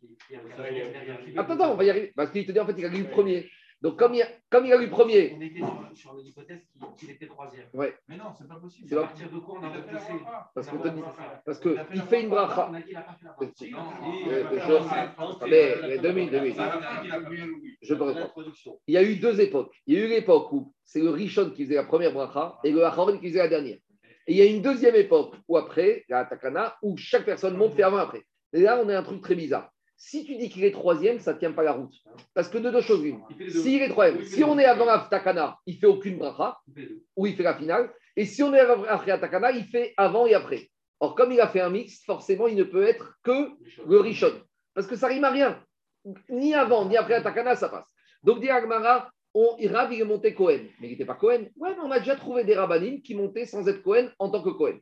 Attends, 1.38 1.54
attends, 1.54 1.72
on 1.74 1.76
va 1.76 1.84
y 1.84 1.90
arriver. 1.90 2.14
Parce 2.16 2.32
qu'il 2.32 2.46
te 2.46 2.52
dit 2.52 2.60
en 2.60 2.66
fait, 2.66 2.76
il 2.78 2.86
a 2.86 2.90
lu 2.90 3.04
le 3.04 3.10
premier. 3.10 3.50
Donc, 3.82 3.98
comme 3.98 4.14
il, 4.14 4.22
a, 4.22 4.28
comme 4.50 4.66
il 4.66 4.74
a 4.74 4.78
lu 4.78 4.86
le 4.86 4.92
premier. 4.92 5.34
On 5.38 5.42
était 5.42 5.60
sur, 5.60 5.90
sur 5.94 6.14
l'hypothèse 6.16 6.68
qu'il 6.98 7.12
était 7.12 7.28
troisième. 7.28 7.66
Ouais. 7.74 7.96
Mais 8.10 8.18
non, 8.18 8.26
c'est 8.38 8.48
pas 8.48 8.56
possible. 8.56 8.90
C'est 8.90 8.98
à 8.98 9.02
partir 9.04 9.32
de 9.32 9.40
quoi 9.40 9.60
on 9.62 9.64
a 9.64 9.70
repoussé 9.70 10.14
Parce 10.54 10.68
qu'on 10.68 10.80
te 10.80 10.88
dit. 10.90 11.02
Parce 11.46 11.60
qu'il 11.60 12.02
fait 12.10 12.24
une 12.24 12.30
bracha. 12.30 12.70
Mais 15.50 15.98
deux 16.00 16.12
minutes, 16.12 16.32
deux 16.32 16.42
minutes. 16.42 16.58
Je 17.82 17.94
peux 17.94 18.04
répondre. 18.04 18.34
Il 18.88 18.94
y 18.94 18.98
a 18.98 19.04
eu 19.04 19.16
deux 19.16 19.40
époques. 19.40 19.74
Il 19.88 19.98
y 19.98 20.02
a 20.02 20.06
eu 20.06 20.10
l'époque 20.10 20.52
où 20.52 20.74
c'est 20.84 21.00
le 21.02 21.12
Rishon 21.12 21.52
qui 21.52 21.64
faisait 21.64 21.76
la 21.76 21.86
première 21.86 22.12
bracha 22.12 22.60
et 22.66 22.72
le 22.72 22.84
Acharon 22.84 23.18
qui 23.18 23.30
faisait 23.30 23.40
la 23.40 23.48
dernière. 23.48 23.78
Et 24.30 24.34
il 24.34 24.38
y 24.38 24.42
a 24.44 24.46
une 24.46 24.62
deuxième 24.62 24.94
époque 24.94 25.34
où 25.48 25.58
après, 25.58 26.06
la 26.08 26.24
Takana, 26.24 26.78
où 26.84 26.96
chaque 26.98 27.26
personne 27.26 27.58
monte 27.58 27.74
fait 27.74 27.82
avant 27.82 27.98
après. 27.98 28.22
Et 28.54 28.62
là, 28.62 28.80
on 28.80 28.88
a 28.88 28.96
un 28.96 29.02
truc 29.02 29.24
très 29.24 29.34
bizarre. 29.34 29.72
Si 29.98 30.24
tu 30.24 30.36
dis 30.36 30.50
qu'il 30.50 30.64
est 30.66 30.72
troisième, 30.72 31.20
ça 31.20 31.34
ne 31.34 31.40
tient 31.40 31.52
pas 31.52 31.64
la 31.64 31.72
route. 31.72 31.96
Parce 32.36 32.48
que 32.48 32.60
de 32.60 32.70
deux 32.70 32.82
choses 32.82 33.02
l'une. 33.02 33.22
S'il 33.50 33.82
est 33.82 33.90
troisième, 33.90 34.24
si 34.24 34.44
on 34.44 34.60
est 34.60 34.66
avant 34.66 34.86
la 34.86 35.08
Takana, 35.10 35.58
il 35.66 35.80
fait 35.80 35.88
aucune 35.88 36.20
bracha, 36.20 36.60
ou 37.16 37.26
il 37.26 37.36
fait 37.36 37.42
la 37.42 37.56
finale. 37.56 37.92
Et 38.16 38.26
si 38.26 38.44
on 38.44 38.54
est 38.54 38.60
après 38.60 39.08
la 39.08 39.18
Takana, 39.18 39.50
il 39.50 39.66
fait 39.66 39.96
avant 39.98 40.28
et 40.28 40.36
après. 40.36 40.70
Or, 41.00 41.16
comme 41.16 41.32
il 41.32 41.42
a 41.42 41.48
fait 41.48 41.62
un 41.62 41.72
mix, 41.72 42.06
forcément, 42.06 42.46
il 42.46 42.56
ne 42.56 42.64
peut 42.64 42.84
être 42.84 43.16
que 43.24 43.50
le 43.88 44.00
Rishon. 44.00 44.44
Parce 44.76 44.86
que 44.86 44.96
ça 44.96 45.08
rime 45.08 45.24
à 45.24 45.32
rien. 45.32 45.60
Ni 46.30 46.54
avant, 46.54 46.88
ni 46.88 46.98
après 46.98 47.14
la 47.14 47.22
Takana, 47.24 47.56
ça 47.56 47.68
passe. 47.68 47.88
Donc, 48.22 48.42
dit 48.42 48.50
Agmara, 48.50 49.10
on, 49.34 49.56
Rav, 49.72 49.94
il 49.94 50.04
monté 50.06 50.34
Cohen. 50.34 50.62
Mais 50.80 50.88
il 50.88 50.92
n'était 50.92 51.06
pas 51.06 51.16
Cohen. 51.16 51.46
Ouais, 51.56 51.72
mais 51.76 51.84
on 51.84 51.92
a 51.92 52.00
déjà 52.00 52.16
trouvé 52.16 52.44
des 52.44 52.56
rabbinim 52.56 53.02
qui 53.02 53.16
montaient 53.16 53.46
sans 53.46 53.68
être 53.68 53.84
Cohen 53.84 54.10
en 54.20 54.30
tant 54.30 54.42
que 54.42 54.50
Cohen 54.50 54.80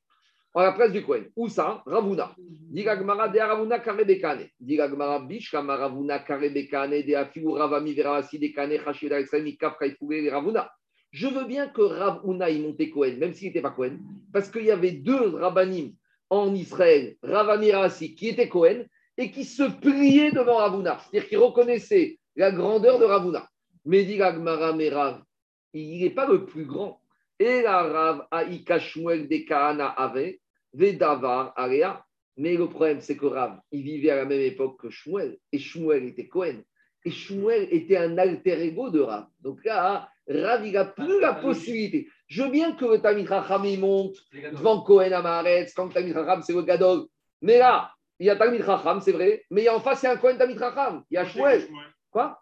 à 0.60 0.64
la 0.64 0.72
place 0.72 0.92
du 0.92 1.04
Cohen. 1.04 1.26
Où 1.36 1.50
ça? 1.50 1.84
Ravuna. 1.86 2.34
Digagmara 2.38 3.30
de 3.30 3.40
Ravuna 3.40 3.80
karebekane. 3.80 4.50
Digagmara 4.60 5.20
bish 5.20 5.52
kama 5.52 5.76
Ravuna 5.76 6.20
karebekane 6.20 7.04
de 7.04 7.14
ravami 7.58 7.94
verasi 7.94 8.40
de 8.40 8.48
kane 8.48 8.80
chashira 8.84 9.20
extremi 9.20 9.56
kaf 9.56 9.78
kaifure 9.78 10.32
Ravuna. 10.32 10.70
Je 11.12 11.28
veux 11.28 11.46
bien 11.46 11.68
que 11.68 11.82
Ravuna 11.82 12.50
y 12.50 12.60
monte 12.60 12.90
Cohen, 12.92 13.18
même 13.18 13.34
s'il 13.34 13.48
n'était 13.48 13.62
pas 13.62 13.72
Cohen, 13.72 14.00
parce 14.34 14.50
qu'il 14.50 14.66
y 14.66 14.72
avait 14.72 14.92
deux 14.92 15.36
rabbanim 15.36 15.94
en 16.30 16.54
Israël, 16.54 17.16
Ravami 17.22 17.72
Rasi, 17.72 18.16
qui 18.16 18.30
étaient 18.30 18.50
Cohen, 18.50 18.84
et 19.18 19.32
qui 19.32 19.46
se 19.46 19.64
pliaient 19.64 20.32
devant 20.32 20.58
Ravuna. 20.58 21.00
C'est-à-dire 21.00 21.30
qu'ils 21.30 21.38
reconnaissaient 21.38 22.18
la 22.36 22.52
grandeur 22.52 23.00
de 23.00 23.06
Ravuna. 23.06 23.48
Mais 23.88 24.04
Digagmara 24.04 24.74
Merav, 24.74 25.24
il 25.72 26.04
n'est 26.04 26.10
pas 26.10 26.28
le 26.28 26.46
plus 26.46 26.66
grand. 26.66 27.02
Et 27.40 27.62
la 27.62 27.84
Rav 27.84 28.28
Aïka 28.32 28.80
Shmuel 28.80 29.30
de 29.30 29.38
Kahana 29.48 29.88
avait, 29.88 30.42
Vedavar 30.74 31.54
Area. 31.56 32.04
Mais 32.36 32.58
le 32.58 32.68
problème, 32.68 33.00
c'est 33.00 33.16
que 33.16 33.26
Rav, 33.26 33.62
il 33.72 33.84
vivait 33.84 34.10
à 34.10 34.18
la 34.18 34.26
même 34.26 34.42
époque 34.42 34.82
que 34.82 34.90
Shmuel, 34.90 35.38
et 35.54 35.58
Shmuel 35.58 36.04
était 36.04 36.28
Cohen. 36.28 36.64
Et 37.06 37.12
Shmuel 37.12 37.70
était 37.72 37.96
un 37.96 38.18
alter 38.18 38.62
ego 38.62 38.90
de 38.90 39.00
Rav. 39.00 39.28
Donc 39.40 39.64
là, 39.64 40.10
Rav, 40.28 40.68
il 40.68 40.74
n'a 40.74 40.84
plus 40.84 41.22
la 41.22 41.36
possibilité. 41.36 42.10
Je 42.28 42.44
veux 42.44 42.52
bien 42.52 42.74
que 42.74 42.84
le 42.84 43.26
Racham, 43.26 43.64
il 43.64 43.80
monte 43.80 44.18
devant 44.34 44.82
Cohen 44.82 45.14
à 45.14 45.22
Maharetz, 45.22 45.74
quand 45.74 45.88
Tamid 45.88 46.14
Racham, 46.14 46.42
c'est 46.42 46.54
le 46.54 46.64
Gadol. 46.64 47.08
Mais 47.42 47.58
là, 47.58 47.94
il 48.20 48.26
y 48.26 48.30
a 48.30 48.36
Tamid 48.36 48.64
Racham, 48.64 49.00
c'est 49.00 49.14
vrai, 49.14 49.46
mais 49.50 49.70
en 49.70 49.80
face, 49.80 50.04
il 50.04 50.08
y 50.08 50.10
a 50.10 50.12
un 50.12 50.18
Cohen 50.18 50.38
Tamid 50.38 50.58
Racham. 50.58 51.06
Il 51.10 51.14
y 51.14 51.18
a 51.18 51.24
Shmuel. 51.26 51.70
Quoi? 52.12 52.38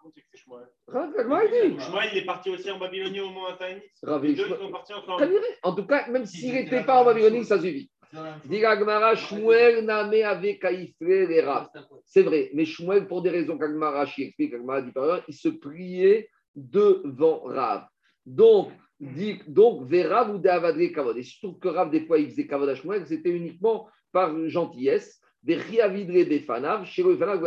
Shmuel, 0.88 2.10
il 2.12 2.18
est 2.20 2.26
parti 2.26 2.50
aussi 2.52 2.70
en 2.70 2.78
Babylonie 2.78 3.20
au 3.20 3.30
moment 3.30 3.48
où 3.48 4.22
Les 4.22 4.34
deux 4.34 4.50
sont 4.50 4.72
partis 4.72 4.94
encore. 4.94 5.22
En 5.64 5.74
tout 5.74 5.86
cas, 5.86 6.08
même 6.10 6.26
s'il 6.26 6.54
n'était 6.54 6.84
pas 6.84 7.02
en 7.02 7.06
Babylonie, 7.06 7.44
ça 7.44 7.60
suffit. 7.60 7.90
C'est 12.06 12.22
vrai, 12.22 12.52
mais 12.54 12.66
Shmuel, 12.66 13.08
pour 13.08 13.22
des 13.24 13.30
raisons 13.32 13.58
qu'Agmara 13.58 14.04
explique, 14.04 14.54
il 15.28 15.34
se 15.34 15.50
pliait 15.50 16.30
devant 16.56 17.42
Rav. 17.42 17.88
Donc, 18.26 18.72
dit, 19.00 19.42
donc, 19.48 19.92
Rav 19.92 20.34
ou 20.34 20.38
Davadre 20.38 20.94
Kavod. 20.94 21.18
Et 21.18 21.24
surtout 21.24 21.58
que 21.58 21.68
Rav, 21.68 21.90
des 21.90 22.06
fois, 22.06 22.20
il 22.20 22.30
faisait 22.30 22.48
Kavod 22.48 22.70
à 22.70 22.76
Shmuel, 22.76 23.08
c'était 23.08 23.32
uniquement 23.32 23.90
par 24.12 24.34
gentillesse. 24.48 25.20
Des 25.44 25.56
Riavidre 25.56 26.28
des 26.28 26.40
Fanav, 26.40 26.86
chez 26.86 27.04
le 27.04 27.18
Fanav 27.18 27.40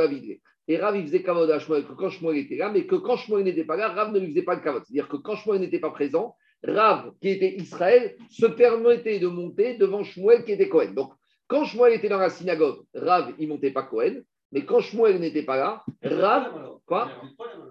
Et 0.71 0.77
Rav, 0.77 0.97
il 0.97 1.07
faisait 1.07 1.23
Kavod 1.23 1.51
à 1.51 1.59
Shmuel 1.59 1.87
que 1.87 1.95
quand 1.95 2.11
Shmuel 2.11 2.37
était 2.37 2.57
là, 2.57 2.71
mais 2.71 2.87
que 2.87 2.95
quand 2.95 3.16
Shmuel 3.16 3.45
n'était 3.45 3.64
pas 3.64 3.77
là, 3.77 3.89
Rav 3.89 4.12
ne 4.12 4.21
lui 4.21 4.29
faisait 4.29 4.43
pas 4.43 4.55
le 4.55 4.61
Kavod. 4.61 4.83
C'est-à-dire 4.85 5.09
que 5.09 5.16
quand 5.16 5.35
Shmuel 5.35 5.62
n'était 5.62 5.79
pas 5.79 5.91
présent, 5.91 6.37
Rav, 6.62 7.12
qui 7.23 7.31
était 7.31 7.55
Israël, 7.57 8.16
se 8.31 8.45
permettait 8.45 9.19
de 9.19 9.29
monter 9.29 9.79
devant 9.79 10.05
Shmuel, 10.05 10.45
qui 10.45 10.53
était 10.53 10.69
Cohen. 10.69 10.93
Donc, 10.93 11.12
quand 11.47 11.64
Shmuel 11.64 11.95
était 11.95 12.11
dans 12.11 12.19
la 12.19 12.29
synagogue, 12.29 12.81
Rav, 12.95 13.33
il 13.39 13.49
montait 13.49 13.71
pas 13.71 13.85
Cohen. 13.85 14.21
Mais 14.53 14.64
quand 14.64 14.81
Shmuel 14.81 15.19
n'était 15.21 15.43
pas 15.43 15.57
là, 15.57 15.85
Rav. 16.03 16.79
Quoi 16.85 17.11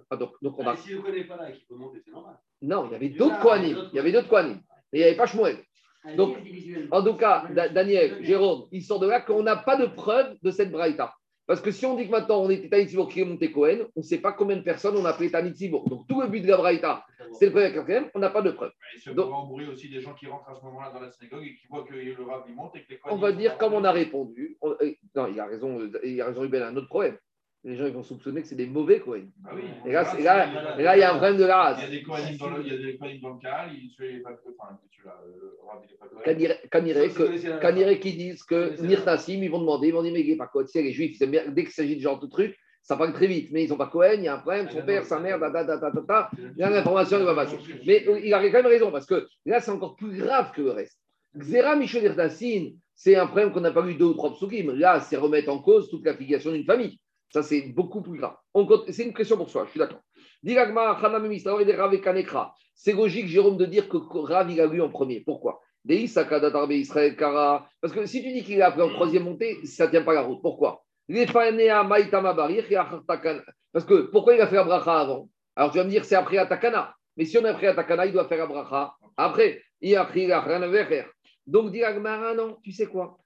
ah, 0.09 0.15
donc, 0.15 0.31
donc 0.41 0.57
on. 0.57 0.65
Ah, 0.65 0.75
ne 0.75 0.97
connaît 0.97 1.23
pas 1.23 1.37
là 1.37 1.51
qu'il 1.51 1.65
peut 1.67 1.75
monter, 1.75 1.99
c'est 2.03 2.11
normal. 2.11 2.37
Non, 2.61 2.87
il 2.87 2.93
y 2.93 2.95
avait 2.95 3.09
d'autres 3.09 3.39
Kohanim. 3.39 3.89
Il 3.91 3.95
y 3.95 3.99
avait 3.99 4.11
d'autres 4.11 4.27
Kohanim. 4.27 4.59
Mais 4.91 4.99
il 4.99 5.01
n'y 5.01 5.03
avait 5.03 5.17
pas 5.17 5.27
Shmuel. 5.27 5.57
Donc, 6.15 6.37
en 6.91 7.03
tout 7.03 7.15
cas, 7.15 7.45
Daniel, 7.73 8.23
Jérôme, 8.23 8.67
il 8.71 8.83
sort 8.83 8.99
de 8.99 9.07
là 9.07 9.21
qu'on 9.21 9.43
n'a 9.43 9.57
pas 9.57 9.75
de 9.75 9.87
preuve 9.87 10.37
de 10.41 10.51
cette 10.51 10.71
braïta. 10.71 11.13
Parce 11.47 11.61
que 11.61 11.71
si 11.71 11.85
on 11.85 11.95
dit 11.95 12.05
que 12.05 12.11
maintenant 12.11 12.41
on 12.41 12.49
était 12.49 12.67
Tanit 12.67 13.07
qui 13.09 13.21
est 13.21 13.25
monté 13.25 13.51
Cohen, 13.53 13.87
on 13.95 14.01
ne 14.01 14.05
sait 14.05 14.17
pas 14.17 14.33
combien 14.33 14.57
de 14.57 14.61
personnes 14.61 14.97
on 14.97 15.05
a 15.05 15.11
appelé 15.11 15.31
Tanit 15.31 15.53
Donc 15.69 16.05
tout 16.07 16.21
le 16.21 16.27
but 16.27 16.41
de 16.41 16.47
la 16.47 16.57
Braïta, 16.57 17.05
c'est 17.39 17.45
le 17.45 17.51
premier 17.53 17.73
quatrième, 17.73 18.09
on 18.13 18.19
n'a 18.19 18.29
pas 18.29 18.41
de 18.41 18.51
preuve. 18.51 18.71
Il 18.95 19.01
se 19.01 19.09
embrouiller 19.11 19.69
aussi 19.69 19.89
des 19.89 20.01
gens 20.01 20.13
qui 20.13 20.27
rentrent 20.27 20.49
à 20.49 20.55
ce 20.55 20.65
moment-là 20.65 20.91
dans 20.93 20.99
la 20.99 21.09
synagogue 21.09 21.45
et 21.45 21.55
qui 21.55 21.67
voient 21.67 21.85
que 21.85 21.93
le 21.93 22.23
rab 22.25 22.43
monte 22.49 22.75
et 22.75 22.83
que 22.83 22.91
les 22.91 22.99
On 23.05 23.15
va 23.15 23.31
dire, 23.31 23.57
comme 23.57 23.73
on 23.73 23.83
a 23.85 23.91
répondu, 23.91 24.57
euh, 24.63 24.93
non, 25.15 25.27
il 25.27 25.39
a 25.39 25.45
raison, 25.45 25.89
il 26.03 26.21
a 26.21 26.25
raison 26.25 26.41
Ruben, 26.41 26.63
un 26.63 26.75
autre 26.75 26.89
problème 26.89 27.17
les 27.67 27.75
gens 27.75 27.85
ils 27.85 27.93
vont 27.93 28.03
soupçonner 28.03 28.41
que 28.41 28.47
c'est 28.47 28.55
des 28.55 28.65
mauvais 28.65 29.01
Cohen. 29.01 29.25
Ah 29.45 29.51
oui, 29.53 29.63
et 29.85 29.91
là, 29.91 30.03
là, 30.19 30.45
là, 30.45 30.81
là, 30.81 30.97
il 30.97 30.99
y 31.01 31.03
a 31.03 31.13
un 31.13 31.17
problème 31.17 31.37
de 31.37 31.43
la 31.43 31.57
race. 31.57 31.79
Il 31.79 31.83
y 31.83 31.87
a 31.87 31.99
des 31.99 32.03
Cohenim 32.03 32.37
dans 32.37 32.49
le, 32.49 32.65
il 32.65 32.71
y 32.71 32.75
a 32.75 32.77
des 32.77 32.97
Cohenim 32.97 33.19
dans 33.21 33.33
le 33.33 33.39
canal, 33.39 33.71
ils 33.73 33.89
tuent 33.89 34.21
pas 34.23 34.31
enfin, 34.31 34.79
tu 34.89 35.01
l'as, 35.03 35.13
Kaniré 37.59 37.99
qui 37.99 38.13
disent 38.13 38.43
que 38.43 38.81
Nirtassim, 38.81 39.43
ils 39.43 39.51
vont 39.51 39.59
demander, 39.59 39.89
ils 39.89 39.93
vont 39.93 40.01
dire, 40.01 40.13
mais 40.13 40.21
il 40.21 40.29
n'est 40.29 40.37
pas 40.37 40.47
Cohen. 40.47 40.65
les 40.75 40.93
juifs, 40.93 41.19
dès 41.19 41.63
qu'il 41.63 41.73
s'agit 41.73 41.97
de 41.97 42.01
genre 42.01 42.19
de 42.19 42.27
truc, 42.27 42.57
ça 42.81 42.95
va 42.95 43.11
très 43.11 43.27
vite, 43.27 43.49
mais 43.51 43.65
ils 43.65 43.69
n'ont 43.69 43.75
pas 43.75 43.87
Cohen, 43.87 44.15
il 44.15 44.23
y 44.23 44.27
a 44.29 44.35
un 44.35 44.39
problème, 44.39 44.69
son 44.69 44.81
père, 44.83 45.03
sa 45.03 45.19
mère, 45.19 45.37
ta, 45.37 45.51
ta, 45.51 45.65
ta, 45.65 45.91
ta, 45.91 46.29
il 46.37 46.57
y 46.57 46.63
a 46.63 46.69
l'information, 46.69 47.19
il 47.19 47.25
va 47.25 47.35
passer. 47.35 47.57
Mais 47.85 48.05
il 48.23 48.33
a 48.33 48.41
quand 48.49 48.63
même 48.63 48.67
raison, 48.67 48.91
parce 48.91 49.05
que 49.05 49.27
là, 49.45 49.59
c'est 49.59 49.71
encore 49.71 49.97
plus 49.97 50.17
grave 50.17 50.51
que 50.55 50.61
le 50.61 50.71
reste. 50.71 50.97
Xera 51.35 51.75
Michel 51.75 52.03
Nirtassim, 52.03 52.71
c'est 52.95 53.17
un 53.17 53.27
problème 53.27 53.51
qu'on 53.51 53.59
n'a 53.59 53.71
pas 53.71 53.81
vu 53.81 53.95
deux 53.95 54.05
ou 54.05 54.13
trois 54.13 54.33
psukim. 54.33 54.71
Là, 54.71 55.01
c'est 55.01 55.17
remettre 55.17 55.49
en 55.49 55.59
cause 55.59 55.89
toute 55.89 56.05
la 56.05 56.15
filiation 56.15 56.51
d'une 56.51 56.63
famille. 56.63 56.97
Ça, 57.29 57.43
c'est 57.43 57.61
beaucoup 57.73 58.01
plus 58.01 58.19
grave. 58.19 58.35
C'est 58.89 59.03
une 59.03 59.13
question 59.13 59.37
pour 59.37 59.49
soi, 59.49 59.65
je 59.65 59.71
suis 59.71 59.79
d'accord. 59.79 60.01
C'est 62.75 62.93
logique, 62.93 63.27
Jérôme, 63.27 63.57
de 63.57 63.65
dire 63.65 63.89
que 63.89 63.97
Rav, 63.97 64.51
il 64.51 64.61
a 64.61 64.67
lu 64.67 64.81
en 64.81 64.89
premier. 64.89 65.21
Pourquoi? 65.21 65.61
Parce 65.87 67.93
que 67.93 68.05
si 68.05 68.21
tu 68.21 68.33
dis 68.33 68.43
qu'il 68.43 68.61
a 68.61 68.67
appris 68.67 68.81
en 68.81 68.89
troisième 68.89 69.23
montée, 69.23 69.65
ça 69.65 69.85
ne 69.85 69.91
tient 69.91 70.03
pas 70.03 70.13
la 70.13 70.21
route. 70.21 70.41
Pourquoi? 70.41 70.83
Parce 73.71 73.85
que 73.85 74.01
pourquoi 74.11 74.35
il 74.35 74.41
a 74.41 74.47
fait 74.47 74.55
la 74.55 74.63
bracha 74.63 74.99
avant? 74.99 75.29
Alors 75.55 75.71
tu 75.71 75.77
vas 75.77 75.85
me 75.85 75.89
dire, 75.89 76.03
c'est 76.03 76.15
après 76.15 76.37
Atakana. 76.37 76.93
Mais 77.15 77.25
si 77.25 77.37
on 77.37 77.45
a 77.45 77.53
pris 77.53 77.67
Atakana, 77.67 78.05
il 78.05 78.13
doit 78.13 78.27
faire 78.27 78.47
la 78.47 78.95
après. 79.15 79.61
Il 79.81 79.95
a 79.95 80.05
pris 80.05 80.27
la 80.27 80.43
Donc, 81.45 81.71
dit 81.71 81.81
non, 82.35 82.57
tu 82.63 82.71
sais 82.71 82.87
quoi? 82.87 83.17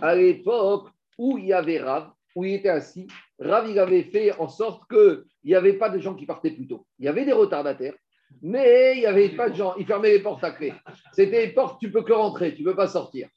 À 0.00 0.14
l'époque 0.14 0.88
où 1.18 1.36
il 1.36 1.46
y 1.46 1.52
avait 1.52 1.80
Rav, 1.80 2.10
où 2.34 2.44
il 2.44 2.54
était 2.54 2.68
assis, 2.68 3.06
Rav 3.38 3.76
avait 3.76 4.04
fait 4.04 4.32
en 4.38 4.48
sorte 4.48 4.88
qu'il 4.88 5.24
n'y 5.44 5.54
avait 5.54 5.74
pas 5.74 5.90
de 5.90 5.98
gens 5.98 6.14
qui 6.14 6.26
partaient 6.26 6.50
plus 6.50 6.66
tôt. 6.66 6.86
Il 6.98 7.04
y 7.04 7.08
avait 7.08 7.24
des 7.24 7.32
retardataires, 7.32 7.94
mais 8.40 8.94
il 8.96 9.00
n'y 9.00 9.06
avait 9.06 9.30
pas 9.30 9.50
de 9.50 9.56
gens. 9.56 9.74
Il 9.76 9.86
fermait 9.86 10.12
les 10.12 10.20
portes 10.20 10.44
à 10.44 10.52
clé. 10.52 10.72
C'était 11.12 11.46
les 11.46 11.52
portes, 11.52 11.80
tu 11.80 11.90
peux 11.90 12.02
que 12.02 12.12
rentrer, 12.12 12.54
tu 12.54 12.62
ne 12.62 12.70
peux 12.70 12.76
pas 12.76 12.88
sortir. 12.88 13.28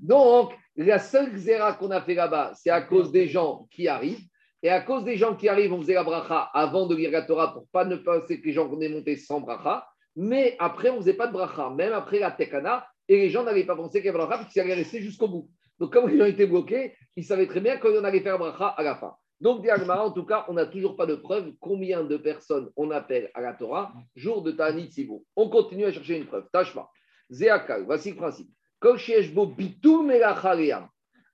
Donc, 0.00 0.52
la 0.76 0.98
seule 0.98 1.36
zéra 1.36 1.74
qu'on 1.74 1.90
a 1.90 2.00
fait 2.00 2.14
là-bas, 2.14 2.52
c'est 2.54 2.70
à 2.70 2.82
cause 2.82 3.10
des 3.10 3.26
gens 3.26 3.66
qui 3.70 3.88
arrivent. 3.88 4.24
Et 4.62 4.68
à 4.68 4.80
cause 4.80 5.04
des 5.04 5.16
gens 5.16 5.34
qui 5.34 5.48
arrivent, 5.48 5.72
on 5.72 5.80
faisait 5.80 5.94
la 5.94 6.04
bracha 6.04 6.50
avant 6.52 6.86
de 6.86 6.94
lire 6.94 7.10
la 7.10 7.22
Torah 7.22 7.52
pour 7.54 7.66
pas 7.68 7.86
ne 7.86 7.96
penser 7.96 8.40
que 8.40 8.46
les 8.46 8.52
gens 8.52 8.68
qu'on 8.68 8.80
est 8.80 8.90
montés 8.90 9.16
sans 9.16 9.40
bracha. 9.40 9.89
Mais 10.16 10.56
après, 10.58 10.90
on 10.90 10.96
ne 10.96 11.00
faisait 11.00 11.14
pas 11.14 11.26
de 11.26 11.32
bracha, 11.32 11.70
même 11.70 11.92
après 11.92 12.18
la 12.18 12.30
tekana, 12.30 12.86
et 13.08 13.16
les 13.16 13.30
gens 13.30 13.42
n'avaient 13.42 13.64
pas 13.64 13.76
pensé 13.76 13.98
qu'il 13.98 14.06
y 14.06 14.08
avait 14.08 14.18
bracha, 14.18 14.38
parce 14.38 14.52
qu'ils 14.52 14.62
allaient 14.62 14.74
rester 14.74 15.00
jusqu'au 15.00 15.28
bout. 15.28 15.50
Donc, 15.78 15.92
comme 15.92 16.10
ils 16.10 16.20
ont 16.20 16.26
été 16.26 16.46
bloqués, 16.46 16.94
ils 17.16 17.24
savaient 17.24 17.46
très 17.46 17.60
bien 17.60 17.78
qu'on 17.78 18.04
allait 18.04 18.20
faire 18.20 18.38
bracha 18.38 18.68
à 18.68 18.82
la 18.82 18.96
fin. 18.96 19.14
Donc, 19.40 19.62
Diagmara, 19.62 20.04
en 20.04 20.10
tout 20.10 20.26
cas, 20.26 20.44
on 20.48 20.52
n'a 20.52 20.66
toujours 20.66 20.96
pas 20.96 21.06
de 21.06 21.14
preuve 21.14 21.54
combien 21.60 22.04
de 22.04 22.16
personnes 22.18 22.70
on 22.76 22.90
appelle 22.90 23.30
à 23.32 23.40
la 23.40 23.54
Torah 23.54 23.92
jour 24.14 24.42
de 24.42 24.52
Ta'anit 24.52 24.92
Sibou. 24.92 25.24
On 25.34 25.48
continue 25.48 25.86
à 25.86 25.92
chercher 25.92 26.18
une 26.18 26.26
preuve. 26.26 26.46
Tashma. 26.52 26.88
Zéakal, 27.30 27.84
voici 27.84 28.10
le 28.10 28.16
principe. 28.16 28.50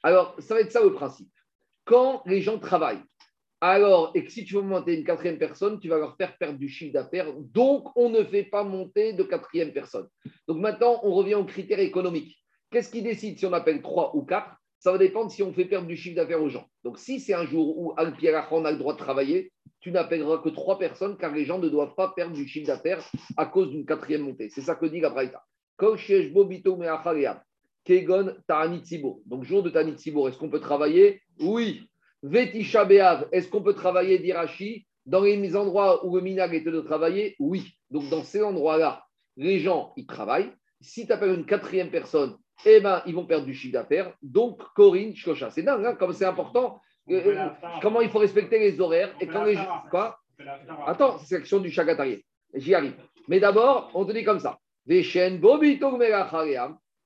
Alors, 0.02 0.36
ça 0.38 0.54
va 0.54 0.60
être 0.60 0.72
ça 0.72 0.82
le 0.82 0.92
principe. 0.92 1.28
Quand 1.84 2.22
les 2.26 2.42
gens 2.42 2.58
travaillent, 2.58 3.02
alors, 3.61 4.12
et 4.14 4.24
que 4.24 4.30
si 4.30 4.44
tu 4.44 4.54
veux 4.54 4.62
monter 4.62 4.98
une 4.98 5.04
quatrième 5.04 5.38
personne, 5.38 5.80
tu 5.80 5.88
vas 5.88 5.98
leur 5.98 6.16
faire 6.16 6.36
perdre 6.36 6.59
du 6.59 6.68
chiffre 6.68 6.92
d'affaires. 6.92 7.32
Donc, 7.38 7.88
on 7.96 8.11
ne 8.11 8.22
fait 8.22 8.44
pas 8.44 8.64
monter 8.64 9.14
de 9.14 9.22
quatrième 9.22 9.72
personne. 9.72 10.07
Donc, 10.46 10.59
maintenant, 10.59 11.00
on 11.02 11.14
revient 11.14 11.36
aux 11.36 11.44
critères 11.44 11.80
économiques. 11.80 12.36
Qu'est-ce 12.70 12.90
qui 12.90 13.02
décide 13.02 13.38
si 13.38 13.46
on 13.46 13.52
appelle 13.52 13.80
trois 13.80 14.14
ou 14.14 14.22
quatre? 14.22 14.57
Ça 14.78 14.92
va 14.92 14.98
dépendre 14.98 15.30
si 15.30 15.42
on 15.42 15.54
fait 15.54 15.64
perdre 15.64 15.86
du 15.86 15.96
chiffre 15.96 16.16
d'affaires 16.16 16.42
aux 16.42 16.50
gens. 16.50 16.66
Donc, 16.84 16.98
si 16.98 17.18
c'est 17.18 17.32
un 17.32 17.46
jour 17.46 17.78
où 17.78 17.94
al 17.96 18.14
on 18.50 18.64
a 18.66 18.70
le 18.70 18.76
droit 18.76 18.92
de 18.92 18.98
travailler, 18.98 19.52
tu 19.80 19.90
n'appelleras 19.90 20.38
que 20.38 20.50
trois 20.50 20.78
personnes 20.78 21.16
car 21.16 21.32
les 21.32 21.46
gens 21.46 21.59
ne 21.59 21.68
doivent 21.68 21.94
pas 21.94 22.12
perdre 22.14 22.34
du 22.34 22.46
chiffre 22.46 22.66
d'affaires 22.66 23.02
à 23.38 23.46
cause 23.46 23.70
d'une 23.70 23.86
quatrième 23.86 24.22
montée. 24.22 24.50
C'est 24.50 24.61
ça 24.61 24.74
que 24.74 24.84
dit 24.86 25.00
la 25.00 25.11
Braïta. 25.11 25.42
Donc, 25.78 25.96
jour 29.44 29.62
de 29.62 29.70
Tanit 29.70 29.94
est-ce 29.94 30.38
qu'on 30.38 30.50
peut 30.50 30.61
travailler? 30.61 31.22
Oui. 31.40 31.88
Vetisha 32.22 32.84
Beav, 32.84 33.28
est-ce 33.32 33.48
qu'on 33.48 33.62
peut 33.62 33.74
travailler 33.74 34.18
d'Irachi 34.18 34.86
dans 35.04 35.20
les 35.20 35.56
endroits 35.56 36.04
où 36.04 36.16
le 36.16 36.22
minag 36.22 36.54
était 36.54 36.70
de 36.70 36.80
travailler? 36.80 37.36
Oui. 37.38 37.78
Donc 37.90 38.08
dans 38.08 38.22
ces 38.22 38.42
endroits-là, 38.42 39.04
les 39.36 39.58
gens, 39.60 39.92
ils 39.96 40.06
travaillent. 40.06 40.50
Si 40.80 41.06
tu 41.06 41.12
appelles 41.12 41.34
une 41.34 41.46
quatrième 41.46 41.90
personne, 41.90 42.36
eh 42.64 42.80
ben, 42.80 43.02
ils 43.06 43.14
vont 43.14 43.26
perdre 43.26 43.46
du 43.46 43.54
chiffre 43.54 43.74
d'affaires. 43.74 44.14
Donc, 44.22 44.62
Corinne, 44.74 45.14
Shkosha. 45.14 45.50
C'est 45.50 45.62
dingue, 45.62 45.84
hein, 45.84 45.94
comme 45.94 46.12
c'est 46.12 46.24
important. 46.24 46.80
Euh, 47.10 47.22
euh, 47.26 47.48
comment 47.82 48.00
il 48.00 48.08
faut 48.08 48.18
respecter 48.18 48.58
les 48.58 48.80
horaires. 48.80 49.14
Et 49.20 49.26
quand 49.26 49.44
les... 49.44 49.58
Quoi? 49.90 50.18
Attends, 50.86 51.18
c'est 51.18 51.36
l'action 51.38 51.60
du 51.60 51.70
chagatarié. 51.70 52.24
J'y 52.54 52.74
arrive. 52.74 52.94
Mais 53.28 53.40
d'abord, 53.40 53.90
on 53.94 54.04
te 54.04 54.12
dit 54.12 54.24
comme 54.24 54.40
ça. 54.40 54.58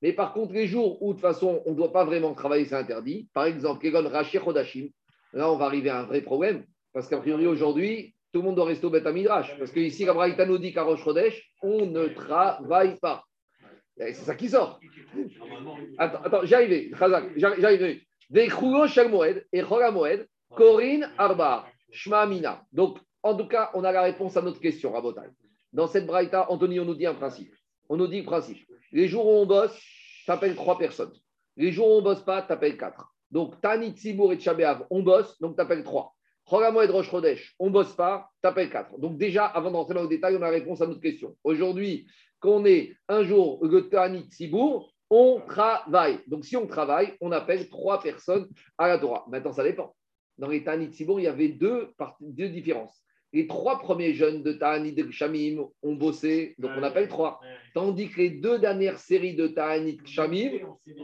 Mais 0.03 0.13
par 0.13 0.33
contre, 0.33 0.53
les 0.53 0.67
jours 0.67 1.01
où 1.01 1.09
de 1.09 1.13
toute 1.13 1.21
façon 1.21 1.61
on 1.65 1.71
ne 1.71 1.75
doit 1.75 1.91
pas 1.91 2.05
vraiment 2.05 2.33
travailler, 2.33 2.65
c'est 2.65 2.75
interdit. 2.75 3.29
Par 3.33 3.45
exemple, 3.45 3.81
Kegon 3.81 4.07
Rachir 4.07 4.43
Chodashim, 4.43 4.89
Là, 5.33 5.51
on 5.51 5.57
va 5.57 5.65
arriver 5.65 5.89
à 5.89 5.99
un 5.99 6.03
vrai 6.03 6.21
problème. 6.21 6.65
Parce 6.93 7.07
qu'a 7.07 7.17
priori, 7.17 7.47
aujourd'hui, 7.47 8.13
tout 8.31 8.39
le 8.39 8.45
monde 8.47 8.55
doit 8.55 8.65
rester 8.65 8.85
au 8.85 8.89
Beth 8.89 9.05
Midrash. 9.07 9.57
Parce 9.57 9.71
qu'ici, 9.71 10.05
la 10.05 10.45
nous 10.45 10.57
dit 10.57 10.73
qu'à 10.73 10.83
Rosh 10.83 11.03
Chodesh, 11.03 11.53
on 11.61 11.85
ne 11.85 12.07
travaille 12.07 12.97
pas. 12.99 13.23
C'est 13.97 14.13
ça 14.13 14.35
qui 14.35 14.49
sort. 14.49 14.79
Attends, 15.97 16.21
attends 16.23 16.45
j'y 16.45 16.55
arrive. 16.55 16.95
J'y 17.35 17.45
arrive. 17.45 18.01
Moed 19.09 19.45
et 19.51 19.61
Moed, 19.61 20.27
Corinne 20.55 21.11
Arba, 21.17 21.65
Shma 21.91 22.25
Mina. 22.25 22.63
Donc, 22.71 22.97
en 23.23 23.35
tout 23.35 23.47
cas, 23.47 23.69
on 23.73 23.83
a 23.83 23.91
la 23.91 24.01
réponse 24.01 24.35
à 24.37 24.41
notre 24.41 24.59
question, 24.59 24.91
Rabotai. 24.91 25.29
Dans 25.73 25.87
cette 25.87 26.05
braïta, 26.05 26.49
Anthony, 26.49 26.79
on 26.79 26.85
nous 26.85 26.95
dit 26.95 27.05
un 27.05 27.13
principe. 27.13 27.53
On 27.89 27.97
nous 27.97 28.07
dit 28.07 28.19
le 28.19 28.25
principe. 28.25 28.65
Les 28.91 29.07
jours 29.07 29.25
où 29.25 29.31
on 29.31 29.45
bosse, 29.45 29.77
tu 30.25 30.31
appelles 30.31 30.55
trois 30.55 30.77
personnes. 30.77 31.13
Les 31.57 31.71
jours 31.71 31.87
où 31.87 31.93
on 31.93 31.97
ne 31.97 32.03
bosse 32.03 32.23
pas, 32.23 32.41
tu 32.41 32.51
appelles 32.51 32.77
quatre. 32.77 33.10
Donc, 33.31 33.61
Tanit, 33.61 33.93
Tzibour 33.93 34.33
et 34.33 34.37
Tchabéav, 34.37 34.85
on 34.89 35.01
bosse, 35.01 35.39
donc 35.39 35.55
tu 35.55 35.61
appelles 35.61 35.83
3. 35.83 36.13
Rogamo 36.45 36.81
et 36.81 36.87
Rosh 36.87 37.09
Chodesh, 37.09 37.55
on 37.59 37.69
bosse 37.69 37.95
pas, 37.95 38.29
tu 38.41 38.47
appelles 38.47 38.69
4. 38.69 38.99
Donc, 38.99 39.17
déjà, 39.17 39.45
avant 39.45 39.71
d'entrer 39.71 39.93
dans 39.93 40.03
le 40.03 40.09
détail, 40.09 40.35
on 40.35 40.41
a 40.41 40.45
la 40.45 40.49
réponse 40.49 40.81
à 40.81 40.87
notre 40.87 40.99
question. 40.99 41.35
Aujourd'hui, 41.43 42.07
quand 42.39 42.51
on 42.51 42.65
est 42.65 42.93
un 43.07 43.23
jour 43.23 43.65
le 43.65 43.87
Tanit, 43.87 44.27
Tzibour, 44.29 44.93
on 45.09 45.41
travaille. 45.47 46.19
Donc, 46.27 46.45
si 46.45 46.57
on 46.57 46.67
travaille, 46.67 47.15
on 47.21 47.31
appelle 47.31 47.69
trois 47.69 48.01
personnes 48.01 48.49
à 48.77 48.87
la 48.87 48.97
Torah. 48.97 49.25
Maintenant, 49.29 49.53
ça 49.53 49.63
dépend. 49.63 49.95
Dans 50.37 50.47
les 50.47 50.63
Tanit, 50.63 50.91
Tzibour, 50.91 51.19
il 51.19 51.23
y 51.23 51.27
avait 51.27 51.49
deux, 51.49 51.93
deux 52.19 52.49
différences. 52.49 53.01
Les 53.33 53.47
trois 53.47 53.79
premiers 53.79 54.13
jeunes 54.13 54.43
de 54.43 54.51
Ta'anit 54.51 54.91
de 54.91 55.09
Shamim 55.09 55.63
ont 55.83 55.95
bossé, 55.95 56.53
donc 56.57 56.71
on 56.77 56.83
appelle 56.83 57.07
trois. 57.07 57.39
Tandis 57.73 58.09
que 58.09 58.17
les 58.17 58.29
deux 58.29 58.59
dernières 58.59 58.99
séries 58.99 59.35
de 59.35 59.47
Ta'anit 59.47 59.99
Shamim 60.05 60.59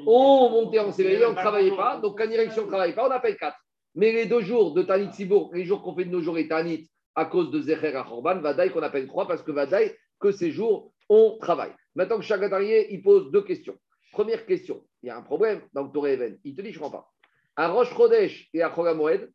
ont 0.06 0.50
monté 0.50 0.80
en 0.80 0.92
CVI, 0.92 1.24
on 1.26 1.32
ne 1.32 1.36
travaillait 1.36 1.76
pas. 1.76 2.00
Donc, 2.00 2.20
en 2.20 2.28
direction 2.28 2.64
ne 2.64 2.68
travaille 2.68 2.94
pas, 2.94 3.08
on 3.08 3.12
appelle 3.12 3.38
quatre. 3.38 3.58
Mais 3.96 4.12
les 4.12 4.26
deux 4.26 4.42
jours 4.42 4.74
de 4.74 4.84
Ta'anit 4.84 5.14
Sibour, 5.14 5.52
les 5.54 5.64
jours 5.64 5.82
qu'on 5.82 5.96
fait 5.96 6.04
de 6.04 6.12
nos 6.12 6.22
jours 6.22 6.38
et 6.38 6.50
Ta'anit, 6.50 6.90
à 7.16 7.26
cause 7.26 7.50
de 7.50 7.62
Zecher 7.62 7.96
Achorban, 7.96 8.40
Vadaï 8.42 8.72
qu'on 8.72 8.84
appelle 8.84 9.08
trois, 9.08 9.28
parce 9.28 9.42
que 9.42 9.52
Vadaï, 9.52 9.96
que 10.20 10.32
ces 10.32 10.52
jours, 10.52 10.92
on 11.08 11.38
travaille. 11.40 11.72
Maintenant 11.96 12.18
que 12.18 12.24
chaque 12.24 12.42
il 12.90 13.02
pose 13.02 13.32
deux 13.32 13.42
questions. 13.42 13.76
Première 14.12 14.46
question, 14.46 14.84
il 15.02 15.08
y 15.08 15.10
a 15.10 15.18
un 15.18 15.22
problème 15.22 15.62
dans 15.74 15.84
le 15.84 15.92
Torah 15.92 16.10
Even. 16.10 16.38
Il 16.44 16.56
te 16.56 16.62
dit, 16.62 16.72
je 16.72 16.78
ne 16.78 16.84
comprends 16.84 17.00
pas. 17.00 17.12
À 17.56 17.70
Rosh 17.70 17.96
Chodesh 17.96 18.50
et 18.54 18.62
à 18.62 18.74
Chogamoed, 18.74 19.32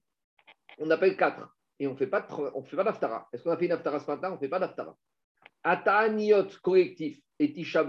on 0.78 0.90
appelle 0.90 1.16
quatre 1.16 1.48
et 1.78 1.86
on 1.86 1.92
ne 1.92 1.96
fait 1.96 2.06
pas 2.06 2.26
d'aftara. 2.84 3.28
Est-ce 3.32 3.42
qu'on 3.42 3.50
a 3.50 3.56
fait 3.56 3.66
une 3.66 3.72
aftara 3.72 3.98
ce 4.00 4.06
matin? 4.06 4.30
On 4.30 4.34
ne 4.34 4.38
fait 4.38 4.48
pas 4.48 4.58
d'aftara. 4.58 4.96
Ataniot 5.64 6.48
collectif 6.62 7.18
et 7.38 7.52
Tisha 7.52 7.84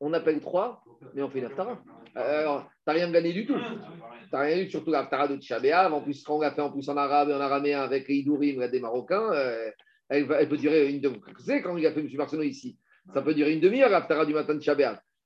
on 0.00 0.12
appelle 0.12 0.40
trois, 0.40 0.84
mais 1.14 1.22
on 1.22 1.30
fait 1.30 1.38
une 1.38 1.46
aftara. 1.46 1.82
Alors, 2.14 2.64
tu 2.64 2.70
n'as 2.86 2.92
rien 2.92 3.10
gagné 3.10 3.32
du 3.32 3.46
tout. 3.46 3.54
Tu 3.54 4.28
n'as 4.32 4.40
rien 4.40 4.58
eu, 4.58 4.70
surtout 4.70 4.90
l'aftara 4.90 5.28
de 5.28 5.36
Tisha 5.36 5.58
En 5.90 6.00
plus, 6.02 6.22
quand 6.22 6.36
on 6.36 6.40
l'a 6.40 6.52
fait 6.52 6.60
en 6.60 6.70
plus 6.70 6.88
en 6.88 6.96
arabe 6.96 7.30
et 7.30 7.34
en 7.34 7.40
araméen 7.40 7.80
avec 7.80 8.08
les 8.08 8.16
Idourim, 8.16 8.66
des 8.68 8.80
Marocains, 8.80 9.32
euh, 9.32 9.70
elle, 10.08 10.26
peut 10.26 10.56
durer 10.56 10.88
une 10.90 11.00
demi-heure. 11.00 11.62
Quand 11.62 11.76
il 11.76 11.86
a 11.86 11.92
fait 11.92 12.00
M. 12.00 12.08
Marceau 12.14 12.42
ici, 12.42 12.78
ça 13.14 13.22
peut 13.22 13.34
durer 13.34 13.54
une 13.54 13.60
demi-heure, 13.60 13.90
l'aftara 13.90 14.26
du 14.26 14.34
matin 14.34 14.54
de 14.54 14.58
Tisha 14.58 14.76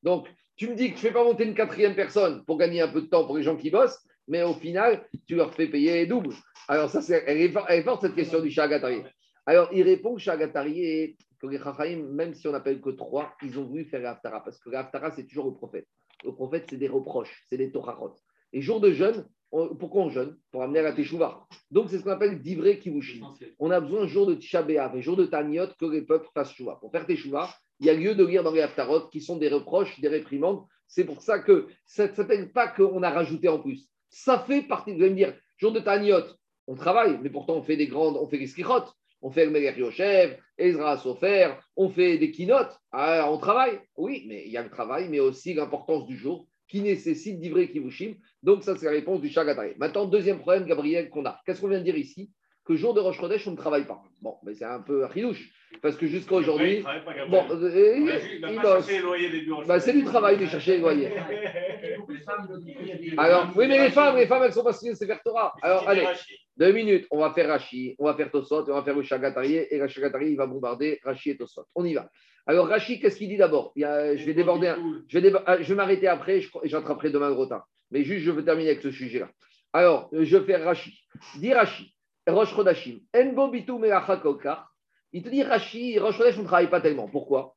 Donc, 0.02 0.28
tu 0.56 0.68
me 0.68 0.74
dis 0.74 0.92
que 0.92 0.98
tu 0.98 1.06
ne 1.06 1.10
fais 1.10 1.14
pas 1.14 1.24
monter 1.24 1.44
une 1.44 1.54
quatrième 1.54 1.94
personne 1.94 2.44
pour 2.44 2.58
gagner 2.58 2.82
un 2.82 2.88
peu 2.88 3.02
de 3.02 3.06
temps 3.06 3.24
pour 3.24 3.36
les 3.36 3.42
gens 3.42 3.56
qui 3.56 3.70
bossent, 3.70 4.06
mais 4.28 4.42
au 4.42 4.54
final, 4.54 5.06
tu 5.26 5.34
leur 5.36 5.54
fais 5.54 5.66
payer 5.66 6.06
double. 6.06 6.34
Alors, 6.68 6.88
ça, 6.90 7.02
c'est, 7.02 7.24
elle, 7.26 7.40
est, 7.40 7.82
forte, 7.82 8.02
cette 8.02 8.14
question 8.14 8.40
du 8.40 8.50
Shagatari. 8.50 9.02
Alors, 9.46 9.68
il 9.72 9.82
répond 9.82 10.14
que 10.14 10.20
Shagatari, 10.20 11.16
que 11.40 11.46
les 11.46 11.96
même 11.96 12.34
si 12.34 12.46
on 12.46 12.52
n'appelle 12.52 12.80
que 12.80 12.90
trois, 12.90 13.34
ils 13.42 13.58
ont 13.58 13.64
voulu 13.64 13.84
faire 13.86 14.00
l'Aftara, 14.00 14.44
parce 14.44 14.58
que 14.58 14.70
l'Aftara, 14.70 15.10
c'est 15.10 15.26
toujours 15.26 15.46
le 15.46 15.54
prophète. 15.54 15.86
Le 16.24 16.32
prophète, 16.32 16.66
c'est 16.68 16.76
des 16.76 16.88
reproches, 16.88 17.44
c'est 17.48 17.56
des 17.56 17.72
Torahot. 17.72 18.14
Et 18.52 18.60
jour 18.60 18.80
de 18.80 18.92
jeûne, 18.92 19.26
pourquoi 19.50 20.02
on 20.02 20.10
jeûne? 20.10 20.36
Pour 20.52 20.62
amener 20.62 20.80
à 20.80 20.82
la 20.82 20.92
Teshuvah. 20.92 21.46
Donc, 21.70 21.88
c'est 21.88 21.98
ce 21.98 22.04
qu'on 22.04 22.10
appelle 22.10 22.40
divré 22.40 22.78
kivushi. 22.78 23.22
On 23.58 23.70
a 23.70 23.80
besoin, 23.80 24.06
jour 24.06 24.26
de 24.26 24.34
Tisha 24.34 24.64
et 24.68 25.02
jour 25.02 25.16
de 25.16 25.26
Taniot, 25.26 25.68
que 25.78 25.86
les 25.86 26.02
peuples 26.02 26.28
fassent 26.34 26.52
Shuvah. 26.52 26.76
Pour 26.80 26.92
faire 26.92 27.06
Teshuvah, 27.06 27.50
il 27.80 27.86
y 27.86 27.90
a 27.90 27.94
lieu 27.94 28.14
de 28.14 28.24
lire 28.24 28.44
dans 28.44 28.52
les 28.52 28.60
Haftarot 28.60 29.08
qui 29.08 29.20
sont 29.20 29.38
des 29.38 29.48
reproches, 29.48 29.98
des 30.00 30.08
réprimandes. 30.08 30.64
C'est 30.86 31.04
pour 31.04 31.22
ça 31.22 31.38
que 31.38 31.68
ça 31.86 32.08
ne 32.08 32.14
s'appelle 32.14 32.52
pas 32.52 32.68
qu'on 32.68 33.02
a 33.02 33.10
rajouté 33.10 33.48
en 33.48 33.58
plus. 33.58 33.89
Ça 34.10 34.40
fait 34.40 34.62
partie, 34.62 34.92
vous 34.92 35.02
allez 35.02 35.10
me 35.10 35.16
dire, 35.16 35.34
jour 35.56 35.72
de 35.72 35.80
Taniot, 35.80 36.24
on 36.66 36.74
travaille, 36.74 37.18
mais 37.22 37.30
pourtant 37.30 37.54
on 37.54 37.62
fait 37.62 37.76
des 37.76 37.86
grandes, 37.86 38.16
on 38.16 38.28
fait 38.28 38.38
des 38.38 38.46
skirotes, 38.46 38.92
on 39.22 39.30
fait 39.30 39.44
le 39.44 39.50
Meler 39.50 39.74
Yoshev, 39.76 40.36
Ezra 40.58 40.96
Sofer, 40.96 41.54
on 41.76 41.88
fait 41.88 42.18
des 42.18 42.30
keynotes, 42.30 42.76
ah, 42.92 43.30
on 43.30 43.38
travaille. 43.38 43.78
Oui, 43.96 44.24
mais 44.28 44.44
il 44.46 44.52
y 44.52 44.56
a 44.56 44.62
le 44.62 44.70
travail, 44.70 45.08
mais 45.08 45.20
aussi 45.20 45.54
l'importance 45.54 46.06
du 46.06 46.16
jour 46.16 46.46
qui 46.68 46.80
nécessite 46.80 47.38
d'ivrer 47.40 47.70
Kivushim. 47.70 48.14
Donc, 48.42 48.62
ça, 48.62 48.76
c'est 48.76 48.86
la 48.86 48.92
réponse 48.92 49.20
du 49.20 49.28
Chagatari. 49.28 49.74
Maintenant, 49.78 50.06
deuxième 50.06 50.38
problème, 50.38 50.64
Gabriel, 50.64 51.10
qu'on. 51.10 51.24
Qu'est-ce 51.44 51.60
qu'on 51.60 51.68
vient 51.68 51.80
de 51.80 51.84
dire 51.84 51.96
ici? 51.96 52.30
Que 52.70 52.76
jour 52.76 52.94
de 52.94 53.00
Rosh 53.00 53.18
Chodesh, 53.18 53.48
on 53.48 53.50
ne 53.50 53.56
travaille 53.56 53.84
pas. 53.84 54.00
Bon, 54.22 54.36
mais 54.44 54.54
c'est 54.54 54.64
un 54.64 54.80
peu 54.80 55.04
ridouche. 55.06 55.50
Parce 55.82 55.96
que 55.96 56.06
jusqu'à 56.06 56.36
aujourd'hui. 56.36 56.84
Bon, 57.28 57.44
euh, 57.50 57.96
il, 57.98 58.60
bah, 59.66 59.80
c'est 59.80 59.92
du 59.92 60.04
travail 60.04 60.36
de 60.38 60.46
chercher 60.46 60.74
les 60.74 60.78
loyers. 60.78 61.10
Alors, 63.18 63.48
oui, 63.56 63.66
mais 63.66 63.76
les 63.76 63.90
femmes, 63.90 64.16
les 64.16 64.28
femmes, 64.28 64.44
elles 64.44 64.52
sont 64.52 64.62
pas 64.62 64.72
signées, 64.72 64.94
c'est 64.94 65.06
faire 65.06 65.20
Torah. 65.24 65.52
Alors, 65.62 65.88
allez, 65.88 66.06
deux 66.56 66.70
minutes, 66.70 67.08
on 67.10 67.18
va 67.18 67.32
faire 67.32 67.48
Rashi, 67.48 67.96
on 67.98 68.04
va 68.04 68.14
faire 68.14 68.30
Tosot, 68.30 68.70
on 68.70 68.74
va 68.74 68.84
faire 68.84 68.94
le 68.94 69.02
Chagatarié, 69.02 69.74
et 69.74 69.78
le 69.78 69.88
Chagatarié, 69.88 70.30
il 70.30 70.36
va 70.36 70.46
bombarder 70.46 71.00
Rashi 71.02 71.30
et 71.30 71.36
Tosot. 71.36 71.64
On 71.74 71.84
y 71.84 71.94
va. 71.94 72.08
Alors, 72.46 72.68
Rashi, 72.68 73.00
qu'est-ce 73.00 73.16
qu'il 73.16 73.28
dit 73.28 73.36
d'abord? 73.36 73.72
Je 73.76 74.24
vais 74.24 74.34
déborder, 74.34 74.68
un, 74.68 75.02
je 75.08 75.18
vais, 75.18 75.32
ah, 75.44 75.60
je 75.60 75.68
vais 75.68 75.74
m'arrêter 75.74 76.06
après, 76.06 76.40
j'attraperai 76.62 77.10
demain 77.10 77.30
le 77.30 77.34
retard. 77.34 77.66
Mais 77.90 78.04
juste, 78.04 78.24
je 78.24 78.30
veux 78.30 78.44
terminer 78.44 78.70
avec 78.70 78.82
ce 78.82 78.92
sujet-là. 78.92 79.28
Alors, 79.72 80.08
je 80.12 80.36
vais 80.36 80.44
faire 80.44 80.64
Rashi. 80.64 81.00
Dis 81.36 81.52
Rashi, 81.52 81.94
Rosh 82.30 82.54
Il 85.12 85.22
te 85.22 85.28
dit 85.28 85.42
Rashi, 85.42 85.98
Rosh 85.98 86.16
Chodesh, 86.16 86.38
on 86.38 86.42
ne 86.42 86.46
travaille 86.46 86.70
pas 86.70 86.80
tellement. 86.80 87.08
Pourquoi? 87.08 87.56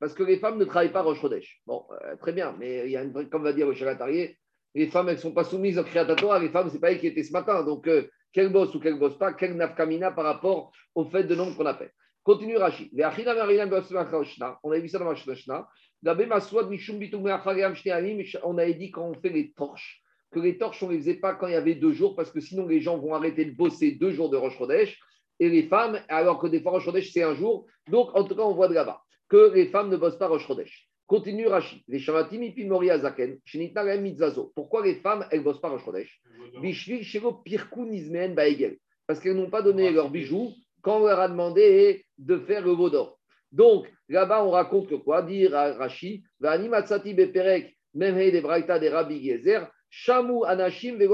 Parce 0.00 0.14
que 0.14 0.22
les 0.22 0.38
femmes 0.38 0.58
ne 0.58 0.64
travaillent 0.64 0.92
pas 0.92 1.02
Rosh 1.02 1.20
Chodesh. 1.20 1.60
Bon, 1.66 1.84
euh, 2.04 2.16
très 2.16 2.32
bien, 2.32 2.54
mais 2.58 2.86
il 2.86 2.90
y 2.90 2.96
a 2.96 3.02
une 3.02 3.28
comme 3.28 3.44
va 3.44 3.52
dire 3.52 3.72
Chagatarié, 3.74 4.38
les 4.74 4.88
femmes, 4.88 5.08
elles 5.08 5.16
ne 5.16 5.20
sont 5.20 5.32
pas 5.32 5.44
soumises 5.44 5.78
au 5.78 5.84
Kriatatora. 5.84 6.38
Les 6.38 6.50
femmes, 6.50 6.68
ce 6.68 6.74
n'est 6.74 6.80
pas 6.80 6.92
elles 6.92 7.00
qui 7.00 7.06
étaient 7.06 7.22
ce 7.22 7.32
matin. 7.32 7.62
Donc, 7.64 7.86
euh, 7.88 8.08
quelle 8.32 8.52
bosse 8.52 8.74
ou 8.74 8.80
quelle 8.80 8.98
bosse 8.98 9.18
pas, 9.18 9.32
quelle 9.32 9.56
nafkamina 9.56 10.12
par 10.12 10.24
rapport 10.24 10.72
au 10.94 11.04
fait 11.04 11.24
de 11.24 11.34
nombre 11.34 11.56
qu'on 11.56 11.66
appelle. 11.66 11.92
Continue 12.22 12.58
Rashi. 12.58 12.90
On 12.94 14.70
a 14.70 14.78
vu 14.78 14.88
ça 14.88 14.98
dans. 14.98 15.66
On 18.44 18.58
avait 18.58 18.74
dit 18.74 18.90
quand 18.90 19.08
on 19.08 19.14
fait 19.14 19.30
les 19.30 19.52
torches, 19.52 20.02
que 20.30 20.40
les 20.40 20.58
torches, 20.58 20.82
on 20.82 20.88
ne 20.88 20.92
les 20.92 20.98
faisait 20.98 21.14
pas 21.14 21.34
quand 21.34 21.46
il 21.46 21.52
y 21.52 21.56
avait 21.56 21.74
deux 21.74 21.92
jours, 21.92 22.14
parce 22.14 22.30
que 22.30 22.40
sinon 22.40 22.66
les 22.66 22.80
gens 22.80 22.98
vont 22.98 23.14
arrêter 23.14 23.44
de 23.44 23.56
bosser 23.56 23.92
deux 23.92 24.10
jours 24.10 24.30
de 24.30 24.36
Rosh 24.36 24.58
Chodesh, 24.58 24.98
et 25.40 25.48
les 25.48 25.64
femmes, 25.64 26.00
alors 26.08 26.38
que 26.38 26.46
des 26.46 26.60
fois 26.60 26.72
Rosh 26.72 26.84
Chodesh, 26.84 27.12
c'est 27.12 27.22
un 27.22 27.34
jour. 27.34 27.66
Donc, 27.88 28.10
en 28.14 28.24
tout 28.24 28.34
cas, 28.34 28.42
on 28.42 28.54
voit 28.54 28.68
de 28.68 28.74
là-bas 28.74 29.02
que 29.28 29.52
les 29.54 29.66
femmes 29.66 29.90
ne 29.90 29.96
bossent 29.96 30.18
pas 30.18 30.28
Rosh 30.28 30.46
Chodesh. 30.46 30.88
Continue 31.06 31.46
Rashi. 31.46 31.82
Les 31.88 31.98
Shamatim 31.98 32.42
Ipimori 32.42 32.90
Azaken, 32.90 33.38
Mitzazo. 34.00 34.52
Pourquoi 34.54 34.84
les 34.84 34.96
femmes, 34.96 35.26
elles 35.30 35.40
ne 35.40 35.44
bossent 35.44 35.60
pas 35.60 35.70
Rosh 35.70 35.84
Chodesh 35.84 36.22
Parce 39.06 39.20
qu'elles 39.20 39.36
n'ont 39.36 39.50
pas 39.50 39.62
donné 39.62 39.90
leurs 39.90 40.10
bijoux 40.10 40.52
quand 40.82 40.98
on 40.98 41.06
leur 41.06 41.20
a 41.20 41.28
demandé 41.28 42.04
de 42.18 42.38
faire 42.38 42.64
le 42.64 42.72
veau 42.72 42.90
d'or. 42.90 43.18
Donc, 43.52 43.90
là-bas, 44.08 44.44
on 44.44 44.50
raconte 44.50 44.88
que 44.88 44.96
quoi 44.96 45.22
Dire 45.22 45.54
à 45.54 45.72
Rashi, 45.72 46.24
Matsati 46.40 47.14
Beperek, 47.14 47.74
de 47.94 48.40
Braïta 48.40 48.78
de 48.78 48.88
Rabbi 48.88 49.24
Gezer, 49.24 49.70
Shamu 49.90 50.44
Anashim 50.46 50.96
Les 50.98 51.06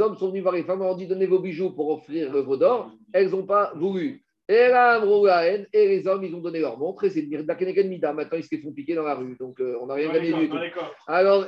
hommes 0.00 0.16
sont 0.16 0.28
venus 0.28 0.42
voir 0.42 0.54
les 0.54 0.62
femmes, 0.62 0.82
ont 0.82 0.94
dit 0.94 1.06
donnez 1.06 1.26
vos 1.26 1.38
bijoux 1.38 1.70
pour 1.70 1.90
offrir 1.90 2.32
le 2.32 2.40
veau 2.40 2.56
d'or. 2.56 2.90
Elles 3.12 3.30
n'ont 3.30 3.46
pas 3.46 3.72
voulu. 3.74 4.22
Et 4.48 4.68
les 5.72 6.06
hommes, 6.06 6.22
ils 6.22 6.34
ont 6.34 6.40
donné 6.40 6.60
leur 6.60 6.78
montre 6.78 7.04
et 7.04 7.10
c'est 7.10 7.22
Mida. 7.22 8.12
Maintenant, 8.12 8.38
ils 8.38 8.44
se 8.44 8.56
font 8.62 8.70
piquer 8.70 8.94
dans 8.94 9.02
la 9.02 9.16
rue. 9.16 9.36
Donc, 9.40 9.60
euh, 9.60 9.76
on 9.80 9.86
n'a 9.86 9.94
rien 9.94 10.12
gagné 10.12 10.32
du 10.32 10.48
tout. 10.48 10.56
Alors, 11.08 11.46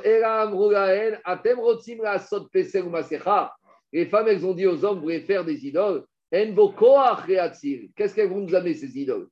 Atem 1.23 1.59
Rotzim 1.59 1.99
la 2.03 2.19
Sot 2.19 2.49
Pesel 2.51 2.83
ou 2.83 2.91
Les 3.93 4.05
femmes, 4.05 4.27
elles 4.27 4.45
ont 4.45 4.53
dit 4.53 4.67
aux 4.67 4.83
hommes, 4.83 4.97
vous 4.97 5.03
voulez 5.03 5.21
faire 5.21 5.45
des 5.45 5.65
idoles? 5.65 6.03
Qu'est-ce 6.29 8.13
qu'elles 8.13 8.29
vont 8.29 8.41
nous 8.41 8.53
amener, 8.53 8.73
ces 8.73 8.99
idoles? 8.99 9.29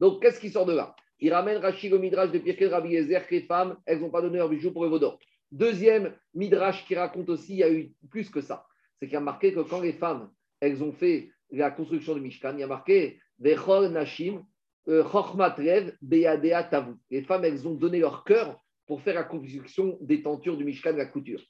Donc, 0.00 0.22
qu'est-ce 0.22 0.40
qui 0.40 0.50
sort 0.50 0.64
de 0.64 0.72
là? 0.72 0.96
Il 1.20 1.32
ramène 1.32 1.58
Rashi 1.58 1.92
au 1.92 1.98
Midrash 1.98 2.30
de 2.30 2.38
Pirkei 2.38 2.68
Rabbi 2.68 2.96
Ezer, 2.96 3.26
que 3.26 3.34
les 3.34 3.42
femmes, 3.42 3.76
elles 3.84 4.00
n'ont 4.00 4.10
pas 4.10 4.22
donné 4.22 4.38
leur 4.38 4.48
bijou 4.48 4.72
pour 4.72 4.84
le 4.84 4.90
vaudor. 4.90 5.18
Deuxième 5.52 6.14
Midrash 6.32 6.86
qui 6.86 6.94
raconte 6.94 7.28
aussi, 7.28 7.52
il 7.52 7.58
y 7.58 7.62
a 7.62 7.70
eu 7.70 7.92
plus 8.10 8.30
que 8.30 8.40
ça. 8.40 8.66
C'est 8.98 9.06
qu'il 9.06 9.14
y 9.14 9.16
a 9.16 9.20
marqué 9.20 9.52
que 9.52 9.60
quand 9.60 9.80
les 9.80 9.92
femmes, 9.92 10.30
elles 10.60 10.82
ont 10.82 10.92
fait 10.92 11.30
la 11.50 11.70
construction 11.70 12.14
du 12.14 12.20
Mishkan, 12.20 12.54
il 12.54 12.60
y 12.60 12.62
a 12.62 12.66
marqué 12.66 13.20
Vechol 13.38 13.88
Nashim, 13.88 14.42
euh, 14.88 15.04
Les 17.10 17.22
femmes, 17.22 17.44
elles 17.44 17.68
ont 17.68 17.74
donné 17.74 17.98
leur 17.98 18.24
cœur 18.24 18.63
pour 18.86 19.02
faire 19.02 19.14
la 19.14 19.24
construction 19.24 19.98
des 20.00 20.22
tentures 20.22 20.56
du 20.56 20.64
Mishkan, 20.64 20.92
la 20.92 21.06
couture. 21.06 21.42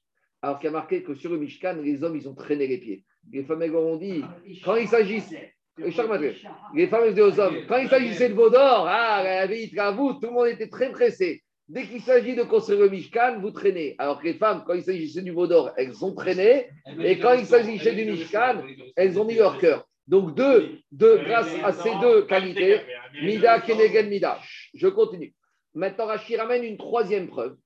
Alors 0.42 0.58
qu'il 0.58 0.66
y 0.66 0.68
a 0.68 0.72
marqué 0.72 1.02
que 1.02 1.14
sur 1.14 1.30
le 1.30 1.38
Mishkan, 1.38 1.76
les 1.82 2.02
hommes, 2.02 2.16
ils 2.16 2.28
ont 2.28 2.34
traîné 2.34 2.66
les 2.66 2.78
pieds. 2.78 3.04
Les 3.32 3.44
femmes, 3.44 3.62
elles 3.62 3.74
ont 3.74 3.96
dit, 3.96 4.22
quand 4.64 4.76
il 4.76 4.88
s'agissait, 4.88 5.54
les 5.78 6.86
femmes 6.86 7.08
disaient 7.08 7.22
aux 7.22 7.40
hommes, 7.40 7.56
quand 7.66 7.78
il 7.78 7.88
s'agissait 7.88 8.28
de 8.28 8.34
Vaudor, 8.34 8.86
ah, 8.88 9.46
vous, 9.92 10.14
tout 10.14 10.26
le 10.26 10.32
monde 10.32 10.48
était 10.48 10.68
très 10.68 10.90
pressé. 10.92 11.42
Dès 11.66 11.86
qu'il 11.86 12.02
s'agit 12.02 12.36
de 12.36 12.42
construire 12.42 12.80
le 12.80 12.90
Mishkan, 12.90 13.40
vous 13.40 13.50
traînez. 13.50 13.94
Alors 13.98 14.20
que 14.20 14.26
les 14.26 14.34
femmes, 14.34 14.64
quand 14.66 14.74
il 14.74 14.82
s'agissait 14.82 15.22
du 15.22 15.30
Vaudor, 15.30 15.72
elles 15.78 16.04
ont 16.04 16.14
traîné. 16.14 16.68
Et 17.02 17.18
quand 17.18 17.32
il 17.32 17.46
s'agissait 17.46 17.94
du 17.94 18.04
Mishkan, 18.04 18.62
elles 18.96 19.18
ont 19.18 19.24
mis 19.24 19.36
leur 19.36 19.58
cœur. 19.58 19.86
Donc, 20.06 20.34
deux, 20.34 20.78
deux 20.92 21.16
grâce 21.24 21.48
à 21.62 21.72
ces 21.72 21.90
deux 22.02 22.26
qualités, 22.26 22.80
Mida, 23.22 23.60
Kenegen, 23.60 24.10
Mida. 24.10 24.38
Je 24.74 24.88
continue. 24.88 25.34
Maintenant, 25.74 26.06
Rachid 26.06 26.38
ramène 26.38 26.64
une 26.64 26.76
troisième 26.76 27.28
preuve 27.28 27.56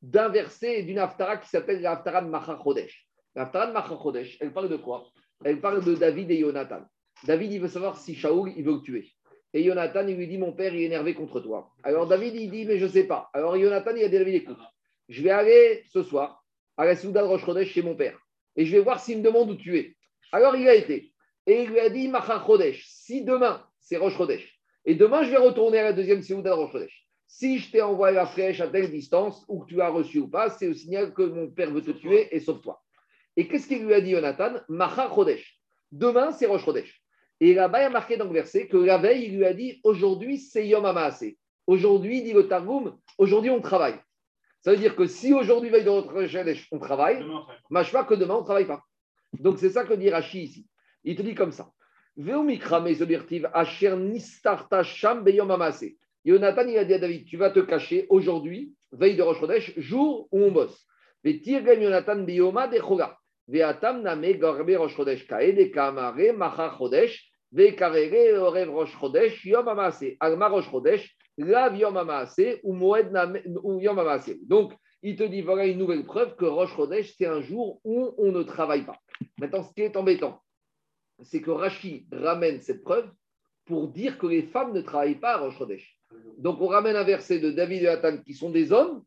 d'un 0.00 0.28
verset 0.28 0.80
et 0.80 0.82
d'une 0.82 0.98
haftara 0.98 1.36
qui 1.36 1.48
s'appelle 1.48 1.82
la 1.82 1.96
de 1.96 2.28
Macha 2.28 2.58
Chodesh. 2.62 3.06
La 3.34 3.44
de 3.44 3.72
Macha 3.72 3.98
Chodesh, 4.02 4.38
elle 4.40 4.52
parle 4.52 4.68
de 4.68 4.76
quoi? 4.76 5.06
Elle 5.44 5.60
parle 5.60 5.84
de 5.84 5.94
David 5.94 6.30
et 6.30 6.40
Jonathan. 6.40 6.80
David, 7.24 7.52
il 7.52 7.60
veut 7.60 7.68
savoir 7.68 7.96
si 7.96 8.14
Shaoul, 8.14 8.52
il 8.56 8.64
veut 8.64 8.74
le 8.74 8.80
tuer. 8.80 9.08
Et 9.52 9.64
Jonathan, 9.64 10.06
il 10.06 10.16
lui 10.16 10.26
dit 10.26 10.38
Mon 10.38 10.52
père, 10.52 10.74
il 10.74 10.82
est 10.82 10.86
énervé 10.86 11.14
contre 11.14 11.40
toi. 11.40 11.70
Alors 11.82 12.06
David, 12.06 12.34
il 12.34 12.50
dit 12.50 12.64
Mais 12.64 12.78
je 12.78 12.84
ne 12.84 12.90
sais 12.90 13.04
pas. 13.04 13.28
Alors 13.32 13.58
Jonathan, 13.58 13.90
il 13.94 14.04
a 14.04 14.08
dit 14.08 14.18
David, 14.18 14.34
écoute, 14.34 14.60
je 15.08 15.22
vais 15.22 15.30
aller 15.30 15.84
ce 15.92 16.02
soir 16.02 16.44
à 16.76 16.84
la 16.84 16.96
Souda 16.96 17.26
de 17.26 17.38
Chodesh 17.38 17.68
chez 17.68 17.82
mon 17.82 17.96
père. 17.96 18.18
Et 18.56 18.64
je 18.64 18.72
vais 18.72 18.82
voir 18.82 19.00
s'il 19.00 19.18
me 19.18 19.22
demande 19.22 19.50
où 19.50 19.56
tu 19.56 19.78
es. 19.78 19.96
Alors 20.32 20.56
il 20.56 20.68
a 20.68 20.74
été. 20.74 21.12
Et 21.46 21.62
il 21.62 21.70
lui 21.70 21.80
a 21.80 21.90
dit 21.90 22.08
Macha 22.08 22.42
Chodesh, 22.46 22.86
si 22.86 23.24
demain, 23.24 23.64
c'est 23.80 23.98
Chodesh, 24.10 24.58
et 24.84 24.94
demain, 24.94 25.22
je 25.22 25.30
vais 25.30 25.36
retourner 25.36 25.80
à 25.80 25.84
la 25.84 25.92
deuxième 25.92 26.22
Souda 26.22 26.56
de. 26.56 26.88
Si 27.30 27.58
je 27.58 27.70
t'ai 27.70 27.82
envoyé 27.82 28.16
la 28.16 28.26
flèche 28.26 28.60
à 28.62 28.68
telle 28.68 28.90
distance, 28.90 29.44
ou 29.48 29.60
que 29.60 29.68
tu 29.68 29.80
as 29.82 29.90
reçu 29.90 30.18
ou 30.18 30.28
pas, 30.28 30.48
c'est 30.48 30.66
le 30.66 30.72
signal 30.72 31.12
que 31.12 31.22
mon 31.22 31.50
père 31.50 31.70
veut 31.70 31.82
te 31.82 31.90
tuer 31.90 32.34
et 32.34 32.40
sauve-toi. 32.40 32.82
Et 33.36 33.46
qu'est-ce 33.46 33.68
qu'il 33.68 33.84
lui 33.84 33.92
a 33.92 34.00
dit, 34.00 34.12
Jonathan? 34.12 34.54
Macha 34.68 35.10
Chodesh. 35.14 35.60
Demain, 35.92 36.32
c'est 36.32 36.46
Rosh 36.46 36.64
Chodesh. 36.64 37.02
Et 37.38 37.52
là-bas, 37.52 37.80
il 37.80 37.82
y 37.82 37.86
a 37.86 37.90
marqué 37.90 38.16
dans 38.16 38.24
le 38.24 38.32
verset 38.32 38.66
que 38.66 38.78
la 38.78 38.96
veille, 38.96 39.26
il 39.26 39.36
lui 39.36 39.44
a 39.44 39.52
dit 39.52 39.78
aujourd'hui, 39.84 40.38
c'est 40.38 40.66
Yom 40.66 40.86
Amaase. 40.86 41.26
Aujourd'hui, 41.66 42.22
dit 42.22 42.32
le 42.32 42.48
Targum, 42.48 42.98
aujourd'hui, 43.18 43.50
on 43.50 43.60
travaille. 43.60 44.00
Ça 44.62 44.70
veut 44.70 44.78
dire 44.78 44.96
que 44.96 45.06
si 45.06 45.34
aujourd'hui, 45.34 45.68
veille 45.68 45.84
de 45.84 45.90
Rosh 45.90 46.30
Chodesh, 46.30 46.66
on 46.72 46.78
travaille, 46.78 47.22
pas 47.70 48.04
que 48.04 48.14
demain, 48.14 48.36
on 48.36 48.40
ne 48.40 48.44
travaille 48.44 48.66
pas. 48.66 48.82
Donc, 49.38 49.58
c'est 49.58 49.70
ça 49.70 49.84
que 49.84 49.92
dit 49.92 50.08
Rashi 50.08 50.44
ici. 50.44 50.66
Il 51.04 51.14
te 51.14 51.22
dit 51.22 51.34
comme 51.34 51.52
ça. 51.52 51.70
Asher 53.52 53.96
Nistarta 53.96 54.82
Sham 54.82 55.22
Beyom 55.22 55.50
Amaase. 55.50 55.94
Jonathan, 56.28 56.68
il 56.68 56.76
a 56.76 56.84
dit 56.84 56.92
à 56.92 56.98
David, 56.98 57.24
tu 57.24 57.38
vas 57.38 57.48
te 57.48 57.60
cacher 57.60 58.06
aujourd'hui, 58.10 58.74
veille 58.92 59.16
de 59.16 59.22
Rosh 59.22 59.40
Chodesh, 59.40 59.72
jour 59.78 60.28
où 60.30 60.42
on 60.42 60.52
bosse. 60.52 60.86
Rosh 61.24 61.40
Chodesh 64.94 65.24
Chodesh 65.24 65.26
orev 68.36 68.68
Rosh 68.68 68.94
Chodesh 69.00 69.42
yom 69.46 69.68
Rosh 69.68 70.70
Chodesh 70.70 71.16
lav 71.38 71.78
yom 71.78 71.96
yom. 73.80 74.20
Donc, 74.42 74.74
il 75.02 75.16
te 75.16 75.22
dit, 75.22 75.40
voilà 75.40 75.64
une 75.64 75.78
nouvelle 75.78 76.04
preuve 76.04 76.36
que 76.36 76.44
Rosh 76.44 76.76
Chodesh, 76.76 77.14
c'est 77.16 77.24
un 77.24 77.40
jour 77.40 77.80
où 77.84 78.12
on 78.18 78.32
ne 78.32 78.42
travaille 78.42 78.84
pas. 78.84 78.98
Maintenant, 79.38 79.62
ce 79.62 79.72
qui 79.72 79.80
est 79.80 79.96
embêtant, 79.96 80.42
c'est 81.22 81.40
que 81.40 81.50
Rashi 81.50 82.06
ramène 82.12 82.60
cette 82.60 82.84
preuve 82.84 83.10
pour 83.64 83.88
dire 83.88 84.18
que 84.18 84.26
les 84.26 84.42
femmes 84.42 84.74
ne 84.74 84.82
travaillent 84.82 85.20
pas 85.20 85.36
à 85.36 85.38
Rosh 85.38 85.56
Chodesh. 85.56 85.97
Donc, 86.38 86.60
on 86.60 86.66
ramène 86.66 86.96
un 86.96 87.04
verset 87.04 87.38
de 87.38 87.50
David 87.50 87.82
et 87.82 87.86
Nathan 87.86 88.18
qui 88.18 88.34
sont 88.34 88.50
des 88.50 88.72
hommes 88.72 89.02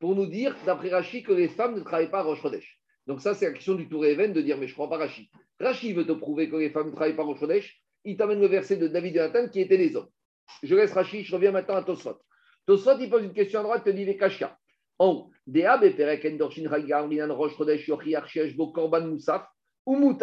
pour 0.00 0.14
nous 0.14 0.26
dire, 0.26 0.56
d'après 0.66 0.90
Rachi, 0.90 1.22
que 1.22 1.32
les 1.32 1.48
femmes 1.48 1.76
ne 1.76 1.80
travaillent 1.80 2.10
pas 2.10 2.20
à 2.20 2.22
Rosh 2.22 2.42
Chodesh. 2.42 2.78
Donc, 3.06 3.20
ça, 3.20 3.34
c'est 3.34 3.46
la 3.46 3.52
question 3.52 3.74
du 3.74 3.88
tour 3.88 4.04
Even 4.04 4.32
de 4.32 4.40
dire, 4.40 4.58
mais 4.58 4.66
je 4.66 4.72
ne 4.72 4.74
crois 4.74 4.88
pas 4.88 4.98
Rachi. 4.98 5.30
Rachi 5.60 5.92
veut 5.92 6.06
te 6.06 6.12
prouver 6.12 6.48
que 6.48 6.56
les 6.56 6.70
femmes 6.70 6.88
ne 6.88 6.92
travaillent 6.92 7.16
pas 7.16 7.22
à 7.22 7.26
Rosh 7.26 7.40
Chodesh. 7.40 7.80
Il 8.04 8.16
t'amène 8.16 8.40
le 8.40 8.46
verset 8.46 8.76
de 8.76 8.88
David 8.88 9.16
et 9.16 9.20
Nathan 9.20 9.48
qui 9.48 9.60
étaient 9.60 9.78
des 9.78 9.94
hommes. 9.96 10.08
Je 10.62 10.74
laisse 10.74 10.92
Rachi, 10.92 11.24
je 11.24 11.34
reviens 11.34 11.52
maintenant 11.52 11.76
à 11.76 11.82
Tosfot. 11.82 12.18
Tosfot, 12.66 12.98
il 12.98 13.08
pose 13.10 13.24
une 13.24 13.32
question 13.32 13.60
à 13.60 13.62
droite, 13.62 13.82
il 13.86 13.92
te 13.92 13.96
dit. 13.96 14.06
En 14.98 15.30
Bo 18.56 18.72
Korban 18.72 19.06
Moussaf, 19.06 19.46
ou. 19.86 20.18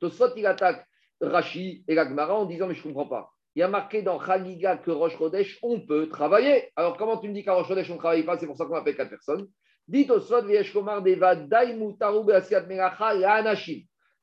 Tosfot, 0.00 0.36
il 0.36 0.46
attaque 0.46 0.86
Rachi 1.20 1.84
et 1.86 1.94
Gagmara 1.94 2.34
en 2.34 2.46
disant, 2.46 2.66
mais 2.66 2.74
je 2.74 2.80
ne 2.80 2.92
comprends 2.92 3.06
pas 3.06 3.30
il 3.56 3.60
y 3.60 3.62
a 3.62 3.68
marqué 3.68 4.02
dans 4.02 4.18
Khaliga 4.18 4.76
que 4.76 4.90
Roche 4.90 5.16
Chodesh, 5.18 5.58
on 5.62 5.80
peut 5.80 6.08
travailler. 6.08 6.70
Alors, 6.76 6.96
comment 6.96 7.18
tu 7.18 7.28
me 7.28 7.34
dis 7.34 7.42
qu'à 7.42 7.54
Roche 7.54 7.68
Chodesh, 7.68 7.90
on 7.90 7.94
ne 7.94 7.98
travaille 7.98 8.22
pas? 8.22 8.38
C'est 8.38 8.46
pour 8.46 8.56
ça 8.56 8.64
qu'on 8.64 8.76
appelle 8.76 8.96
quatre 8.96 9.10
personnes. 9.10 9.48
Dites 9.88 10.10
au 10.10 10.20
Sod, 10.20 10.46
Komar 10.72 11.02
Deva, 11.02 11.34
Mutaru, 11.34 12.24
Melacha, 12.24 13.08
Anashim. 13.34 13.80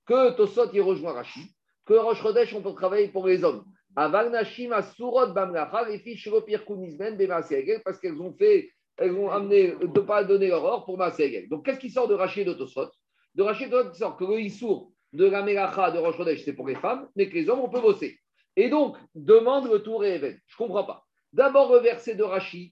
que 0.07 0.31
Tosot 0.37 0.71
y 0.73 0.79
rejoint 0.79 1.13
Rachid, 1.13 1.47
que 1.85 1.93
Rosh 1.93 2.21
Chodesh, 2.21 2.53
on 2.55 2.61
peut 2.61 2.73
travailler 2.73 3.09
pour 3.09 3.27
les 3.27 3.43
hommes. 3.43 3.65
Aval 3.95 4.31
Nashim 4.31 4.71
Asurot 4.71 5.33
Bamlacha, 5.33 5.89
les 5.89 5.99
filles 5.99 6.17
Shiropir 6.17 6.65
Kunizben 6.65 7.17
parce 7.83 7.99
qu'elles 7.99 8.21
ont 8.21 8.33
fait, 8.33 8.69
elles 8.97 9.11
ont 9.11 9.29
amené 9.29 9.75
de 9.81 9.99
pas 9.99 10.23
donner 10.23 10.47
leur 10.47 10.63
or 10.63 10.85
pour 10.85 10.97
Maasegel. 10.97 11.49
Donc 11.49 11.65
qu'est-ce 11.65 11.79
qui 11.79 11.89
sort 11.89 12.07
de 12.07 12.13
Rachid 12.13 12.47
de 12.47 12.53
Tosot? 12.53 12.89
De 13.35 13.43
Rachid 13.43 13.69
de 13.69 13.91
qui 13.91 13.97
sort 13.97 14.15
que 14.15 14.23
le 14.23 14.39
Issour 14.39 14.91
de 15.13 15.25
la 15.25 15.43
Melacha 15.43 15.91
de 15.91 15.99
Rosh 15.99 16.15
Chodesh, 16.15 16.43
c'est 16.45 16.53
pour 16.53 16.67
les 16.67 16.75
femmes, 16.75 17.09
mais 17.15 17.27
que 17.27 17.35
les 17.35 17.49
hommes, 17.49 17.59
on 17.59 17.69
peut 17.69 17.81
bosser. 17.81 18.17
Et 18.57 18.69
donc, 18.69 18.97
demande 19.15 19.71
le 19.71 19.79
tour 19.79 20.03
et 20.03 20.15
événement. 20.15 20.39
Je 20.47 20.55
ne 20.55 20.57
comprends 20.57 20.83
pas. 20.83 21.05
D'abord, 21.31 21.71
le 21.71 21.79
verset 21.79 22.15
de 22.15 22.23
Rachid, 22.23 22.71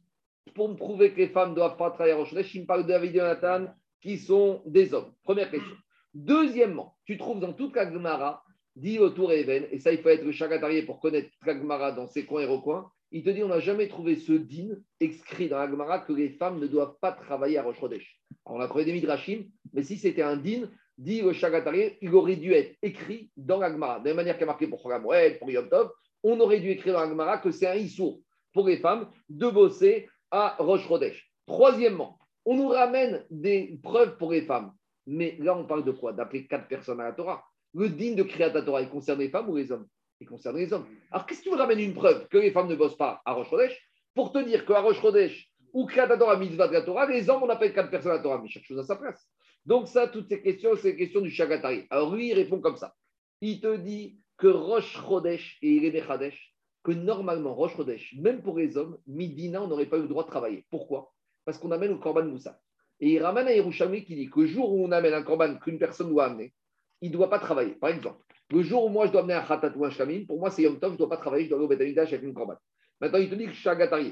pour 0.56 0.68
me 0.68 0.76
prouver 0.76 1.14
que 1.14 1.18
les 1.18 1.30
femmes 1.30 1.52
ne 1.52 1.56
doivent 1.56 1.78
pas 1.78 1.92
travailler 1.92 2.20
à 2.20 2.26
Chodesh, 2.26 2.54
il 2.56 2.62
me 2.62 2.66
parle 2.66 2.84
de 2.84 2.90
David 2.90 3.16
et 3.16 3.20
Jonathan, 3.20 3.68
qui 4.02 4.18
sont 4.18 4.62
des 4.66 4.94
hommes. 4.94 5.14
Première 5.24 5.50
question. 5.50 5.76
Deuxièmement, 6.14 6.98
tu 7.06 7.18
trouves 7.18 7.40
dans 7.40 7.54
toute 7.54 7.76
la 7.76 8.42
dit 8.76 9.00
autour 9.00 9.32
et 9.32 9.42
Even, 9.42 9.68
et 9.72 9.80
ça, 9.80 9.94
il 9.94 10.00
faut 10.00 10.10
être 10.10 10.26
le 10.26 10.32
chagatarié 10.32 10.82
pour 10.84 11.00
connaître 11.00 11.30
la 11.46 11.92
dans 11.92 12.08
ses 12.08 12.26
coins 12.26 12.42
et 12.42 12.46
recoins, 12.46 12.92
il 13.12 13.24
te 13.24 13.30
dit 13.30 13.44
on 13.44 13.48
n'a 13.48 13.60
jamais 13.60 13.88
trouvé 13.88 14.16
ce 14.16 14.34
din 14.34 14.76
écrit 15.00 15.48
dans 15.48 15.58
la 15.58 16.00
que 16.00 16.12
les 16.12 16.30
femmes 16.30 16.60
ne 16.60 16.68
doivent 16.68 16.98
pas 17.00 17.14
travailler 17.14 17.58
à 17.58 17.64
Rosh 17.64 17.80
Chodesh. 17.80 18.20
on 18.46 18.60
a 18.60 18.68
trouvé 18.68 18.84
des 18.84 18.92
midrashim, 18.92 19.46
mais 19.72 19.84
si 19.84 19.98
c'était 19.98 20.22
un 20.22 20.36
din, 20.36 20.70
dit 20.98 21.22
le 21.22 21.34
chagatarié, 21.34 21.98
il 22.02 22.14
aurait 22.16 22.36
dû 22.36 22.54
être 22.54 22.76
écrit 22.82 23.30
dans 23.36 23.60
la 23.60 23.72
Gemara. 23.72 24.00
De 24.00 24.10
la 24.10 24.16
manière 24.16 24.36
qu'il 24.36 24.44
a 24.44 24.48
marqué 24.48 24.68
pour 24.68 24.82
Chogamouel, 24.82 25.40
pour 25.40 25.50
Yom 25.52 25.70
Tov, 25.70 25.92
on 26.24 26.40
aurait 26.40 26.60
dû 26.60 26.70
écrire 26.70 26.94
dans 26.94 27.02
la 27.02 27.10
Gemara 27.10 27.38
que 27.38 27.52
c'est 27.52 27.68
un 27.68 27.76
issour 27.76 28.20
pour 28.54 28.68
les 28.68 28.78
femmes 28.78 29.10
de 29.30 29.50
bosser 29.50 30.08
à 30.32 30.56
Rosh 30.60 30.88
Chodesh. 30.88 31.30
Troisièmement, 31.46 32.18
on 32.46 32.56
nous 32.56 32.70
ramène 32.70 33.26
des 33.30 33.80
preuves 33.84 34.18
pour 34.18 34.32
les 34.32 34.42
femmes. 34.42 34.74
Mais 35.08 35.36
là, 35.40 35.56
on 35.56 35.66
parle 35.66 35.84
de 35.84 35.92
quoi? 35.92 36.14
D'appeler 36.14 36.48
quatre 36.48 36.68
personnes 36.68 37.00
à 37.00 37.06
la 37.06 37.12
Torah. 37.12 37.44
Le 37.74 37.90
digne 37.90 38.16
de 38.16 38.24
Kriyat 38.24 38.50
Torah, 38.62 38.82
il 38.82 38.90
concerne 38.90 39.20
les 39.20 39.30
femmes 39.30 39.50
ou 39.50 39.56
les 39.56 39.72
hommes? 39.72 39.86
Il 40.20 40.28
concerne 40.28 40.58
les 40.58 40.72
hommes. 40.72 40.88
Alors, 41.12 41.26
qu'est-ce 41.26 41.42
qui 41.42 41.50
vous 41.50 41.58
ramène 41.58 41.80
une 41.80 41.94
preuve 41.94 42.28
que 42.30 42.38
les 42.38 42.52
femmes 42.52 42.70
ne 42.70 42.76
bossent 42.76 42.98
pas 42.98 43.22
à 43.26 43.34
Rosh 43.34 43.50
Chodesh? 43.50 43.78
Pour 44.16 44.32
te 44.32 44.40
dire 44.40 44.66
qu'à 44.66 44.80
Rosh 44.80 45.02
Chodesh 45.02 45.52
ou 45.74 45.86
Kriyat 45.86 46.18
Torah, 46.18 46.38
mitzvah 46.38 46.70
de 46.70 46.74
la 46.74 46.82
Torah, 46.82 47.06
les 47.06 47.30
hommes, 47.30 47.44
on 47.44 47.50
appelle 47.50 47.74
quatre 47.74 47.92
personnes 47.92 48.14
à 48.14 48.16
la 48.16 48.22
Torah, 48.22 48.40
mais 48.42 48.48
chaque 48.48 48.64
chose 48.64 48.80
à 48.80 48.84
sa 48.84 48.96
place. 48.96 49.28
Donc, 49.66 49.88
ça, 49.88 50.08
toutes 50.08 50.30
ces 50.30 50.42
questions, 50.42 50.76
c'est 50.76 50.92
les 50.92 50.98
questions 50.98 51.22
du 51.22 51.30
Shagatari. 51.30 51.86
Alors, 51.90 52.16
lui, 52.16 52.30
il 52.30 52.34
répond 52.34 52.60
comme 52.60 52.78
ça. 52.78 52.94
Il 53.42 53.62
te 53.62 53.76
dit 53.78 54.20
que 54.38 54.48
Rosh 54.48 54.98
Chodesh 55.02 55.58
et 55.62 55.76
Irene 55.76 56.04
Chadesh, 56.06 56.56
que 56.84 56.92
normalement, 56.92 57.56
Rosh 57.56 57.76
Chodesh, 57.76 58.16
même 58.20 58.42
pour 58.44 58.58
les 58.58 58.78
hommes, 58.78 58.98
Midina, 59.08 59.64
on 59.64 59.68
n'aurait 59.68 59.88
pas 59.88 59.98
eu 59.98 60.04
le 60.04 60.08
droit 60.08 60.24
de 60.24 60.30
travailler. 60.30 60.66
Pourquoi? 60.70 61.12
Parce 61.46 61.58
qu'on 61.58 61.72
amène 61.72 61.92
au 61.92 61.98
Korban 61.98 62.26
Moussa. 62.26 62.60
Et 63.00 63.14
il 63.14 63.24
ramène 63.24 63.48
à 63.48 63.54
Yerushalmi 63.54 64.06
qui 64.06 64.16
dit 64.16 64.30
que 64.30 64.42
le 64.42 64.46
jour 64.46 64.72
où 64.72 64.86
on 64.86 64.92
amène 64.92 65.14
un 65.14 65.24
Korban 65.24 65.56
qu'une 65.58 65.80
personne 65.80 66.10
doit 66.10 66.26
amener, 66.26 66.54
il 67.02 67.10
ne 67.10 67.14
doit 67.14 67.30
pas 67.30 67.40
travailler. 67.40 67.74
Par 67.74 67.90
exemple, 67.90 68.24
le 68.52 68.62
jour 68.62 68.86
où 68.86 68.90
moi 68.90 69.08
je 69.08 69.12
dois 69.12 69.22
amener 69.22 69.34
un 69.34 69.42
Khatat 69.42 69.74
ou 69.76 69.84
un 69.84 69.90
Shlamim, 69.90 70.26
pour 70.26 70.40
moi 70.40 70.50
c'est 70.50 70.62
Yom 70.62 70.80
Tov, 70.80 70.92
je 70.92 70.94
ne 70.94 70.98
dois 71.00 71.10
pas 71.10 71.18
travailler, 71.18 71.46
je 71.46 71.50
dois 71.50 71.58
aller 71.58 71.66
au 71.66 71.70
Betamidash 71.70 72.14
avec 72.14 72.24
une 72.24 72.34
Korban. 72.34 72.56
Maintenant, 73.02 73.20
il 73.20 73.30
te 73.30 73.36
dit 73.36 73.46
que 73.48 73.52
je. 73.52 74.12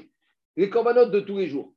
Les 0.56 0.70
Korbanotes 0.70 1.10
de 1.10 1.20
tous 1.20 1.38
les 1.38 1.46
jours, 1.46 1.74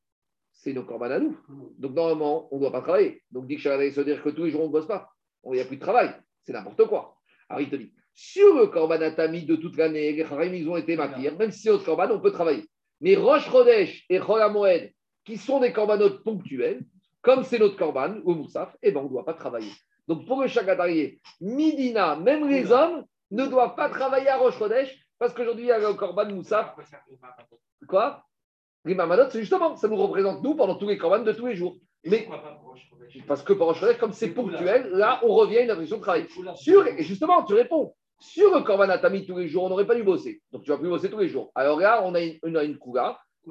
c'est 0.58 0.74
nos 0.74 0.84
Korban 0.84 1.12
à 1.12 1.20
nous. 1.20 1.38
Donc 1.78 1.94
normalement, 1.94 2.50
on 2.52 2.56
ne 2.56 2.62
doit 2.62 2.72
pas 2.72 2.82
travailler. 2.82 3.22
Donc 3.32 3.48
dit 3.48 3.58
que 3.58 3.70
veut 3.70 4.04
dire 4.04 4.22
que 4.22 4.30
tous 4.30 4.46
les 4.46 4.52
jours 4.52 4.62
on 4.64 4.68
ne 4.68 4.72
bosse 4.72 4.88
pas. 4.88 5.10
Il 5.46 5.52
n'y 5.54 5.62
a 5.62 5.66
plus 5.66 5.78
de 5.78 5.82
travail. 5.82 6.14
C'est 6.44 6.52
n'importe 6.52 6.86
quoi. 6.88 7.18
Alors 7.48 7.62
il 7.62 7.70
te 7.70 7.76
dit, 7.76 7.94
sur 8.14 8.56
le 8.56 8.68
Korban 8.68 9.02
Atami 9.02 9.46
de 9.46 9.56
toute 9.56 9.78
l'année, 9.78 10.12
les 10.12 10.24
Kharim, 10.24 10.54
ils 10.54 10.68
ont 10.68 10.76
été 10.76 10.96
matir, 10.96 11.38
même 11.38 11.52
si 11.52 11.62
c'est 11.62 11.70
autre 11.70 11.86
Korban, 11.86 12.10
on 12.12 12.20
peut 12.20 12.32
travailler. 12.32 12.66
Mais 13.00 13.16
Roche 13.16 13.50
Chodesh 13.50 14.06
et 14.10 14.20
Moed, 14.20 14.92
qui 15.24 15.38
sont 15.38 15.60
des 15.60 15.72
Korbanotes 15.72 16.24
ponctuels, 16.24 16.84
comme 17.22 17.44
c'est 17.44 17.60
notre 17.60 17.78
Korban 17.78 18.16
ou 18.24 18.34
Moussaf, 18.34 18.76
eh 18.82 18.92
ben, 18.92 19.02
on 19.02 19.04
ne 19.04 19.10
doit 19.10 19.26
pas 19.26 19.34
travailler. 19.34 19.72
Donc 20.08 20.26
pour 20.26 20.42
le 20.42 20.48
Chagatarié, 20.48 21.22
Midina, 21.40 22.16
même 22.16 22.50
les 22.50 22.72
hommes, 22.72 23.06
ne 23.30 23.46
doivent 23.46 23.76
pas 23.76 23.90
travailler 23.90 24.30
à 24.30 24.38
Rosh 24.38 24.58
Chodesh 24.58 24.98
parce 25.20 25.34
qu'aujourd'hui, 25.34 25.66
il 25.66 25.68
y 25.68 25.72
a 25.72 25.80
le 25.80 25.94
Korban 25.94 26.30
Moussaf. 26.34 26.76
Quoi? 27.88 28.24
Rimamadot, 28.88 29.30
c'est 29.30 29.40
justement, 29.40 29.76
ça 29.76 29.88
nous 29.88 29.98
représente 29.98 30.42
nous 30.44 30.56
pendant 30.56 30.76
tous 30.76 30.88
les 30.88 30.98
Korban 30.98 31.20
de 31.20 31.32
tous 31.34 31.48
les 31.48 31.56
jours. 31.56 31.76
Mais 32.06 32.28
parce 33.28 33.44
que 33.44 33.54
pour 33.54 33.76
comme 34.00 34.14
c'est 34.14 34.30
ponctuel, 34.30 34.90
là, 34.92 35.20
on 35.24 35.34
revient 35.34 35.58
à 35.58 35.64
une 35.64 35.70
attribution 35.70 35.98
de 35.98 36.02
travail. 36.02 36.28
Sur, 36.56 36.88
et 36.88 37.04
justement, 37.04 37.44
tu 37.44 37.54
réponds. 37.54 37.94
Sur 38.20 38.56
le 38.56 38.64
Korban 38.64 38.90
Atami 38.90 39.28
tous 39.28 39.38
les 39.38 39.48
jours, 39.48 39.66
on 39.66 39.70
n'aurait 39.70 39.86
pas 39.86 39.94
dû 39.94 40.04
bosser. 40.04 40.42
Donc 40.52 40.64
tu 40.64 40.72
vas 40.72 40.78
plus 40.78 40.90
bosser 40.90 41.10
tous 41.10 41.20
les 41.20 41.28
jours. 41.28 41.52
Alors 41.54 41.80
là, 41.80 42.02
on 42.04 42.16
a 42.16 42.22
une, 42.22 42.40
une, 42.44 42.58
une 42.58 42.78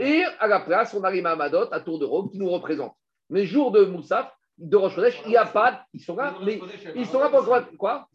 Et 0.00 0.24
à 0.40 0.48
la 0.48 0.60
place, 0.60 0.92
on 0.94 1.04
a 1.04 1.08
Rimamadot 1.08 1.68
à 1.70 1.80
tour 1.80 2.00
de 2.00 2.04
rôle 2.04 2.30
qui 2.30 2.38
nous 2.38 2.50
représente. 2.50 2.92
Mais 3.30 3.44
jour 3.44 3.70
de 3.70 3.84
Moussaf, 3.84 4.32
de 4.58 4.76
Rosh 4.76 4.94
Chodesh, 4.94 5.20
il 5.24 5.30
n'y 5.30 5.36
a 5.36 5.44
pas, 5.44 5.84
ils 5.92 6.00
sont 6.00 6.16
là, 6.16 6.34
mais 6.42 6.60
ils 6.94 7.06
sont 7.06 7.20
là 7.20 7.28
pour 7.28 7.40
le 7.42 7.76
quoi 7.76 8.08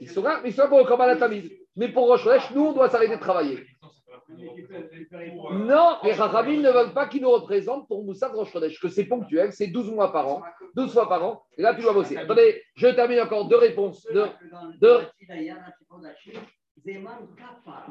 Ils 0.00 0.10
sont 0.10 0.22
là, 0.22 0.40
mais 0.42 0.50
ils 0.50 0.52
sont 0.52 0.62
là 0.62 0.68
pour 0.68 0.78
le 0.78 0.84
Korban 0.84 1.16
Tamid. 1.16 1.50
Mais 1.74 1.88
pour 1.88 2.06
Rosh 2.06 2.22
Chodesh, 2.22 2.50
nous, 2.54 2.66
on 2.66 2.72
doit 2.72 2.88
s'arrêter 2.88 3.16
de 3.16 3.20
travailler. 3.20 3.64
Non, 4.30 5.96
les 6.04 6.12
Rachamim 6.12 6.60
ne 6.60 6.70
veulent 6.70 6.92
pas 6.92 7.06
qu'ils 7.06 7.22
nous 7.22 7.30
représentent 7.30 7.88
pour 7.88 8.04
Moussa 8.04 8.28
Rosh 8.28 8.52
que 8.80 8.88
c'est 8.88 9.04
ponctuel, 9.04 9.52
c'est 9.52 9.68
12 9.68 9.90
mois 9.92 10.12
par 10.12 10.28
an, 10.28 10.42
12 10.76 10.92
fois 10.92 11.08
par 11.08 11.24
an, 11.24 11.42
et 11.56 11.62
là 11.62 11.74
tu 11.74 11.80
dois 11.82 11.94
bosser. 11.94 12.16
Attendez, 12.16 12.62
je 12.74 12.88
termine 12.88 13.20
encore 13.20 13.48
deux 13.48 13.56
réponses. 13.56 14.06
De, 14.12 14.26
de, 14.80 15.00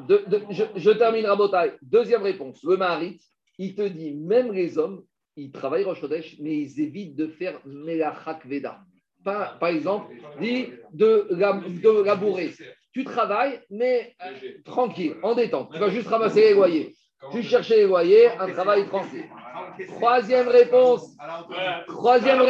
de, 0.08 0.38
je, 0.76 0.90
termine 0.90 1.26
Rabotai. 1.26 1.72
Deuxième 1.82 2.22
réponse. 2.22 2.62
Le 2.62 2.76
Maharit, 2.76 3.20
il 3.58 3.74
te 3.74 3.82
dit, 3.82 4.14
même 4.14 4.52
les 4.52 4.78
hommes, 4.78 5.04
ils 5.36 5.50
travaillent 5.50 5.84
Rosh 5.84 6.02
mais 6.40 6.56
ils 6.56 6.80
évitent 6.80 7.16
de 7.16 7.26
faire 7.26 7.60
Melachak 7.64 8.46
Veda. 8.46 8.80
Par, 9.24 9.58
par 9.58 9.68
exemple, 9.70 10.14
dit 10.40 10.68
de, 10.92 11.28
de 11.30 12.04
labourer. 12.04 12.52
Tu 12.92 13.04
travailles, 13.04 13.60
mais 13.70 14.16
tranquille, 14.64 15.16
en 15.22 15.34
détente. 15.34 15.72
Tu 15.72 15.78
vas 15.78 15.90
juste 15.90 16.08
ramasser 16.08 16.40
les 16.40 16.54
loyers. 16.54 16.94
Tu 17.32 17.42
cherches 17.42 17.70
les 17.70 17.84
loyers, 17.84 18.28
un 18.28 18.50
travail 18.52 18.86
tranquille. 18.86 19.24
Troisième 19.88 20.48
réponse. 20.48 21.16
Troisième, 21.86 22.42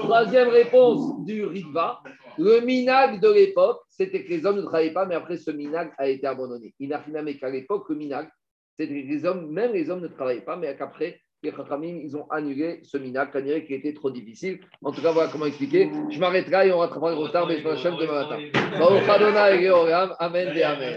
troisième 0.00 0.48
réponse 0.48 1.24
du 1.24 1.44
Ritva. 1.44 2.02
Le 2.38 2.60
minag 2.60 3.20
de 3.20 3.30
l'époque, 3.30 3.82
c'était 3.88 4.24
que 4.24 4.30
les 4.30 4.44
hommes 4.44 4.56
ne 4.56 4.62
travaillaient 4.62 4.92
pas, 4.92 5.06
mais 5.06 5.14
après 5.14 5.36
ce 5.36 5.50
minag 5.50 5.92
a 5.98 6.08
été 6.08 6.26
abandonné. 6.26 6.74
Il 6.78 6.88
n'a 6.88 7.00
finalement 7.00 7.32
qu'à 7.38 7.48
l'époque, 7.48 7.88
le 7.90 7.94
minag, 7.94 8.28
c'était 8.78 9.02
que 9.02 9.08
les 9.08 9.24
hommes, 9.24 9.50
même 9.50 9.72
les 9.72 9.88
hommes 9.88 10.00
ne 10.00 10.08
travaillaient 10.08 10.40
pas, 10.40 10.56
mais 10.56 10.76
qu'après, 10.76 11.20
ils 11.42 12.16
ont 12.16 12.26
annulé 12.30 12.80
ce 12.84 12.96
minac, 12.96 13.32
qui 13.66 13.74
était 13.74 13.94
trop 13.94 14.10
difficile. 14.10 14.60
En 14.82 14.92
tout 14.92 15.02
cas, 15.02 15.12
voilà 15.12 15.28
comment 15.30 15.46
expliquer. 15.46 15.90
Je 16.10 16.18
m'arrêterai 16.18 16.68
et 16.68 16.72
on 16.72 16.78
rattrapera 16.78 17.10
le 17.10 17.16
retard, 17.16 17.46
mais 17.46 17.58
je 17.58 17.66
me 17.66 18.00
demain 18.00 18.22
matin. 18.22 18.38
Amen 20.18 20.52
et 20.56 20.62
Amen. 20.62 20.90